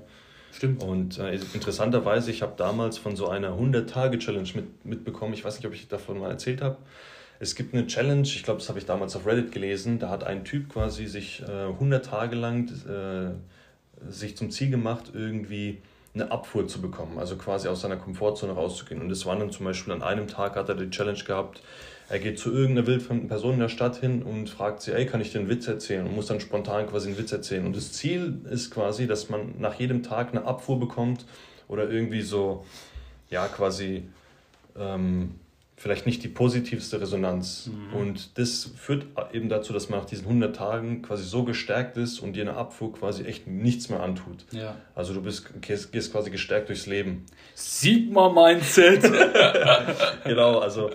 stimmt. 0.50 0.82
Und 0.82 1.18
äh, 1.18 1.36
interessanterweise, 1.54 2.32
ich 2.32 2.42
habe 2.42 2.54
damals 2.56 2.98
von 2.98 3.14
so 3.14 3.28
einer 3.28 3.50
100-Tage-Challenge 3.50 4.48
mit, 4.54 4.84
mitbekommen, 4.84 5.32
ich 5.34 5.44
weiß 5.44 5.56
nicht, 5.56 5.66
ob 5.66 5.74
ich 5.74 5.86
davon 5.86 6.18
mal 6.18 6.30
erzählt 6.30 6.60
habe, 6.60 6.78
es 7.39 7.55
gibt 7.55 7.74
eine 7.74 7.87
Challenge, 7.87 8.22
ich 8.22 8.43
glaube, 8.43 8.61
das 8.61 8.68
habe 8.68 8.78
ich 8.78 8.87
damals 8.87 9.14
auf 9.16 9.26
Reddit 9.26 9.53
gelesen, 9.53 9.99
da 9.99 10.09
hat 10.09 10.24
ein 10.24 10.45
Typ 10.45 10.68
quasi 10.70 11.07
sich 11.07 11.43
äh, 11.43 11.68
100 11.68 12.05
Tage 12.05 12.37
lang 12.37 12.68
äh, 12.89 14.11
sich 14.11 14.37
zum 14.37 14.51
Ziel 14.51 14.70
gemacht, 14.70 15.12
irgendwie 15.14 15.78
eine 16.14 16.30
Abfuhr 16.30 16.66
zu 16.66 16.80
bekommen, 16.80 17.18
also 17.18 17.37
quasi 17.37 17.68
aus 17.68 17.82
seiner 17.82 17.97
Komfortzone 17.97 18.53
rauszugehen. 18.53 19.03
Und 19.03 19.11
das 19.11 19.26
war 19.26 19.37
dann 19.37 19.51
zum 19.51 19.66
Beispiel 19.66 19.93
an 19.93 20.03
einem 20.03 20.28
Tag 20.28 20.57
hat 20.57 20.68
er 20.68 20.74
die 20.74 20.91
Challenge 20.91 21.22
gehabt, 21.22 21.61
er 22.09 22.20
geht 22.20 22.39
zu 22.39 22.53
irgendeiner 22.53 22.87
wildfremden 22.87 23.28
Person 23.28 23.55
in 23.55 23.61
der 23.61 23.68
Stadt 23.68 23.97
hin 23.97 24.22
und 24.22 24.49
fragt 24.49 24.80
sie, 24.80 24.93
ey, 24.93 25.07
kann 25.07 25.20
ich 25.20 25.32
dir 25.32 25.41
einen 25.41 25.49
Witz 25.49 25.66
erzählen? 25.66 26.07
Und 26.07 26.14
muss 26.14 26.26
dann 26.26 26.41
spontan 26.41 26.87
quasi 26.87 27.09
einen 27.09 27.18
Witz 27.18 27.32
erzählen. 27.32 27.66
Und 27.66 27.74
das 27.74 27.93
Ziel 27.93 28.43
ist 28.49 28.70
quasi, 28.70 29.09
dass 29.09 29.28
man 29.28 29.59
nach 29.59 29.74
jedem 29.74 30.05
Tag 30.05 30.30
eine 30.30 30.45
Abfuhr 30.45 30.78
bekommt 30.78 31.26
oder 31.66 31.91
irgendwie 31.91 32.22
so, 32.22 32.64
ja, 33.28 33.49
quasi 33.49 34.05
ähm, 34.78 35.34
vielleicht 35.76 36.06
nicht 36.06 36.22
die 36.24 36.28
positivste 36.28 37.00
Resonanz. 37.00 37.70
Mhm. 37.70 37.96
Und 37.96 38.38
das 38.38 38.70
führt 38.76 39.06
eben 39.32 39.48
dazu, 39.48 39.72
dass 39.72 39.90
man 39.90 40.00
nach 40.00 40.06
diesen 40.06 40.24
100 40.24 40.56
Tagen 40.56 41.02
quasi 41.02 41.24
so 41.24 41.44
gestärkt 41.44 41.98
ist 41.98 42.18
und 42.20 42.34
dir 42.34 42.42
eine 42.42 42.54
Abfuhr 42.54 42.92
quasi 42.94 43.24
echt 43.24 43.46
nichts 43.46 43.90
mehr 43.90 44.00
antut. 44.00 44.44
Ja. 44.52 44.76
Also 44.94 45.12
du 45.12 45.20
bist, 45.20 45.50
gehst, 45.60 45.92
gehst 45.92 46.12
quasi 46.12 46.30
gestärkt 46.30 46.70
durchs 46.70 46.86
Leben. 46.86 47.26
Sigma-Mindset! 47.54 49.02
genau, 50.24 50.60
also 50.60 50.90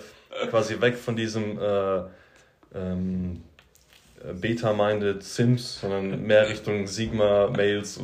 quasi 0.50 0.82
weg 0.82 0.98
von 0.98 1.16
diesem 1.16 1.60
äh, 1.60 2.02
ähm, 2.74 3.44
Beta-minded 4.40 5.24
Sims, 5.24 5.82
sondern 5.82 6.24
mehr 6.24 6.50
Richtung 6.50 6.88
Sigma-Mails. 6.88 8.00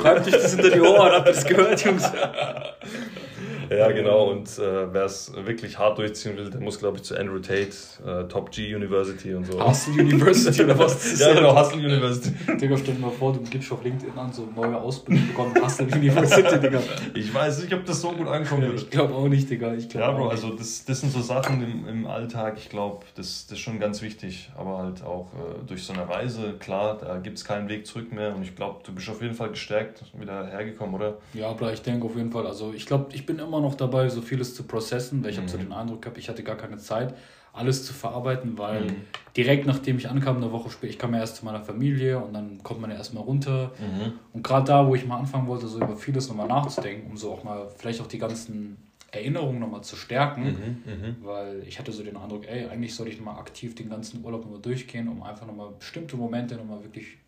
Schreibt 0.00 0.26
euch 0.26 0.32
das 0.32 0.54
hinter 0.54 0.70
die 0.70 0.80
Ohren, 0.80 1.12
habt 1.12 1.28
ihr 1.28 1.34
das 1.34 1.44
gehört, 1.44 1.84
Jungs? 1.84 2.10
Ja, 3.70 3.90
genau. 3.92 4.30
Und 4.30 4.48
äh, 4.58 4.92
wer 4.92 5.04
es 5.04 5.32
wirklich 5.34 5.78
hart 5.78 5.98
durchziehen 5.98 6.36
will, 6.36 6.50
der 6.50 6.60
muss, 6.60 6.78
glaube 6.78 6.98
ich, 6.98 7.04
zu 7.04 7.16
Andrew 7.16 7.38
Tate, 7.38 7.70
äh, 8.06 8.24
Top 8.28 8.50
G 8.50 8.74
University 8.74 9.34
und 9.34 9.46
so. 9.46 9.64
Hustle 9.64 9.94
University 9.94 10.64
oder 10.64 10.78
was? 10.78 11.18
ja, 11.20 11.34
genau, 11.34 11.58
Hustle 11.58 11.78
University. 11.78 12.34
Digga, 12.58 12.76
stell 12.76 12.94
dir 12.94 13.00
mal 13.00 13.10
vor, 13.10 13.32
du 13.32 13.40
gibst 13.40 13.70
auf 13.72 13.82
LinkedIn 13.84 14.16
an, 14.16 14.32
so 14.32 14.48
neue 14.54 14.76
Ausbildung 14.76 15.26
bekommen, 15.28 15.54
Hustle 15.62 15.86
University, 15.86 16.58
Digga. 16.58 16.80
Ich 17.14 17.32
weiß 17.32 17.62
nicht, 17.62 17.74
ob 17.74 17.84
das 17.84 18.00
so 18.00 18.12
gut 18.12 18.28
ankommen 18.28 18.62
wird. 18.62 18.82
Ich 18.82 18.90
glaube 18.90 19.14
auch 19.14 19.28
nicht, 19.28 19.48
Digga. 19.50 19.74
Ich 19.74 19.92
ja, 19.92 20.10
Bro, 20.10 20.28
also 20.28 20.50
das, 20.50 20.84
das 20.84 21.00
sind 21.00 21.12
so 21.12 21.20
Sachen 21.20 21.62
im, 21.62 21.88
im 21.88 22.06
Alltag, 22.06 22.54
ich 22.58 22.68
glaube, 22.68 23.04
das, 23.14 23.46
das 23.46 23.58
ist 23.58 23.60
schon 23.60 23.78
ganz 23.78 24.02
wichtig. 24.02 24.50
Aber 24.56 24.78
halt 24.78 25.02
auch 25.02 25.28
äh, 25.34 25.66
durch 25.66 25.84
so 25.84 25.92
eine 25.92 26.08
Reise, 26.08 26.54
klar, 26.58 26.98
da 27.00 27.18
gibt 27.18 27.38
es 27.38 27.44
keinen 27.44 27.68
Weg 27.68 27.86
zurück 27.86 28.12
mehr. 28.12 28.34
Und 28.34 28.42
ich 28.42 28.54
glaube, 28.54 28.80
du 28.84 28.92
bist 28.92 29.08
auf 29.08 29.22
jeden 29.22 29.34
Fall 29.34 29.50
gestärkt 29.50 30.04
wieder 30.14 30.46
hergekommen, 30.46 30.94
oder? 30.94 31.18
Ja, 31.32 31.50
aber 31.50 31.72
ich 31.72 31.82
denke 31.82 32.06
auf 32.06 32.16
jeden 32.16 32.30
Fall, 32.30 32.46
also 32.46 32.72
ich 32.74 32.86
glaube, 32.86 33.06
ich 33.12 33.26
bin 33.26 33.38
immer 33.38 33.53
noch 33.60 33.74
dabei, 33.74 34.08
so 34.08 34.22
vieles 34.22 34.54
zu 34.54 34.64
processen, 34.64 35.22
weil 35.22 35.30
ich 35.30 35.36
mhm. 35.36 35.42
habe 35.42 35.50
so 35.50 35.58
den 35.58 35.72
Eindruck 35.72 36.02
gehabt, 36.02 36.18
ich 36.18 36.28
hatte 36.28 36.42
gar 36.42 36.56
keine 36.56 36.78
Zeit, 36.78 37.14
alles 37.52 37.84
zu 37.86 37.92
verarbeiten, 37.92 38.58
weil 38.58 38.86
mhm. 38.86 38.96
direkt 39.36 39.66
nachdem 39.66 39.98
ich 39.98 40.08
ankam, 40.08 40.38
eine 40.38 40.50
Woche 40.50 40.70
später, 40.70 40.90
ich 40.90 40.98
kam 40.98 41.14
ja 41.14 41.20
erst 41.20 41.36
zu 41.36 41.44
meiner 41.44 41.60
Familie 41.60 42.18
und 42.18 42.34
dann 42.34 42.62
kommt 42.62 42.80
man 42.80 42.90
ja 42.90 42.96
erstmal 42.96 43.22
runter. 43.22 43.70
Mhm. 43.78 44.14
Und 44.32 44.42
gerade 44.42 44.66
da, 44.66 44.86
wo 44.86 44.94
ich 44.94 45.06
mal 45.06 45.18
anfangen 45.18 45.46
wollte, 45.46 45.68
so 45.68 45.78
über 45.78 45.96
vieles 45.96 46.28
nochmal 46.28 46.48
nachzudenken, 46.48 47.10
um 47.10 47.16
so 47.16 47.32
auch 47.32 47.44
mal, 47.44 47.68
vielleicht 47.76 48.00
auch 48.00 48.08
die 48.08 48.18
ganzen 48.18 48.76
Erinnerungen 49.12 49.60
nochmal 49.60 49.82
zu 49.82 49.94
stärken, 49.94 50.42
mhm, 50.44 50.92
mhm, 50.92 51.16
weil 51.22 51.62
ich 51.66 51.78
hatte 51.78 51.92
so 51.92 52.02
den 52.02 52.16
Eindruck, 52.16 52.48
ey, 52.48 52.66
eigentlich 52.66 52.94
sollte 52.94 53.12
ich 53.12 53.18
nochmal 53.18 53.38
aktiv 53.38 53.74
den 53.76 53.88
ganzen 53.88 54.24
Urlaub 54.24 54.42
nochmal 54.42 54.60
durchgehen, 54.60 55.08
um 55.08 55.22
einfach 55.22 55.46
nochmal 55.46 55.70
bestimmte 55.78 56.16
Momente 56.16 56.56
nochmal 56.56 56.82
wirklich, 56.82 57.18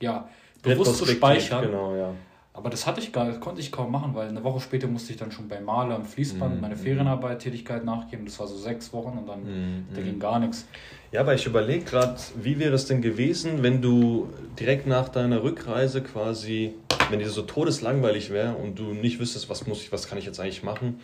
ja, 0.00 0.28
bewusst 0.62 0.96
zu 0.96 1.06
speichern. 1.06 1.66
Genau, 1.66 1.94
ja. 1.94 2.14
Aber 2.58 2.70
das 2.70 2.88
hatte 2.88 3.00
ich 3.00 3.12
gar, 3.12 3.24
das 3.24 3.38
konnte 3.38 3.60
ich 3.60 3.70
kaum 3.70 3.92
machen, 3.92 4.16
weil 4.16 4.28
eine 4.28 4.42
Woche 4.42 4.58
später 4.58 4.88
musste 4.88 5.12
ich 5.12 5.16
dann 5.16 5.30
schon 5.30 5.46
bei 5.46 5.60
Maler 5.60 5.94
am 5.94 6.04
Fließband 6.04 6.56
mhm. 6.56 6.60
meine 6.60 6.74
Ferienarbeit-Tätigkeit 6.74 7.84
nachgehen. 7.84 8.24
Das 8.24 8.40
war 8.40 8.48
so 8.48 8.56
sechs 8.56 8.92
Wochen 8.92 9.16
und 9.16 9.28
dann 9.28 9.42
mhm. 9.44 9.86
da 9.94 10.02
ging 10.02 10.18
gar 10.18 10.40
nichts. 10.40 10.66
Ja, 11.12 11.20
aber 11.20 11.34
ich 11.34 11.46
überlege 11.46 11.84
gerade, 11.84 12.18
wie 12.34 12.58
wäre 12.58 12.74
es 12.74 12.86
denn 12.86 13.00
gewesen, 13.00 13.62
wenn 13.62 13.80
du 13.80 14.28
direkt 14.58 14.88
nach 14.88 15.08
deiner 15.08 15.44
Rückreise 15.44 16.02
quasi, 16.02 16.74
wenn 17.10 17.20
dir 17.20 17.30
so 17.30 17.42
todeslangweilig 17.42 18.30
wäre 18.30 18.56
und 18.56 18.76
du 18.76 18.92
nicht 18.92 19.20
wüsstest, 19.20 19.48
was 19.48 19.68
muss 19.68 19.80
ich, 19.80 19.92
was 19.92 20.08
kann 20.08 20.18
ich 20.18 20.24
jetzt 20.24 20.40
eigentlich 20.40 20.64
machen. 20.64 20.98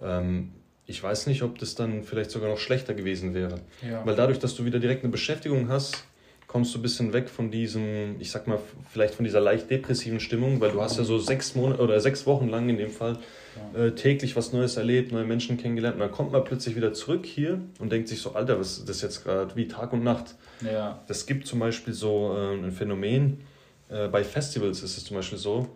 Ähm, 0.00 0.52
ich 0.86 1.02
weiß 1.02 1.26
nicht, 1.26 1.42
ob 1.42 1.58
das 1.58 1.74
dann 1.74 2.04
vielleicht 2.04 2.30
sogar 2.30 2.48
noch 2.48 2.58
schlechter 2.58 2.94
gewesen 2.94 3.34
wäre. 3.34 3.58
Ja. 3.82 4.06
Weil 4.06 4.14
dadurch, 4.14 4.38
dass 4.38 4.54
du 4.54 4.64
wieder 4.64 4.78
direkt 4.78 5.02
eine 5.02 5.10
Beschäftigung 5.10 5.68
hast, 5.68 6.04
kommst 6.46 6.74
du 6.74 6.78
ein 6.78 6.82
bisschen 6.82 7.12
weg 7.12 7.28
von 7.28 7.50
diesem, 7.50 8.20
ich 8.20 8.30
sag 8.30 8.46
mal, 8.46 8.58
vielleicht 8.90 9.14
von 9.14 9.24
dieser 9.24 9.40
leicht 9.40 9.70
depressiven 9.70 10.20
Stimmung, 10.20 10.60
weil 10.60 10.72
du 10.72 10.80
hast 10.80 10.96
ja 10.96 11.04
so 11.04 11.18
sechs 11.18 11.54
Monate 11.54 11.82
oder 11.82 12.00
sechs 12.00 12.26
Wochen 12.26 12.48
lang 12.48 12.68
in 12.68 12.78
dem 12.78 12.90
Fall 12.90 13.18
äh, 13.74 13.90
täglich 13.92 14.36
was 14.36 14.52
Neues 14.52 14.76
erlebt, 14.76 15.12
neue 15.12 15.24
Menschen 15.24 15.56
kennengelernt. 15.56 15.96
Und 15.96 16.00
dann 16.00 16.12
kommt 16.12 16.32
man 16.32 16.44
plötzlich 16.44 16.76
wieder 16.76 16.92
zurück 16.92 17.26
hier 17.26 17.60
und 17.78 17.90
denkt 17.90 18.08
sich 18.08 18.20
so, 18.20 18.34
Alter, 18.34 18.58
was 18.58 18.78
ist 18.78 18.88
das 18.88 19.02
jetzt 19.02 19.24
gerade 19.24 19.56
wie 19.56 19.66
Tag 19.66 19.92
und 19.92 20.04
Nacht? 20.04 20.36
Ja. 20.62 21.02
Das 21.08 21.26
gibt 21.26 21.46
zum 21.46 21.58
Beispiel 21.58 21.94
so 21.94 22.34
äh, 22.36 22.54
ein 22.54 22.72
Phänomen, 22.72 23.40
äh, 23.88 24.08
bei 24.08 24.24
Festivals 24.24 24.82
ist 24.82 24.96
es 24.96 25.04
zum 25.04 25.16
Beispiel 25.16 25.38
so, 25.38 25.68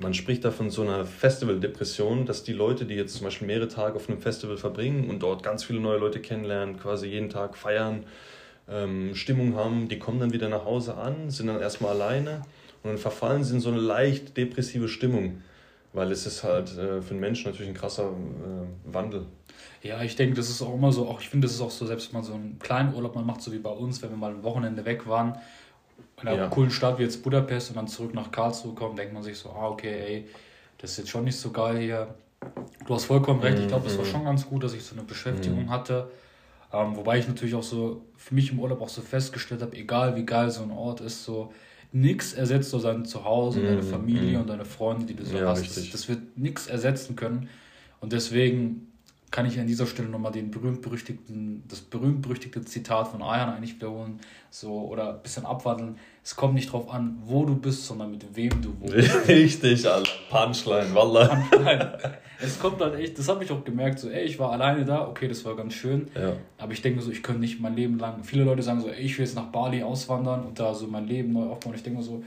man 0.00 0.14
spricht 0.14 0.44
da 0.44 0.50
von 0.50 0.70
so 0.70 0.82
einer 0.82 1.04
Festivaldepression, 1.04 2.26
dass 2.26 2.44
die 2.44 2.52
Leute, 2.52 2.84
die 2.84 2.94
jetzt 2.94 3.14
zum 3.14 3.24
Beispiel 3.24 3.46
mehrere 3.46 3.68
Tage 3.68 3.96
auf 3.96 4.08
einem 4.08 4.20
Festival 4.20 4.56
verbringen 4.56 5.10
und 5.10 5.22
dort 5.22 5.42
ganz 5.42 5.64
viele 5.64 5.80
neue 5.80 5.98
Leute 5.98 6.20
kennenlernen, 6.20 6.78
quasi 6.78 7.08
jeden 7.08 7.30
Tag 7.30 7.56
feiern, 7.56 8.04
ähm, 8.70 9.14
Stimmung 9.14 9.56
haben, 9.56 9.88
die 9.88 9.98
kommen 9.98 10.20
dann 10.20 10.32
wieder 10.32 10.48
nach 10.48 10.64
Hause 10.64 10.96
an, 10.96 11.30
sind 11.30 11.46
dann 11.46 11.60
erstmal 11.60 11.92
alleine 11.92 12.42
und 12.82 12.90
dann 12.90 12.98
verfallen 12.98 13.44
sie 13.44 13.54
in 13.54 13.60
so 13.60 13.70
eine 13.70 13.80
leicht 13.80 14.36
depressive 14.36 14.88
Stimmung, 14.88 15.42
weil 15.92 16.12
es 16.12 16.26
ist 16.26 16.44
halt 16.44 16.76
äh, 16.76 17.00
für 17.00 17.14
den 17.14 17.20
Menschen 17.20 17.50
natürlich 17.50 17.70
ein 17.70 17.76
krasser 17.76 18.10
äh, 18.10 18.92
Wandel. 18.92 19.26
Ja, 19.82 20.02
ich 20.02 20.16
denke, 20.16 20.34
das 20.34 20.50
ist 20.50 20.60
auch 20.60 20.74
immer 20.74 20.92
so, 20.92 21.08
auch 21.08 21.20
ich 21.20 21.28
finde, 21.28 21.46
das 21.46 21.54
ist 21.54 21.60
auch 21.60 21.70
so, 21.70 21.86
selbst 21.86 22.12
wenn 22.12 22.20
man 22.20 22.24
so 22.24 22.34
einen 22.34 22.58
kleinen 22.58 22.94
Urlaub 22.94 23.14
man 23.14 23.26
macht, 23.26 23.42
so 23.42 23.52
wie 23.52 23.58
bei 23.58 23.70
uns, 23.70 24.02
wenn 24.02 24.10
wir 24.10 24.16
mal 24.16 24.32
ein 24.32 24.42
Wochenende 24.42 24.84
weg 24.84 25.06
waren, 25.06 25.38
in 26.20 26.28
einer 26.28 26.36
ja. 26.36 26.48
coolen 26.48 26.70
Stadt 26.70 26.98
wie 26.98 27.04
jetzt 27.04 27.22
Budapest 27.22 27.70
und 27.70 27.76
dann 27.76 27.86
zurück 27.86 28.12
nach 28.12 28.30
Karlsruhe 28.30 28.74
kommen, 28.74 28.96
denkt 28.96 29.14
man 29.14 29.22
sich 29.22 29.38
so, 29.38 29.50
ah, 29.50 29.68
okay, 29.68 30.00
ey, 30.06 30.28
das 30.78 30.92
ist 30.92 30.98
jetzt 30.98 31.10
schon 31.10 31.24
nicht 31.24 31.36
so 31.36 31.50
geil 31.50 31.78
hier. 31.78 32.14
Du 32.86 32.94
hast 32.94 33.04
vollkommen 33.04 33.40
recht, 33.40 33.58
ich 33.58 33.68
glaube, 33.68 33.86
es 33.86 33.96
war 33.96 34.04
mhm. 34.04 34.10
schon 34.10 34.24
ganz 34.24 34.46
gut, 34.46 34.62
dass 34.62 34.74
ich 34.74 34.82
so 34.82 34.94
eine 34.94 35.04
Beschäftigung 35.04 35.64
mhm. 35.64 35.70
hatte 35.70 36.08
ähm, 36.72 36.96
wobei 36.96 37.18
ich 37.18 37.28
natürlich 37.28 37.54
auch 37.54 37.62
so 37.62 38.04
für 38.16 38.34
mich 38.34 38.52
im 38.52 38.58
Urlaub 38.58 38.80
auch 38.82 38.88
so 38.88 39.00
festgestellt 39.00 39.62
habe, 39.62 39.76
egal 39.76 40.16
wie 40.16 40.24
geil 40.24 40.50
so 40.50 40.62
ein 40.62 40.70
Ort 40.70 41.00
ist, 41.00 41.24
so 41.24 41.52
nichts 41.92 42.34
ersetzt 42.34 42.70
so 42.70 42.78
sein 42.78 43.04
Zuhause, 43.04 43.60
mm, 43.60 43.64
deine 43.64 43.82
Familie 43.82 44.38
mm. 44.38 44.40
und 44.42 44.46
deine 44.48 44.64
Freunde, 44.64 45.06
die 45.06 45.14
du 45.14 45.24
so 45.24 45.38
ja, 45.38 45.48
hast. 45.48 45.76
Das, 45.76 45.90
das, 45.90 46.08
wird 46.08 46.36
nichts 46.36 46.66
ersetzen 46.66 47.16
können. 47.16 47.48
Und 48.00 48.12
deswegen 48.12 48.88
kann 49.30 49.46
ich 49.46 49.58
an 49.58 49.66
dieser 49.66 49.86
Stelle 49.86 50.08
nochmal 50.08 50.32
den 50.32 50.50
berühmt-berüchtigten, 50.50 51.64
das 51.68 51.80
berühmt-berüchtigte 51.80 52.64
Zitat 52.64 53.08
von 53.08 53.22
Ayan 53.22 53.50
eigentlich 53.50 53.74
wiederholen, 53.74 54.20
so, 54.50 54.82
oder 54.82 55.14
ein 55.14 55.22
bisschen 55.22 55.46
abwandeln. 55.46 55.96
Es 56.22 56.36
kommt 56.36 56.54
nicht 56.54 56.72
drauf 56.72 56.90
an, 56.90 57.18
wo 57.24 57.44
du 57.44 57.56
bist, 57.56 57.86
sondern 57.86 58.10
mit 58.10 58.24
wem 58.36 58.60
du 58.60 58.78
wohnst. 58.80 59.28
Richtig, 59.28 59.88
Alter. 59.88 60.10
Punchline, 60.30 60.94
Wallah. 60.94 61.26
Punchline. 61.50 61.98
Es 62.40 62.58
kommt 62.58 62.80
halt 62.80 62.94
echt, 62.94 63.18
das 63.18 63.28
habe 63.28 63.42
ich 63.42 63.50
auch 63.50 63.64
gemerkt, 63.64 63.98
so, 63.98 64.08
ey, 64.08 64.24
ich 64.24 64.38
war 64.38 64.52
alleine 64.52 64.84
da, 64.84 65.08
okay, 65.08 65.26
das 65.26 65.44
war 65.44 65.56
ganz 65.56 65.74
schön, 65.74 66.08
ja. 66.14 66.34
aber 66.56 66.72
ich 66.72 66.82
denke 66.82 67.00
so, 67.00 67.10
ich 67.10 67.22
könnte 67.22 67.40
nicht 67.40 67.60
mein 67.60 67.74
Leben 67.74 67.98
lang, 67.98 68.22
viele 68.22 68.44
Leute 68.44 68.62
sagen 68.62 68.80
so, 68.80 68.88
ey, 68.88 69.00
ich 69.00 69.18
will 69.18 69.24
jetzt 69.24 69.34
nach 69.34 69.46
Bali 69.46 69.82
auswandern 69.82 70.44
und 70.44 70.58
da 70.60 70.72
so 70.74 70.86
mein 70.86 71.06
Leben 71.06 71.32
neu 71.32 71.46
aufbauen. 71.46 71.74
Ich 71.74 71.82
denke 71.82 72.02
so, 72.02 72.22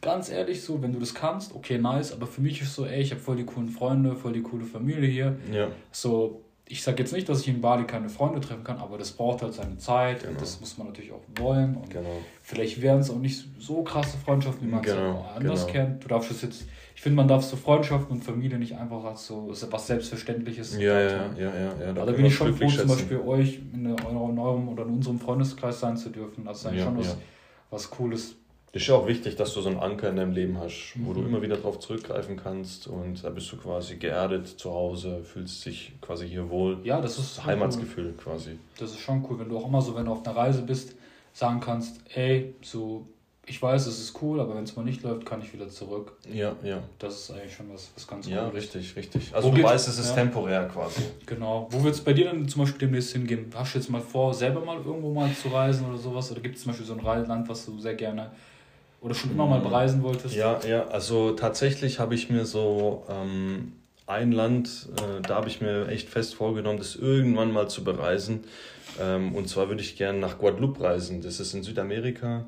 ganz 0.00 0.28
ehrlich, 0.28 0.62
so, 0.62 0.82
wenn 0.82 0.92
du 0.92 0.98
das 0.98 1.14
kannst, 1.14 1.54
okay, 1.54 1.78
nice, 1.78 2.12
aber 2.12 2.26
für 2.26 2.40
mich 2.40 2.60
ist 2.60 2.74
so, 2.74 2.84
ey, 2.84 3.00
ich 3.00 3.10
habe 3.10 3.20
voll 3.20 3.36
die 3.36 3.44
coolen 3.44 3.68
Freunde, 3.68 4.14
voll 4.16 4.32
die 4.32 4.42
coole 4.42 4.64
Familie 4.64 5.08
hier. 5.08 5.36
Ja. 5.52 5.68
So, 5.92 6.42
ich 6.66 6.82
sage 6.82 7.02
jetzt 7.02 7.12
nicht, 7.12 7.28
dass 7.28 7.40
ich 7.40 7.48
in 7.48 7.60
Bali 7.60 7.84
keine 7.84 8.08
Freunde 8.08 8.40
treffen 8.40 8.64
kann, 8.64 8.78
aber 8.78 8.96
das 8.96 9.12
braucht 9.12 9.42
halt 9.42 9.52
seine 9.52 9.76
Zeit 9.78 10.20
genau. 10.20 10.32
und 10.32 10.40
das 10.40 10.60
muss 10.60 10.78
man 10.78 10.86
natürlich 10.86 11.12
auch 11.12 11.22
wollen. 11.38 11.76
Und 11.76 11.90
genau. 11.90 12.20
vielleicht 12.42 12.80
wären 12.80 13.00
es 13.00 13.10
auch 13.10 13.18
nicht 13.18 13.44
so 13.58 13.82
krasse 13.82 14.16
Freundschaften, 14.16 14.66
wie 14.66 14.70
man 14.70 14.82
es 14.82 14.94
genau. 14.94 15.26
anders 15.34 15.66
genau. 15.66 15.72
kennt. 15.72 16.04
Du 16.04 16.08
darfst 16.08 16.30
es 16.30 16.42
jetzt, 16.42 16.64
ich 16.94 17.02
finde, 17.02 17.16
man 17.16 17.28
darf 17.28 17.44
so 17.44 17.56
Freundschaften 17.56 18.16
und 18.16 18.22
Familie 18.22 18.58
nicht 18.58 18.76
einfach 18.76 19.04
als 19.04 19.26
so 19.26 19.52
was 19.70 19.86
Selbstverständliches. 19.86 20.78
Ja, 20.78 21.00
ja, 21.00 21.10
ja, 21.36 21.54
ja, 21.54 21.72
ja. 21.80 21.92
Da, 21.92 22.06
da 22.06 22.12
bin 22.12 22.26
ich 22.26 22.34
schon 22.34 22.54
froh, 22.54 22.68
zum 22.68 22.88
Beispiel 22.88 23.18
euch 23.18 23.60
in 23.72 23.86
eurem 23.86 24.68
oder 24.68 24.84
in 24.84 24.90
unserem 24.90 25.18
Freundeskreis 25.18 25.80
sein 25.80 25.96
zu 25.96 26.10
dürfen. 26.10 26.44
Das 26.44 26.60
ist 26.60 26.66
eigentlich 26.66 26.80
ja, 26.80 26.86
schon 26.86 26.98
was, 26.98 27.06
ja. 27.08 27.16
was 27.70 27.90
Cooles. 27.90 28.36
Das 28.72 28.82
ist 28.82 28.88
ja 28.88 28.94
auch 28.96 29.06
wichtig, 29.06 29.36
dass 29.36 29.54
du 29.54 29.60
so 29.60 29.68
einen 29.68 29.78
Anker 29.78 30.08
in 30.08 30.16
deinem 30.16 30.32
Leben 30.32 30.58
hast, 30.58 30.94
wo 30.96 31.10
mhm. 31.10 31.14
du 31.14 31.22
immer 31.22 31.42
wieder 31.42 31.56
darauf 31.56 31.78
zurückgreifen 31.78 32.36
kannst 32.36 32.88
und 32.88 33.22
da 33.22 33.30
bist 33.30 33.50
du 33.52 33.56
quasi 33.56 33.96
geerdet 33.96 34.48
zu 34.48 34.72
Hause, 34.72 35.22
fühlst 35.22 35.64
dich 35.64 35.92
quasi 36.00 36.28
hier 36.28 36.50
wohl. 36.50 36.78
Ja, 36.82 37.00
das 37.00 37.18
ist 37.18 37.44
Heimatsgefühl 37.44 38.06
cool. 38.06 38.14
quasi. 38.22 38.58
Das 38.78 38.90
ist 38.90 38.98
schon 38.98 39.24
cool, 39.28 39.38
wenn 39.38 39.48
du 39.48 39.58
auch 39.58 39.68
immer 39.68 39.80
so, 39.80 39.94
wenn 39.94 40.06
du 40.06 40.12
auf 40.12 40.26
einer 40.26 40.36
Reise 40.36 40.62
bist, 40.62 40.96
sagen 41.32 41.60
kannst, 41.60 42.00
ey, 42.14 42.54
so, 42.62 43.06
ich 43.46 43.60
weiß, 43.60 43.86
es 43.86 43.98
ist 43.98 44.22
cool, 44.22 44.40
aber 44.40 44.56
wenn 44.56 44.64
es 44.64 44.74
mal 44.74 44.84
nicht 44.84 45.02
läuft, 45.02 45.26
kann 45.26 45.42
ich 45.42 45.52
wieder 45.52 45.68
zurück. 45.68 46.12
Ja, 46.32 46.56
ja. 46.62 46.82
Das 46.98 47.14
ist 47.14 47.30
eigentlich 47.30 47.54
schon 47.54 47.72
was, 47.72 47.90
was 47.94 48.06
ganz 48.06 48.26
cool. 48.26 48.32
Ja, 48.32 48.48
richtig, 48.48 48.96
richtig. 48.96 49.34
Also 49.34 49.50
Wo 49.50 49.54
du 49.54 49.62
weißt, 49.62 49.86
es 49.88 49.98
ist 49.98 50.10
ja. 50.10 50.14
temporär 50.14 50.66
quasi. 50.68 51.02
Genau. 51.26 51.68
Wo 51.70 51.82
wird 51.82 51.94
es 51.94 52.00
bei 52.00 52.14
dir 52.14 52.26
dann 52.26 52.48
zum 52.48 52.62
Beispiel 52.62 52.80
demnächst 52.86 53.12
hingehen? 53.12 53.50
Hast 53.54 53.74
du 53.74 53.78
jetzt 53.78 53.90
mal 53.90 54.00
vor, 54.00 54.32
selber 54.32 54.64
mal 54.64 54.76
irgendwo 54.76 55.12
mal 55.12 55.30
zu 55.34 55.48
reisen 55.48 55.86
oder 55.86 55.98
sowas? 55.98 56.30
Oder 56.32 56.40
gibt 56.40 56.56
es 56.56 56.62
zum 56.62 56.72
Beispiel 56.72 56.86
so 56.86 56.94
ein 56.94 57.26
Land, 57.26 57.48
was 57.48 57.66
du 57.66 57.78
sehr 57.78 57.94
gerne 57.94 58.30
oder 59.02 59.14
schon 59.14 59.32
immer 59.32 59.46
mal 59.46 59.60
bereisen 59.60 60.02
wolltest? 60.02 60.34
Ja, 60.34 60.60
ja, 60.66 60.86
also 60.86 61.32
tatsächlich 61.32 61.98
habe 61.98 62.14
ich 62.14 62.30
mir 62.30 62.46
so 62.46 63.04
ähm, 63.10 63.72
ein 64.06 64.32
Land, 64.32 64.88
äh, 64.96 65.20
da 65.20 65.34
habe 65.34 65.48
ich 65.48 65.60
mir 65.60 65.88
echt 65.88 66.08
fest 66.08 66.34
vorgenommen, 66.34 66.78
das 66.78 66.96
irgendwann 66.96 67.52
mal 67.52 67.68
zu 67.68 67.84
bereisen. 67.84 68.44
Ähm, 68.98 69.34
und 69.34 69.48
zwar 69.48 69.68
würde 69.68 69.82
ich 69.82 69.96
gerne 69.96 70.18
nach 70.18 70.38
Guadeloupe 70.38 70.82
reisen. 70.82 71.20
Das 71.20 71.40
ist 71.40 71.52
in 71.52 71.62
Südamerika. 71.62 72.46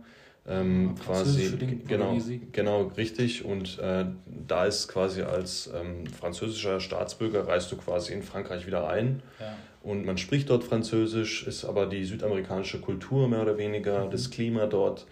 Ähm, 0.49 0.95
ah, 0.97 1.05
quasi 1.05 1.57
genau, 1.89 2.17
genau 2.53 2.83
richtig 2.97 3.45
und 3.45 3.81
äh, 3.81 4.05
da 4.47 4.65
ist 4.65 4.87
quasi 4.87 5.23
als 5.23 5.69
ähm, 5.75 6.07
französischer 6.07 6.79
Staatsbürger 6.79 7.49
reist 7.49 7.73
du 7.73 7.77
quasi 7.77 8.13
in 8.13 8.23
Frankreich 8.23 8.65
wieder 8.65 8.89
ein 8.89 9.23
ja. 9.41 9.57
und 9.83 10.07
man 10.07 10.19
spricht 10.19 10.49
dort 10.51 10.63
Französisch, 10.63 11.47
ist 11.49 11.65
aber 11.65 11.87
die 11.87 12.05
südamerikanische 12.05 12.81
Kultur 12.81 13.29
mehr 13.29 13.43
oder 13.43 13.59
weniger, 13.59 14.05
mhm. 14.07 14.11
das 14.13 14.31
Klima 14.31 14.67
dort 14.67 15.07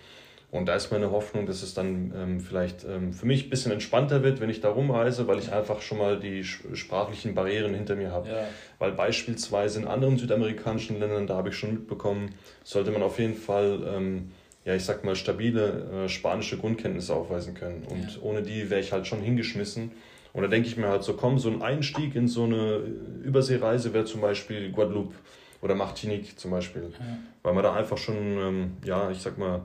Und 0.54 0.66
da 0.66 0.76
ist 0.76 0.92
meine 0.92 1.10
Hoffnung, 1.10 1.46
dass 1.46 1.64
es 1.64 1.74
dann 1.74 2.12
ähm, 2.16 2.40
vielleicht 2.40 2.84
ähm, 2.84 3.12
für 3.12 3.26
mich 3.26 3.46
ein 3.46 3.50
bisschen 3.50 3.72
entspannter 3.72 4.22
wird, 4.22 4.40
wenn 4.40 4.50
ich 4.50 4.60
da 4.60 4.68
rumreise, 4.70 5.26
weil 5.26 5.40
ich 5.40 5.52
einfach 5.52 5.80
schon 5.80 5.98
mal 5.98 6.20
die 6.20 6.44
sprachlichen 6.44 7.34
Barrieren 7.34 7.74
hinter 7.74 7.96
mir 7.96 8.12
habe. 8.12 8.28
Ja. 8.28 8.46
Weil 8.78 8.92
beispielsweise 8.92 9.80
in 9.80 9.88
anderen 9.88 10.16
südamerikanischen 10.16 11.00
Ländern, 11.00 11.26
da 11.26 11.34
habe 11.34 11.48
ich 11.48 11.56
schon 11.56 11.72
mitbekommen, 11.72 12.36
sollte 12.62 12.92
man 12.92 13.02
auf 13.02 13.18
jeden 13.18 13.34
Fall, 13.34 13.80
ähm, 13.84 14.30
ja, 14.64 14.74
ich 14.74 14.84
sag 14.84 15.04
mal, 15.04 15.14
stabile 15.14 16.04
äh, 16.04 16.08
spanische 16.08 16.56
Grundkenntnisse 16.56 17.14
aufweisen 17.14 17.54
können. 17.54 17.84
Und 17.88 18.16
ja. 18.16 18.22
ohne 18.22 18.42
die 18.42 18.70
wäre 18.70 18.80
ich 18.80 18.92
halt 18.92 19.06
schon 19.06 19.20
hingeschmissen. 19.20 19.92
Und 20.32 20.42
da 20.42 20.48
denke 20.48 20.68
ich 20.68 20.76
mir 20.76 20.88
halt 20.88 21.04
so, 21.04 21.14
komm, 21.14 21.38
so 21.38 21.48
ein 21.48 21.62
Einstieg 21.62 22.16
in 22.16 22.26
so 22.26 22.44
eine 22.44 22.82
Überseereise 23.22 23.92
wäre 23.92 24.04
zum 24.04 24.20
Beispiel 24.20 24.72
Guadeloupe 24.72 25.14
oder 25.62 25.74
Martinique 25.74 26.38
zum 26.38 26.50
Beispiel. 26.50 26.92
Ja. 26.98 27.18
Weil 27.42 27.54
man 27.54 27.62
da 27.62 27.74
einfach 27.74 27.98
schon, 27.98 28.16
ähm, 28.16 28.72
ja, 28.84 29.10
ich 29.10 29.20
sag 29.20 29.38
mal, 29.38 29.62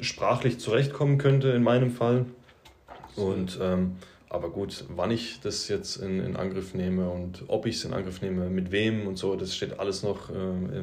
sprachlich 0.00 0.58
zurechtkommen 0.58 1.18
könnte 1.18 1.50
in 1.50 1.62
meinem 1.62 1.90
Fall. 1.90 2.26
Und 3.14 3.58
ähm, 3.62 3.96
aber 4.28 4.50
gut, 4.50 4.84
wann 4.88 5.10
ich 5.10 5.40
das 5.40 5.68
jetzt 5.68 5.96
in, 5.96 6.20
in 6.20 6.36
Angriff 6.36 6.74
nehme 6.74 7.08
und 7.08 7.44
ob 7.46 7.64
ich 7.66 7.76
es 7.76 7.84
in 7.84 7.92
Angriff 7.92 8.20
nehme, 8.22 8.50
mit 8.50 8.72
wem 8.72 9.06
und 9.06 9.16
so, 9.16 9.36
das 9.36 9.54
steht 9.54 9.78
alles 9.78 10.02
noch 10.02 10.30
äh, 10.30 10.82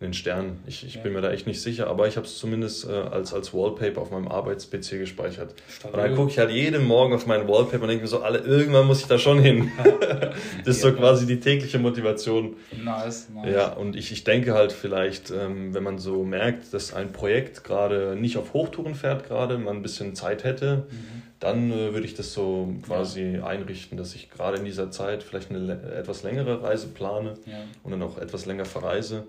in 0.00 0.08
den 0.08 0.14
Sternen. 0.14 0.60
Ich, 0.68 0.86
ich 0.86 0.94
ja. 0.94 1.00
bin 1.00 1.12
mir 1.12 1.20
da 1.22 1.32
echt 1.32 1.48
nicht 1.48 1.60
sicher, 1.60 1.88
aber 1.88 2.06
ich 2.06 2.16
habe 2.16 2.24
es 2.24 2.38
zumindest 2.38 2.88
äh, 2.88 2.92
als, 2.92 3.34
als 3.34 3.52
Wallpaper 3.52 4.00
auf 4.00 4.12
meinem 4.12 4.28
Arbeits-PC 4.28 4.90
gespeichert. 4.90 5.54
Stabil. 5.68 5.92
Und 5.92 6.06
dann 6.06 6.14
gucke 6.16 6.30
ich 6.30 6.38
halt 6.38 6.50
jeden 6.50 6.86
Morgen 6.86 7.12
auf 7.14 7.26
meinen 7.26 7.48
Wallpaper 7.48 7.82
und 7.82 7.88
denke 7.88 8.02
mir 8.02 8.08
so, 8.08 8.20
alle, 8.20 8.38
irgendwann 8.38 8.86
muss 8.86 9.00
ich 9.00 9.08
da 9.08 9.18
schon 9.18 9.40
hin. 9.40 9.72
das 10.64 10.76
ist 10.76 10.82
so 10.82 10.92
quasi 10.92 11.26
die 11.26 11.40
tägliche 11.40 11.80
Motivation. 11.80 12.54
Nice, 12.80 13.28
nice. 13.34 13.52
Ja, 13.52 13.72
und 13.72 13.96
ich, 13.96 14.12
ich 14.12 14.22
denke 14.22 14.54
halt 14.54 14.70
vielleicht, 14.70 15.32
ähm, 15.32 15.74
wenn 15.74 15.82
man 15.82 15.98
so 15.98 16.22
merkt, 16.22 16.72
dass 16.72 16.94
ein 16.94 17.12
Projekt 17.12 17.64
gerade 17.64 18.14
nicht 18.14 18.36
auf 18.36 18.52
Hochtouren 18.52 18.94
fährt, 18.94 19.26
gerade 19.26 19.58
man 19.58 19.78
ein 19.78 19.82
bisschen 19.82 20.14
Zeit 20.14 20.44
hätte, 20.44 20.86
mhm. 20.88 21.22
dann 21.40 21.72
äh, 21.72 21.92
würde 21.92 22.06
ich 22.06 22.14
das 22.14 22.32
so 22.32 22.72
quasi 22.86 23.38
ja. 23.38 23.46
einrichten, 23.46 23.98
dass 23.98 24.14
ich 24.14 24.30
gerade 24.30 24.58
in 24.58 24.64
dieser 24.64 24.92
Zeit 24.92 25.24
vielleicht 25.24 25.50
eine 25.50 25.72
etwas 25.98 26.22
längere 26.22 26.62
Reise 26.62 26.86
plane 26.86 27.34
ja. 27.46 27.64
und 27.82 27.90
dann 27.90 28.02
auch 28.02 28.16
etwas 28.18 28.46
länger 28.46 28.64
verreise. 28.64 29.26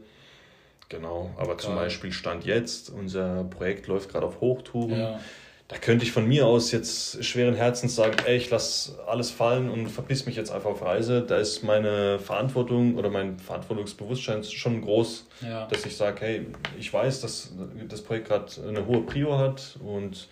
Genau, 0.90 1.30
aber 1.38 1.50
Geil. 1.50 1.58
zum 1.58 1.76
Beispiel 1.76 2.12
Stand 2.12 2.46
jetzt, 2.46 2.90
unser 2.90 3.44
Projekt 3.44 3.88
läuft 3.88 4.10
gerade 4.10 4.26
auf 4.26 4.42
Hochtouren. 4.42 5.00
Ja. 5.00 5.20
Da 5.68 5.78
könnte 5.78 6.04
ich 6.04 6.12
von 6.12 6.28
mir 6.28 6.48
aus 6.48 6.72
jetzt 6.72 7.24
schweren 7.24 7.54
Herzens 7.54 7.96
sagen, 7.96 8.16
ey, 8.26 8.38
ich 8.38 8.50
lasse 8.50 8.98
alles 9.06 9.30
fallen 9.30 9.70
und 9.70 9.88
verpiss 9.88 10.26
mich 10.26 10.36
jetzt 10.36 10.50
einfach 10.52 10.72
auf 10.72 10.82
Reise. 10.82 11.22
Da 11.22 11.38
ist 11.38 11.62
meine 11.64 12.18
Verantwortung 12.18 12.98
oder 12.98 13.12
mein 13.12 13.38
Verantwortungsbewusstsein 13.38 14.44
schon 14.44 14.82
groß, 14.82 15.28
ja. 15.42 15.68
dass 15.68 15.86
ich 15.86 15.96
sage, 15.96 16.22
hey, 16.22 16.48
ich 16.80 16.92
weiß, 16.92 17.22
dass 17.22 17.54
das 17.88 18.02
Projekt 18.02 18.30
gerade 18.30 18.52
eine 18.68 18.88
hohe 18.88 19.02
Prio 19.02 19.38
hat 19.38 19.78
und 19.86 20.28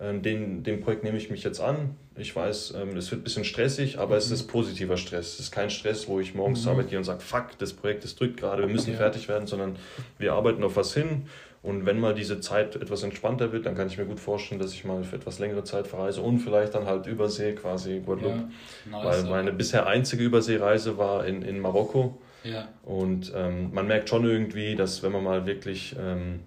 den, 0.00 0.62
dem 0.62 0.80
Projekt 0.80 1.04
nehme 1.04 1.16
ich 1.18 1.30
mich 1.30 1.42
jetzt 1.42 1.60
an. 1.60 1.96
Ich 2.16 2.34
weiß, 2.34 2.74
ähm, 2.80 2.96
es 2.96 3.10
wird 3.10 3.20
ein 3.20 3.24
bisschen 3.24 3.44
stressig, 3.44 3.98
aber 3.98 4.14
mhm. 4.14 4.18
es 4.18 4.30
ist 4.30 4.46
positiver 4.46 4.96
Stress. 4.96 5.34
Es 5.34 5.40
ist 5.40 5.50
kein 5.50 5.70
Stress, 5.70 6.08
wo 6.08 6.20
ich 6.20 6.34
morgens 6.34 6.60
mhm. 6.60 6.62
zur 6.62 6.72
Arbeit 6.72 6.90
gehe 6.90 6.98
und 6.98 7.04
sage, 7.04 7.20
fuck, 7.20 7.58
das 7.58 7.72
Projekt 7.72 8.04
ist 8.04 8.18
drückt 8.20 8.38
gerade, 8.38 8.62
wir 8.62 8.68
müssen 8.68 8.92
ja. 8.92 8.96
fertig 8.96 9.28
werden, 9.28 9.46
sondern 9.46 9.76
wir 10.18 10.32
arbeiten 10.32 10.62
auf 10.62 10.76
was 10.76 10.94
hin. 10.94 11.26
Und 11.62 11.86
wenn 11.86 11.98
mal 11.98 12.14
diese 12.14 12.40
Zeit 12.40 12.76
etwas 12.76 13.02
entspannter 13.02 13.52
wird, 13.52 13.66
dann 13.66 13.74
kann 13.74 13.88
ich 13.88 13.98
mir 13.98 14.04
gut 14.04 14.20
vorstellen, 14.20 14.60
dass 14.60 14.72
ich 14.72 14.84
mal 14.84 15.02
für 15.02 15.16
etwas 15.16 15.40
längere 15.40 15.64
Zeit 15.64 15.88
verreise 15.88 16.22
und 16.22 16.38
vielleicht 16.38 16.74
dann 16.74 16.86
halt 16.86 17.06
Übersee, 17.06 17.52
quasi 17.52 18.00
Guadeloupe. 18.04 18.44
Ja, 18.90 19.02
nice, 19.02 19.04
Weil 19.04 19.30
meine 19.30 19.52
bisher 19.52 19.86
einzige 19.86 20.22
Überseereise 20.22 20.98
war 20.98 21.26
in, 21.26 21.42
in 21.42 21.58
Marokko. 21.58 22.20
Ja. 22.44 22.68
Und 22.84 23.32
ähm, 23.34 23.70
man 23.72 23.88
merkt 23.88 24.08
schon 24.08 24.24
irgendwie, 24.24 24.76
dass 24.76 25.02
wenn 25.02 25.10
man 25.10 25.24
mal 25.24 25.46
wirklich 25.46 25.96
ähm, 26.00 26.40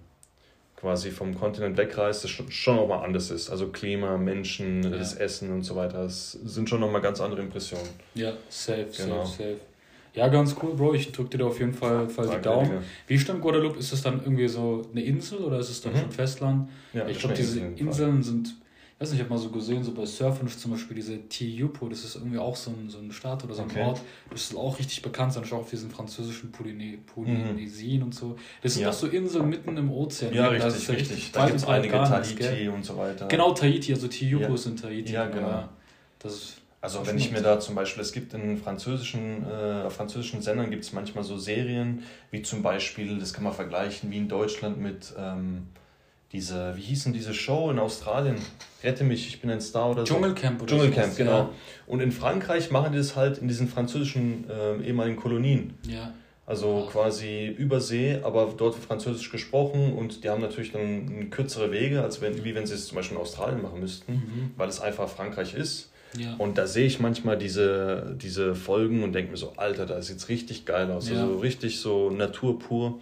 quasi 0.82 1.12
vom 1.12 1.38
Kontinent 1.38 1.78
wegreist, 1.78 2.24
das 2.24 2.30
schon 2.30 2.76
nochmal 2.76 3.04
anders 3.04 3.30
ist. 3.30 3.48
Also 3.48 3.68
Klima, 3.68 4.18
Menschen, 4.18 4.82
ja. 4.82 4.90
das 4.90 5.14
Essen 5.14 5.52
und 5.52 5.62
so 5.62 5.76
weiter. 5.76 6.02
Das 6.02 6.32
sind 6.32 6.68
schon 6.68 6.80
nochmal 6.80 7.00
ganz 7.00 7.20
andere 7.20 7.40
Impressionen. 7.40 7.88
Ja, 8.14 8.32
safe, 8.48 8.88
genau. 8.96 9.24
safe, 9.24 9.44
safe. 9.44 9.56
Ja, 10.14 10.28
ganz 10.28 10.56
cool, 10.60 10.74
Bro. 10.74 10.94
Ich 10.94 11.12
drücke 11.12 11.30
dir 11.30 11.38
da 11.38 11.44
auf 11.46 11.58
jeden 11.58 11.72
Fall, 11.72 12.08
Fall 12.08 12.28
die 12.28 12.42
Daumen. 12.42 12.68
Digga. 12.68 12.82
Wie 13.06 13.18
stimmt 13.18 13.40
Guadeloupe? 13.40 13.78
Ist 13.78 13.92
es 13.92 14.02
dann 14.02 14.20
irgendwie 14.24 14.48
so 14.48 14.82
eine 14.90 15.02
Insel 15.02 15.38
oder 15.38 15.60
ist 15.60 15.70
es 15.70 15.80
dann 15.80 15.92
mhm. 15.92 15.98
schon 15.98 16.10
Festland? 16.10 16.68
Ja, 16.92 17.06
ich 17.06 17.18
glaube, 17.18 17.34
diese 17.34 17.60
Inseln 17.60 18.22
sind 18.22 18.56
weiß 19.02 19.10
nicht, 19.10 19.20
ich 19.20 19.24
habe 19.24 19.34
mal 19.34 19.40
so 19.40 19.50
gesehen, 19.50 19.82
so 19.82 19.92
bei 19.92 20.06
Surfen 20.06 20.46
zum 20.46 20.70
Beispiel 20.70 20.94
diese 20.94 21.18
Tijupo, 21.28 21.88
das 21.88 22.04
ist 22.04 22.14
irgendwie 22.14 22.38
auch 22.38 22.54
so 22.54 22.70
ein, 22.70 22.88
so 22.88 22.98
ein 22.98 23.10
Staat 23.10 23.42
oder 23.44 23.54
so 23.54 23.62
ein 23.62 23.70
okay. 23.70 23.82
Ort, 23.82 24.00
das 24.30 24.42
ist 24.42 24.56
auch 24.56 24.78
richtig 24.78 25.02
bekannt, 25.02 25.34
dann 25.34 25.50
auf 25.52 25.70
diesen 25.70 25.90
französischen 25.90 26.52
Polyne 26.52 26.98
Polynesien 26.98 27.98
mhm. 27.98 28.06
und 28.06 28.14
so. 28.14 28.36
Das 28.62 28.74
sind 28.74 28.82
ja. 28.82 28.90
doch 28.90 28.96
so 28.96 29.08
Inseln 29.08 29.48
mitten 29.48 29.76
im 29.76 29.90
Ozean. 29.90 30.32
Ja, 30.32 30.48
richtig, 30.48 30.88
richtig. 30.88 30.98
richtig. 30.98 31.32
Da 31.32 31.46
gibt 31.46 31.58
es 31.58 31.66
einige 31.66 31.94
Tahiti 31.94 32.34
gell? 32.36 32.68
und 32.68 32.84
so 32.84 32.96
weiter. 32.96 33.26
Genau, 33.26 33.52
Tahiti, 33.52 33.92
also 33.92 34.06
Tijupo 34.06 34.44
ja. 34.44 34.54
ist 34.54 34.66
in 34.66 34.76
Tahiti. 34.76 35.12
Ja, 35.12 35.26
genau. 35.26 35.68
Also 36.80 37.06
wenn 37.06 37.16
ich 37.16 37.30
mir 37.30 37.42
da 37.42 37.60
zum 37.60 37.74
Beispiel, 37.74 38.02
es 38.02 38.12
gibt 38.12 38.34
in 38.34 38.56
französischen, 38.56 39.44
äh, 39.44 39.88
französischen 39.90 40.42
Sendern 40.42 40.70
gibt 40.70 40.84
es 40.84 40.92
manchmal 40.92 41.22
so 41.22 41.38
Serien, 41.38 42.02
wie 42.30 42.42
zum 42.42 42.62
Beispiel, 42.62 43.18
das 43.18 43.32
kann 43.32 43.44
man 43.44 43.52
vergleichen, 43.52 44.10
wie 44.12 44.18
in 44.18 44.28
Deutschland 44.28 44.80
mit... 44.80 45.12
Ähm, 45.18 45.66
diese, 46.32 46.76
wie 46.76 46.80
hieß 46.80 47.04
denn 47.04 47.12
diese 47.12 47.34
Show 47.34 47.70
in 47.70 47.78
Australien? 47.78 48.36
Rette 48.82 49.04
mich, 49.04 49.28
ich 49.28 49.40
bin 49.40 49.50
ein 49.50 49.60
Star 49.60 49.90
oder 49.90 50.06
so. 50.06 50.14
Dschungelcamp 50.14 50.62
oder 50.62 50.70
Dschungelcamp, 50.70 51.16
genau. 51.16 51.30
Ja. 51.30 51.50
Und 51.86 52.00
in 52.00 52.10
Frankreich 52.10 52.70
machen 52.70 52.92
die 52.92 52.98
das 52.98 53.16
halt 53.16 53.38
in 53.38 53.48
diesen 53.48 53.68
französischen 53.68 54.48
äh, 54.48 54.82
ehemaligen 54.86 55.16
Kolonien. 55.16 55.74
Ja. 55.86 56.12
Also 56.44 56.88
quasi 56.90 57.46
übersee, 57.46 58.18
aber 58.22 58.52
dort 58.56 58.74
wird 58.74 58.84
Französisch 58.84 59.30
gesprochen 59.30 59.92
und 59.92 60.24
die 60.24 60.28
haben 60.28 60.40
natürlich 60.42 60.72
dann 60.72 61.30
kürzere 61.30 61.70
Wege, 61.70 62.02
als 62.02 62.20
wenn, 62.20 62.44
wie 62.44 62.54
wenn 62.54 62.66
sie 62.66 62.74
es 62.74 62.88
zum 62.88 62.96
Beispiel 62.96 63.16
in 63.16 63.22
Australien 63.22 63.62
machen 63.62 63.78
müssten, 63.78 64.12
mhm. 64.12 64.50
weil 64.56 64.68
es 64.68 64.80
einfach 64.80 65.08
Frankreich 65.08 65.54
ist. 65.54 65.92
Ja. 66.18 66.34
Und 66.36 66.58
da 66.58 66.66
sehe 66.66 66.86
ich 66.86 66.98
manchmal 66.98 67.38
diese, 67.38 68.16
diese 68.20 68.54
Folgen 68.54 69.02
und 69.02 69.12
denke 69.12 69.30
mir 69.30 69.36
so, 69.36 69.52
Alter, 69.56 69.86
da 69.86 70.02
sieht 70.02 70.16
es 70.16 70.28
richtig 70.28 70.66
geil 70.66 70.90
aus. 70.90 71.08
Ja. 71.08 71.22
Also 71.22 71.38
richtig 71.38 71.80
so 71.80 72.10
Natur 72.10 72.58
pur. 72.58 73.00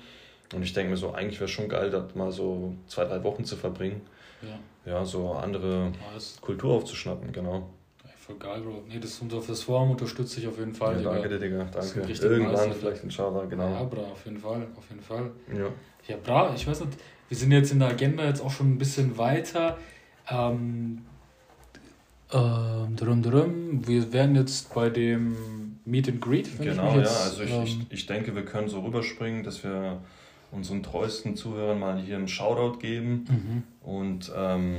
Und 0.54 0.62
ich 0.62 0.72
denke 0.72 0.90
mir 0.90 0.96
so, 0.96 1.12
eigentlich 1.12 1.38
wäre 1.38 1.44
es 1.46 1.50
schon 1.50 1.68
geil, 1.68 1.90
da 1.90 2.06
mal 2.14 2.32
so 2.32 2.74
zwei, 2.86 3.04
drei 3.04 3.22
Wochen 3.22 3.44
zu 3.44 3.56
verbringen. 3.56 4.00
Ja. 4.42 4.92
Ja, 4.92 5.04
so 5.04 5.32
andere 5.32 5.92
nice. 6.12 6.38
Kultur 6.40 6.74
aufzuschnappen, 6.74 7.30
genau. 7.32 7.68
Ja, 8.02 8.10
voll 8.16 8.36
geil, 8.36 8.60
Bro. 8.62 8.82
Nee, 8.88 8.98
das, 8.98 9.20
das 9.46 9.62
Vorhaben 9.62 9.90
unterstütze 9.90 10.40
ich 10.40 10.48
auf 10.48 10.58
jeden 10.58 10.74
Fall. 10.74 11.02
Ja, 11.02 11.12
danke 11.12 11.28
dir, 11.28 11.38
Digga. 11.38 11.64
Danke. 11.64 12.00
Irgendwann 12.00 12.68
nice, 12.70 12.76
vielleicht 12.78 13.04
inshallah, 13.04 13.44
genau. 13.44 13.70
Ja, 13.70 13.82
bra, 13.84 14.00
auf 14.00 14.24
jeden 14.24 14.38
Fall, 14.38 14.66
auf 14.76 14.88
jeden 14.88 15.02
Fall. 15.02 15.30
Ja. 15.56 15.68
Ja, 16.08 16.16
bra, 16.16 16.52
ich 16.56 16.66
weiß 16.66 16.80
nicht, 16.80 16.98
wir 17.28 17.36
sind 17.36 17.52
jetzt 17.52 17.70
in 17.70 17.78
der 17.78 17.88
Agenda 17.88 18.24
jetzt 18.24 18.40
auch 18.40 18.50
schon 18.50 18.72
ein 18.72 18.78
bisschen 18.78 19.16
weiter. 19.18 19.78
Ähm, 20.28 21.02
ähm, 22.32 22.96
drum, 22.96 23.22
drum. 23.22 23.86
Wir 23.86 24.12
werden 24.12 24.34
jetzt 24.34 24.72
bei 24.74 24.88
dem 24.88 25.76
Meet 25.84 26.08
and 26.08 26.20
Greet. 26.20 26.58
Genau, 26.58 26.90
ich 26.90 26.96
jetzt, 26.96 27.18
ja. 27.18 27.24
Also 27.24 27.42
ich, 27.42 27.50
ähm, 27.50 27.62
ich, 27.64 27.78
ich 27.90 28.06
denke, 28.06 28.34
wir 28.34 28.44
können 28.44 28.68
so 28.68 28.80
rüberspringen, 28.80 29.44
dass 29.44 29.62
wir 29.62 30.00
unseren 30.52 30.82
treuesten 30.82 31.36
Zuhörern 31.36 31.78
mal 31.78 31.98
hier 31.98 32.16
einen 32.16 32.28
Shoutout 32.28 32.78
geben. 32.78 33.24
Mhm. 33.28 33.62
Und 33.88 34.32
ähm, 34.36 34.76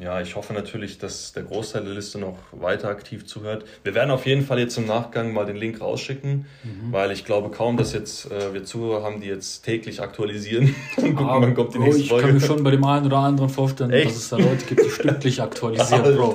ja, 0.00 0.20
ich 0.20 0.34
hoffe 0.34 0.54
natürlich, 0.54 0.98
dass 0.98 1.32
der 1.32 1.42
Großteil 1.42 1.84
der 1.84 1.94
Liste 1.94 2.18
noch 2.18 2.38
weiter 2.52 2.88
aktiv 2.88 3.26
zuhört. 3.26 3.64
Wir 3.82 3.94
werden 3.94 4.10
auf 4.10 4.24
jeden 4.24 4.42
Fall 4.42 4.58
jetzt 4.58 4.78
im 4.78 4.86
Nachgang 4.86 5.34
mal 5.34 5.44
den 5.44 5.56
Link 5.56 5.80
rausschicken, 5.80 6.46
mhm. 6.62 6.92
weil 6.92 7.10
ich 7.10 7.24
glaube 7.24 7.50
kaum, 7.50 7.76
dass 7.76 7.92
jetzt 7.92 8.30
äh, 8.30 8.54
wir 8.54 8.64
Zuhörer 8.64 9.02
haben, 9.02 9.20
die 9.20 9.26
jetzt 9.26 9.62
täglich 9.62 10.00
aktualisieren 10.00 10.74
und 10.96 11.16
gucken, 11.16 11.42
wann 11.42 11.54
kommt 11.54 11.74
die 11.74 11.78
Bro, 11.78 11.84
nächste 11.86 12.04
Folge. 12.04 12.28
Ich 12.28 12.32
kann 12.32 12.40
mir 12.40 12.46
schon 12.46 12.64
bei 12.64 12.70
dem 12.70 12.84
einen 12.84 13.06
oder 13.06 13.18
anderen 13.18 13.50
vorstellen, 13.50 13.90
Echt? 13.90 14.06
dass 14.06 14.16
es 14.16 14.28
da 14.30 14.38
Leute 14.38 14.64
gibt, 14.64 14.84
die 14.84 14.90
stündlich 14.90 15.42
aktualisieren, 15.42 16.16
Bro. 16.16 16.34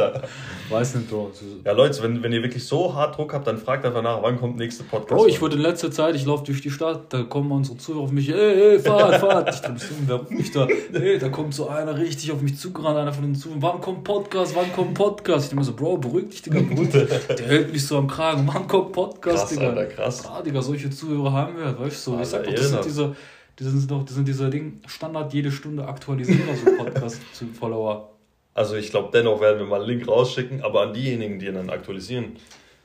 Weiß 0.70 0.95
nicht, 0.95 1.09
Bro. 1.09 1.32
Ja, 1.63 1.74
Leute, 1.74 2.01
wenn, 2.01 2.24
wenn 2.24 2.32
ihr 2.32 2.41
wirklich 2.41 2.66
so 2.66 2.93
hart 2.93 3.18
Druck 3.18 3.34
habt, 3.34 3.45
dann 3.45 3.57
fragt 3.57 3.86
einfach 3.86 4.01
nach, 4.01 4.22
wann 4.24 4.39
kommt 4.39 4.59
der 4.59 4.66
nächste 4.66 4.84
Podcast. 4.84 5.09
Bro, 5.09 5.28
ich 5.28 5.39
wurde 5.41 5.55
in 5.55 5.61
letzter 5.61 5.91
Zeit, 5.91 6.16
ich 6.16 6.26
laufe 6.26 6.43
durch 6.45 6.61
die 6.61 6.72
Stadt, 6.72 7.13
da 7.13 7.24
kommen 7.24 7.51
unsere 7.51 7.78
Zuhörer 7.78 8.03
auf 8.03 8.11
mich, 8.11 8.30
ey, 8.30 8.72
ey, 8.72 8.80
fahrt, 8.80 9.16
fahrt. 9.22 9.53
Ich 9.53 9.61
dachte, 9.61 9.82
wer 10.07 10.16
ruft 10.16 10.32
mich 10.32 10.51
da? 10.51 10.68
Ey, 10.93 11.20
da 11.20 11.30
kommt 11.30 11.53
so 11.53 11.68
einer 11.70 11.97
richtig 11.97 12.32
auf 12.32 12.41
mich 12.41 12.57
zugerannt, 12.57 12.97
einer 12.97 13.13
von 13.13 13.24
den 13.24 13.36
Zuhörern, 13.36 13.61
wann 13.61 13.82
kommt 13.82 14.03
Podcast, 14.03 14.55
wann 14.55 14.72
kommt 14.74 14.95
Podcast? 14.95 15.45
Ich 15.45 15.49
dachte 15.49 15.55
mir 15.57 15.63
so, 15.63 15.74
Bro, 15.74 15.97
beruhig 15.97 16.30
dich, 16.30 16.41
Digga, 16.41 16.61
beruhig 16.61 16.89
Der 16.91 17.47
hält 17.47 17.72
mich 17.72 17.86
so 17.86 17.97
am 17.97 18.07
Kragen, 18.07 18.49
wann 18.51 18.68
kommt 18.68 18.91
Podcast, 18.91 19.38
krass, 19.38 19.49
Digga? 19.49 19.70
Alter, 19.70 19.86
krass. 19.86 20.26
Ah, 20.26 20.41
Digga, 20.41 20.61
solche 20.61 20.89
Zuhörer 20.89 21.32
haben 21.32 21.57
wir, 21.57 21.80
weißt 21.80 22.07
du, 22.07 22.11
so. 22.11 22.20
ich 22.20 22.28
sag 22.28 22.43
doch, 22.43 22.53
das 22.53 22.70
sind 22.70 22.86
diese, 22.86 23.16
das 23.55 23.68
sind 23.68 23.91
doch, 23.91 24.03
das 24.03 24.16
sind 24.16 24.28
diese 24.28 24.49
Ding, 24.49 24.82
Standard 24.88 25.32
jede 25.34 25.51
Stunde 25.51 25.88
Aktualisierer, 25.88 26.55
so 26.55 26.84
Podcast-Follower. 26.84 28.09
Also 28.56 28.78
ich 28.78 28.89
glaube, 28.89 29.10
dennoch 29.14 29.41
werden 29.41 29.60
wir 29.60 29.66
mal 29.66 29.82
einen 29.82 29.89
Link 29.89 30.08
rausschicken, 30.08 30.64
aber 30.64 30.82
an 30.82 30.93
diejenigen, 30.93 31.39
die 31.39 31.47
ihn 31.47 31.56
dann 31.56 31.70
aktualisieren, 31.70 32.38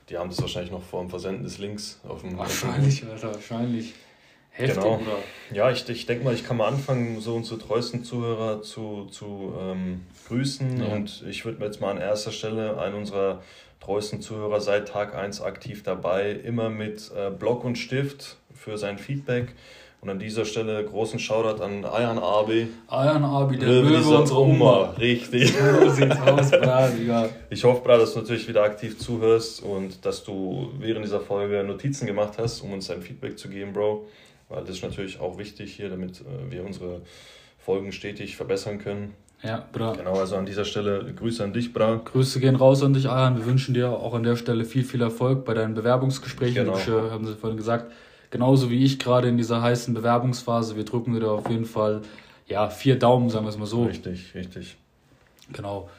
die 0.09 0.17
haben 0.17 0.29
das 0.29 0.41
wahrscheinlich 0.41 0.71
noch 0.71 0.83
vor 0.83 0.99
dem 0.99 1.09
Versenden 1.09 1.43
des 1.43 1.57
Links 1.59 2.01
auf 2.05 2.21
dem 2.21 2.37
Wahrscheinlich, 2.37 3.05
Alter, 3.05 3.33
wahrscheinlich. 3.33 3.93
Heftig, 4.49 4.83
genau. 4.83 4.95
Oder? 4.95 5.17
Ja, 5.53 5.71
ich, 5.71 5.87
ich 5.87 6.05
denke 6.05 6.25
mal, 6.25 6.33
ich 6.33 6.45
kann 6.45 6.57
mal 6.57 6.67
anfangen, 6.67 7.21
so 7.21 7.35
unsere 7.35 7.57
treuesten 7.57 8.03
Zuhörer 8.03 8.61
zu, 8.61 9.05
zu 9.05 9.53
ähm, 9.57 10.01
grüßen. 10.27 10.81
Ja. 10.81 10.87
Und 10.87 11.23
ich 11.29 11.45
würde 11.45 11.59
mir 11.59 11.65
jetzt 11.67 11.79
mal 11.79 11.91
an 11.91 11.99
erster 11.99 12.33
Stelle 12.33 12.77
einen 12.77 12.95
unserer 12.95 13.41
treuesten 13.79 14.21
Zuhörer 14.21 14.59
seit 14.59 14.89
Tag 14.89 15.15
1 15.15 15.39
aktiv 15.39 15.83
dabei, 15.83 16.31
immer 16.31 16.69
mit 16.69 17.09
äh, 17.15 17.29
Block 17.29 17.63
und 17.63 17.77
Stift 17.77 18.35
für 18.53 18.77
sein 18.77 18.97
Feedback 18.97 19.55
Und 20.01 20.09
an 20.09 20.17
dieser 20.17 20.45
Stelle 20.45 20.83
großen 20.83 21.19
Shoutout 21.19 21.63
an 21.63 21.85
Ayan 21.85 22.17
Abi. 22.17 22.69
Ayan 22.87 23.23
Abi, 23.23 23.57
der 23.57 23.69
Löwe, 23.69 24.17
unserer 24.17 24.39
Oma. 24.39 24.95
Richtig. 24.99 25.53
So 25.79 25.89
sieht's 25.89 26.19
aus, 26.21 26.49
Bradiger. 26.49 27.29
Ich 27.51 27.63
hoffe, 27.63 27.83
Brad, 27.83 28.01
dass 28.01 28.13
du 28.13 28.21
natürlich 28.21 28.47
wieder 28.47 28.63
aktiv 28.63 28.97
zuhörst 28.97 29.61
und 29.61 30.03
dass 30.03 30.23
du 30.23 30.71
während 30.79 31.05
dieser 31.05 31.19
Folge 31.19 31.63
Notizen 31.63 32.07
gemacht 32.07 32.33
hast, 32.39 32.61
um 32.61 32.73
uns 32.73 32.87
dein 32.87 33.03
Feedback 33.03 33.37
zu 33.37 33.47
geben, 33.47 33.73
Bro. 33.73 34.07
Weil 34.49 34.61
das 34.61 34.77
ist 34.77 34.83
natürlich 34.83 35.19
auch 35.19 35.37
wichtig 35.37 35.75
hier, 35.75 35.89
damit 35.89 36.21
äh, 36.21 36.51
wir 36.51 36.65
unsere 36.65 37.01
Folgen 37.59 37.91
stetig 37.91 38.35
verbessern 38.35 38.79
können. 38.79 39.13
Ja, 39.43 39.67
bra. 39.71 39.93
Genau, 39.93 40.15
also 40.15 40.35
an 40.35 40.47
dieser 40.47 40.65
Stelle 40.65 41.13
Grüße 41.13 41.43
an 41.43 41.53
dich, 41.53 41.73
bra. 41.73 42.01
Grüße 42.03 42.39
gehen 42.39 42.55
raus 42.55 42.81
an 42.81 42.93
dich, 42.93 43.07
Ayan. 43.07 43.37
Wir 43.37 43.45
wünschen 43.45 43.75
dir 43.75 43.91
auch 43.91 44.15
an 44.15 44.23
der 44.23 44.35
Stelle 44.35 44.65
viel, 44.65 44.83
viel 44.83 45.01
Erfolg 45.01 45.45
bei 45.45 45.53
deinen 45.53 45.75
Bewerbungsgesprächen. 45.75 46.65
Genau. 46.65 46.77
Du, 46.85 47.11
haben 47.11 47.27
sie 47.27 47.35
vorhin 47.35 47.57
gesagt, 47.57 47.91
genauso 48.31 48.71
wie 48.71 48.83
ich 48.83 48.97
gerade 48.97 49.27
in 49.27 49.37
dieser 49.37 49.61
heißen 49.61 49.93
Bewerbungsphase. 49.93 50.75
Wir 50.75 50.85
drücken 50.85 51.13
dir 51.13 51.29
auf 51.29 51.49
jeden 51.49 51.65
Fall 51.65 52.01
ja, 52.47 52.69
vier 52.69 52.97
Daumen, 52.97 53.29
sagen 53.29 53.45
wir 53.45 53.49
es 53.49 53.57
mal 53.57 53.67
so. 53.67 53.85
Richtig, 53.85 54.33
richtig. 54.33 54.77
Genau. 55.53 55.89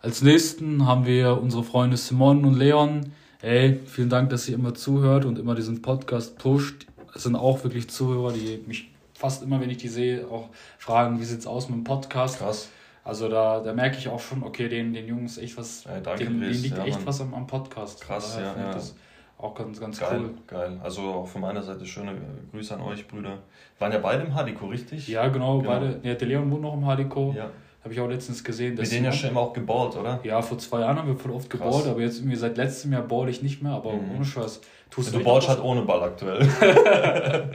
Als 0.00 0.22
nächsten 0.22 0.86
haben 0.86 1.06
wir 1.06 1.40
unsere 1.40 1.64
Freunde 1.64 1.96
Simon 1.96 2.44
und 2.44 2.54
Leon. 2.54 3.12
Ey, 3.42 3.80
vielen 3.86 4.08
Dank, 4.08 4.30
dass 4.30 4.48
ihr 4.48 4.54
immer 4.54 4.74
zuhört 4.74 5.24
und 5.24 5.38
immer 5.38 5.54
diesen 5.54 5.82
Podcast 5.82 6.38
pusht. 6.38 6.86
Es 7.14 7.24
sind 7.24 7.36
auch 7.36 7.64
wirklich 7.64 7.88
Zuhörer, 7.88 8.32
die 8.32 8.62
mich 8.66 8.90
fast 9.14 9.42
immer, 9.42 9.60
wenn 9.60 9.70
ich 9.70 9.78
die 9.78 9.88
sehe, 9.88 10.26
auch 10.28 10.48
fragen, 10.78 11.20
wie 11.20 11.24
sieht 11.24 11.40
es 11.40 11.46
aus 11.46 11.68
mit 11.68 11.78
dem 11.78 11.84
Podcast. 11.84 12.38
Krass. 12.38 12.68
Also 13.04 13.28
da, 13.28 13.60
da 13.60 13.72
merke 13.72 13.96
ich 13.96 14.08
auch 14.08 14.20
schon, 14.20 14.42
okay, 14.42 14.68
den, 14.68 14.92
den 14.92 15.08
Jungs 15.08 15.38
echt 15.38 15.56
was, 15.56 15.84
ja, 15.84 15.98
danke, 16.00 16.24
denen, 16.24 16.40
denen 16.40 16.62
liegt 16.62 16.76
ja, 16.76 16.84
echt 16.84 16.98
Mann. 16.98 17.06
was 17.06 17.20
am, 17.20 17.34
am 17.34 17.46
Podcast. 17.46 18.02
Krass, 18.02 18.36
ja, 18.38 18.54
ja. 18.56 18.72
Das 18.72 18.94
auch 19.38 19.54
ganz, 19.54 19.80
ganz 19.80 20.00
geil, 20.00 20.20
cool. 20.20 20.34
Geil, 20.46 20.80
also 20.82 21.02
auch 21.02 21.28
von 21.28 21.40
meiner 21.40 21.62
Seite 21.62 21.86
schöne 21.86 22.12
Grüße 22.50 22.74
an 22.74 22.80
euch, 22.80 23.06
Brüder. 23.06 23.38
Waren 23.78 23.92
ja 23.92 23.98
beide 23.98 24.24
im 24.24 24.34
Hadiko, 24.34 24.66
richtig? 24.66 25.06
Ja, 25.06 25.28
genau, 25.28 25.58
genau. 25.58 25.70
beide. 25.70 26.00
Ja, 26.02 26.14
der 26.14 26.28
Leon 26.28 26.50
wohnt 26.50 26.62
noch 26.62 26.74
im 26.74 26.84
Hadiko. 26.84 27.32
Ja. 27.36 27.50
Habe 27.84 27.94
ich 27.94 28.00
auch 28.00 28.08
letztens 28.08 28.42
gesehen. 28.42 28.74
Mit 28.74 28.90
denen 28.90 29.04
ja 29.04 29.12
schon 29.12 29.30
immer 29.30 29.40
auch 29.40 29.52
geballt, 29.52 29.96
oder? 29.96 30.18
Ja, 30.24 30.42
vor 30.42 30.58
zwei 30.58 30.80
Jahren 30.80 30.98
haben 30.98 31.06
wir 31.06 31.16
voll 31.16 31.30
oft 31.30 31.48
geballt, 31.48 31.86
aber 31.86 32.00
jetzt 32.00 32.18
irgendwie 32.18 32.36
seit 32.36 32.56
letztem 32.56 32.92
Jahr 32.92 33.02
ball 33.02 33.28
ich 33.28 33.40
nicht 33.40 33.62
mehr, 33.62 33.72
aber 33.72 33.92
mhm. 33.92 34.16
ohne 34.16 34.24
Scheiß. 34.24 34.60
Tust 34.90 35.14
du, 35.14 35.18
du 35.18 35.24
ballst 35.24 35.48
halt 35.48 35.62
ohne 35.62 35.82
Ball 35.82 36.02
aktuell. 36.02 36.40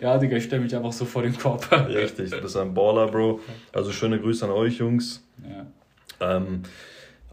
ja, 0.00 0.18
Digga, 0.18 0.36
ich 0.36 0.44
stelle 0.44 0.62
mich 0.62 0.74
einfach 0.74 0.92
so 0.92 1.04
vor 1.04 1.22
den 1.22 1.36
Korb. 1.38 1.70
Richtig, 1.88 2.30
du 2.30 2.40
bist 2.40 2.56
ein 2.56 2.74
Baller, 2.74 3.06
Bro. 3.06 3.40
Also 3.72 3.92
schöne 3.92 4.20
Grüße 4.20 4.44
an 4.44 4.50
euch, 4.50 4.78
Jungs. 4.78 5.22
Ja. 5.42 6.36
Ähm, 6.36 6.62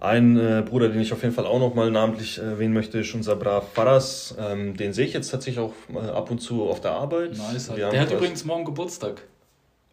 ein 0.04 0.38
äh, 0.38 0.64
Bruder, 0.68 0.90
den 0.90 1.00
ich 1.00 1.14
auf 1.14 1.24
jeden 1.24 1.34
Fall 1.34 1.46
auch 1.46 1.60
noch 1.60 1.74
mal 1.76 1.90
namentlich 1.90 2.38
erwähnen 2.38 2.74
möchte, 2.74 3.00
ist 3.00 3.14
unser 3.16 3.36
Brav 3.36 3.72
Faras. 3.74 4.36
Ähm, 4.38 4.76
den 4.76 4.92
sehe 4.92 5.06
ich 5.06 5.14
jetzt 5.14 5.32
tatsächlich 5.32 5.64
auch 5.64 5.74
äh, 5.94 6.10
ab 6.10 6.30
und 6.30 6.40
zu 6.40 6.64
auf 6.64 6.82
der 6.82 6.92
Arbeit. 6.92 7.38
Nice. 7.38 7.72
Der 7.76 8.02
hat 8.02 8.12
übrigens 8.12 8.44
morgen 8.44 8.66
Geburtstag. 8.66 9.24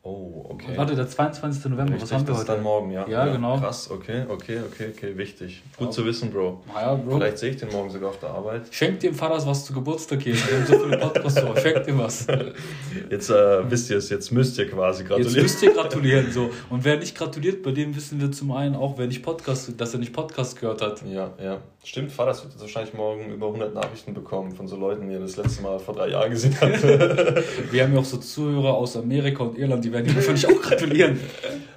Oh, 0.03 0.47
okay. 0.49 0.73
Warte, 0.77 0.95
der 0.95 1.07
22. 1.07 1.67
November, 1.67 1.93
Richtig, 1.93 2.11
was 2.11 2.13
haben 2.13 2.27
wir 2.27 2.35
heute? 2.35 2.47
dann 2.47 2.63
morgen, 2.63 2.91
ja. 2.91 3.07
Ja, 3.07 3.27
ja 3.27 3.33
genau. 3.33 3.59
Krass, 3.59 3.91
okay, 3.91 4.25
okay, 4.31 4.61
okay, 4.67 4.89
okay, 4.97 5.19
wichtig. 5.19 5.63
Gut 5.77 5.89
ja. 5.89 5.91
zu 5.91 6.07
wissen, 6.07 6.31
Bro. 6.31 6.63
Ja, 6.75 6.95
Bro. 6.95 7.17
Vielleicht 7.17 7.37
sehe 7.37 7.51
ich 7.51 7.59
den 7.59 7.71
morgen 7.71 7.91
sogar 7.91 8.09
auf 8.09 8.19
der 8.19 8.31
Arbeit. 8.31 8.63
Schenk 8.71 9.01
dem 9.01 9.15
Vater 9.15 9.47
was 9.47 9.67
zu 9.67 9.75
Geburtstag 9.75 10.23
hier. 10.23 10.35
Wir 10.35 10.57
haben 10.57 10.67
so 10.67 10.79
viele 10.79 10.97
Podcasts 10.97 11.41
vor. 11.41 11.55
Schenk 11.59 11.87
ihm 11.87 11.99
was. 11.99 12.27
Jetzt 13.11 13.29
äh, 13.29 13.71
wisst 13.71 13.91
ihr 13.91 13.99
es, 13.99 14.09
jetzt 14.09 14.33
müsst 14.33 14.57
ihr 14.57 14.71
quasi 14.71 15.05
gratulieren. 15.05 15.35
Jetzt 15.35 15.43
müsst 15.43 15.63
ihr 15.63 15.75
gratulieren, 15.75 16.33
so. 16.33 16.49
Und 16.71 16.83
wer 16.83 16.97
nicht 16.97 17.15
gratuliert, 17.15 17.63
bei 17.63 17.73
dem 17.73 17.95
wissen 17.95 18.23
wir 18.23 18.33
zum 18.33 18.53
einen 18.53 18.77
auch, 18.77 18.97
wer 18.97 19.07
nicht 19.07 19.23
Podcast, 19.23 19.79
dass 19.79 19.93
er 19.93 20.01
nicht 20.01 20.15
Podcast 20.15 20.59
gehört 20.59 20.81
hat. 20.81 21.03
Ja, 21.07 21.33
ja. 21.43 21.61
Stimmt, 21.83 22.13
Vater 22.13 22.37
wird 22.43 22.53
jetzt 22.53 22.61
wahrscheinlich 22.61 22.93
morgen 22.93 23.33
über 23.33 23.47
100 23.47 23.75
Nachrichten 23.75 24.13
bekommen 24.13 24.53
von 24.53 24.69
so 24.69 24.77
Leuten, 24.77 25.09
die 25.09 25.15
er 25.15 25.21
das 25.21 25.37
letzte 25.37 25.63
Mal 25.63 25.79
vor 25.79 25.95
drei 25.95 26.09
Jahren 26.09 26.31
gesehen 26.31 26.61
hat. 26.61 26.83
wir 27.73 27.83
haben 27.83 27.95
ja 27.95 28.01
auch 28.01 28.05
so 28.05 28.19
Zuhörer 28.19 28.75
aus 28.75 28.99
Amerika 28.99 29.45
und 29.45 29.57
Irland, 29.57 29.83
die 29.85 29.93
werden 29.93 30.07
ihm 30.07 30.15
wahrscheinlich 30.15 30.47
auch 30.47 30.61
gratulieren. 30.61 31.19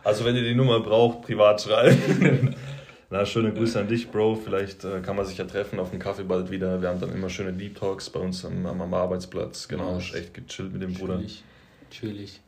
Also 0.03 0.25
wenn 0.25 0.35
ihr 0.35 0.43
die 0.43 0.55
Nummer 0.55 0.81
braucht, 0.81 1.21
privat 1.21 1.61
schreiben. 1.61 2.53
Na, 3.09 3.25
schöne 3.25 3.53
Grüße 3.53 3.79
an 3.79 3.87
dich, 3.87 4.09
Bro. 4.09 4.35
Vielleicht 4.43 4.83
äh, 4.83 4.99
kann 5.01 5.15
man 5.15 5.25
sich 5.25 5.37
ja 5.37 5.45
treffen 5.45 5.79
auf 5.79 5.91
dem 5.91 5.99
Kaffee 5.99 6.23
bald 6.23 6.49
wieder. 6.49 6.81
Wir 6.81 6.89
haben 6.89 6.99
dann 6.99 7.13
immer 7.13 7.29
schöne 7.29 7.53
Deep 7.53 7.79
Talks 7.79 8.09
bei 8.09 8.19
uns 8.19 8.43
am, 8.43 8.65
am 8.65 8.93
Arbeitsplatz. 8.93 9.67
Genau, 9.67 9.99
ja, 9.99 10.17
echt 10.17 10.33
gechillt 10.33 10.73
mit 10.73 10.81
dem 10.81 10.95
Bruder. 10.95 11.17
Chillig. 11.17 11.43
Chillig. 11.91 12.41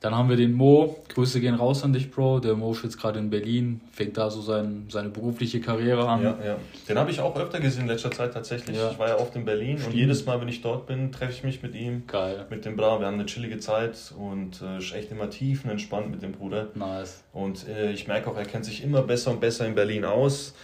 Dann 0.00 0.14
haben 0.14 0.28
wir 0.28 0.36
den 0.36 0.52
Mo. 0.52 1.02
Grüße 1.08 1.40
gehen 1.40 1.54
raus 1.54 1.82
an 1.82 1.92
dich, 1.94 2.10
Bro. 2.10 2.40
Der 2.40 2.54
Mo 2.54 2.72
ist 2.72 2.84
jetzt 2.84 2.98
gerade 3.00 3.18
in 3.18 3.30
Berlin, 3.30 3.80
fängt 3.92 4.18
da 4.18 4.28
so 4.28 4.42
sein, 4.42 4.86
seine 4.90 5.08
berufliche 5.08 5.60
Karriere 5.60 6.06
an. 6.06 6.22
Ja, 6.22 6.38
ja. 6.44 6.56
Den 6.86 6.98
habe 6.98 7.10
ich 7.10 7.20
auch 7.20 7.34
öfter 7.34 7.60
gesehen 7.60 7.82
in 7.82 7.88
letzter 7.88 8.10
Zeit 8.10 8.34
tatsächlich. 8.34 8.76
Ja. 8.76 8.90
Ich 8.90 8.98
war 8.98 9.08
ja 9.08 9.18
oft 9.18 9.34
in 9.36 9.46
Berlin 9.46 9.78
Stimmt. 9.78 9.94
und 9.94 9.98
jedes 9.98 10.26
Mal, 10.26 10.40
wenn 10.40 10.48
ich 10.48 10.60
dort 10.60 10.86
bin, 10.86 11.12
treffe 11.12 11.32
ich 11.32 11.44
mich 11.44 11.62
mit 11.62 11.74
ihm. 11.74 12.06
Geil. 12.06 12.44
Mit 12.50 12.66
dem 12.66 12.76
Bra. 12.76 13.00
Wir 13.00 13.06
haben 13.06 13.14
eine 13.14 13.26
chillige 13.26 13.58
Zeit 13.58 14.12
und 14.18 14.60
äh, 14.60 14.78
ist 14.78 14.94
echt 14.94 15.10
immer 15.10 15.30
tiefenentspannt 15.30 16.10
mit 16.10 16.22
dem 16.22 16.32
Bruder. 16.32 16.68
Nice. 16.74 17.24
Und 17.32 17.66
äh, 17.66 17.92
ich 17.92 18.06
merke 18.06 18.30
auch, 18.30 18.36
er 18.36 18.44
kennt 18.44 18.66
sich 18.66 18.84
immer 18.84 19.00
besser 19.02 19.30
und 19.30 19.40
besser 19.40 19.66
in 19.66 19.74
Berlin 19.74 20.04
aus. 20.04 20.54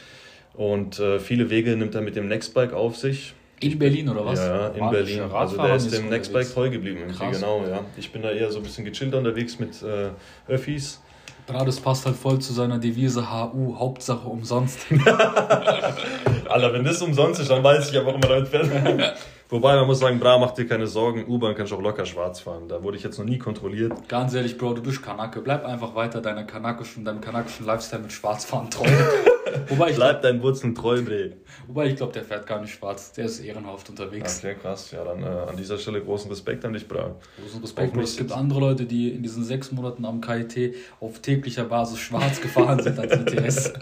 Und 0.55 0.99
äh, 0.99 1.19
viele 1.19 1.49
Wege 1.49 1.75
nimmt 1.77 1.95
er 1.95 2.03
mit 2.03 2.17
dem 2.17 2.29
Nextbike 2.29 2.75
auf 2.75 2.97
sich. 2.97 3.35
In 3.63 3.79
Berlin 3.79 4.09
oder 4.09 4.25
was? 4.25 4.39
Ja, 4.39 4.69
in 4.69 4.91
Berlin. 4.91 5.23
Also 5.33 5.57
der 5.57 5.77
ist 5.77 5.93
dem 5.93 6.09
Nextbike 6.09 6.53
treu 6.53 6.71
geblieben 6.71 7.01
irgendwie, 7.01 7.31
genau, 7.31 7.65
ja. 7.67 7.81
Ich 7.97 8.13
bin 8.13 8.23
da 8.23 8.31
eher 8.31 8.51
so 8.51 8.59
ein 8.59 8.63
bisschen 8.63 8.85
gechillt 8.85 9.15
unterwegs 9.15 9.59
mit 9.59 9.83
äh, 9.83 10.11
Öffis. 10.49 11.01
Bra, 11.47 11.65
das 11.65 11.81
passt 11.81 12.07
halt 12.07 12.15
voll 12.17 12.39
zu 12.39 12.53
seiner 12.53 12.79
Devise 12.79 13.33
HU, 13.33 13.77
Hauptsache 13.77 14.29
umsonst. 14.29 14.87
Alter, 16.49 16.73
wenn 16.73 16.85
das 16.85 17.03
umsonst 17.03 17.41
ist, 17.41 17.51
dann 17.51 17.65
weiß 17.65 17.89
ich 17.89 17.95
ja, 17.95 18.07
warum 18.07 18.21
man 18.21 18.31
damit 18.31 18.49
fährt. 18.49 18.69
Wobei 19.49 19.77
man 19.77 19.87
muss 19.87 19.99
sagen, 19.99 20.19
Bra, 20.19 20.39
mach 20.39 20.53
dir 20.53 20.67
keine 20.67 20.87
Sorgen, 20.87 21.27
U-Bahn 21.27 21.55
kannst 21.55 21.73
du 21.73 21.77
auch 21.77 21.83
locker 21.83 22.07
schwarz 22.07 22.41
fahren. 22.41 22.69
Da 22.69 22.83
wurde 22.83 22.97
ich 22.97 23.03
jetzt 23.03 23.19
noch 23.19 23.27
nie 23.27 23.39
kontrolliert. 23.39 24.09
Ganz 24.09 24.33
ehrlich, 24.35 24.57
Bro, 24.57 24.75
du 24.75 24.83
bist 24.83 25.03
Kanake. 25.03 25.41
Bleib 25.41 25.67
einfach 25.67 25.95
weiter 25.95 26.21
deiner 26.23 26.45
kanakischen, 26.45 27.05
deinem 27.05 27.21
kanakischen 27.21 27.67
Lifestyle 27.67 28.03
mit 28.03 28.13
Schwarzfahren 28.13 28.71
treu. 28.71 28.87
Wobei 29.69 29.91
ich 29.91 29.97
Bleib 29.97 30.23
deinen 30.23 30.43
Wurzeln 30.43 30.75
treu, 30.75 31.03
Bre. 31.03 31.33
Wobei 31.67 31.87
ich 31.87 31.97
glaube, 31.97 32.13
der 32.13 32.25
fährt 32.25 32.47
gar 32.47 32.61
nicht 32.61 32.75
schwarz. 32.75 33.13
Der 33.13 33.27
ist 33.27 33.41
ehrenhaft 33.41 33.89
unterwegs. 33.89 34.39
Okay, 34.39 34.57
krass. 34.61 34.91
Ja, 34.91 35.05
dann 35.05 35.23
äh, 35.23 35.27
an 35.27 35.57
dieser 35.57 35.79
Stelle 35.79 36.03
großen 36.03 36.31
Respekt 36.31 36.65
an 36.65 36.73
dich, 36.73 36.89
Bra. 36.89 37.15
Großen 37.41 37.61
Respekt. 37.61 37.97
Es 37.97 38.17
gibt 38.17 38.33
andere 38.33 38.61
Leute, 38.61 38.85
die 38.85 39.11
in 39.11 39.23
diesen 39.23 39.45
sechs 39.45 39.71
Monaten 39.73 40.05
am 40.05 40.21
KIT 40.21 40.75
auf 41.01 41.21
täglicher 41.21 41.65
Basis 41.65 41.99
schwarz 41.99 42.41
gefahren 42.41 42.83
sind 42.83 42.99
als 42.99 43.13
ITS. 43.13 43.73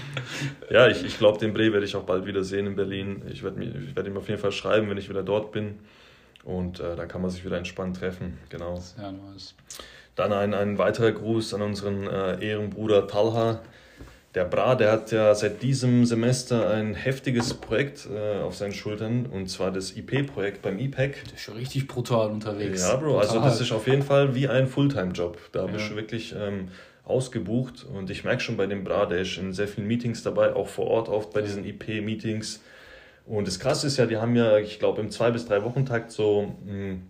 ja, 0.70 0.88
ich, 0.88 1.04
ich 1.04 1.18
glaube, 1.18 1.38
den 1.38 1.52
Bre 1.52 1.72
werde 1.72 1.84
ich 1.84 1.96
auch 1.96 2.04
bald 2.04 2.26
wieder 2.26 2.44
sehen 2.44 2.66
in 2.66 2.76
Berlin. 2.76 3.22
Ich 3.30 3.42
werde 3.42 3.60
werd 3.94 4.06
ihm 4.06 4.16
auf 4.16 4.28
jeden 4.28 4.40
Fall 4.40 4.52
schreiben, 4.52 4.88
wenn 4.88 4.98
ich 4.98 5.08
wieder 5.08 5.22
dort 5.22 5.52
bin. 5.52 5.80
Und 6.44 6.80
äh, 6.80 6.96
dann 6.96 7.08
kann 7.08 7.22
man 7.22 7.30
sich 7.30 7.44
wieder 7.44 7.56
entspannt 7.56 7.98
treffen. 7.98 8.38
Genau. 8.48 8.76
Sehr 8.76 9.12
nice. 9.12 9.54
Dann 10.14 10.32
ein, 10.32 10.54
ein 10.54 10.78
weiterer 10.78 11.12
Gruß 11.12 11.54
an 11.54 11.62
unseren 11.62 12.06
äh, 12.06 12.44
Ehrenbruder 12.44 13.06
Talha. 13.06 13.60
Der 14.34 14.44
Bra, 14.46 14.74
der 14.74 14.92
hat 14.92 15.12
ja 15.12 15.34
seit 15.34 15.62
diesem 15.62 16.06
Semester 16.06 16.70
ein 16.70 16.94
heftiges 16.94 17.52
Projekt 17.52 18.08
äh, 18.10 18.40
auf 18.40 18.56
seinen 18.56 18.72
Schultern 18.72 19.26
und 19.26 19.48
zwar 19.48 19.70
das 19.70 19.94
IP-Projekt 19.94 20.62
beim 20.62 20.78
IPEC. 20.78 21.24
Der 21.26 21.34
ist 21.34 21.42
schon 21.42 21.56
richtig 21.56 21.86
brutal 21.86 22.30
unterwegs. 22.30 22.80
Ja, 22.80 22.96
Bro, 22.96 23.18
also 23.18 23.34
brutal. 23.34 23.42
also 23.42 23.58
das 23.58 23.60
ist 23.60 23.72
auf 23.72 23.86
jeden 23.86 24.02
Fall 24.02 24.34
wie 24.34 24.48
ein 24.48 24.68
Fulltime-Job. 24.68 25.38
Da 25.52 25.66
ja. 25.66 25.70
bist 25.70 25.90
du 25.90 25.96
wirklich 25.96 26.34
ähm, 26.34 26.68
ausgebucht 27.04 27.84
und 27.84 28.08
ich 28.08 28.24
merke 28.24 28.40
schon 28.40 28.56
bei 28.56 28.66
dem 28.66 28.84
Bra, 28.84 29.04
der 29.04 29.18
ist 29.18 29.36
in 29.36 29.52
sehr 29.52 29.68
vielen 29.68 29.86
Meetings 29.86 30.22
dabei, 30.22 30.54
auch 30.54 30.68
vor 30.68 30.86
Ort 30.86 31.10
oft 31.10 31.34
bei 31.34 31.42
diesen 31.42 31.66
IP-Meetings. 31.66 32.62
Und 33.26 33.46
das 33.46 33.60
Krasse 33.60 33.86
ist 33.86 33.98
ja, 33.98 34.06
die 34.06 34.16
haben 34.16 34.34
ja, 34.34 34.56
ich 34.56 34.78
glaube, 34.78 35.02
im 35.02 35.10
zwei 35.10 35.30
bis 35.30 35.46
drei 35.46 35.62
Wochentakt 35.62 36.10
so 36.10 36.54
mh, 36.64 36.72
hm, 36.72 37.02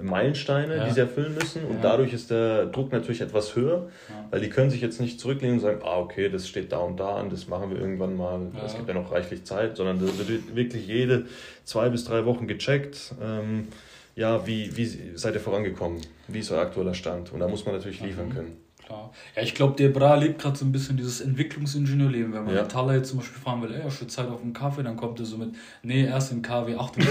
Meilensteine, 0.00 0.76
ja. 0.76 0.84
die 0.84 0.92
sie 0.92 1.00
erfüllen 1.00 1.34
müssen. 1.34 1.64
Und 1.64 1.76
ja. 1.76 1.82
dadurch 1.82 2.12
ist 2.12 2.30
der 2.30 2.66
Druck 2.66 2.92
natürlich 2.92 3.20
etwas 3.20 3.54
höher, 3.54 3.88
ja. 4.08 4.26
weil 4.30 4.40
die 4.40 4.50
können 4.50 4.70
sich 4.70 4.80
jetzt 4.80 5.00
nicht 5.00 5.20
zurücklehnen 5.20 5.56
und 5.56 5.60
sagen, 5.60 5.80
ah, 5.84 5.98
okay, 5.98 6.28
das 6.28 6.48
steht 6.48 6.72
da 6.72 6.78
und 6.78 6.98
da 6.98 7.16
an, 7.16 7.30
das 7.30 7.46
machen 7.46 7.70
wir 7.70 7.78
irgendwann 7.78 8.16
mal. 8.16 8.40
Es 8.64 8.74
gibt 8.74 8.88
ja 8.88 8.94
noch 8.94 9.12
reichlich 9.12 9.44
Zeit, 9.44 9.76
sondern 9.76 10.00
da 10.00 10.06
wird 10.28 10.56
wirklich 10.56 10.86
jede 10.86 11.26
zwei 11.64 11.88
bis 11.88 12.04
drei 12.04 12.24
Wochen 12.24 12.46
gecheckt. 12.46 13.14
Ähm, 13.22 13.68
ja, 14.16 14.46
wie, 14.46 14.76
wie 14.76 14.86
seid 15.16 15.34
ihr 15.34 15.40
vorangekommen? 15.40 16.00
Wie 16.28 16.38
ist 16.38 16.50
euer 16.50 16.62
aktueller 16.62 16.94
Stand? 16.94 17.32
Und 17.32 17.40
da 17.40 17.48
muss 17.48 17.64
man 17.64 17.74
natürlich 17.74 18.00
liefern 18.00 18.28
mhm. 18.28 18.34
können. 18.34 18.63
Klar. 18.86 19.10
Ja, 19.34 19.42
ich 19.42 19.54
glaube, 19.54 19.74
der 19.76 19.88
Bra 19.88 20.14
lebt 20.14 20.40
gerade 20.40 20.56
so 20.56 20.64
ein 20.64 20.72
bisschen 20.72 20.96
dieses 20.96 21.20
Entwicklungsingenieurleben. 21.20 22.32
Wenn 22.32 22.44
man 22.44 22.54
ja. 22.54 22.64
Thaler 22.64 22.94
jetzt 22.94 23.08
zum 23.08 23.18
Beispiel 23.18 23.40
fragen 23.40 23.62
will, 23.62 23.72
ey, 23.72 23.82
hast 23.82 24.00
du 24.00 24.06
Zeit 24.06 24.28
auf 24.28 24.42
einen 24.42 24.52
Kaffee, 24.52 24.82
dann 24.82 24.96
kommt 24.96 25.18
er 25.20 25.26
so 25.26 25.38
mit, 25.38 25.54
nee, 25.82 26.04
erst 26.04 26.32
in 26.32 26.42
KW 26.42 26.74
48. 26.74 27.10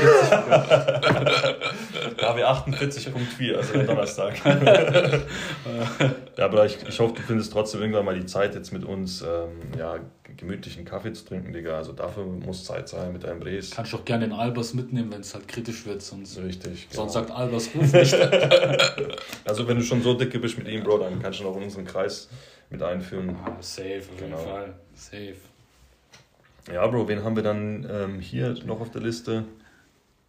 KW 2.17 2.43
48.4, 2.43 3.55
also 3.55 3.84
Donnerstag. 3.84 4.36
ja, 6.38 6.45
aber 6.45 6.65
ich, 6.65 6.77
ich 6.88 6.99
hoffe, 6.99 7.13
du 7.15 7.21
findest 7.21 7.53
trotzdem 7.53 7.81
irgendwann 7.81 8.05
mal 8.05 8.19
die 8.19 8.25
Zeit, 8.25 8.55
jetzt 8.55 8.72
mit 8.72 8.84
uns 8.84 9.22
ähm, 9.22 9.77
ja, 9.77 9.99
gemütlichen 10.35 10.84
Kaffee 10.85 11.14
zu 11.14 11.26
trinken, 11.26 11.53
Digga. 11.53 11.77
Also 11.77 11.91
dafür 11.91 12.26
muss 12.26 12.65
Zeit 12.65 12.89
sein 12.89 13.14
mit 13.14 13.23
deinem 13.23 13.39
Bres. 13.39 13.72
Kannst 13.72 13.93
du 13.93 13.97
auch 13.97 14.05
gerne 14.05 14.27
den 14.27 14.34
Albers 14.34 14.73
mitnehmen, 14.73 15.11
wenn 15.11 15.22
es 15.22 15.34
halt 15.34 15.47
kritisch 15.47 15.85
wird. 15.85 16.01
Sonst, 16.01 16.38
Richtig. 16.39 16.89
Genau. 16.89 17.03
Sonst 17.03 17.14
sagt 17.14 17.31
Albers, 17.31 17.69
ruf 17.76 17.93
nicht. 17.93 18.14
also 19.45 19.68
wenn 19.68 19.77
du 19.77 19.84
schon 19.84 20.01
so 20.01 20.14
dicke 20.15 20.39
bist 20.39 20.57
mit 20.57 20.68
ihm, 20.68 20.84
Bro, 20.84 20.99
dann 20.99 21.22
kannst 21.22 21.39
du 21.39 21.43
noch 21.43 21.55
in 21.57 21.64
unseren 21.64 21.85
Kreis 21.85 22.30
mit 22.69 22.81
einführen. 22.81 23.35
Ah, 23.45 23.55
safe, 23.60 23.99
auf 23.99 24.18
genau. 24.18 24.38
jeden 24.38 24.49
Fall. 24.49 24.73
Safe. 24.95 25.35
Ja, 26.72 26.88
Bro, 26.88 27.07
wen 27.07 27.23
haben 27.23 27.35
wir 27.35 27.43
dann 27.43 27.88
ähm, 27.91 28.19
hier 28.19 28.55
noch 28.65 28.81
auf 28.81 28.89
der 28.89 29.01
Liste? 29.01 29.43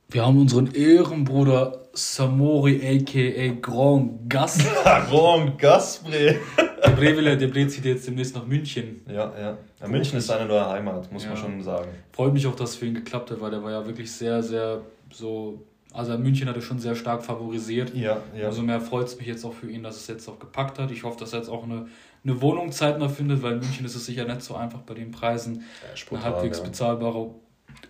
Wir 0.09 0.25
haben 0.25 0.39
unseren 0.39 0.73
Ehrenbruder 0.73 1.85
Samori 1.95 2.81
aka 2.83 3.55
Grand 3.61 4.29
Gas. 4.29 4.59
Grand 5.09 5.59
Gas, 5.59 6.03
Bre. 6.05 6.37
der 6.85 6.91
Bre, 6.91 7.37
der 7.37 7.49
Bre 7.49 7.67
zieht 7.69 7.85
jetzt 7.85 8.07
demnächst 8.07 8.35
nach 8.35 8.47
München. 8.47 9.03
Ja, 9.09 9.33
ja. 9.39 9.59
ja 9.81 9.89
München 9.89 10.19
ist 10.19 10.27
seine 10.27 10.47
neue 10.47 10.69
Heimat, 10.69 11.11
muss 11.13 11.25
ja. 11.25 11.31
man 11.31 11.39
schon 11.39 11.63
sagen. 11.63 11.89
Freut 12.13 12.33
mich 12.33 12.47
auch, 12.47 12.57
dass 12.57 12.71
es 12.71 12.77
für 12.77 12.87
ihn 12.87 12.95
geklappt 12.95 13.31
hat, 13.31 13.41
weil 13.41 13.51
der 13.51 13.63
war 13.63 13.71
ja 13.71 13.87
wirklich 13.87 14.11
sehr, 14.11 14.43
sehr 14.43 14.83
so. 15.11 15.63
Also 15.93 16.19
München 16.19 16.49
hat 16.49 16.57
er 16.57 16.63
schon 16.63 16.81
sehr 16.81 16.97
stark 16.97 17.23
favorisiert. 17.23 17.95
Ja, 17.95 18.17
ja. 18.37 18.49
Umso 18.49 18.63
mehr 18.63 18.81
freut 18.81 19.07
es 19.07 19.17
mich 19.17 19.29
jetzt 19.29 19.45
auch 19.45 19.53
für 19.53 19.71
ihn, 19.71 19.85
dass 19.85 19.97
es 19.97 20.09
jetzt 20.09 20.29
auch 20.29 20.41
gepackt 20.41 20.81
hat. 20.81 20.91
Ich 20.91 21.05
hoffe, 21.05 21.21
dass 21.21 21.33
er 21.33 21.39
jetzt 21.39 21.49
auch 21.49 21.63
eine, 21.63 21.87
eine 22.25 22.43
Wohnung 22.43 22.73
zeitnah 22.73 23.09
findet, 23.09 23.45
weil 23.45 23.53
in 23.53 23.59
München 23.61 23.87
ist 23.87 23.95
es 23.95 24.05
sicher 24.05 24.25
nicht 24.25 24.43
so 24.43 24.57
einfach 24.57 24.81
bei 24.81 24.95
den 24.95 25.13
Preisen, 25.13 25.63
ja, 25.63 26.17
eine 26.17 26.25
halbwegs 26.25 26.61
bezahlbare 26.61 27.31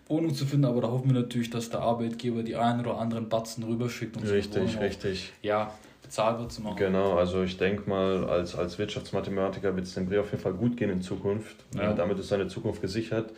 Wohnung 0.07 0.35
zu 0.35 0.45
finden, 0.45 0.67
aber 0.67 0.83
da 0.83 0.89
hoffen 0.89 1.13
wir 1.13 1.21
natürlich, 1.21 1.51
dass 1.51 1.71
der 1.71 1.81
Arbeitgeber 1.81 2.43
die 2.43 2.57
einen 2.57 2.81
oder 2.81 2.99
anderen 2.99 3.29
Batzen 3.29 3.65
rüberschickt. 3.65 4.17
Um 4.17 4.23
richtig, 4.23 4.79
richtig. 4.81 5.33
Ja, 5.43 5.73
bezahlbar 6.03 6.49
zu 6.49 6.63
machen. 6.63 6.77
Genau, 6.77 7.15
also 7.17 7.43
ich 7.43 7.57
denke 7.57 7.89
mal, 7.89 8.25
als, 8.25 8.55
als 8.55 8.79
Wirtschaftsmathematiker 8.79 9.75
wird 9.75 9.87
es 9.87 9.95
dem 9.95 10.07
Bre 10.07 10.21
auf 10.21 10.31
jeden 10.31 10.43
Fall 10.43 10.53
gut 10.53 10.77
gehen 10.77 10.91
in 10.91 11.03
Zukunft. 11.03 11.57
Ja. 11.75 11.93
damit 11.95 12.19
ist 12.19 12.29
seine 12.29 12.49
Zukunft 12.49 12.83
gesichert. 12.83 13.33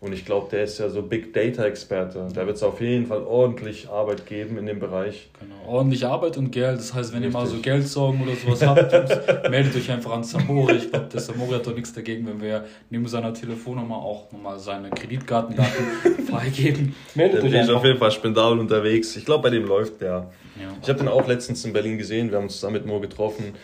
Und 0.00 0.14
ich 0.14 0.24
glaube, 0.24 0.48
der 0.50 0.64
ist 0.64 0.78
ja 0.78 0.88
so 0.88 1.02
Big 1.02 1.34
Data 1.34 1.62
Experte. 1.64 2.26
Da 2.32 2.46
wird 2.46 2.56
es 2.56 2.62
auf 2.62 2.80
jeden 2.80 3.04
Fall 3.04 3.22
ordentlich 3.22 3.90
Arbeit 3.90 4.24
geben 4.24 4.56
in 4.56 4.64
dem 4.64 4.80
Bereich. 4.80 5.28
Genau, 5.38 5.70
ordentlich 5.70 6.06
Arbeit 6.06 6.38
und 6.38 6.50
Geld. 6.52 6.78
Das 6.78 6.94
heißt, 6.94 7.12
wenn 7.12 7.22
Richtig. 7.22 7.34
ihr 7.34 7.38
mal 7.38 7.46
so 7.46 7.58
Geldsorgen 7.58 8.22
oder 8.22 8.34
sowas 8.34 8.66
habt, 8.66 9.50
meldet 9.50 9.76
euch 9.76 9.90
einfach 9.90 10.12
an 10.12 10.24
Samori. 10.24 10.76
Ich 10.76 10.90
glaube, 10.90 11.08
der 11.12 11.20
Samori 11.20 11.52
hat 11.52 11.66
doch 11.66 11.74
nichts 11.74 11.92
dagegen, 11.92 12.26
wenn 12.26 12.40
wir 12.40 12.64
neben 12.88 13.06
seiner 13.08 13.34
Telefonnummer 13.34 13.96
auch 13.96 14.32
nochmal 14.32 14.58
seine 14.58 14.88
Kreditkartendaten 14.88 15.84
freigeben. 16.30 16.94
Meldet 17.14 17.42
der 17.42 17.50
euch 17.50 17.64
ist 17.64 17.70
auf 17.70 17.84
jeden 17.84 17.98
Fall 17.98 18.10
spendabel 18.10 18.58
unterwegs. 18.58 19.14
Ich 19.16 19.26
glaube, 19.26 19.42
bei 19.42 19.50
dem 19.50 19.66
läuft 19.66 20.00
der. 20.00 20.30
Ja. 20.58 20.68
Ich 20.80 20.88
habe 20.88 20.98
den 20.98 21.08
auch 21.08 21.28
letztens 21.28 21.62
in 21.66 21.74
Berlin 21.74 21.98
gesehen. 21.98 22.30
Wir 22.30 22.38
haben 22.38 22.44
uns 22.44 22.54
zusammen 22.54 22.76
mit 22.76 22.86
Mo 22.86 23.00
getroffen. 23.00 23.54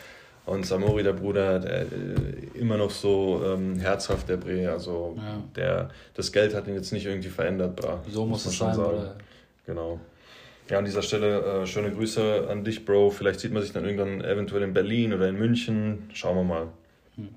Und 0.47 0.65
Samori, 0.65 1.03
der 1.03 1.13
Bruder, 1.13 1.59
der, 1.59 1.83
äh, 1.83 1.87
immer 2.55 2.77
noch 2.77 2.91
so 2.91 3.43
ähm, 3.45 3.81
herzhaft, 3.81 4.29
der 4.29 4.37
Bre. 4.37 4.71
Also 4.71 5.17
ja. 5.17 5.43
der, 5.57 5.89
das 6.15 6.31
Geld 6.31 6.55
hat 6.55 6.69
ihn 6.69 6.75
jetzt 6.75 6.93
nicht 6.93 7.05
irgendwie 7.05 7.29
verändert. 7.29 7.75
Bra. 7.75 8.01
So 8.09 8.25
muss, 8.25 8.45
muss 8.45 8.53
es 8.53 8.59
sein, 8.59 8.75
sagen. 8.75 8.89
Oder? 8.89 9.17
Genau. 9.67 9.99
Ja, 10.71 10.79
an 10.79 10.85
dieser 10.85 11.03
Stelle 11.03 11.63
äh, 11.63 11.67
schöne 11.67 11.91
Grüße 11.91 12.47
an 12.49 12.63
dich, 12.63 12.85
Bro. 12.85 13.11
Vielleicht 13.11 13.41
sieht 13.41 13.53
man 13.53 13.63
sich 13.63 13.73
dann 13.73 13.85
irgendwann 13.85 14.23
eventuell 14.23 14.63
in 14.63 14.73
Berlin 14.73 15.13
oder 15.13 15.29
in 15.29 15.37
München. 15.37 16.09
Schauen 16.15 16.37
wir 16.37 16.45
mal. 16.45 16.67
Hm. 17.17 17.29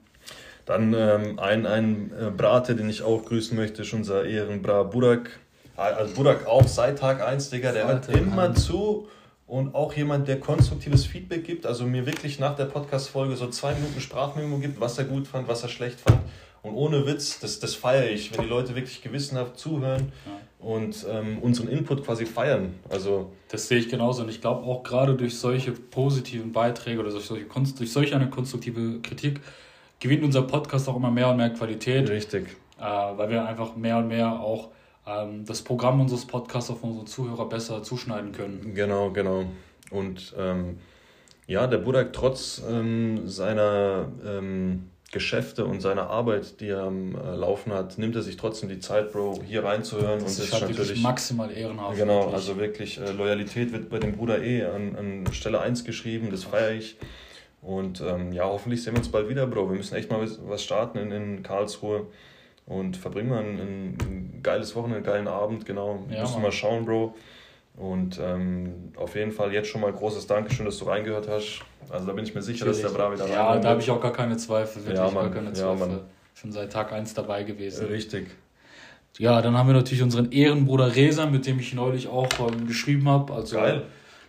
Dann 0.66 0.94
ähm, 0.94 1.40
ein, 1.40 1.66
ein 1.66 2.12
äh, 2.12 2.30
Brate, 2.30 2.76
den 2.76 2.90
ich 2.90 3.02
auch 3.02 3.26
grüßen 3.26 3.58
möchte, 3.58 3.82
ist 3.82 3.94
unser 3.94 4.26
Ehrenbra 4.26 4.84
Burak. 4.84 5.32
Also 5.76 6.14
Burak 6.14 6.46
auch 6.46 6.68
seit 6.68 7.00
Tag 7.00 7.26
1, 7.26 7.50
Digga. 7.50 7.72
Der 7.72 7.88
hört 7.88 8.08
immer 8.10 8.54
zu 8.54 9.08
und 9.50 9.74
auch 9.74 9.94
jemand, 9.94 10.28
der 10.28 10.40
konstruktives 10.40 11.08
Feedback 11.08 11.44
gibt, 11.44 11.66
also 11.66 11.84
mir 11.84 12.06
wirklich 12.06 12.40
nach 12.40 12.56
der 12.56 12.66
Podcast-Folge 12.66 13.36
so 13.36 13.48
zwei 13.48 13.74
Minuten 13.74 14.00
Sprachmemo 14.00 14.60
gibt, 14.60 14.80
was 14.80 15.00
er 15.00 15.06
gut 15.06 15.28
fand, 15.28 15.48
was 15.48 15.64
er 15.64 15.70
schlecht 15.70 16.00
fand. 16.00 16.20
Und 16.62 16.76
ohne 16.76 17.08
Witz, 17.08 17.40
das, 17.40 17.60
das 17.60 17.74
feiere 17.74 18.12
ich, 18.12 18.32
wenn 18.32 18.44
die 18.44 18.50
Leute 18.50 18.76
wirklich 18.76 19.02
gewissenhaft 19.02 19.58
zuhören 19.58 20.12
und 20.60 21.04
ähm, 21.10 21.40
unseren 21.40 21.68
Input 21.68 22.06
quasi 22.06 22.28
feiern. 22.28 22.76
Also 22.90 23.32
das 23.48 23.68
sehe 23.68 23.80
ich 23.80 23.90
genauso. 23.90 24.22
Und 24.22 24.30
ich 24.30 24.40
glaube 24.40 24.64
auch 24.66 24.84
gerade 24.84 25.16
durch 25.16 25.40
solche 25.40 25.72
positiven 25.72 26.52
Beiträge 26.52 27.00
oder 27.00 27.10
durch 27.10 27.26
solche, 27.26 27.46
durch 27.46 27.92
solch 27.92 28.14
eine 28.14 28.30
konstruktive 28.30 29.00
Kritik 29.02 29.40
gewinnt 30.00 30.24
unser 30.24 30.44
Podcast 30.44 30.88
auch 30.90 30.96
immer 30.96 31.12
mehr 31.12 31.30
und 31.30 31.38
mehr 31.38 31.50
Qualität. 31.50 32.08
Richtig. 32.10 32.56
Äh, 32.78 32.84
weil 32.84 33.30
wir 33.30 33.48
einfach 33.48 33.76
mehr 33.76 33.98
und 33.98 34.10
mehr 34.10 34.40
auch 34.40 34.70
ähm, 35.10 35.46
das 35.46 35.62
Programm 35.62 36.00
unseres 36.02 36.26
Podcasts 36.26 36.70
auf 36.70 36.84
unsere 36.84 37.06
Zuhörer 37.06 37.48
besser 37.50 37.84
zuschneiden 37.84 38.32
können. 38.32 38.74
Genau, 38.76 39.12
genau. 39.12 39.46
Und 39.92 40.34
ähm, 40.38 40.78
ja, 41.48 41.68
der 41.68 41.80
Budak 41.80 42.14
trotz 42.14 42.62
ähm, 42.70 43.28
seiner 43.28 44.08
ähm, 44.26 44.90
Geschäfte 45.12 45.66
und 45.66 45.82
seiner 45.82 46.10
Arbeit, 46.10 46.60
die 46.60 46.68
er 46.68 46.84
am 46.84 47.16
äh, 47.16 47.36
Laufen 47.36 47.74
hat, 47.74 47.98
nimmt 47.98 48.16
er 48.16 48.22
sich 48.22 48.38
trotzdem 48.38 48.70
die 48.70 48.80
Zeit, 48.80 49.12
Bro, 49.12 49.42
hier 49.44 49.64
reinzuhören. 49.64 50.20
Das 50.20 50.38
und 50.38 50.44
ist, 50.44 50.54
ist 50.54 50.62
natürlich 50.62 51.02
maximal 51.02 51.52
ehrenhaft. 51.52 51.98
Genau, 51.98 52.20
wirklich. 52.20 52.36
also 52.36 52.58
wirklich 52.58 53.00
äh, 53.00 53.12
Loyalität 53.12 53.72
wird 53.72 53.90
bei 53.90 53.98
dem 53.98 54.16
Bruder 54.16 54.44
eh 54.44 54.64
an, 54.66 54.96
an 54.96 55.34
Stelle 55.34 55.62
1 55.62 55.84
geschrieben, 55.84 56.30
das 56.30 56.44
feiere 56.44 56.74
ich. 56.74 56.98
Und 57.62 58.02
ähm, 58.02 58.32
ja, 58.32 58.46
hoffentlich 58.46 58.84
sehen 58.84 58.94
wir 58.94 59.00
uns 59.00 59.10
bald 59.10 59.28
wieder, 59.28 59.48
Bro. 59.48 59.72
Wir 59.72 59.78
müssen 59.78 59.96
echt 59.96 60.12
mal 60.12 60.26
was 60.48 60.64
starten 60.64 61.00
in, 61.00 61.12
in 61.12 61.44
Karlsruhe 61.44 62.06
und 62.70 62.96
verbringen 62.96 63.32
wir 63.32 63.40
ein, 63.40 63.60
ein, 63.60 64.40
geiles 64.42 64.74
Wochenende, 64.76 64.98
einen 64.98 65.06
geilen 65.06 65.28
Abend, 65.28 65.66
genau. 65.66 66.06
Ja, 66.10 66.22
Müssen 66.22 66.36
wir 66.36 66.44
mal 66.44 66.52
schauen, 66.52 66.86
Bro. 66.86 67.16
Und 67.76 68.20
ähm, 68.22 68.94
auf 68.96 69.16
jeden 69.16 69.32
Fall 69.32 69.52
jetzt 69.52 69.68
schon 69.68 69.82
mal 69.82 69.92
großes 69.92 70.28
Dankeschön, 70.28 70.66
dass 70.66 70.78
du 70.78 70.86
reingehört 70.86 71.28
hast. 71.28 71.62
Also 71.90 72.06
da 72.06 72.14
bin 72.14 72.24
ich 72.24 72.34
mir 72.34 72.42
sicher, 72.42 72.66
Natürlich. 72.66 72.84
dass 72.84 72.94
der 72.94 72.98
Bra 72.98 73.14
wieder 73.14 73.28
Ja, 73.28 73.58
da 73.58 73.70
habe 73.70 73.82
ich 73.82 73.90
auch 73.90 74.02
gar 74.02 74.14
keine 74.14 74.38
Zweifel, 74.38 74.86
wirklich 74.86 74.98
ja, 74.98 75.10
gar 75.10 75.32
keine 75.32 75.52
Zweifel. 75.52 75.90
Ja, 75.90 76.00
schon 76.34 76.52
seit 76.52 76.72
Tag 76.72 76.94
1 76.94 77.14
dabei 77.14 77.44
gewesen. 77.44 77.88
Richtig. 77.88 78.28
Ja, 79.18 79.42
dann 79.42 79.58
haben 79.58 79.68
wir 79.68 79.74
natürlich 79.74 80.04
unseren 80.04 80.32
Ehrenbruder 80.32 80.96
Resa, 80.96 81.26
mit 81.26 81.46
dem 81.46 81.60
ich 81.60 81.74
neulich 81.74 82.08
auch 82.08 82.30
ähm, 82.40 82.68
geschrieben 82.68 83.10
habe. 83.10 83.34
Also, 83.34 83.58
Geil 83.58 83.84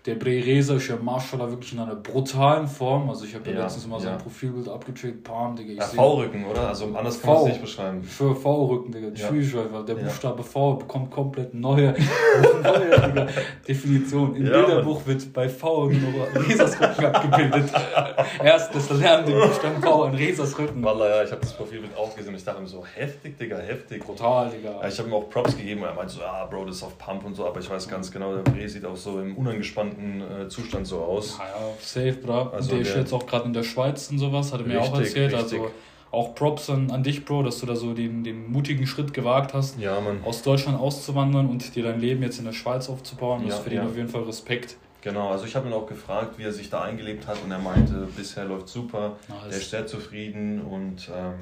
der 0.06 0.14
Breresa 0.14 0.76
ist 0.76 0.88
ja 0.88 0.96
Marschall 0.96 1.40
wirklich 1.50 1.74
in 1.74 1.78
einer 1.78 1.94
brutalen 1.94 2.66
Form. 2.66 3.10
Also 3.10 3.26
ich 3.26 3.34
habe 3.34 3.50
ja, 3.50 3.56
ja, 3.56 3.62
letztens 3.64 3.86
mal 3.86 3.96
ja. 3.96 4.04
sein 4.04 4.18
Profilbild 4.18 4.66
abgecheckt. 4.66 5.22
Bam, 5.24 5.54
Digga. 5.54 5.72
Ich 5.72 5.78
ja, 5.78 5.84
V-Rücken, 5.84 6.46
oder? 6.46 6.68
Also 6.68 6.86
anders 6.86 7.20
kann 7.20 7.34
man 7.34 7.42
es 7.42 7.48
nicht 7.48 7.60
beschreiben. 7.60 8.02
Für 8.02 8.34
V-Rücken, 8.34 8.92
Digga. 8.92 9.08
Ja. 9.14 9.28
Einfach. 9.28 9.84
Der 9.84 9.94
Buchstabe 9.96 10.42
V 10.42 10.74
bekommt 10.74 11.10
komplett 11.10 11.52
neue, 11.52 11.94
neue 12.62 13.08
Digga, 13.08 13.26
Definition. 13.68 14.36
Im 14.36 14.44
Bilderbuch 14.44 15.04
wird 15.04 15.30
bei 15.34 15.50
V 15.50 15.90
nur 15.90 16.46
Resas 16.48 16.80
Rücken 16.80 17.04
abgebildet. 17.04 17.70
Erst 18.42 18.74
das 18.74 18.90
Lernen 18.90 19.26
den 19.26 19.38
Buchstaben 19.38 19.82
V 19.82 20.04
an 20.04 20.14
Resas 20.14 20.58
Rücken. 20.58 20.82
Wallah, 20.82 21.08
ja, 21.08 21.24
ich 21.24 21.30
habe 21.30 21.42
das 21.42 21.52
Profilbild 21.52 21.94
auch 21.98 22.16
gesehen. 22.16 22.34
Ich 22.34 22.44
dachte 22.44 22.62
mir 22.62 22.68
so, 22.68 22.86
heftig, 22.86 23.36
Digga, 23.36 23.58
heftig. 23.58 24.02
Brutal, 24.02 24.48
Digga. 24.48 24.80
ich 24.88 24.98
habe 24.98 25.10
ihm 25.10 25.14
auch 25.14 25.28
Props 25.28 25.54
gegeben. 25.58 25.82
Er 25.82 25.92
meinte 25.92 26.14
so, 26.14 26.22
ah, 26.22 26.46
Bro, 26.46 26.64
das 26.64 26.76
ist 26.76 26.84
auf 26.84 26.96
Pump 26.96 27.26
und 27.26 27.34
so. 27.34 27.44
Aber 27.44 27.60
ich 27.60 27.68
weiß 27.68 27.86
ganz 27.86 28.10
genau, 28.10 28.34
der 28.34 28.50
Bre 28.50 28.66
sieht 28.66 28.86
auch 28.86 28.96
so 28.96 29.20
im 29.20 29.36
unangespannten 29.36 29.89
angespannten 29.90 30.46
äh, 30.46 30.48
Zustand 30.48 30.86
so 30.86 31.00
aus. 31.00 31.38
Ja, 31.38 31.44
ja 31.44 31.74
safe, 31.80 32.14
bra. 32.14 32.50
Also 32.50 32.70
der, 32.70 32.80
ist 32.80 32.96
jetzt 32.96 33.12
auch 33.12 33.26
gerade 33.26 33.46
in 33.46 33.52
der 33.52 33.62
Schweiz 33.62 34.10
und 34.10 34.18
sowas, 34.18 34.52
hat 34.52 34.60
er 34.60 34.66
mir 34.66 34.80
auch 34.80 34.98
erzählt. 34.98 35.32
Richtig. 35.32 35.60
Also 35.60 35.70
auch 36.10 36.34
Props 36.34 36.68
an, 36.70 36.90
an 36.90 37.02
dich, 37.02 37.24
Bro, 37.24 37.44
dass 37.44 37.60
du 37.60 37.66
da 37.66 37.76
so 37.76 37.94
den, 37.94 38.24
den 38.24 38.50
mutigen 38.50 38.86
Schritt 38.86 39.14
gewagt 39.14 39.54
hast, 39.54 39.78
ja, 39.78 40.00
Mann. 40.00 40.24
aus 40.24 40.42
Deutschland 40.42 40.78
auszuwandern 40.78 41.48
und 41.48 41.76
dir 41.76 41.84
dein 41.84 42.00
Leben 42.00 42.22
jetzt 42.22 42.38
in 42.40 42.46
der 42.46 42.52
Schweiz 42.52 42.88
aufzubauen. 42.88 43.44
Das 43.46 43.58
ja, 43.58 43.62
für 43.62 43.70
den 43.70 43.78
ja. 43.78 43.86
auf 43.86 43.96
jeden 43.96 44.08
Fall 44.08 44.22
Respekt. 44.22 44.76
Genau, 45.02 45.30
also 45.30 45.46
ich 45.46 45.54
habe 45.54 45.68
ihn 45.68 45.72
auch 45.72 45.86
gefragt, 45.86 46.36
wie 46.36 46.42
er 46.42 46.52
sich 46.52 46.68
da 46.68 46.82
eingelebt 46.82 47.26
hat 47.26 47.38
und 47.44 47.50
er 47.50 47.58
meinte, 47.58 48.08
bisher 48.16 48.44
läuft 48.44 48.68
super, 48.68 49.16
nice. 49.28 49.48
der 49.48 49.58
ist 49.58 49.70
sehr 49.70 49.86
zufrieden 49.86 50.60
und 50.60 51.10
ähm, 51.14 51.34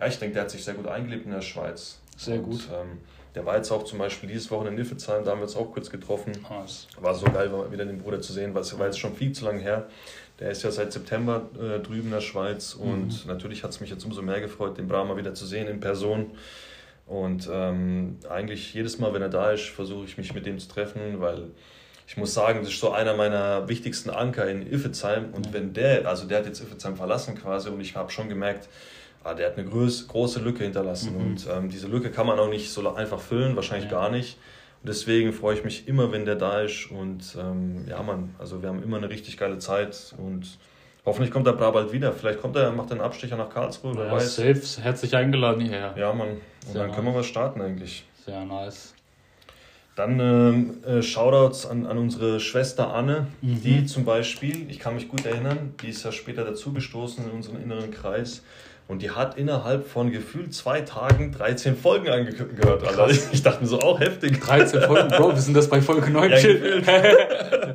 ja, 0.00 0.06
ich 0.06 0.18
denke, 0.18 0.34
der 0.34 0.44
hat 0.44 0.50
sich 0.50 0.64
sehr 0.64 0.74
gut 0.74 0.86
eingelebt 0.88 1.26
in 1.26 1.32
der 1.32 1.42
Schweiz. 1.42 2.00
Sehr 2.16 2.38
und, 2.38 2.44
gut. 2.44 2.68
Ähm, 2.72 2.98
der 3.38 3.46
war 3.46 3.56
jetzt 3.56 3.70
auch 3.70 3.84
zum 3.84 4.00
Beispiel 4.00 4.28
dieses 4.28 4.50
Wochenende 4.50 4.82
in 4.82 4.88
Niffezheim, 4.88 5.24
da 5.24 5.30
haben 5.30 5.38
wir 5.38 5.44
uns 5.44 5.54
auch 5.54 5.70
kurz 5.70 5.90
getroffen. 5.90 6.32
War 7.00 7.14
so 7.14 7.26
geil, 7.26 7.52
wieder 7.70 7.84
den 7.84 8.00
Bruder 8.00 8.20
zu 8.20 8.32
sehen, 8.32 8.52
weil 8.52 8.62
es 8.62 8.76
war 8.76 8.86
jetzt 8.86 8.98
schon 8.98 9.14
viel 9.14 9.30
zu 9.30 9.44
lange 9.44 9.60
her. 9.60 9.86
Der 10.40 10.50
ist 10.50 10.64
ja 10.64 10.72
seit 10.72 10.92
September 10.92 11.48
äh, 11.54 11.78
drüben 11.78 12.06
in 12.06 12.10
der 12.10 12.20
Schweiz 12.20 12.74
und 12.74 13.06
mhm. 13.06 13.28
natürlich 13.28 13.62
hat 13.62 13.70
es 13.70 13.80
mich 13.80 13.90
jetzt 13.90 14.04
umso 14.04 14.22
mehr 14.22 14.40
gefreut, 14.40 14.76
den 14.76 14.88
Brahma 14.88 15.16
wieder 15.16 15.34
zu 15.34 15.46
sehen 15.46 15.68
in 15.68 15.78
Person. 15.78 16.32
Und 17.06 17.48
ähm, 17.48 18.16
eigentlich 18.28 18.74
jedes 18.74 18.98
Mal, 18.98 19.14
wenn 19.14 19.22
er 19.22 19.28
da 19.28 19.52
ist, 19.52 19.66
versuche 19.68 20.04
ich 20.04 20.18
mich 20.18 20.34
mit 20.34 20.44
dem 20.44 20.58
zu 20.58 20.66
treffen, 20.66 21.20
weil 21.20 21.52
ich 22.08 22.16
muss 22.16 22.34
sagen, 22.34 22.58
das 22.64 22.70
ist 22.70 22.80
so 22.80 22.90
einer 22.90 23.14
meiner 23.14 23.68
wichtigsten 23.68 24.10
Anker 24.10 24.50
in 24.50 24.68
Iffezheim. 24.68 25.32
Und 25.32 25.52
wenn 25.52 25.74
der, 25.74 26.08
also 26.08 26.26
der 26.26 26.38
hat 26.38 26.46
jetzt 26.46 26.60
Iffezheim 26.60 26.96
verlassen 26.96 27.36
quasi 27.36 27.68
und 27.68 27.80
ich 27.80 27.94
habe 27.94 28.10
schon 28.10 28.28
gemerkt, 28.28 28.68
ah, 29.28 29.34
der 29.34 29.46
hat 29.46 29.58
eine 29.58 29.68
groß, 29.68 30.08
große 30.08 30.40
Lücke 30.40 30.64
hinterlassen. 30.64 31.14
Mhm. 31.14 31.20
Und 31.20 31.46
ähm, 31.50 31.68
diese 31.68 31.86
Lücke 31.86 32.10
kann 32.10 32.26
man 32.26 32.38
auch 32.38 32.48
nicht 32.48 32.70
so 32.70 32.94
einfach 32.94 33.20
füllen, 33.20 33.56
wahrscheinlich 33.56 33.90
ja. 33.90 33.98
gar 33.98 34.10
nicht. 34.10 34.38
Und 34.82 34.88
deswegen 34.88 35.32
freue 35.32 35.54
ich 35.54 35.64
mich 35.64 35.88
immer, 35.88 36.12
wenn 36.12 36.24
der 36.24 36.36
da 36.36 36.60
ist. 36.60 36.90
Und 36.90 37.36
ähm, 37.38 37.84
ja, 37.88 38.02
Mann, 38.02 38.34
also 38.38 38.62
wir 38.62 38.68
haben 38.68 38.82
immer 38.82 38.96
eine 38.96 39.10
richtig 39.10 39.36
geile 39.36 39.58
Zeit. 39.58 40.14
Und 40.18 40.58
hoffentlich 41.04 41.30
kommt 41.30 41.46
der 41.46 41.52
Bra 41.52 41.70
bald 41.70 41.92
wieder. 41.92 42.12
Vielleicht 42.12 42.40
kommt 42.40 42.56
er, 42.56 42.70
macht 42.70 42.92
einen 42.92 43.00
Abstecher 43.00 43.36
nach 43.36 43.50
Karlsruhe, 43.50 43.94
ja, 43.96 44.12
weiß. 44.12 44.36
Safe, 44.36 44.62
herzlich 44.82 45.16
eingeladen 45.16 45.60
hierher. 45.60 45.94
Ja, 45.96 46.12
Mann. 46.12 46.28
Und 46.28 46.40
Sehr 46.66 46.74
dann 46.74 46.86
nice. 46.88 46.96
können 46.96 47.08
wir 47.08 47.14
was 47.14 47.26
starten 47.26 47.60
eigentlich. 47.60 48.04
Sehr 48.24 48.44
nice. 48.44 48.94
Dann 49.96 50.20
ähm, 50.20 50.84
äh, 50.84 51.02
Shoutouts 51.02 51.66
an, 51.66 51.84
an 51.84 51.98
unsere 51.98 52.38
Schwester 52.38 52.94
Anne, 52.94 53.26
mhm. 53.42 53.62
die 53.62 53.84
zum 53.84 54.04
Beispiel, 54.04 54.70
ich 54.70 54.78
kann 54.78 54.94
mich 54.94 55.08
gut 55.08 55.26
erinnern, 55.26 55.74
die 55.82 55.88
ist 55.88 56.04
ja 56.04 56.12
später 56.12 56.44
dazugestoßen 56.44 57.24
in 57.24 57.32
unseren 57.32 57.60
inneren 57.60 57.90
Kreis. 57.90 58.44
Und 58.88 59.02
die 59.02 59.10
hat 59.10 59.36
innerhalb 59.36 59.86
von 59.86 60.10
gefühlt 60.10 60.54
zwei 60.54 60.80
Tagen 60.80 61.30
13 61.30 61.76
Folgen 61.76 62.08
angehört. 62.08 62.86
Alter. 62.86 63.10
Ich 63.10 63.42
dachte 63.42 63.60
mir 63.60 63.68
so, 63.68 63.80
auch 63.80 64.00
heftig. 64.00 64.40
13 64.40 64.80
Folgen? 64.80 65.08
Bro, 65.08 65.34
wir 65.34 65.42
sind 65.42 65.54
das 65.54 65.68
bei 65.68 65.82
Folge 65.82 66.10
9 66.10 66.30
ja, 66.30 66.38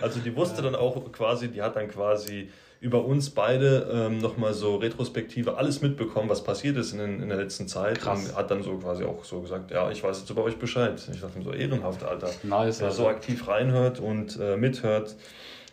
Also 0.00 0.20
die 0.20 0.34
wusste 0.36 0.62
dann 0.62 0.76
auch 0.76 1.10
quasi, 1.10 1.48
die 1.48 1.60
hat 1.60 1.74
dann 1.74 1.88
quasi 1.88 2.50
über 2.80 3.04
uns 3.04 3.30
beide 3.30 3.88
ähm, 3.90 4.18
nochmal 4.18 4.54
so 4.54 4.76
retrospektive 4.76 5.56
alles 5.56 5.80
mitbekommen, 5.80 6.28
was 6.28 6.44
passiert 6.44 6.76
ist 6.76 6.92
in, 6.92 7.00
in 7.00 7.28
der 7.28 7.38
letzten 7.38 7.66
Zeit. 7.66 7.98
Krass. 8.00 8.28
Und 8.28 8.36
hat 8.36 8.50
dann 8.50 8.62
so 8.62 8.76
quasi 8.76 9.04
auch 9.04 9.24
so 9.24 9.40
gesagt, 9.40 9.72
ja, 9.72 9.90
ich 9.90 10.04
weiß 10.04 10.20
jetzt 10.20 10.30
über 10.30 10.44
euch 10.44 10.58
Bescheid. 10.58 11.02
Ich 11.12 11.20
dachte 11.20 11.36
mir 11.38 11.44
so, 11.44 11.52
ehrenhaft, 11.52 12.04
Alter. 12.04 12.30
Nice, 12.44 12.80
Wer 12.80 12.90
so 12.92 13.08
aktiv 13.08 13.48
reinhört 13.48 13.98
und 13.98 14.38
äh, 14.38 14.56
mithört, 14.56 15.16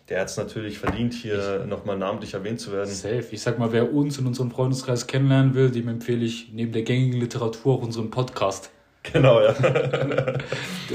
der 0.08 0.20
hat 0.20 0.28
es 0.28 0.36
natürlich 0.36 0.78
verdient, 0.78 1.14
hier 1.14 1.64
nochmal 1.66 1.96
namentlich 1.96 2.34
erwähnt 2.34 2.60
zu 2.60 2.72
werden. 2.72 2.90
Safe. 2.90 3.24
Ich 3.30 3.40
sag 3.40 3.58
mal, 3.58 3.72
wer 3.72 3.92
uns 3.92 4.18
in 4.18 4.26
unserem 4.26 4.50
Freundeskreis 4.50 5.06
kennenlernen 5.06 5.54
will, 5.54 5.70
dem 5.70 5.88
empfehle 5.88 6.24
ich 6.24 6.50
neben 6.52 6.72
der 6.72 6.82
gängigen 6.82 7.20
Literatur 7.20 7.74
auch 7.74 7.82
unseren 7.82 8.10
Podcast. 8.10 8.70
Genau, 9.12 9.40
ja. 9.40 9.52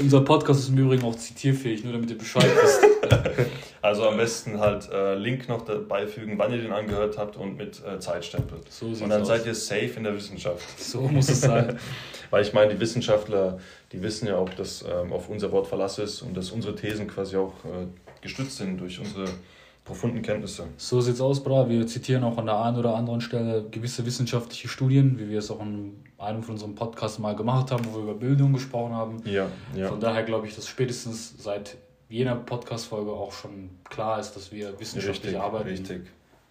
Unser 0.00 0.22
Podcast 0.22 0.60
ist 0.60 0.70
im 0.70 0.78
Übrigen 0.78 1.04
auch 1.04 1.14
zitierfähig, 1.14 1.84
nur 1.84 1.92
damit 1.92 2.08
ihr 2.08 2.16
Bescheid 2.16 2.50
wisst. 2.62 2.80
Also 3.80 4.08
am 4.08 4.16
besten 4.16 4.58
halt 4.58 4.90
äh, 4.90 5.14
Link 5.14 5.48
noch 5.48 5.62
dabei 5.62 6.06
fügen, 6.06 6.36
wann 6.36 6.52
ihr 6.52 6.58
den 6.58 6.72
angehört 6.72 7.16
habt 7.16 7.36
und 7.36 7.56
mit 7.56 7.80
äh, 7.84 8.00
Zeitstempel. 8.00 8.58
So 8.68 8.86
und 8.86 9.08
dann 9.08 9.22
aus. 9.22 9.28
seid 9.28 9.46
ihr 9.46 9.54
safe 9.54 9.92
in 9.96 10.04
der 10.04 10.16
Wissenschaft. 10.16 10.80
So 10.80 11.02
muss 11.02 11.28
es 11.28 11.42
sein. 11.42 11.78
Weil 12.30 12.42
ich 12.42 12.52
meine, 12.52 12.74
die 12.74 12.80
Wissenschaftler, 12.80 13.58
die 13.92 14.02
wissen 14.02 14.26
ja 14.26 14.36
auch, 14.36 14.50
dass 14.50 14.82
ähm, 14.82 15.12
auf 15.12 15.28
unser 15.28 15.52
Wort 15.52 15.68
Verlass 15.68 15.98
ist 15.98 16.22
und 16.22 16.36
dass 16.36 16.50
unsere 16.50 16.74
Thesen 16.74 17.06
quasi 17.06 17.36
auch 17.36 17.52
äh, 17.64 17.86
gestützt 18.20 18.56
sind 18.56 18.80
durch 18.80 18.98
unsere 18.98 19.26
profunden 19.84 20.22
Kenntnisse. 20.22 20.66
So 20.76 21.00
sieht's 21.00 21.20
aus, 21.20 21.42
Bra. 21.42 21.68
Wir 21.68 21.86
zitieren 21.86 22.22
auch 22.22 22.36
an 22.36 22.46
der 22.46 22.60
einen 22.60 22.76
oder 22.76 22.94
anderen 22.94 23.20
Stelle 23.20 23.64
gewisse 23.70 24.04
wissenschaftliche 24.04 24.68
Studien, 24.68 25.18
wie 25.18 25.30
wir 25.30 25.38
es 25.38 25.50
auch 25.50 25.60
in 25.60 25.96
einem 26.18 26.42
von 26.42 26.54
unseren 26.54 26.74
Podcasts 26.74 27.18
mal 27.18 27.34
gemacht 27.34 27.70
haben, 27.70 27.84
wo 27.86 27.96
wir 27.96 28.02
über 28.02 28.14
Bildung 28.14 28.52
gesprochen 28.52 28.94
haben. 28.94 29.22
Ja, 29.24 29.46
ja. 29.74 29.88
Von 29.88 29.98
daher 29.98 30.24
glaube 30.24 30.46
ich, 30.46 30.54
dass 30.54 30.68
spätestens 30.68 31.42
seit 31.42 31.76
jener 32.08 32.36
Podcast-Folge 32.36 33.10
auch 33.10 33.32
schon 33.32 33.70
klar 33.84 34.20
ist, 34.20 34.32
dass 34.32 34.52
wir 34.52 34.78
wissenschaftlich 34.78 35.34
richtig, 35.34 35.40
arbeiten. 35.40 35.68
Richtig. 35.68 36.02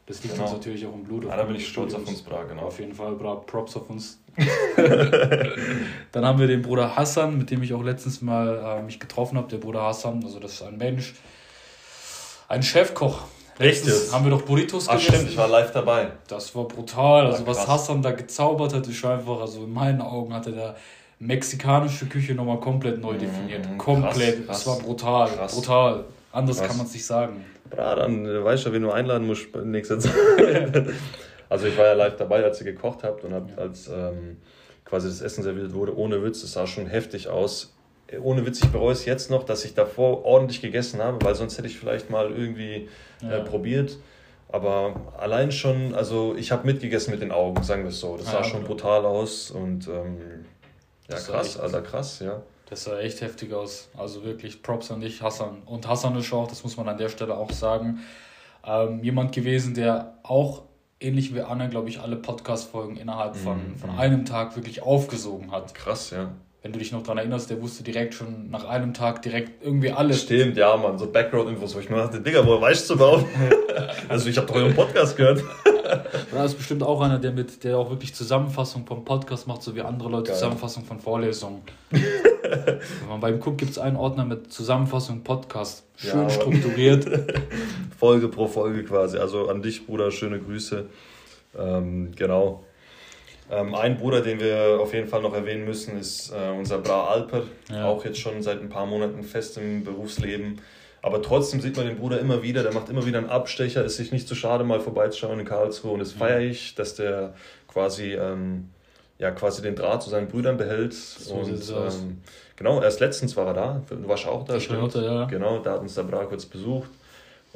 Das 0.08 0.24
liegt 0.24 0.36
genau. 0.36 0.46
uns 0.46 0.54
natürlich 0.54 0.86
auch 0.86 0.94
im 0.94 1.04
Blut. 1.04 1.26
Ja, 1.26 1.36
da 1.36 1.44
bin 1.44 1.58
ich 1.58 1.68
stolz 1.68 1.94
auf 1.94 2.08
uns, 2.08 2.22
Bra, 2.22 2.44
genau. 2.44 2.64
Auf 2.64 2.80
jeden 2.80 2.94
Fall, 2.94 3.16
Bra, 3.16 3.36
Props 3.36 3.76
auf 3.76 3.90
uns. 3.90 4.22
Dann 6.12 6.26
haben 6.26 6.40
wir 6.40 6.48
den 6.48 6.62
Bruder 6.62 6.96
Hassan, 6.96 7.38
mit 7.38 7.52
dem 7.52 7.62
ich 7.62 7.74
auch 7.74 7.84
letztens 7.84 8.22
mal 8.22 8.80
äh, 8.80 8.84
mich 8.84 9.00
getroffen 9.02 9.38
habe. 9.38 9.50
Der 9.50 9.58
Bruder 9.58 9.82
Hassan, 9.84 10.24
also 10.24 10.40
das 10.40 10.54
ist 10.54 10.62
ein 10.62 10.78
Mensch, 10.78 11.16
ein 12.48 12.64
Chefkoch. 12.64 13.24
Letztens 13.60 14.14
haben 14.14 14.26
wir 14.26 14.32
doch 14.32 14.44
Burritos 14.44 14.88
Ach, 14.88 14.94
gegessen. 14.94 15.16
stimmt, 15.16 15.32
ich 15.32 15.38
war 15.38 15.48
live 15.48 15.72
dabei. 15.72 16.12
Das 16.28 16.54
war 16.56 16.68
brutal. 16.68 17.26
Also, 17.26 17.46
war 17.46 17.56
was 17.56 17.68
Hassan 17.68 18.02
da 18.02 18.12
gezaubert 18.12 18.74
hat, 18.74 18.88
ist 18.88 19.04
einfach, 19.04 19.42
also 19.42 19.64
in 19.64 19.74
meinen 19.74 20.02
Augen 20.02 20.34
hatte 20.34 20.52
der 20.52 20.76
mexikanische 21.20 22.06
Küche 22.06 22.36
nochmal 22.36 22.60
komplett 22.60 23.02
neu 23.02 23.18
definiert. 23.18 23.68
Mhm, 23.68 23.78
komplett. 23.80 24.46
Krass, 24.46 24.46
krass. 24.46 24.60
Es 24.60 24.68
war 24.68 24.80
brutal. 24.80 25.30
Krass. 25.30 25.56
Brutal. 25.56 26.06
Anders 26.32 26.58
krass. 26.60 26.68
kann 26.68 26.78
man 26.78 26.86
es 26.86 26.94
nicht 26.94 27.06
sagen. 27.06 27.46
Bra, 27.70 27.96
dann 27.96 28.26
äh, 28.26 28.44
weißt 28.44 28.68
du, 28.68 28.74
wen 28.74 28.84
du 28.84 28.92
einladen 28.92 29.26
musst 29.26 29.48
nächste 29.56 29.98
Zeit. 29.98 30.14
also 31.50 31.66
ich 31.66 31.76
war 31.78 31.86
ja 31.86 31.94
live 31.94 32.16
dabei, 32.16 32.44
als 32.44 32.62
ihr 32.62 32.72
gekocht 32.72 33.04
habt 33.04 33.24
und 33.24 33.34
habt, 33.34 33.58
als 33.58 33.88
ähm, 33.88 34.38
quasi 34.86 35.08
das 35.08 35.22
Essen 35.22 35.44
serviert 35.44 35.74
wurde, 35.74 35.98
ohne 35.98 36.24
Witz, 36.24 36.44
es 36.44 36.54
sah 36.54 36.68
schon 36.68 36.86
heftig 36.86 37.28
aus 37.28 37.74
ohne 38.22 38.46
Witz, 38.46 38.64
ich 38.64 38.70
bereue 38.70 38.94
es 38.94 39.06
jetzt 39.06 39.30
noch, 39.30 39.44
dass 39.44 39.66
ich 39.66 39.74
davor 39.74 40.26
ordentlich 40.26 40.62
gegessen 40.62 41.02
habe, 41.02 41.24
weil 41.26 41.36
sonst 41.36 41.58
hätte 41.58 41.68
ich 41.68 41.78
vielleicht 41.78 42.10
mal 42.10 42.32
irgendwie 42.32 42.90
äh, 43.22 43.26
ja. 43.26 43.38
äh, 43.38 43.44
probiert. 43.44 43.98
Aber 44.50 44.96
allein 45.18 45.52
schon, 45.52 45.94
also 45.94 46.34
ich 46.38 46.52
habe 46.52 46.66
mitgegessen 46.66 47.12
mit 47.12 47.22
den 47.22 47.32
Augen, 47.34 47.62
sagen 47.64 47.84
wir 47.84 47.90
es 47.90 48.00
so. 48.00 48.16
Das 48.16 48.28
sah 48.28 48.38
ja, 48.38 48.44
schon 48.46 48.64
brutal 48.64 49.06
aus 49.06 49.52
und 49.52 49.88
ähm, 49.88 50.46
ja, 51.10 51.16
das 51.16 51.28
krass, 51.28 51.60
Alter, 51.60 51.82
krass, 51.82 52.20
ja. 52.20 52.42
Das 52.70 52.86
sah 52.86 53.00
echt 53.00 53.20
heftig 53.22 53.54
aus. 53.54 53.90
Also 53.98 54.24
wirklich 54.24 54.62
Props 54.64 54.90
an 54.92 55.02
dich, 55.02 55.22
Hassan. 55.22 55.64
Und 55.66 55.88
Hassan 55.88 56.16
ist 56.18 56.32
auch, 56.32 56.48
das 56.48 56.64
muss 56.64 56.78
man 56.78 56.88
an 56.88 56.98
der 56.98 57.10
Stelle 57.10 57.36
auch 57.36 57.52
sagen, 57.52 58.00
ähm, 58.66 59.04
jemand 59.04 59.34
gewesen, 59.34 59.74
der 59.74 60.18
auch 60.24 60.64
ähnlich 61.00 61.36
wie 61.36 61.42
Anne, 61.42 61.70
glaube 61.70 61.90
ich, 61.90 62.00
alle 62.00 62.16
Podcast-Folgen 62.16 62.96
innerhalb 62.96 63.36
von, 63.36 63.72
mhm. 63.72 63.76
von 63.76 63.90
einem 63.92 64.26
Tag 64.26 64.56
wirklich 64.56 64.82
aufgesogen 64.82 65.52
hat. 65.52 65.74
Krass, 65.76 66.12
ja 66.12 66.32
wenn 66.68 66.74
du 66.74 66.80
dich 66.80 66.92
noch 66.92 67.02
daran 67.02 67.20
erinnerst, 67.20 67.50
der 67.50 67.62
wusste 67.62 67.82
direkt 67.82 68.14
schon 68.14 68.50
nach 68.50 68.66
einem 68.66 68.94
Tag 68.94 69.22
direkt 69.22 69.64
irgendwie 69.64 69.90
alles. 69.90 70.24
Stimmt, 70.24 70.58
ja, 70.58 70.76
Mann, 70.76 70.98
so 70.98 71.10
Background-Infos, 71.10 71.74
wo 71.74 71.80
ich 71.80 71.90
mir 71.90 71.96
dachte, 71.96 72.20
Digga, 72.20 72.46
woher 72.46 72.60
weißt 72.60 72.90
du 72.90 72.96
überhaupt? 72.96 73.24
also 74.10 74.28
ich 74.28 74.36
habe 74.36 74.48
doch 74.48 74.56
euren 74.56 74.76
Podcast 74.76 75.16
gehört. 75.16 75.42
da 76.34 76.44
ist 76.44 76.56
bestimmt 76.56 76.84
auch 76.84 77.00
einer, 77.00 77.20
der 77.20 77.32
mit, 77.32 77.64
der 77.64 77.78
auch 77.78 77.90
wirklich 77.90 78.14
Zusammenfassung 78.14 78.86
vom 78.86 79.06
Podcast 79.06 79.48
macht, 79.48 79.64
so 79.64 79.78
wie 79.78 79.82
andere 79.82 80.10
Leute 80.10 80.26
Geil. 80.26 80.36
Zusammenfassung 80.36 80.84
von 80.84 81.00
Vorlesungen. 81.00 81.62
wenn 81.90 82.80
man 83.08 83.22
beim 83.22 83.40
guckt, 83.40 83.60
gibt 83.60 83.72
es 83.72 83.80
einen 83.80 83.96
Ordner 83.96 84.26
mit 84.26 84.52
Zusammenfassung 84.52 85.24
Podcast. 85.24 85.86
Schön 85.96 86.24
ja, 86.24 86.30
strukturiert. 86.30 87.08
Folge 87.98 88.28
pro 88.28 88.48
Folge 88.48 88.84
quasi. 88.84 89.20
Also 89.20 89.48
an 89.48 89.62
dich, 89.62 89.88
Bruder, 89.88 90.12
schöne 90.12 90.38
Grüße. 90.38 90.86
Ähm, 91.58 92.12
genau. 92.14 92.66
Ähm, 93.50 93.76
ein 93.76 93.98
Bruder, 93.98 94.22
den 94.22 94.40
wir 94.40 94.80
auf 94.82 94.94
jeden 94.94 95.08
Fall 95.08 95.22
noch 95.22 95.34
erwähnen 95.34 95.64
müssen, 95.64 95.98
ist 95.98 96.32
äh, 96.32 96.52
unser 96.52 96.80
Bra 96.80 97.08
Alper, 97.08 97.44
ja. 97.72 97.86
auch 97.86 98.04
jetzt 98.04 98.20
schon 98.20 98.42
seit 98.42 98.62
ein 98.62 98.70
paar 98.70 98.86
Monaten 98.86 99.24
fest 99.24 99.58
im 99.58 99.84
Berufsleben. 99.84 100.62
Aber 101.02 101.22
trotzdem 101.22 101.62
sieht 101.62 101.78
man 101.78 101.86
den 101.86 101.98
Bruder 101.98 102.20
immer 102.20 102.44
wieder, 102.44 102.64
der 102.64 102.74
macht 102.74 102.90
immer 102.90 103.06
wieder 103.06 103.20
einen 103.20 103.30
Abstecher, 103.30 103.86
ist 103.86 103.98
sich 103.98 104.12
nicht 104.12 104.28
zu 104.28 104.36
schade, 104.36 104.66
mal 104.66 104.82
vorbeizuschauen 104.82 105.40
in 105.40 105.46
Karlsruhe. 105.46 105.94
Und 105.94 106.00
das 106.00 106.16
mhm. 106.16 106.20
feiere 106.20 106.42
ich, 106.42 106.76
dass 106.76 106.96
der 106.96 107.36
quasi, 107.68 108.14
ähm, 108.14 108.70
ja, 109.18 109.32
quasi 109.32 109.62
den 109.62 109.76
Draht 109.76 110.04
zu 110.04 110.10
seinen 110.10 110.28
Brüdern 110.28 110.58
behält. 110.58 110.94
So 110.94 111.36
und 111.36 111.70
ähm, 111.70 112.22
genau, 112.58 112.82
erst 112.82 113.00
letztens 113.00 113.38
war 113.38 113.48
er 113.48 113.54
da. 113.54 113.82
Du 113.90 114.08
warst 114.10 114.28
auch 114.28 114.44
da, 114.44 114.58
ich 114.58 114.66
stimmt. 114.66 114.82
Hatte, 114.82 115.06
ja. 115.06 115.26
Genau, 115.26 115.60
da 115.60 115.74
hat 115.74 115.82
uns 115.82 115.96
der 115.96 116.04
Bra 116.04 116.26
kurz 116.26 116.46
besucht 116.46 116.90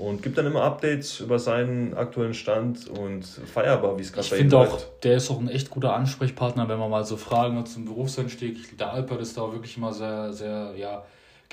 und 0.01 0.23
gibt 0.23 0.37
dann 0.37 0.47
immer 0.47 0.63
Updates 0.63 1.19
über 1.19 1.37
seinen 1.37 1.93
aktuellen 1.93 2.33
Stand 2.33 2.87
und 2.87 3.23
feierbar, 3.23 3.97
wie 3.97 4.01
es 4.01 4.11
gerade 4.11 4.27
bei 4.29 4.37
ihm 4.37 4.47
Ich 4.47 4.51
finde 4.51 4.57
auch, 4.57 4.79
der 5.03 5.17
ist 5.17 5.29
auch 5.29 5.39
ein 5.39 5.47
echt 5.47 5.69
guter 5.69 5.93
Ansprechpartner, 5.93 6.67
wenn 6.67 6.79
man 6.79 6.89
mal 6.89 7.05
so 7.05 7.17
Fragen 7.17 7.57
hat 7.57 7.67
zum 7.67 7.85
Berufseinstieg. 7.85 8.77
Der 8.79 8.91
Alpert 8.93 9.21
ist 9.21 9.37
da 9.37 9.51
wirklich 9.51 9.77
immer 9.77 9.93
sehr, 9.93 10.33
sehr, 10.33 10.73
ja, 10.75 11.03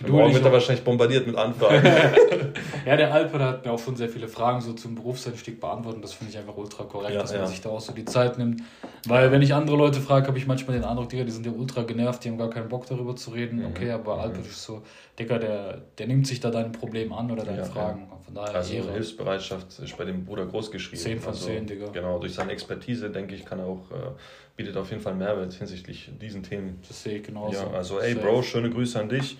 Morgen 0.07 0.33
wird 0.33 0.45
er 0.45 0.53
wahrscheinlich 0.53 0.85
bombardiert 0.85 1.27
mit 1.27 1.37
Anfragen. 1.37 1.85
ja, 2.87 2.97
der 2.97 3.12
Alper 3.12 3.39
hat 3.41 3.65
mir 3.65 3.73
auch 3.73 3.79
schon 3.79 3.97
sehr 3.97 4.09
viele 4.09 4.29
Fragen 4.29 4.61
so 4.61 4.73
zum 4.73 4.95
Berufseinstieg 4.95 5.61
beantwortet. 5.61 6.05
Das 6.05 6.12
finde 6.12 6.33
ich 6.33 6.39
einfach 6.39 6.57
ultra 6.57 6.85
korrekt, 6.85 7.15
ja, 7.15 7.20
dass 7.20 7.33
man 7.33 7.43
ja. 7.43 7.47
sich 7.47 7.61
da 7.61 7.70
auch 7.70 7.81
so 7.81 7.93
die 7.93 8.05
Zeit 8.05 8.39
nimmt. 8.39 8.62
Weil 9.07 9.33
wenn 9.33 9.43
ich 9.43 9.55
andere 9.55 9.77
Leute 9.77 10.01
frage, 10.01 10.29
habe 10.29 10.39
ich 10.39 10.47
manchmal 10.47 10.77
den 10.77 10.85
Eindruck, 10.85 11.09
Digga, 11.09 11.25
die 11.25 11.31
sind 11.31 11.47
ja 11.47 11.53
ultra 11.53 11.83
genervt, 11.83 12.25
die 12.25 12.31
haben 12.31 12.39
gar 12.39 12.51
keinen 12.51 12.69
Bock 12.69 12.87
darüber 12.87 13.16
zu 13.16 13.31
reden. 13.31 13.61
Mhm. 13.61 13.66
Okay, 13.66 13.91
aber 13.91 14.16
mhm. 14.16 14.20
Alper 14.20 14.41
ist 14.41 14.62
so, 14.62 14.83
Digga, 15.19 15.39
der, 15.39 15.83
der 15.99 16.07
nimmt 16.07 16.27
sich 16.27 16.41
da 16.41 16.51
dein 16.51 16.73
Problem 16.73 17.12
an 17.12 17.31
oder 17.31 17.45
deine 17.45 17.59
ja, 17.59 17.65
Fragen. 17.65 18.09
Von 18.25 18.35
daher 18.35 18.55
also 18.55 18.75
Ehre. 18.75 18.93
Hilfsbereitschaft 18.93 19.79
ist 19.79 19.97
bei 19.97 20.05
dem 20.05 20.25
Bruder 20.25 20.47
groß 20.47 20.70
geschrieben. 20.70 21.03
10 21.03 21.20
von 21.20 21.35
10, 21.35 21.55
also, 21.55 21.65
Digga. 21.65 21.87
Genau, 21.93 22.19
durch 22.19 22.35
seine 22.35 22.53
Expertise, 22.53 23.11
denke 23.11 23.35
ich, 23.35 23.45
kann 23.45 23.59
er 23.59 23.66
auch, 23.66 23.91
äh, 23.91 24.11
bietet 24.59 24.76
auf 24.76 24.90
jeden 24.90 25.01
Fall 25.01 25.14
Mehrwert 25.14 25.55
hinsichtlich 25.55 26.10
diesen 26.20 26.43
Themen. 26.43 26.82
Das 26.86 27.02
sehe 27.02 27.18
ich 27.18 27.22
genauso. 27.22 27.56
Ja, 27.56 27.70
also 27.70 28.01
ey, 28.01 28.14
Bro, 28.16 28.43
schöne 28.43 28.68
Grüße 28.68 29.01
an 29.01 29.09
dich. 29.09 29.39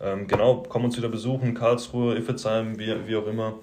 Ähm, 0.00 0.26
genau, 0.26 0.64
komm 0.68 0.84
uns 0.84 0.96
wieder 0.96 1.08
besuchen, 1.08 1.54
Karlsruhe, 1.54 2.16
Iffezheim, 2.16 2.76
wie, 2.78 2.94
wie 3.06 3.16
auch 3.16 3.28
immer. 3.28 3.60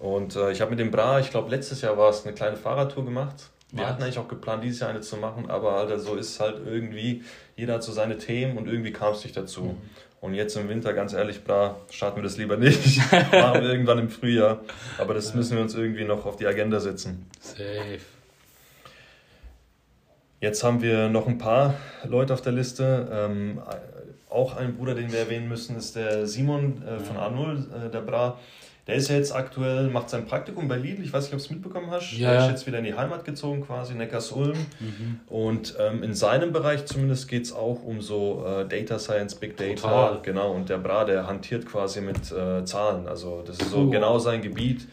Und 0.00 0.34
äh, 0.34 0.50
ich 0.50 0.60
habe 0.60 0.72
mit 0.72 0.80
dem 0.80 0.90
Bra, 0.90 1.20
ich 1.20 1.30
glaube 1.30 1.50
letztes 1.50 1.80
Jahr 1.82 1.96
war 1.96 2.10
es 2.10 2.26
eine 2.26 2.34
kleine 2.34 2.56
Fahrradtour 2.56 3.04
gemacht. 3.04 3.50
Wir 3.70 3.84
Was? 3.84 3.90
hatten 3.90 4.02
eigentlich 4.02 4.18
auch 4.18 4.26
geplant, 4.26 4.64
dieses 4.64 4.80
Jahr 4.80 4.90
eine 4.90 5.00
zu 5.00 5.16
machen, 5.16 5.48
aber 5.48 5.74
Alter, 5.74 6.00
so 6.00 6.16
ist 6.16 6.30
es 6.30 6.40
halt 6.40 6.56
irgendwie, 6.66 7.22
jeder 7.54 7.74
hat 7.74 7.84
so 7.84 7.92
seine 7.92 8.18
Themen 8.18 8.58
und 8.58 8.66
irgendwie 8.66 8.92
kam 8.92 9.12
es 9.12 9.22
nicht 9.22 9.36
dazu. 9.36 9.62
Mhm. 9.62 9.76
Und 10.20 10.34
jetzt 10.34 10.56
im 10.56 10.68
Winter, 10.68 10.92
ganz 10.94 11.12
ehrlich, 11.12 11.44
Bra, 11.44 11.76
starten 11.90 12.16
wir 12.16 12.24
das 12.24 12.36
lieber 12.36 12.56
nicht. 12.56 12.98
machen 13.12 13.62
wir 13.62 13.70
irgendwann 13.70 14.00
im 14.00 14.10
Frühjahr. 14.10 14.60
Aber 14.98 15.14
das 15.14 15.32
müssen 15.34 15.56
wir 15.56 15.62
uns 15.62 15.74
irgendwie 15.74 16.04
noch 16.04 16.26
auf 16.26 16.36
die 16.36 16.46
Agenda 16.46 16.80
setzen. 16.80 17.30
Safe. 17.38 18.00
Jetzt 20.40 20.64
haben 20.64 20.80
wir 20.80 21.08
noch 21.08 21.26
ein 21.26 21.38
paar 21.38 21.74
Leute 22.08 22.32
auf 22.32 22.40
der 22.40 22.52
Liste. 22.52 23.08
Ähm, 23.12 23.60
auch 24.30 24.56
ein 24.56 24.76
Bruder, 24.76 24.94
den 24.94 25.12
wir 25.12 25.18
erwähnen 25.18 25.48
müssen, 25.48 25.76
ist 25.76 25.96
der 25.96 26.26
Simon 26.26 26.82
äh, 26.82 26.98
von 26.98 27.16
A0, 27.16 27.86
äh, 27.86 27.90
der 27.90 28.00
Bra. 28.00 28.38
Der 28.86 28.94
ist 28.94 29.08
ja 29.08 29.16
jetzt 29.16 29.34
aktuell, 29.34 29.88
macht 29.88 30.08
sein 30.08 30.24
Praktikum 30.24 30.66
bei 30.66 30.76
Lidl. 30.76 31.04
Ich 31.04 31.12
weiß 31.12 31.24
nicht, 31.24 31.34
ob 31.34 31.38
du 31.38 31.44
es 31.44 31.50
mitbekommen 31.50 31.90
hast. 31.90 32.12
Ja. 32.12 32.30
Der 32.30 32.40
ist 32.40 32.48
jetzt 32.48 32.66
wieder 32.66 32.78
in 32.78 32.84
die 32.84 32.94
Heimat 32.94 33.24
gezogen, 33.24 33.60
quasi, 33.64 33.94
Neckarsulm. 33.94 34.56
Mhm. 34.80 35.20
Und 35.28 35.76
ähm, 35.78 36.02
in 36.02 36.14
seinem 36.14 36.52
Bereich 36.52 36.86
zumindest 36.86 37.28
geht 37.28 37.44
es 37.44 37.52
auch 37.52 37.84
um 37.84 38.00
so 38.00 38.44
äh, 38.46 38.66
Data 38.66 38.98
Science, 38.98 39.34
Big 39.34 39.56
Data. 39.58 39.74
Total. 39.74 40.18
Genau, 40.22 40.52
und 40.52 40.70
der 40.70 40.78
Bra, 40.78 41.04
der 41.04 41.26
hantiert 41.26 41.66
quasi 41.66 42.00
mit 42.00 42.32
äh, 42.32 42.64
Zahlen. 42.64 43.06
Also, 43.06 43.42
das 43.46 43.58
ist 43.58 43.70
so 43.70 43.82
uh. 43.82 43.90
genau 43.90 44.18
sein 44.18 44.40
Gebiet. 44.40 44.88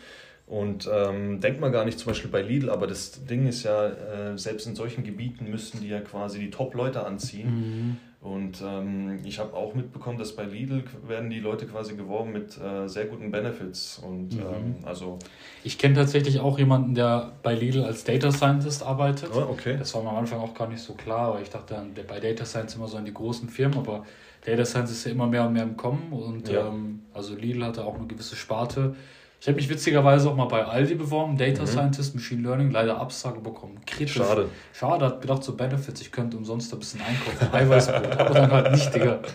Und 0.48 0.90
ähm, 0.90 1.42
denkt 1.42 1.60
man 1.60 1.74
gar 1.74 1.84
nicht 1.84 2.00
zum 2.00 2.12
Beispiel 2.12 2.32
bei 2.32 2.42
Lidl, 2.42 2.70
aber 2.70 2.88
das 2.88 3.26
Ding 3.26 3.48
ist 3.48 3.64
ja, 3.64 3.88
äh, 3.88 4.38
selbst 4.38 4.66
in 4.66 4.76
solchen 4.76 5.04
Gebieten 5.04 5.52
müssten 5.52 5.82
die 5.82 5.90
ja 5.90 6.00
quasi 6.00 6.40
die 6.40 6.50
Top-Leute 6.50 7.06
anziehen. 7.06 7.50
Mhm. 7.50 7.98
Und 8.22 8.64
ähm, 8.66 9.20
ich 9.26 9.40
habe 9.40 9.54
auch 9.54 9.76
mitbekommen, 9.76 10.18
dass 10.18 10.36
bei 10.36 10.44
Lidl 10.44 10.84
werden 11.06 11.30
die 11.30 11.40
Leute 11.40 11.68
quasi 11.68 11.96
geworben 11.96 12.32
mit 12.32 12.58
äh, 12.58 12.88
sehr 12.88 13.06
guten 13.06 13.30
Benefits. 13.30 14.00
Und 14.00 14.36
mhm. 14.36 14.40
ähm, 14.40 14.76
also. 14.86 15.20
Ich 15.66 15.78
kenne 15.78 15.96
tatsächlich 15.96 16.40
auch 16.40 16.58
jemanden, 16.58 16.96
der 16.96 17.34
bei 17.44 17.54
Lidl 17.54 17.84
als 17.84 18.06
Data 18.06 18.32
Scientist 18.32 18.84
arbeitet. 18.84 19.30
Oh, 19.34 19.52
okay. 19.52 19.76
Das 19.78 19.94
war 19.96 20.02
mir 20.02 20.10
am 20.10 20.18
Anfang 20.18 20.40
auch 20.40 20.54
gar 20.54 20.70
nicht 20.70 20.82
so 20.82 20.94
klar, 20.94 21.28
aber 21.28 21.42
ich 21.42 21.50
dachte 21.50 21.74
dann, 21.74 21.92
bei 22.08 22.22
Data 22.22 22.46
Science 22.46 22.76
immer 22.76 22.88
so 22.88 22.96
an 22.96 23.06
die 23.06 23.14
großen 23.14 23.50
Firmen, 23.50 23.78
aber 23.80 24.06
Data 24.46 24.64
Science 24.64 24.92
ist 24.92 25.06
ja 25.06 25.12
immer 25.12 25.28
mehr 25.28 25.46
und 25.46 25.54
mehr 25.54 25.64
im 25.64 25.76
Kommen. 25.76 26.12
Und 26.12 26.48
ja. 26.48 26.68
ähm, 26.68 27.02
also 27.14 27.36
Lidl 27.36 27.66
hatte 27.66 27.84
auch 27.84 27.96
eine 27.96 28.08
gewisse 28.08 28.38
Sparte 28.38 28.96
Ich 29.40 29.48
habe 29.48 29.58
mich 29.58 29.70
witzigerweise 29.70 30.30
auch 30.30 30.36
mal 30.36 30.46
bei 30.46 30.66
Aldi 30.66 30.96
beworben, 30.96 31.38
Data 31.38 31.62
mhm. 31.62 31.68
Scientist, 31.68 32.16
Machine 32.16 32.42
Learning, 32.42 32.72
leider 32.72 33.00
Absage 33.00 33.40
bekommen. 33.40 33.80
Kritisch. 33.86 34.16
Schade. 34.16 34.50
Schade, 34.74 35.06
hat 35.06 35.22
gedacht, 35.22 35.44
so 35.44 35.56
Benefits, 35.56 36.02
ich 36.02 36.12
könnte 36.12 36.38
umsonst 36.38 36.74
ein 36.74 36.80
bisschen 36.80 37.02
einkaufen. 37.02 37.54
Eiweißbrot, 37.54 38.18
aber 38.18 38.34
dann 38.34 38.52
halt 38.52 38.72
nicht, 38.72 38.94
Digga. 38.94 39.20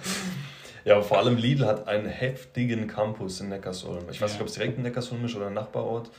Ja, 0.85 1.01
vor 1.01 1.19
allem 1.19 1.37
Lidl 1.37 1.67
hat 1.67 1.87
einen 1.87 2.07
heftigen 2.07 2.89
Campus 2.89 3.41
in 3.41 3.51
Neckarsulm. 3.51 4.11
Ich 4.11 4.21
weiß 4.21 4.33
ja. 4.33 4.35
nicht, 4.35 4.41
ob 4.41 4.49
es 4.49 4.55
direkt 4.55 4.79
in 4.79 4.83
Neckarsulm 4.83 5.25
ist 5.25 5.37
oder 5.37 5.47
ein 5.47 5.55
Nachbarort. 5.55 6.11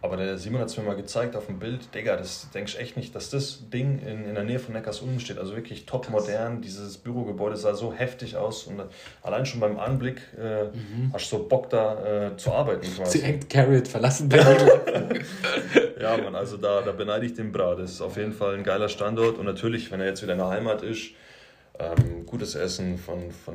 Aber 0.00 0.16
der 0.16 0.38
Simon 0.38 0.60
hat 0.60 0.68
es 0.68 0.76
mir 0.76 0.84
mal 0.84 0.94
gezeigt 0.94 1.34
auf 1.34 1.46
dem 1.46 1.58
Bild. 1.58 1.92
Digga, 1.92 2.16
das 2.16 2.50
denkst 2.54 2.76
echt 2.76 2.96
nicht, 2.96 3.16
dass 3.16 3.30
das 3.30 3.68
Ding 3.68 3.98
in, 3.98 4.26
in 4.26 4.34
der 4.36 4.44
Nähe 4.44 4.60
von 4.60 4.72
Neckarsulm 4.72 5.18
steht. 5.18 5.38
Also 5.38 5.56
wirklich 5.56 5.86
top 5.86 6.08
modern. 6.08 6.60
Dieses 6.60 6.98
Bürogebäude 6.98 7.56
sah 7.56 7.74
so 7.74 7.92
heftig 7.92 8.36
aus. 8.36 8.64
Und 8.64 8.80
allein 9.22 9.44
schon 9.44 9.58
beim 9.58 9.76
Anblick 9.76 10.20
äh, 10.38 10.64
mhm. 10.66 11.10
hast 11.12 11.32
du 11.32 11.38
so 11.38 11.48
Bock 11.48 11.68
da 11.70 12.28
äh, 12.28 12.36
zu 12.36 12.52
arbeiten. 12.52 12.86
Quasi. 12.96 13.18
Direkt 13.18 13.50
Carrot 13.50 13.88
verlassen 13.88 14.30
Ja, 16.00 16.16
Mann, 16.16 16.36
also 16.36 16.56
da, 16.56 16.80
da 16.82 16.92
beneide 16.92 17.26
ich 17.26 17.34
den 17.34 17.50
Bra. 17.50 17.74
Das 17.74 17.90
ist 17.90 18.00
auf 18.00 18.16
jeden 18.16 18.32
Fall 18.32 18.54
ein 18.54 18.62
geiler 18.62 18.88
Standort. 18.88 19.36
Und 19.36 19.46
natürlich, 19.46 19.90
wenn 19.90 20.00
er 20.00 20.06
jetzt 20.06 20.22
wieder 20.22 20.34
in 20.34 20.38
der 20.38 20.48
Heimat 20.48 20.82
ist, 20.82 21.10
ähm, 21.78 22.26
gutes 22.26 22.54
Essen 22.54 22.98
von, 22.98 23.30
von 23.30 23.54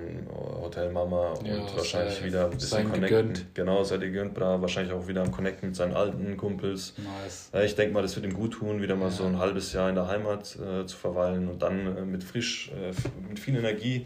Hotel 0.61 0.91
Mama 0.91 1.31
und 1.33 1.45
ja, 1.45 1.57
wahrscheinlich 1.75 2.15
sei, 2.15 2.25
wieder 2.25 2.45
ein 2.45 2.51
bisschen 2.51 2.89
connecten. 2.89 3.01
Gegönnt. 3.01 3.45
Genau, 3.53 3.83
seid 3.83 4.01
ihr 4.01 4.07
gegönnt, 4.07 4.33
bra. 4.33 4.61
Wahrscheinlich 4.61 4.93
auch 4.93 5.07
wieder 5.07 5.21
am 5.21 5.31
Connecten 5.31 5.69
mit 5.69 5.75
seinen 5.75 5.93
alten 5.93 6.37
Kumpels. 6.37 6.93
Nice. 6.97 7.49
Ja, 7.53 7.61
ich 7.63 7.75
denke 7.75 7.93
mal, 7.93 8.01
das 8.01 8.15
wird 8.15 8.25
ihm 8.25 8.33
gut 8.33 8.53
tun, 8.53 8.81
wieder 8.81 8.95
mal 8.95 9.05
ja. 9.05 9.11
so 9.11 9.25
ein 9.25 9.37
halbes 9.39 9.73
Jahr 9.73 9.89
in 9.89 9.95
der 9.95 10.07
Heimat 10.07 10.55
äh, 10.55 10.85
zu 10.85 10.97
verweilen 10.97 11.49
und 11.49 11.61
dann 11.61 11.97
äh, 11.97 12.01
mit 12.01 12.23
frisch, 12.23 12.71
äh, 12.71 12.93
mit 13.27 13.39
viel 13.39 13.57
Energie 13.57 14.05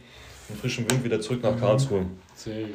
und 0.49 0.60
frischem 0.60 0.89
Wind 0.89 1.03
wieder 1.03 1.22
zurück 1.22 1.44
nach 1.44 1.56
mhm. 1.56 1.60
Karlsruhe. 1.60 2.06
Safe. 2.35 2.69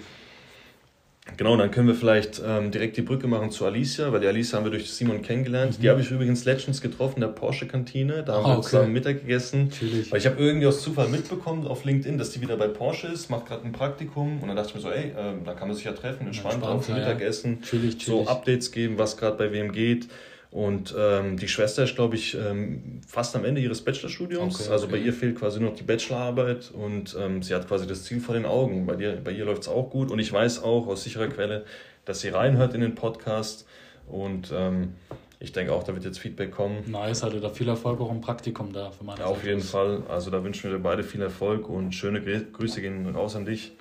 Genau, 1.36 1.56
dann 1.56 1.70
können 1.70 1.86
wir 1.86 1.94
vielleicht 1.94 2.42
ähm, 2.44 2.72
direkt 2.72 2.96
die 2.96 3.02
Brücke 3.02 3.28
machen 3.28 3.52
zu 3.52 3.64
Alicia, 3.64 4.12
weil 4.12 4.20
die 4.20 4.26
Alicia 4.26 4.58
haben 4.58 4.64
wir 4.64 4.72
durch 4.72 4.90
Simon 4.90 5.22
kennengelernt. 5.22 5.78
Mhm. 5.78 5.82
Die 5.82 5.88
habe 5.88 6.00
ich 6.00 6.10
übrigens 6.10 6.44
letztens 6.44 6.80
getroffen 6.80 7.16
in 7.16 7.20
der 7.20 7.28
Porsche-Kantine. 7.28 8.24
Da 8.24 8.34
haben 8.34 8.44
oh, 8.44 8.48
wir 8.48 8.58
okay. 8.58 8.62
zusammen 8.62 8.92
Mittag 8.92 9.20
gegessen. 9.20 9.68
Natürlich. 9.70 10.10
Weil 10.10 10.18
ich 10.18 10.26
habe 10.26 10.42
irgendwie 10.42 10.66
aus 10.66 10.82
Zufall 10.82 11.08
mitbekommen 11.08 11.66
auf 11.68 11.84
LinkedIn, 11.84 12.18
dass 12.18 12.30
die 12.30 12.40
wieder 12.40 12.56
bei 12.56 12.66
Porsche 12.66 13.06
ist, 13.06 13.30
macht 13.30 13.46
gerade 13.46 13.64
ein 13.64 13.72
Praktikum. 13.72 14.40
Und 14.42 14.48
dann 14.48 14.56
dachte 14.56 14.70
ich 14.70 14.74
mir 14.74 14.80
so, 14.80 14.90
ey, 14.90 15.10
äh, 15.10 15.34
da 15.44 15.54
kann 15.54 15.68
man 15.68 15.76
sich 15.76 15.84
ja 15.84 15.92
treffen, 15.92 16.26
entspannt, 16.26 16.54
entspannt 16.54 16.78
auf 16.80 16.88
Mittagessen, 16.88 17.58
ja. 17.60 17.66
chillig, 17.68 17.98
chillig. 17.98 18.04
so 18.04 18.26
Updates 18.26 18.72
geben, 18.72 18.98
was 18.98 19.16
gerade 19.16 19.36
bei 19.36 19.52
wem 19.52 19.70
geht. 19.70 20.08
Und 20.52 20.94
ähm, 20.98 21.38
die 21.38 21.48
Schwester 21.48 21.84
ist, 21.84 21.94
glaube 21.94 22.14
ich, 22.14 22.36
ähm, 22.36 23.00
fast 23.08 23.34
am 23.34 23.46
Ende 23.46 23.62
ihres 23.62 23.80
Bachelorstudiums. 23.80 24.60
Okay, 24.60 24.70
also 24.70 24.86
bei 24.86 24.98
ihr 24.98 25.14
fehlt 25.14 25.38
quasi 25.38 25.58
noch 25.60 25.74
die 25.74 25.82
Bachelorarbeit 25.82 26.70
und 26.72 27.16
ähm, 27.18 27.42
sie 27.42 27.54
hat 27.54 27.66
quasi 27.66 27.86
das 27.86 28.04
Ziel 28.04 28.20
vor 28.20 28.34
den 28.34 28.44
Augen. 28.44 28.86
Bei, 28.86 28.94
dir, 28.94 29.18
bei 29.24 29.30
ihr 29.30 29.46
läuft 29.46 29.62
es 29.62 29.68
auch 29.68 29.88
gut 29.88 30.10
und 30.10 30.18
ich 30.18 30.30
weiß 30.30 30.62
auch 30.62 30.86
aus 30.88 31.04
sicherer 31.04 31.28
Quelle, 31.28 31.64
dass 32.04 32.20
sie 32.20 32.28
reinhört 32.28 32.74
in 32.74 32.82
den 32.82 32.94
Podcast 32.94 33.66
und 34.06 34.52
ähm, 34.54 34.92
ich 35.40 35.52
denke 35.52 35.72
auch, 35.72 35.84
da 35.84 35.94
wird 35.94 36.04
jetzt 36.04 36.18
Feedback 36.18 36.52
kommen. 36.52 36.84
Nice, 36.86 37.22
hatte 37.22 37.40
da 37.40 37.48
viel 37.48 37.68
Erfolg 37.68 38.00
auch 38.02 38.10
im 38.10 38.20
Praktikum 38.20 38.74
da 38.74 38.90
für 38.90 39.04
meine 39.04 39.20
ja, 39.20 39.26
Auf 39.26 39.44
jeden 39.44 39.62
Fall. 39.62 40.02
Also 40.08 40.30
da 40.30 40.44
wünschen 40.44 40.70
wir 40.70 40.76
dir 40.76 40.82
beide 40.82 41.02
viel 41.02 41.22
Erfolg 41.22 41.68
und 41.68 41.94
schöne 41.94 42.20
Grüße 42.20 42.82
gehen 42.82 43.08
raus 43.08 43.34
an 43.36 43.46
dich. 43.46 43.72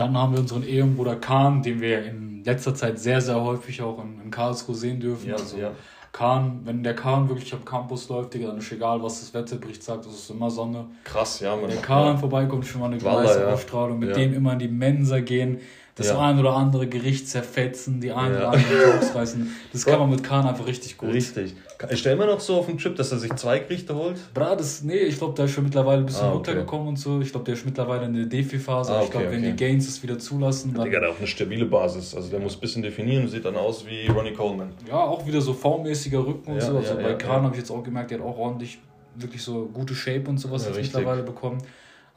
Dann 0.00 0.16
haben 0.16 0.32
wir 0.32 0.40
unseren 0.40 0.62
Ehrenbruder 0.62 1.16
Kahn, 1.16 1.62
den 1.62 1.82
wir 1.82 2.02
in 2.06 2.42
letzter 2.42 2.74
Zeit 2.74 2.98
sehr, 2.98 3.20
sehr 3.20 3.38
häufig 3.38 3.82
auch 3.82 4.02
in, 4.02 4.18
in 4.24 4.30
Karlsruhe 4.30 4.74
sehen 4.74 4.98
dürfen. 4.98 5.28
Ja, 5.28 5.36
also 5.36 5.58
ja. 5.58 5.72
Kahn, 6.10 6.60
wenn 6.64 6.82
der 6.82 6.94
Kahn 6.96 7.28
wirklich 7.28 7.52
am 7.52 7.66
Campus 7.66 8.08
läuft, 8.08 8.32
Digga, 8.32 8.48
dann 8.48 8.58
ist 8.58 8.72
egal, 8.72 9.02
was 9.02 9.20
das 9.20 9.34
Wetterbericht 9.34 9.82
sagt, 9.82 10.06
es 10.06 10.14
ist 10.14 10.30
immer 10.30 10.50
Sonne. 10.50 10.86
Krass, 11.04 11.40
ja, 11.40 11.54
man. 11.54 11.64
Wenn 11.64 11.70
der 11.72 11.82
Kahn 11.82 12.06
ja. 12.06 12.16
vorbeikommt, 12.16 12.66
schon 12.66 12.80
mal 12.80 12.86
eine 12.86 13.02
weiße 13.02 13.40
ja. 13.72 13.86
Mit 13.88 14.16
dem 14.16 14.32
immer 14.32 14.54
in 14.54 14.58
die 14.58 14.68
Mensa 14.68 15.20
gehen, 15.20 15.60
das 15.96 16.08
ja. 16.08 16.18
ein 16.18 16.38
oder 16.38 16.54
andere 16.54 16.86
Gericht 16.88 17.28
zerfetzen, 17.28 18.00
die 18.00 18.10
ein 18.10 18.32
ja. 18.32 18.38
oder 18.38 18.52
andere 18.52 18.92
Jokes 18.92 19.14
reißen. 19.14 19.54
Das 19.72 19.84
kann 19.84 20.00
man 20.00 20.08
mit 20.08 20.24
Kahn 20.24 20.46
einfach 20.46 20.66
richtig 20.66 20.96
gut. 20.96 21.12
Richtig. 21.12 21.54
Ich 21.88 22.00
stelle 22.00 22.16
immer 22.16 22.26
noch 22.26 22.40
so 22.40 22.56
auf 22.56 22.66
den 22.66 22.78
Chip, 22.78 22.96
dass 22.96 23.12
er 23.12 23.18
sich 23.18 23.32
zwei 23.36 23.60
Gerichte 23.60 23.94
holt. 23.94 24.16
Bra, 24.34 24.54
das, 24.54 24.82
nee, 24.82 24.98
ich 24.98 25.16
glaube, 25.16 25.34
der 25.34 25.46
ist 25.46 25.52
schon 25.52 25.64
mittlerweile 25.64 26.02
ein 26.02 26.06
bisschen 26.06 26.24
ah, 26.24 26.28
okay. 26.28 26.50
runtergekommen 26.50 26.88
und 26.88 26.96
so. 26.96 27.20
Ich 27.20 27.30
glaube, 27.30 27.44
der 27.44 27.54
ist 27.54 27.64
mittlerweile 27.64 28.04
in 28.06 28.14
der 28.14 28.26
Defi-Phase. 28.26 28.92
Ah, 28.92 28.96
okay, 28.96 29.04
ich 29.04 29.10
glaube, 29.10 29.26
okay. 29.26 29.36
wenn 29.36 29.42
die 29.44 29.56
Gains 29.56 29.88
es 29.88 30.02
wieder 30.02 30.18
zulassen, 30.18 30.74
dann. 30.74 30.84
Digga, 30.84 31.00
der 31.00 31.08
hat 31.08 31.16
auch 31.16 31.18
eine 31.18 31.26
stabile 31.26 31.66
Basis. 31.66 32.14
Also 32.14 32.28
der 32.30 32.40
muss 32.40 32.56
ein 32.56 32.60
bisschen 32.60 32.82
definieren, 32.82 33.28
sieht 33.28 33.44
dann 33.44 33.56
aus 33.56 33.86
wie 33.86 34.06
Ronnie 34.08 34.34
Coleman. 34.34 34.72
Ja, 34.88 34.96
auch 34.96 35.26
wieder 35.26 35.40
so 35.40 35.54
V-mäßiger 35.54 36.26
Rücken 36.26 36.52
und 36.52 36.58
ja, 36.58 36.66
so. 36.66 36.76
Also 36.76 36.96
bei 36.96 37.14
Kahn 37.14 37.42
habe 37.42 37.54
ich 37.54 37.60
jetzt 37.60 37.70
auch 37.70 37.82
gemerkt, 37.82 38.10
der 38.10 38.18
hat 38.18 38.26
auch 38.26 38.38
ordentlich 38.38 38.78
wirklich 39.14 39.42
so 39.42 39.66
gute 39.72 39.94
Shape 39.94 40.28
und 40.28 40.38
sowas 40.38 40.66
jetzt 40.66 40.76
mittlerweile 40.76 41.22
bekommen. 41.22 41.58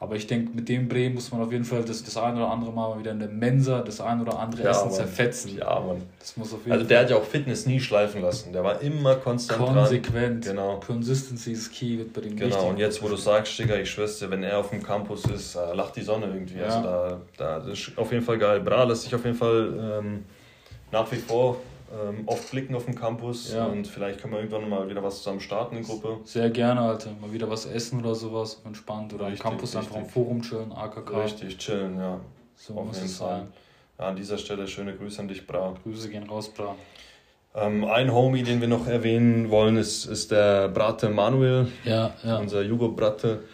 Aber 0.00 0.16
ich 0.16 0.26
denke, 0.26 0.50
mit 0.54 0.68
dem 0.68 0.88
Bremen 0.88 1.14
muss 1.14 1.30
man 1.32 1.40
auf 1.40 1.52
jeden 1.52 1.64
Fall 1.64 1.82
das, 1.82 2.02
das 2.02 2.16
ein 2.16 2.36
oder 2.36 2.50
andere 2.50 2.72
Mal 2.72 2.98
wieder 2.98 3.12
in 3.12 3.20
der 3.20 3.28
Mensa 3.28 3.80
das 3.80 4.00
ein 4.00 4.20
oder 4.20 4.38
andere 4.38 4.64
ja, 4.64 4.70
Essen 4.70 4.88
Mann. 4.88 4.94
zerfetzen. 4.94 5.56
Ja, 5.56 5.80
Mann. 5.80 6.02
Das 6.18 6.36
muss 6.36 6.52
auf 6.52 6.60
jeden 6.60 6.72
also 6.72 6.84
der 6.84 6.98
Fall. 6.98 7.04
hat 7.04 7.10
ja 7.10 7.16
auch 7.16 7.24
Fitness 7.24 7.64
nie 7.66 7.80
schleifen 7.80 8.20
lassen. 8.20 8.52
Der 8.52 8.64
war 8.64 8.80
immer 8.80 9.14
konstant 9.16 9.64
Konsequent. 9.64 10.46
Dran. 10.46 10.56
Genau. 10.56 10.80
Consistency 10.84 11.52
is 11.52 11.70
key 11.70 11.98
wird 11.98 12.12
bei 12.12 12.20
dem 12.20 12.36
Genau, 12.36 12.68
und 12.68 12.78
jetzt, 12.78 13.02
wo 13.02 13.08
du 13.08 13.16
sagst, 13.16 13.58
Digga, 13.58 13.76
ich 13.76 13.90
schwör's 13.90 14.18
dir, 14.18 14.30
wenn 14.30 14.42
er 14.42 14.58
auf 14.58 14.70
dem 14.70 14.82
Campus 14.82 15.24
ist, 15.26 15.54
äh, 15.54 15.74
lacht 15.74 15.96
die 15.96 16.02
Sonne 16.02 16.26
irgendwie. 16.26 16.58
Ja. 16.58 16.66
Also 16.66 16.82
da, 16.82 17.20
da, 17.36 17.58
das 17.60 17.78
ist 17.78 17.92
auf 17.96 18.10
jeden 18.12 18.24
Fall 18.24 18.38
geil. 18.38 18.60
Bra 18.60 18.84
lässt 18.84 19.02
sich 19.02 19.14
auf 19.14 19.24
jeden 19.24 19.36
Fall 19.36 20.00
ähm, 20.00 20.24
nach 20.90 21.10
wie 21.12 21.16
vor 21.16 21.56
ähm, 21.94 22.22
oft 22.26 22.50
blicken 22.50 22.74
auf 22.74 22.86
dem 22.86 22.94
Campus 22.94 23.52
ja. 23.52 23.66
und 23.66 23.86
vielleicht 23.86 24.20
können 24.20 24.32
wir 24.32 24.40
irgendwann 24.40 24.68
mal 24.68 24.88
wieder 24.88 25.02
was 25.02 25.18
zusammen 25.18 25.40
starten 25.40 25.76
in 25.76 25.84
Gruppe. 25.84 26.18
Sehr 26.24 26.50
gerne, 26.50 26.80
Alter. 26.80 27.10
Mal 27.20 27.32
wieder 27.32 27.48
was 27.48 27.66
essen 27.66 28.00
oder 28.00 28.14
sowas, 28.14 28.60
entspannt. 28.64 29.14
Oder 29.14 29.26
richtig, 29.26 29.44
am 29.44 29.50
Campus 29.52 29.76
richtig. 29.76 29.92
einfach 29.92 30.04
im 30.04 30.10
Forum 30.10 30.42
chillen, 30.42 30.72
AKK. 30.72 31.22
Richtig, 31.22 31.58
chillen, 31.58 31.98
ja. 31.98 32.20
So 32.56 32.74
auf 32.74 32.86
muss 32.86 32.96
jeden 32.96 33.06
es 33.06 33.18
Fall. 33.18 33.38
sein. 33.40 33.48
Ja, 33.98 34.08
an 34.08 34.16
dieser 34.16 34.38
Stelle 34.38 34.66
schöne 34.66 34.96
Grüße 34.96 35.20
an 35.20 35.28
dich, 35.28 35.46
Bra. 35.46 35.74
Grüße 35.84 36.08
gehen 36.08 36.24
raus, 36.28 36.48
Bra. 36.48 36.74
Ähm, 37.54 37.84
ein 37.84 38.12
Homie, 38.12 38.42
den 38.42 38.60
wir 38.60 38.68
noch 38.68 38.88
erwähnen 38.88 39.50
wollen, 39.50 39.76
ist, 39.76 40.06
ist 40.06 40.32
der 40.32 40.68
Brate 40.68 41.08
Manuel. 41.10 41.68
Ja, 41.84 42.12
ja. 42.24 42.38
Unser 42.38 42.62
Jugo 42.62 42.88
Brate. 42.88 43.44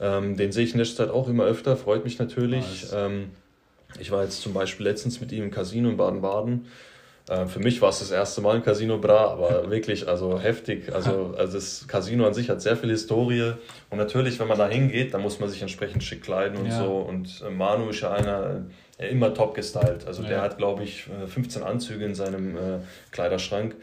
Ähm, 0.00 0.36
den 0.36 0.50
sehe 0.50 0.64
ich 0.64 0.72
in 0.72 0.80
letzter 0.80 1.06
Zeit 1.06 1.14
auch 1.14 1.28
immer 1.28 1.44
öfter, 1.44 1.76
freut 1.76 2.04
mich 2.04 2.18
natürlich. 2.18 2.82
Nice. 2.82 2.92
Ähm, 2.94 3.30
ich 4.00 4.10
war 4.10 4.24
jetzt 4.24 4.42
zum 4.42 4.52
Beispiel 4.52 4.84
letztens 4.84 5.20
mit 5.20 5.30
ihm 5.30 5.44
im 5.44 5.50
Casino 5.50 5.88
in 5.88 5.96
Baden-Baden 5.96 6.66
äh, 7.28 7.46
für 7.46 7.58
mich 7.58 7.82
war 7.82 7.88
es 7.88 7.98
das 7.98 8.10
erste 8.10 8.40
Mal 8.40 8.56
im 8.56 8.62
Casino 8.62 8.98
Bra, 8.98 9.30
aber 9.30 9.70
wirklich 9.70 10.06
also 10.08 10.38
heftig. 10.40 10.94
Also, 10.94 11.34
also 11.36 11.54
das 11.54 11.86
Casino 11.88 12.26
an 12.26 12.34
sich 12.34 12.48
hat 12.48 12.62
sehr 12.62 12.76
viel 12.76 12.90
Historie 12.90 13.52
und 13.90 13.98
natürlich, 13.98 14.38
wenn 14.38 14.48
man 14.48 14.58
da 14.58 14.68
hingeht, 14.68 15.12
dann 15.14 15.22
muss 15.22 15.40
man 15.40 15.48
sich 15.48 15.62
entsprechend 15.62 16.04
schick 16.04 16.22
kleiden 16.22 16.58
und 16.58 16.66
ja. 16.66 16.78
so. 16.78 16.92
Und 16.94 17.42
äh, 17.46 17.50
Manu 17.50 17.90
ist 17.90 18.00
ja 18.00 18.12
einer, 18.12 18.66
der 18.98 19.10
immer 19.10 19.34
top 19.34 19.54
gestylt. 19.54 20.06
Also 20.06 20.22
ja. 20.22 20.28
der 20.28 20.42
hat, 20.42 20.58
glaube 20.58 20.84
ich, 20.84 21.06
15 21.26 21.62
äh, 21.62 21.64
Anzüge 21.64 22.04
in 22.04 22.14
seinem 22.14 22.56
äh, 22.56 22.60
Kleiderschrank. 23.10 23.74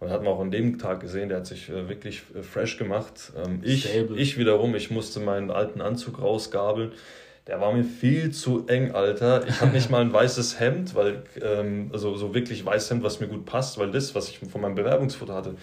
Und 0.00 0.10
hat 0.10 0.22
man 0.22 0.32
auch 0.32 0.40
an 0.40 0.52
dem 0.52 0.78
Tag 0.78 1.00
gesehen, 1.00 1.28
der 1.28 1.38
hat 1.38 1.46
sich 1.46 1.68
äh, 1.68 1.88
wirklich 1.88 2.22
fresh 2.42 2.76
gemacht. 2.76 3.32
Ähm, 3.36 3.60
ich, 3.64 3.88
ich 4.14 4.38
wiederum, 4.38 4.76
ich 4.76 4.92
musste 4.92 5.18
meinen 5.18 5.50
alten 5.50 5.80
Anzug 5.80 6.22
rausgabeln. 6.22 6.92
Der 7.48 7.62
war 7.62 7.72
mir 7.72 7.82
viel 7.82 8.30
zu 8.30 8.66
eng, 8.66 8.92
Alter. 8.92 9.48
Ich 9.48 9.62
habe 9.62 9.72
nicht 9.72 9.88
mal 9.88 10.02
ein 10.02 10.12
weißes 10.12 10.60
Hemd, 10.60 10.94
weil, 10.94 11.22
ähm, 11.42 11.88
also 11.94 12.14
so 12.14 12.34
wirklich 12.34 12.64
weißes 12.64 12.90
Hemd, 12.90 13.02
was 13.02 13.20
mir 13.20 13.26
gut 13.26 13.46
passt, 13.46 13.78
weil 13.78 13.90
das, 13.90 14.14
was 14.14 14.28
ich 14.28 14.38
von 14.38 14.60
meinem 14.60 14.74
Bewerbungsfoto 14.74 15.32
hatte, 15.32 15.54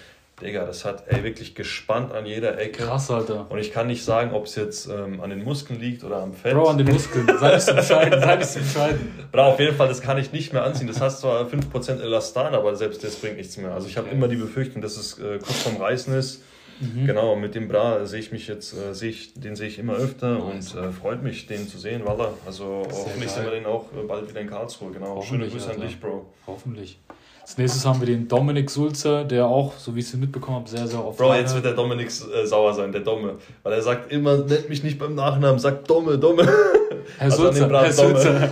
Digga, 0.41 0.65
das 0.65 0.83
hat 0.83 1.03
ey, 1.07 1.23
wirklich 1.23 1.53
gespannt 1.53 2.11
an 2.11 2.25
jeder 2.25 2.59
Ecke. 2.59 2.83
Krass, 2.83 3.09
Alter. 3.11 3.45
Und 3.49 3.59
ich 3.59 3.71
kann 3.71 3.85
nicht 3.85 4.03
sagen, 4.03 4.33
ob 4.33 4.47
es 4.47 4.55
jetzt 4.55 4.89
ähm, 4.89 5.21
an 5.21 5.29
den 5.29 5.43
Muskeln 5.43 5.79
liegt 5.79 6.03
oder 6.03 6.23
am 6.23 6.33
Fett. 6.33 6.53
Bro, 6.55 6.69
an 6.69 6.77
den 6.79 6.91
Muskeln. 6.91 7.25
Sei 7.39 7.53
nicht 7.53 7.61
so 7.61 7.75
bescheiden, 7.75 8.19
sei 8.19 8.35
nicht 8.35 8.49
so 8.49 8.59
bescheiden. 8.59 9.27
Bro, 9.31 9.43
auf 9.43 9.59
jeden 9.59 9.75
Fall, 9.77 9.87
das 9.87 10.01
kann 10.01 10.17
ich 10.17 10.33
nicht 10.33 10.53
mehr 10.53 10.63
anziehen. 10.63 10.87
Das 10.87 10.99
hast 10.99 11.21
zwar 11.21 11.45
5% 11.45 12.01
Elastan, 12.01 12.55
aber 12.55 12.75
selbst 12.75 13.03
das 13.03 13.15
bringt 13.15 13.37
nichts 13.37 13.55
mehr. 13.57 13.71
Also 13.71 13.87
ich 13.87 13.95
habe 13.95 14.07
okay. 14.07 14.15
immer 14.15 14.27
die 14.27 14.35
Befürchtung, 14.37 14.81
dass 14.81 14.97
es 14.97 15.19
äh, 15.19 15.37
kurz 15.37 15.61
vorm 15.61 15.77
Reißen 15.77 16.13
ist 16.15 16.41
Mhm. 16.79 17.05
Genau, 17.05 17.35
mit 17.35 17.55
dem 17.55 17.67
Bra 17.67 18.05
sehe 18.05 18.19
ich 18.19 18.31
mich 18.31 18.47
jetzt, 18.47 18.73
äh, 18.73 18.93
sehe 18.93 19.09
ich, 19.09 19.33
den 19.33 19.55
sehe 19.55 19.67
ich 19.67 19.79
immer 19.79 19.93
öfter 19.93 20.39
nice. 20.39 20.73
und 20.73 20.83
äh, 20.83 20.91
freut 20.91 21.23
mich, 21.23 21.47
den 21.47 21.67
zu 21.67 21.77
sehen, 21.77 22.05
Walla. 22.05 22.33
Also 22.45 22.83
hoffentlich 22.89 23.31
sehen 23.31 23.45
wir 23.45 23.51
den 23.51 23.65
auch 23.65 23.85
äh, 23.93 24.05
bald 24.05 24.29
wieder 24.29 24.41
in 24.41 24.49
Karlsruhe. 24.49 24.91
Genau. 24.91 25.21
Schöne 25.21 25.47
Grüße 25.47 25.71
an 25.71 25.81
dich, 25.81 25.99
Bro. 25.99 26.25
Hoffentlich. 26.47 26.99
Als 27.41 27.59
nächstes 27.59 27.85
haben 27.85 27.99
wir 27.99 28.07
den 28.07 28.27
Dominik 28.27 28.71
Sulzer, 28.71 29.23
der 29.23 29.45
auch, 29.45 29.77
so 29.77 29.95
wie 29.95 29.99
ich 29.99 30.07
es 30.07 30.15
mitbekommen 30.15 30.57
habe, 30.57 30.67
sehr, 30.67 30.87
sehr 30.87 31.05
oft. 31.05 31.19
Bro, 31.19 31.35
jetzt 31.35 31.53
wird 31.53 31.63
der 31.63 31.73
Dominik 31.73 32.07
äh, 32.07 32.45
sauer 32.45 32.73
sein, 32.73 32.91
der 32.91 33.01
Domme. 33.01 33.35
Weil 33.61 33.73
er 33.73 33.81
sagt 33.83 34.11
immer, 34.11 34.37
nennt 34.37 34.67
mich 34.67 34.83
nicht 34.83 34.97
beim 34.97 35.13
Nachnamen, 35.13 35.59
sagt 35.59 35.87
Domme, 35.87 36.17
Domme. 36.17 36.43
Herr 36.43 36.51
also 37.19 37.43
Sulzer, 37.43 37.69
Herr 37.69 37.93
Sulzer. 37.93 38.49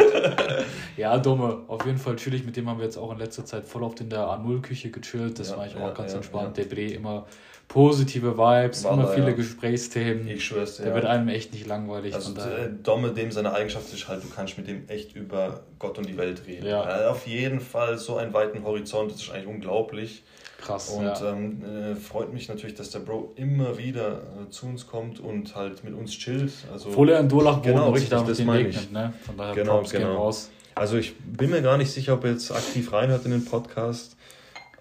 ja, 0.97 1.17
Domme. 1.17 1.61
Auf 1.67 1.83
jeden 1.87 1.97
Fall 1.97 2.15
chillig. 2.17 2.45
Mit 2.45 2.55
dem 2.55 2.69
haben 2.69 2.77
wir 2.77 2.85
jetzt 2.85 2.97
auch 2.97 3.11
in 3.11 3.17
letzter 3.17 3.43
Zeit 3.45 3.65
voll 3.65 3.81
oft 3.81 3.99
in 3.99 4.11
der 4.11 4.27
A0-Küche 4.27 4.91
gechillt. 4.91 5.39
Das 5.39 5.49
ja, 5.49 5.57
war 5.57 5.65
ich 5.65 5.75
auch 5.75 5.79
ja, 5.79 5.89
ganz 5.89 6.11
ja, 6.11 6.17
entspannt. 6.17 6.55
Der 6.57 6.65
Bre 6.65 6.85
immer 6.85 7.25
positive 7.67 8.37
Vibes, 8.37 8.83
Walla, 8.83 8.93
immer 8.93 9.07
viele 9.07 9.27
ja. 9.27 9.33
Gesprächsthemen. 9.33 10.27
Ich 10.27 10.45
schwör's 10.45 10.77
dir. 10.77 10.83
Der 10.83 10.91
ja. 10.91 10.95
wird 10.95 11.05
einem 11.05 11.27
echt 11.29 11.53
nicht 11.53 11.65
langweilig. 11.65 12.13
Also 12.13 12.33
äh, 12.33 12.69
Domme, 12.83 13.11
dem 13.11 13.31
seine 13.31 13.53
Eigenschaft 13.53 13.91
ist 13.93 14.07
halt, 14.07 14.23
du 14.23 14.29
kannst 14.29 14.57
mit 14.57 14.67
dem 14.67 14.87
echt 14.89 15.15
über 15.15 15.61
Gott 15.79 15.97
und 15.97 16.07
die 16.07 16.17
Welt 16.17 16.43
reden. 16.45 16.67
Ja. 16.67 16.81
Also 16.81 17.09
auf 17.09 17.27
jeden 17.27 17.59
Fall 17.59 17.97
so 17.97 18.17
einen 18.17 18.33
weiten 18.33 18.63
Horizont, 18.63 19.11
das 19.11 19.21
ist 19.21 19.31
eigentlich 19.31 19.47
unglaublich. 19.47 20.23
Krass. 20.61 20.89
Und 20.89 21.03
ja. 21.03 21.31
ähm, 21.31 21.63
äh, 21.63 21.95
freut 21.95 22.31
mich 22.31 22.47
natürlich, 22.47 22.75
dass 22.75 22.89
der 22.91 22.99
Bro 22.99 23.33
immer 23.35 23.77
wieder 23.77 24.19
äh, 24.19 24.49
zu 24.49 24.67
uns 24.67 24.87
kommt 24.87 25.19
und 25.19 25.55
halt 25.55 25.83
mit 25.83 25.93
uns 25.93 26.11
chillt. 26.11 26.53
Also, 26.71 26.89
Obwohl 26.89 27.09
er 27.09 27.19
in 27.19 27.27
Durlach 27.27 27.61
genau, 27.61 27.89
richtig, 27.89 28.11
da 28.11 28.21
das 28.21 28.39
regnet, 28.39 28.91
ne? 28.91 29.13
Von 29.25 29.35
daher 29.35 29.55
genau, 29.55 29.77
Props 29.77 29.91
genau. 29.91 30.15
raus. 30.15 30.49
Also 30.75 30.97
ich 30.97 31.15
bin 31.17 31.49
mir 31.49 31.61
gar 31.61 31.77
nicht 31.77 31.91
sicher, 31.91 32.13
ob 32.13 32.23
er 32.23 32.31
jetzt 32.31 32.51
aktiv 32.51 32.91
reinhört 32.93 33.25
in 33.25 33.31
den 33.31 33.45
Podcast. 33.45 34.15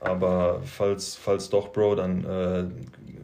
Aber 0.03 0.61
falls, 0.65 1.15
falls 1.15 1.49
doch, 1.49 1.73
Bro, 1.73 1.95
dann 1.95 2.25
äh, 2.25 2.65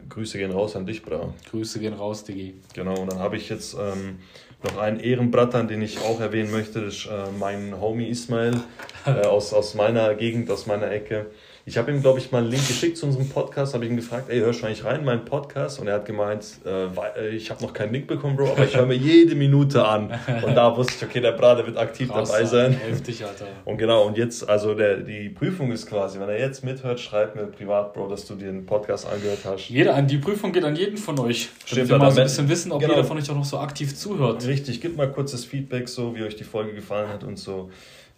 Grüße 0.09 0.37
gehen 0.37 0.51
raus 0.51 0.75
an 0.75 0.85
dich, 0.85 1.03
Bro. 1.03 1.33
Grüße 1.49 1.79
gehen 1.79 1.93
raus, 1.93 2.23
Diggi. 2.23 2.55
Genau, 2.73 3.01
und 3.01 3.11
dann 3.11 3.19
habe 3.19 3.35
ich 3.35 3.49
jetzt 3.49 3.75
ähm, 3.75 4.19
noch 4.63 4.77
einen 4.77 4.99
Ehrenbrattern, 4.99 5.67
den 5.67 5.81
ich 5.81 5.99
auch 5.99 6.21
erwähnen 6.21 6.51
möchte. 6.51 6.81
Das 6.83 6.95
ist 6.95 7.05
äh, 7.07 7.31
mein 7.37 7.79
Homie 7.79 8.07
Ismail 8.07 8.61
äh, 9.05 9.25
aus, 9.25 9.53
aus 9.53 9.75
meiner 9.75 10.15
Gegend, 10.15 10.49
aus 10.49 10.67
meiner 10.67 10.89
Ecke. 10.89 11.27
Ich 11.69 11.77
habe 11.77 11.91
ihm, 11.91 12.01
glaube 12.01 12.17
ich, 12.17 12.31
mal 12.31 12.39
einen 12.39 12.49
Link 12.49 12.67
geschickt 12.67 12.97
zu 12.97 13.05
unserem 13.05 13.29
Podcast, 13.29 13.75
habe 13.75 13.85
ich 13.85 13.91
ihn 13.91 13.95
gefragt, 13.95 14.27
ey, 14.29 14.39
hörst 14.39 14.63
du 14.63 14.65
eigentlich 14.65 14.83
rein 14.83 15.01
in 15.01 15.05
meinen 15.05 15.23
Podcast? 15.23 15.79
Und 15.79 15.85
er 15.85 15.93
hat 15.93 16.05
gemeint, 16.07 16.43
äh, 16.65 16.85
äh 16.85 17.29
ich 17.35 17.51
habe 17.51 17.63
noch 17.63 17.73
keinen 17.73 17.93
Link 17.93 18.07
bekommen, 18.07 18.35
Bro, 18.35 18.53
aber 18.53 18.65
ich 18.65 18.75
höre 18.75 18.87
mir 18.87 18.95
jede 18.95 19.35
Minute 19.35 19.85
an. 19.85 20.11
Und 20.43 20.55
da 20.55 20.75
wusste 20.75 20.93
ich, 20.97 21.03
okay, 21.03 21.21
der 21.21 21.33
Brade 21.33 21.67
wird 21.67 21.77
aktiv 21.77 22.09
Krass, 22.09 22.31
dabei 22.31 22.45
sein. 22.45 22.71
Heftig, 22.73 23.23
Alter. 23.23 23.45
Und 23.65 23.77
genau, 23.77 24.07
und 24.07 24.17
jetzt, 24.17 24.49
also 24.49 24.73
der, 24.73 24.97
die 24.97 25.29
Prüfung 25.29 25.71
ist 25.71 25.85
quasi, 25.85 26.19
wenn 26.19 26.29
er 26.29 26.39
jetzt 26.39 26.63
mithört, 26.63 26.99
schreib 26.99 27.35
mir 27.35 27.43
privat, 27.43 27.93
Bro, 27.93 28.07
dass 28.07 28.25
du 28.25 28.33
dir 28.33 28.47
den 28.47 28.65
Podcast 28.65 29.07
angehört 29.07 29.41
hast. 29.45 29.69
Jeder, 29.69 30.01
die 30.01 30.17
Prüfung 30.17 30.51
geht 30.51 30.63
an 30.63 30.75
jeden 30.75 30.97
von 30.97 31.19
euch. 31.19 31.49
Stimmt, 31.65 31.89
wir 31.89 31.99
mal 31.99 32.09
so 32.09 32.21
ein 32.21 32.23
bisschen 32.23 32.49
wissen, 32.49 32.71
ob 32.71 32.81
genau. 32.81 32.93
jeder 32.95 33.05
von 33.05 33.15
euch 33.19 33.29
auch 33.29 33.35
noch 33.35 33.45
so 33.45 33.59
aktiv 33.59 33.95
zuhört. 33.95 34.43
Richtig, 34.47 34.81
gib 34.81 34.97
mal 34.97 35.11
kurzes 35.11 35.45
Feedback, 35.45 35.87
so 35.87 36.15
wie 36.15 36.23
euch 36.23 36.35
die 36.35 36.45
Folge 36.45 36.73
gefallen 36.73 37.09
hat 37.09 37.23
und 37.23 37.37
so. 37.37 37.69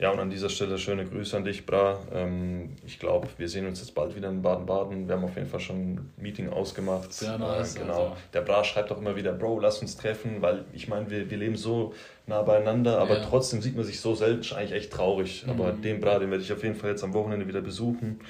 Ja, 0.01 0.09
und 0.09 0.19
an 0.19 0.31
dieser 0.31 0.49
Stelle 0.49 0.79
schöne 0.79 1.05
Grüße 1.05 1.37
an 1.37 1.43
dich, 1.43 1.67
Bra. 1.67 1.99
Ähm, 2.11 2.71
ich 2.87 2.97
glaube, 2.97 3.27
wir 3.37 3.47
sehen 3.47 3.67
uns 3.67 3.81
jetzt 3.81 3.93
bald 3.93 4.15
wieder 4.15 4.29
in 4.29 4.41
Baden-Baden. 4.41 5.07
Wir 5.07 5.15
haben 5.15 5.23
auf 5.23 5.35
jeden 5.35 5.47
Fall 5.47 5.59
schon 5.59 5.75
ein 5.75 6.09
Meeting 6.17 6.49
ausgemacht. 6.49 7.13
Sehr 7.13 7.37
nice. 7.37 7.75
Äh, 7.75 7.81
genau. 7.81 7.93
Also. 7.93 8.15
Der 8.33 8.41
Bra 8.41 8.63
schreibt 8.63 8.91
auch 8.91 8.97
immer 8.97 9.15
wieder, 9.15 9.31
Bro, 9.31 9.59
lass 9.59 9.79
uns 9.79 9.97
treffen, 9.97 10.41
weil 10.41 10.65
ich 10.73 10.87
meine, 10.87 11.11
wir, 11.11 11.29
wir 11.29 11.37
leben 11.37 11.55
so 11.55 11.93
nah 12.25 12.41
beieinander, 12.41 12.97
aber 12.97 13.19
ja. 13.19 13.23
trotzdem 13.29 13.61
sieht 13.61 13.75
man 13.75 13.85
sich 13.85 13.99
so 13.99 14.15
selten, 14.15 14.55
eigentlich 14.55 14.71
echt 14.71 14.91
traurig. 14.91 15.43
Mhm. 15.45 15.51
Aber 15.51 15.71
den 15.71 16.01
Bra, 16.01 16.17
den 16.17 16.31
werde 16.31 16.43
ich 16.43 16.51
auf 16.51 16.63
jeden 16.63 16.75
Fall 16.75 16.89
jetzt 16.89 17.03
am 17.03 17.13
Wochenende 17.13 17.47
wieder 17.47 17.61
besuchen. 17.61 18.21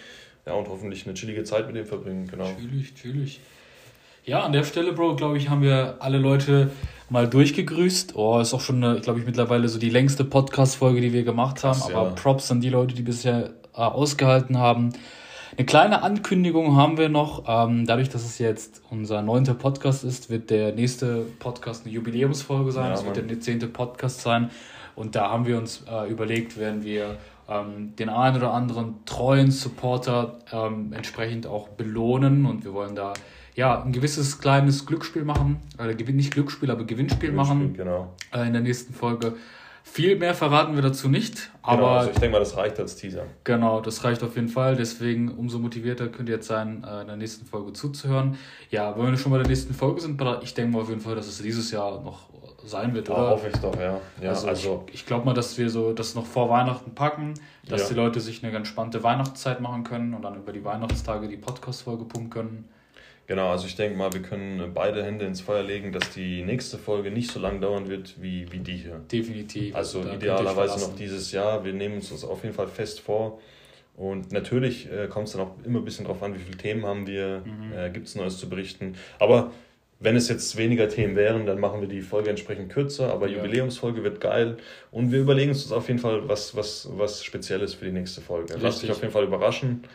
Ja, 0.45 0.53
und 0.56 0.68
hoffentlich 0.68 1.06
eine 1.06 1.14
chillige 1.14 1.45
Zeit 1.45 1.68
mit 1.68 1.77
ihm 1.77 1.85
verbringen, 1.85 2.27
genau. 2.27 2.49
Natürlich, 2.52 2.91
natürlich. 2.95 3.39
Ja, 4.23 4.41
an 4.41 4.52
der 4.52 4.64
Stelle, 4.64 4.93
Bro, 4.93 5.15
glaube 5.15 5.38
ich, 5.38 5.49
haben 5.49 5.64
wir 5.64 5.95
alle 5.99 6.19
Leute 6.19 6.69
mal 7.10 7.27
durchgegrüßt. 7.27 8.15
Oh, 8.15 8.39
ist 8.39 8.53
auch 8.53 8.61
schon, 8.61 8.81
glaube 9.02 9.19
ich, 9.19 9.26
mittlerweile 9.26 9.68
so 9.68 9.80
die 9.80 9.89
längste 9.89 10.23
Podcast-Folge, 10.23 11.02
die 11.02 11.11
wir 11.11 11.23
gemacht 11.23 11.64
haben. 11.64 11.80
Krass, 11.80 11.91
Aber 11.91 12.10
ja. 12.10 12.14
Props 12.14 12.52
an 12.52 12.61
die 12.61 12.69
Leute, 12.69 12.93
die 12.93 13.02
bisher 13.02 13.49
äh, 13.73 13.80
ausgehalten 13.81 14.60
haben. 14.60 14.93
Eine 15.57 15.65
kleine 15.65 16.03
Ankündigung 16.03 16.76
haben 16.76 16.99
wir 16.99 17.10
noch. 17.10 17.45
Ähm, 17.48 17.88
dadurch, 17.88 18.10
dass 18.10 18.23
es 18.23 18.38
jetzt 18.38 18.84
unser 18.91 19.23
neunter 19.23 19.56
Podcast 19.56 20.03
ist, 20.03 20.30
wird 20.30 20.52
der 20.52 20.73
nächste 20.73 21.26
Podcast 21.39 21.85
eine 21.85 21.95
Jubiläumsfolge 21.95 22.72
sein. 22.72 22.91
Es 22.91 23.02
ja, 23.02 23.07
wird 23.07 23.27
der 23.27 23.39
zehnte 23.39 23.68
Podcast 23.68 24.22
sein. 24.22 24.52
Und 24.95 25.15
da 25.15 25.31
haben 25.31 25.48
wir 25.48 25.57
uns 25.57 25.84
äh, 25.91 26.07
überlegt, 26.10 26.60
werden 26.60 26.84
wir 26.84 27.18
ähm, 27.49 27.95
den 27.95 28.10
einen 28.10 28.38
oder 28.38 28.53
anderen 28.53 29.03
treuen 29.06 29.49
Supporter 29.49 30.38
ähm, 30.53 30.93
entsprechend 30.93 31.48
auch 31.48 31.69
belohnen. 31.69 32.45
Und 32.45 32.64
wir 32.64 32.73
wollen 32.73 32.95
da 32.95 33.14
ja, 33.56 33.82
ein 33.82 33.91
gewisses 33.91 34.40
kleines 34.40 34.86
Glücksspiel 34.86 35.23
machen. 35.23 35.60
Äh, 35.78 35.94
nicht 35.94 36.34
Glücksspiel, 36.34 36.72
aber 36.72 36.84
Gewinnspiel, 36.84 37.32
Gewinnspiel 37.32 37.56
machen. 37.56 37.73
Genau. 37.73 38.14
Äh, 38.34 38.48
in 38.48 38.53
der 38.53 38.61
nächsten 38.61 38.94
Folge. 38.94 39.34
Viel 39.84 40.15
mehr 40.18 40.36
verraten 40.36 40.76
wir 40.76 40.84
dazu 40.84 41.10
nicht. 41.10 41.49
Aber 41.64 41.78
genau, 41.78 41.88
also 41.90 42.11
ich 42.11 42.18
denke 42.18 42.34
mal, 42.34 42.40
das 42.40 42.56
reicht 42.56 42.80
als 42.80 42.95
Teaser. 42.95 43.23
Genau, 43.44 43.82
das 43.82 44.03
reicht 44.03 44.23
auf 44.23 44.36
jeden 44.36 44.48
Fall. 44.48 44.76
Deswegen 44.76 45.30
umso 45.30 45.57
motivierter 45.57 46.07
könnt 46.07 46.30
ihr 46.30 46.36
jetzt 46.36 46.48
sein, 46.48 46.86
äh, 46.88 47.02
in 47.02 47.07
der 47.07 47.18
nächsten 47.18 47.45
Folge 47.45 47.73
zuzuhören. 47.73 48.38
Ja, 48.69 48.95
wenn 48.95 49.10
wir 49.10 49.18
schon 49.18 49.32
bei 49.32 49.40
der 49.40 49.48
nächsten 49.48 49.73
Folge 49.73 50.02
sind, 50.02 50.22
ich 50.44 50.53
denke 50.53 50.72
mal 50.72 50.84
auf 50.84 50.90
jeden 50.90 51.02
Fall, 51.02 51.15
dass 51.15 51.28
es 51.28 51.41
dieses 51.41 51.72
Jahr 51.72 52.02
noch 52.02 52.30
sein 52.64 52.94
wird, 52.94 53.10
oder? 53.10 53.32
Hoffe 53.32 53.49
ich 53.52 53.60
doch, 53.60 53.76
ja. 53.80 53.99
ja 54.22 54.30
also, 54.30 54.48
also 54.48 54.84
ich, 54.88 54.95
ich 54.95 55.06
glaube 55.06 55.26
mal, 55.26 55.34
dass 55.34 55.57
wir 55.57 55.69
so 55.69 55.94
das 55.94 56.15
noch 56.15 56.26
vor 56.26 56.49
Weihnachten 56.49 56.94
packen, 56.94 57.34
dass 57.68 57.82
ja. 57.82 57.88
die 57.90 57.94
Leute 57.95 58.19
sich 58.19 58.44
eine 58.44 58.52
ganz 58.52 58.68
spannende 58.68 59.02
Weihnachtszeit 59.03 59.61
machen 59.61 59.84
können 59.84 60.14
und 60.14 60.22
dann 60.22 60.36
über 60.36 60.53
die 60.53 60.64
Weihnachtstage 60.64 61.28
die 61.28 61.38
Podcast-Folge 61.38 62.06
pumpen 62.06 62.30
können. 62.30 62.69
Genau, 63.32 63.49
also 63.49 63.66
ich 63.66 63.78
denke 63.78 63.98
mal, 63.98 64.12
wir 64.12 64.22
können 64.22 64.74
beide 64.74 65.06
Hände 65.06 65.24
ins 65.26 65.40
Feuer 65.40 65.64
legen, 65.64 65.94
dass 65.94 66.10
die 66.10 66.44
nächste 66.44 66.78
Folge 66.78 67.12
nicht 67.12 67.32
so 67.32 67.40
lang 67.40 67.62
dauern 67.62 67.88
wird 67.88 68.22
wie, 68.22 68.52
wie 68.52 68.60
die 68.60 68.76
hier. 68.76 68.99
Definitiv. 69.10 69.74
Also 69.74 70.02
idealerweise 70.02 70.78
noch 70.82 70.98
dieses 70.98 71.32
Jahr. 71.32 71.64
Wir 71.64 71.72
nehmen 71.72 71.95
uns 71.95 72.10
das 72.10 72.26
auf 72.26 72.44
jeden 72.44 72.53
Fall 72.53 72.68
fest 72.68 72.99
vor. 72.99 73.40
Und 73.95 74.34
natürlich 74.34 74.91
äh, 74.91 75.08
kommt 75.08 75.28
es 75.28 75.34
dann 75.34 75.44
auch 75.44 75.56
immer 75.64 75.80
ein 75.80 75.86
bisschen 75.86 76.03
darauf 76.03 76.22
an, 76.22 76.36
wie 76.36 76.40
viele 76.40 76.58
Themen 76.58 76.86
haben 76.86 77.08
wir, 77.08 77.41
mhm. 77.45 77.72
äh, 77.72 77.90
gibt 77.90 78.08
es 78.08 78.16
Neues 78.16 78.38
zu 78.38 78.49
berichten. 78.49 78.95
Aber 79.18 79.52
wenn 80.02 80.18
es 80.18 80.28
jetzt 80.28 80.58
weniger 80.58 80.90
Themen 80.90 81.16
wären, 81.16 81.45
dann 81.45 81.58
machen 81.58 81.80
wir 81.80 81.88
die 81.88 82.02
Folge 82.02 82.32
entsprechend 82.32 82.70
kürzer, 82.74 83.14
aber 83.14 83.30
ja. 83.30 83.38
Jubiläumsfolge 83.38 84.03
wird 84.03 84.20
geil. 84.20 84.58
Und 84.91 85.14
wir 85.14 85.22
überlegen 85.22 85.52
uns 85.52 85.72
auf 85.72 85.88
jeden 85.88 86.02
Fall 86.02 86.28
was, 86.28 86.53
was, 86.53 86.90
was 86.98 87.24
Spezielles 87.24 87.76
für 87.76 87.86
die 87.86 87.94
nächste 87.94 88.20
Folge. 88.20 88.56
Richtig. 88.56 88.62
Lasst 88.62 88.84
euch 88.84 88.91
auf 88.91 88.99
jeden 88.99 89.14
Fall 89.14 89.24
überraschen. 89.24 89.86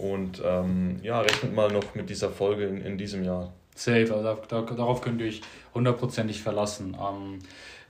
Und 0.00 0.42
ähm, 0.44 0.98
ja, 1.02 1.20
rechnet 1.20 1.54
mal 1.54 1.70
noch 1.70 1.94
mit 1.94 2.08
dieser 2.08 2.30
Folge 2.30 2.66
in, 2.66 2.80
in 2.80 2.98
diesem 2.98 3.22
Jahr. 3.24 3.52
Safe, 3.74 4.12
also 4.12 4.36
da, 4.48 4.62
darauf 4.62 5.00
könnt 5.00 5.20
ihr 5.20 5.28
euch 5.28 5.42
hundertprozentig 5.74 6.42
verlassen. 6.42 6.96
Ähm, 7.00 7.38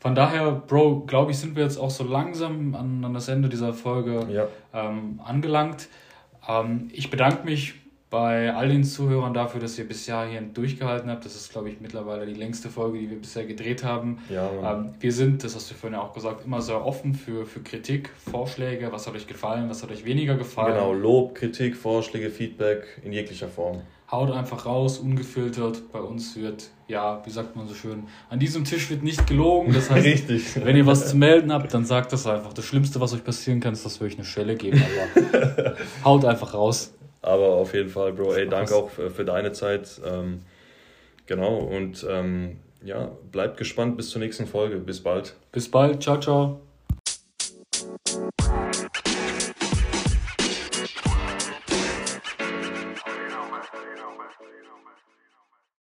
von 0.00 0.14
daher, 0.14 0.50
Bro, 0.52 1.00
glaube 1.06 1.30
ich, 1.30 1.38
sind 1.38 1.56
wir 1.56 1.62
jetzt 1.62 1.78
auch 1.78 1.90
so 1.90 2.04
langsam 2.04 2.74
an, 2.74 3.04
an 3.04 3.14
das 3.14 3.28
Ende 3.28 3.48
dieser 3.48 3.74
Folge 3.74 4.26
ja. 4.30 4.48
ähm, 4.72 5.20
angelangt. 5.24 5.88
Ähm, 6.48 6.88
ich 6.92 7.10
bedanke 7.10 7.44
mich 7.44 7.74
bei 8.10 8.52
all 8.52 8.68
den 8.68 8.82
Zuhörern 8.82 9.32
dafür, 9.32 9.60
dass 9.60 9.78
ihr 9.78 9.86
bis 9.86 10.04
hierhin 10.04 10.52
durchgehalten 10.52 11.08
habt. 11.08 11.24
Das 11.24 11.36
ist, 11.36 11.52
glaube 11.52 11.70
ich, 11.70 11.80
mittlerweile 11.80 12.26
die 12.26 12.34
längste 12.34 12.68
Folge, 12.68 12.98
die 12.98 13.08
wir 13.08 13.18
bisher 13.18 13.46
gedreht 13.46 13.84
haben. 13.84 14.18
Ja, 14.28 14.50
ähm, 14.72 14.94
wir 14.98 15.12
sind, 15.12 15.44
das 15.44 15.54
hast 15.54 15.70
du 15.70 15.74
vorhin 15.74 15.96
ja 15.96 16.04
auch 16.04 16.12
gesagt, 16.12 16.44
immer 16.44 16.60
sehr 16.60 16.84
offen 16.84 17.14
für, 17.14 17.46
für 17.46 17.60
Kritik, 17.60 18.10
Vorschläge. 18.30 18.90
Was 18.90 19.06
hat 19.06 19.14
euch 19.14 19.28
gefallen, 19.28 19.70
was 19.70 19.84
hat 19.84 19.92
euch 19.92 20.04
weniger 20.04 20.34
gefallen? 20.34 20.74
Genau, 20.74 20.92
Lob, 20.92 21.36
Kritik, 21.36 21.76
Vorschläge, 21.76 22.30
Feedback 22.30 23.00
in 23.04 23.12
jeglicher 23.12 23.48
Form. 23.48 23.82
Haut 24.10 24.32
einfach 24.32 24.66
raus, 24.66 24.98
ungefiltert. 24.98 25.92
Bei 25.92 26.00
uns 26.00 26.34
wird, 26.34 26.70
ja, 26.88 27.22
wie 27.24 27.30
sagt 27.30 27.54
man 27.54 27.68
so 27.68 27.74
schön, 27.74 28.08
an 28.28 28.40
diesem 28.40 28.64
Tisch 28.64 28.90
wird 28.90 29.04
nicht 29.04 29.24
gelogen. 29.28 29.72
Das 29.72 29.88
heißt, 29.90 30.04
Richtig. 30.04 30.64
wenn 30.64 30.76
ihr 30.76 30.86
was 30.86 31.10
zu 31.10 31.16
melden 31.16 31.52
habt, 31.52 31.72
dann 31.72 31.84
sagt 31.84 32.12
das 32.12 32.26
einfach. 32.26 32.52
Das 32.52 32.64
Schlimmste, 32.64 33.00
was 33.00 33.14
euch 33.14 33.22
passieren 33.22 33.60
kann, 33.60 33.72
ist, 33.72 33.84
dass 33.84 34.00
wir 34.00 34.08
euch 34.08 34.16
eine 34.16 34.24
Schelle 34.24 34.56
geben. 34.56 34.82
Aber 35.14 35.76
haut 36.04 36.24
einfach 36.24 36.54
raus. 36.54 36.92
Aber 37.22 37.48
auf 37.48 37.74
jeden 37.74 37.90
Fall, 37.90 38.12
Bro, 38.12 38.34
ey, 38.34 38.48
danke 38.48 38.74
auch 38.74 38.90
für, 38.90 39.10
für 39.10 39.24
deine 39.24 39.52
Zeit. 39.52 40.00
Ähm, 40.04 40.40
genau, 41.26 41.58
und 41.58 42.06
ähm, 42.08 42.58
ja, 42.82 43.10
bleibt 43.30 43.58
gespannt 43.58 43.96
bis 43.96 44.10
zur 44.10 44.20
nächsten 44.20 44.46
Folge. 44.46 44.76
Bis 44.76 45.02
bald. 45.02 45.34
Bis 45.52 45.70
bald. 45.70 46.02
Ciao, 46.02 46.18
ciao. 46.18 46.60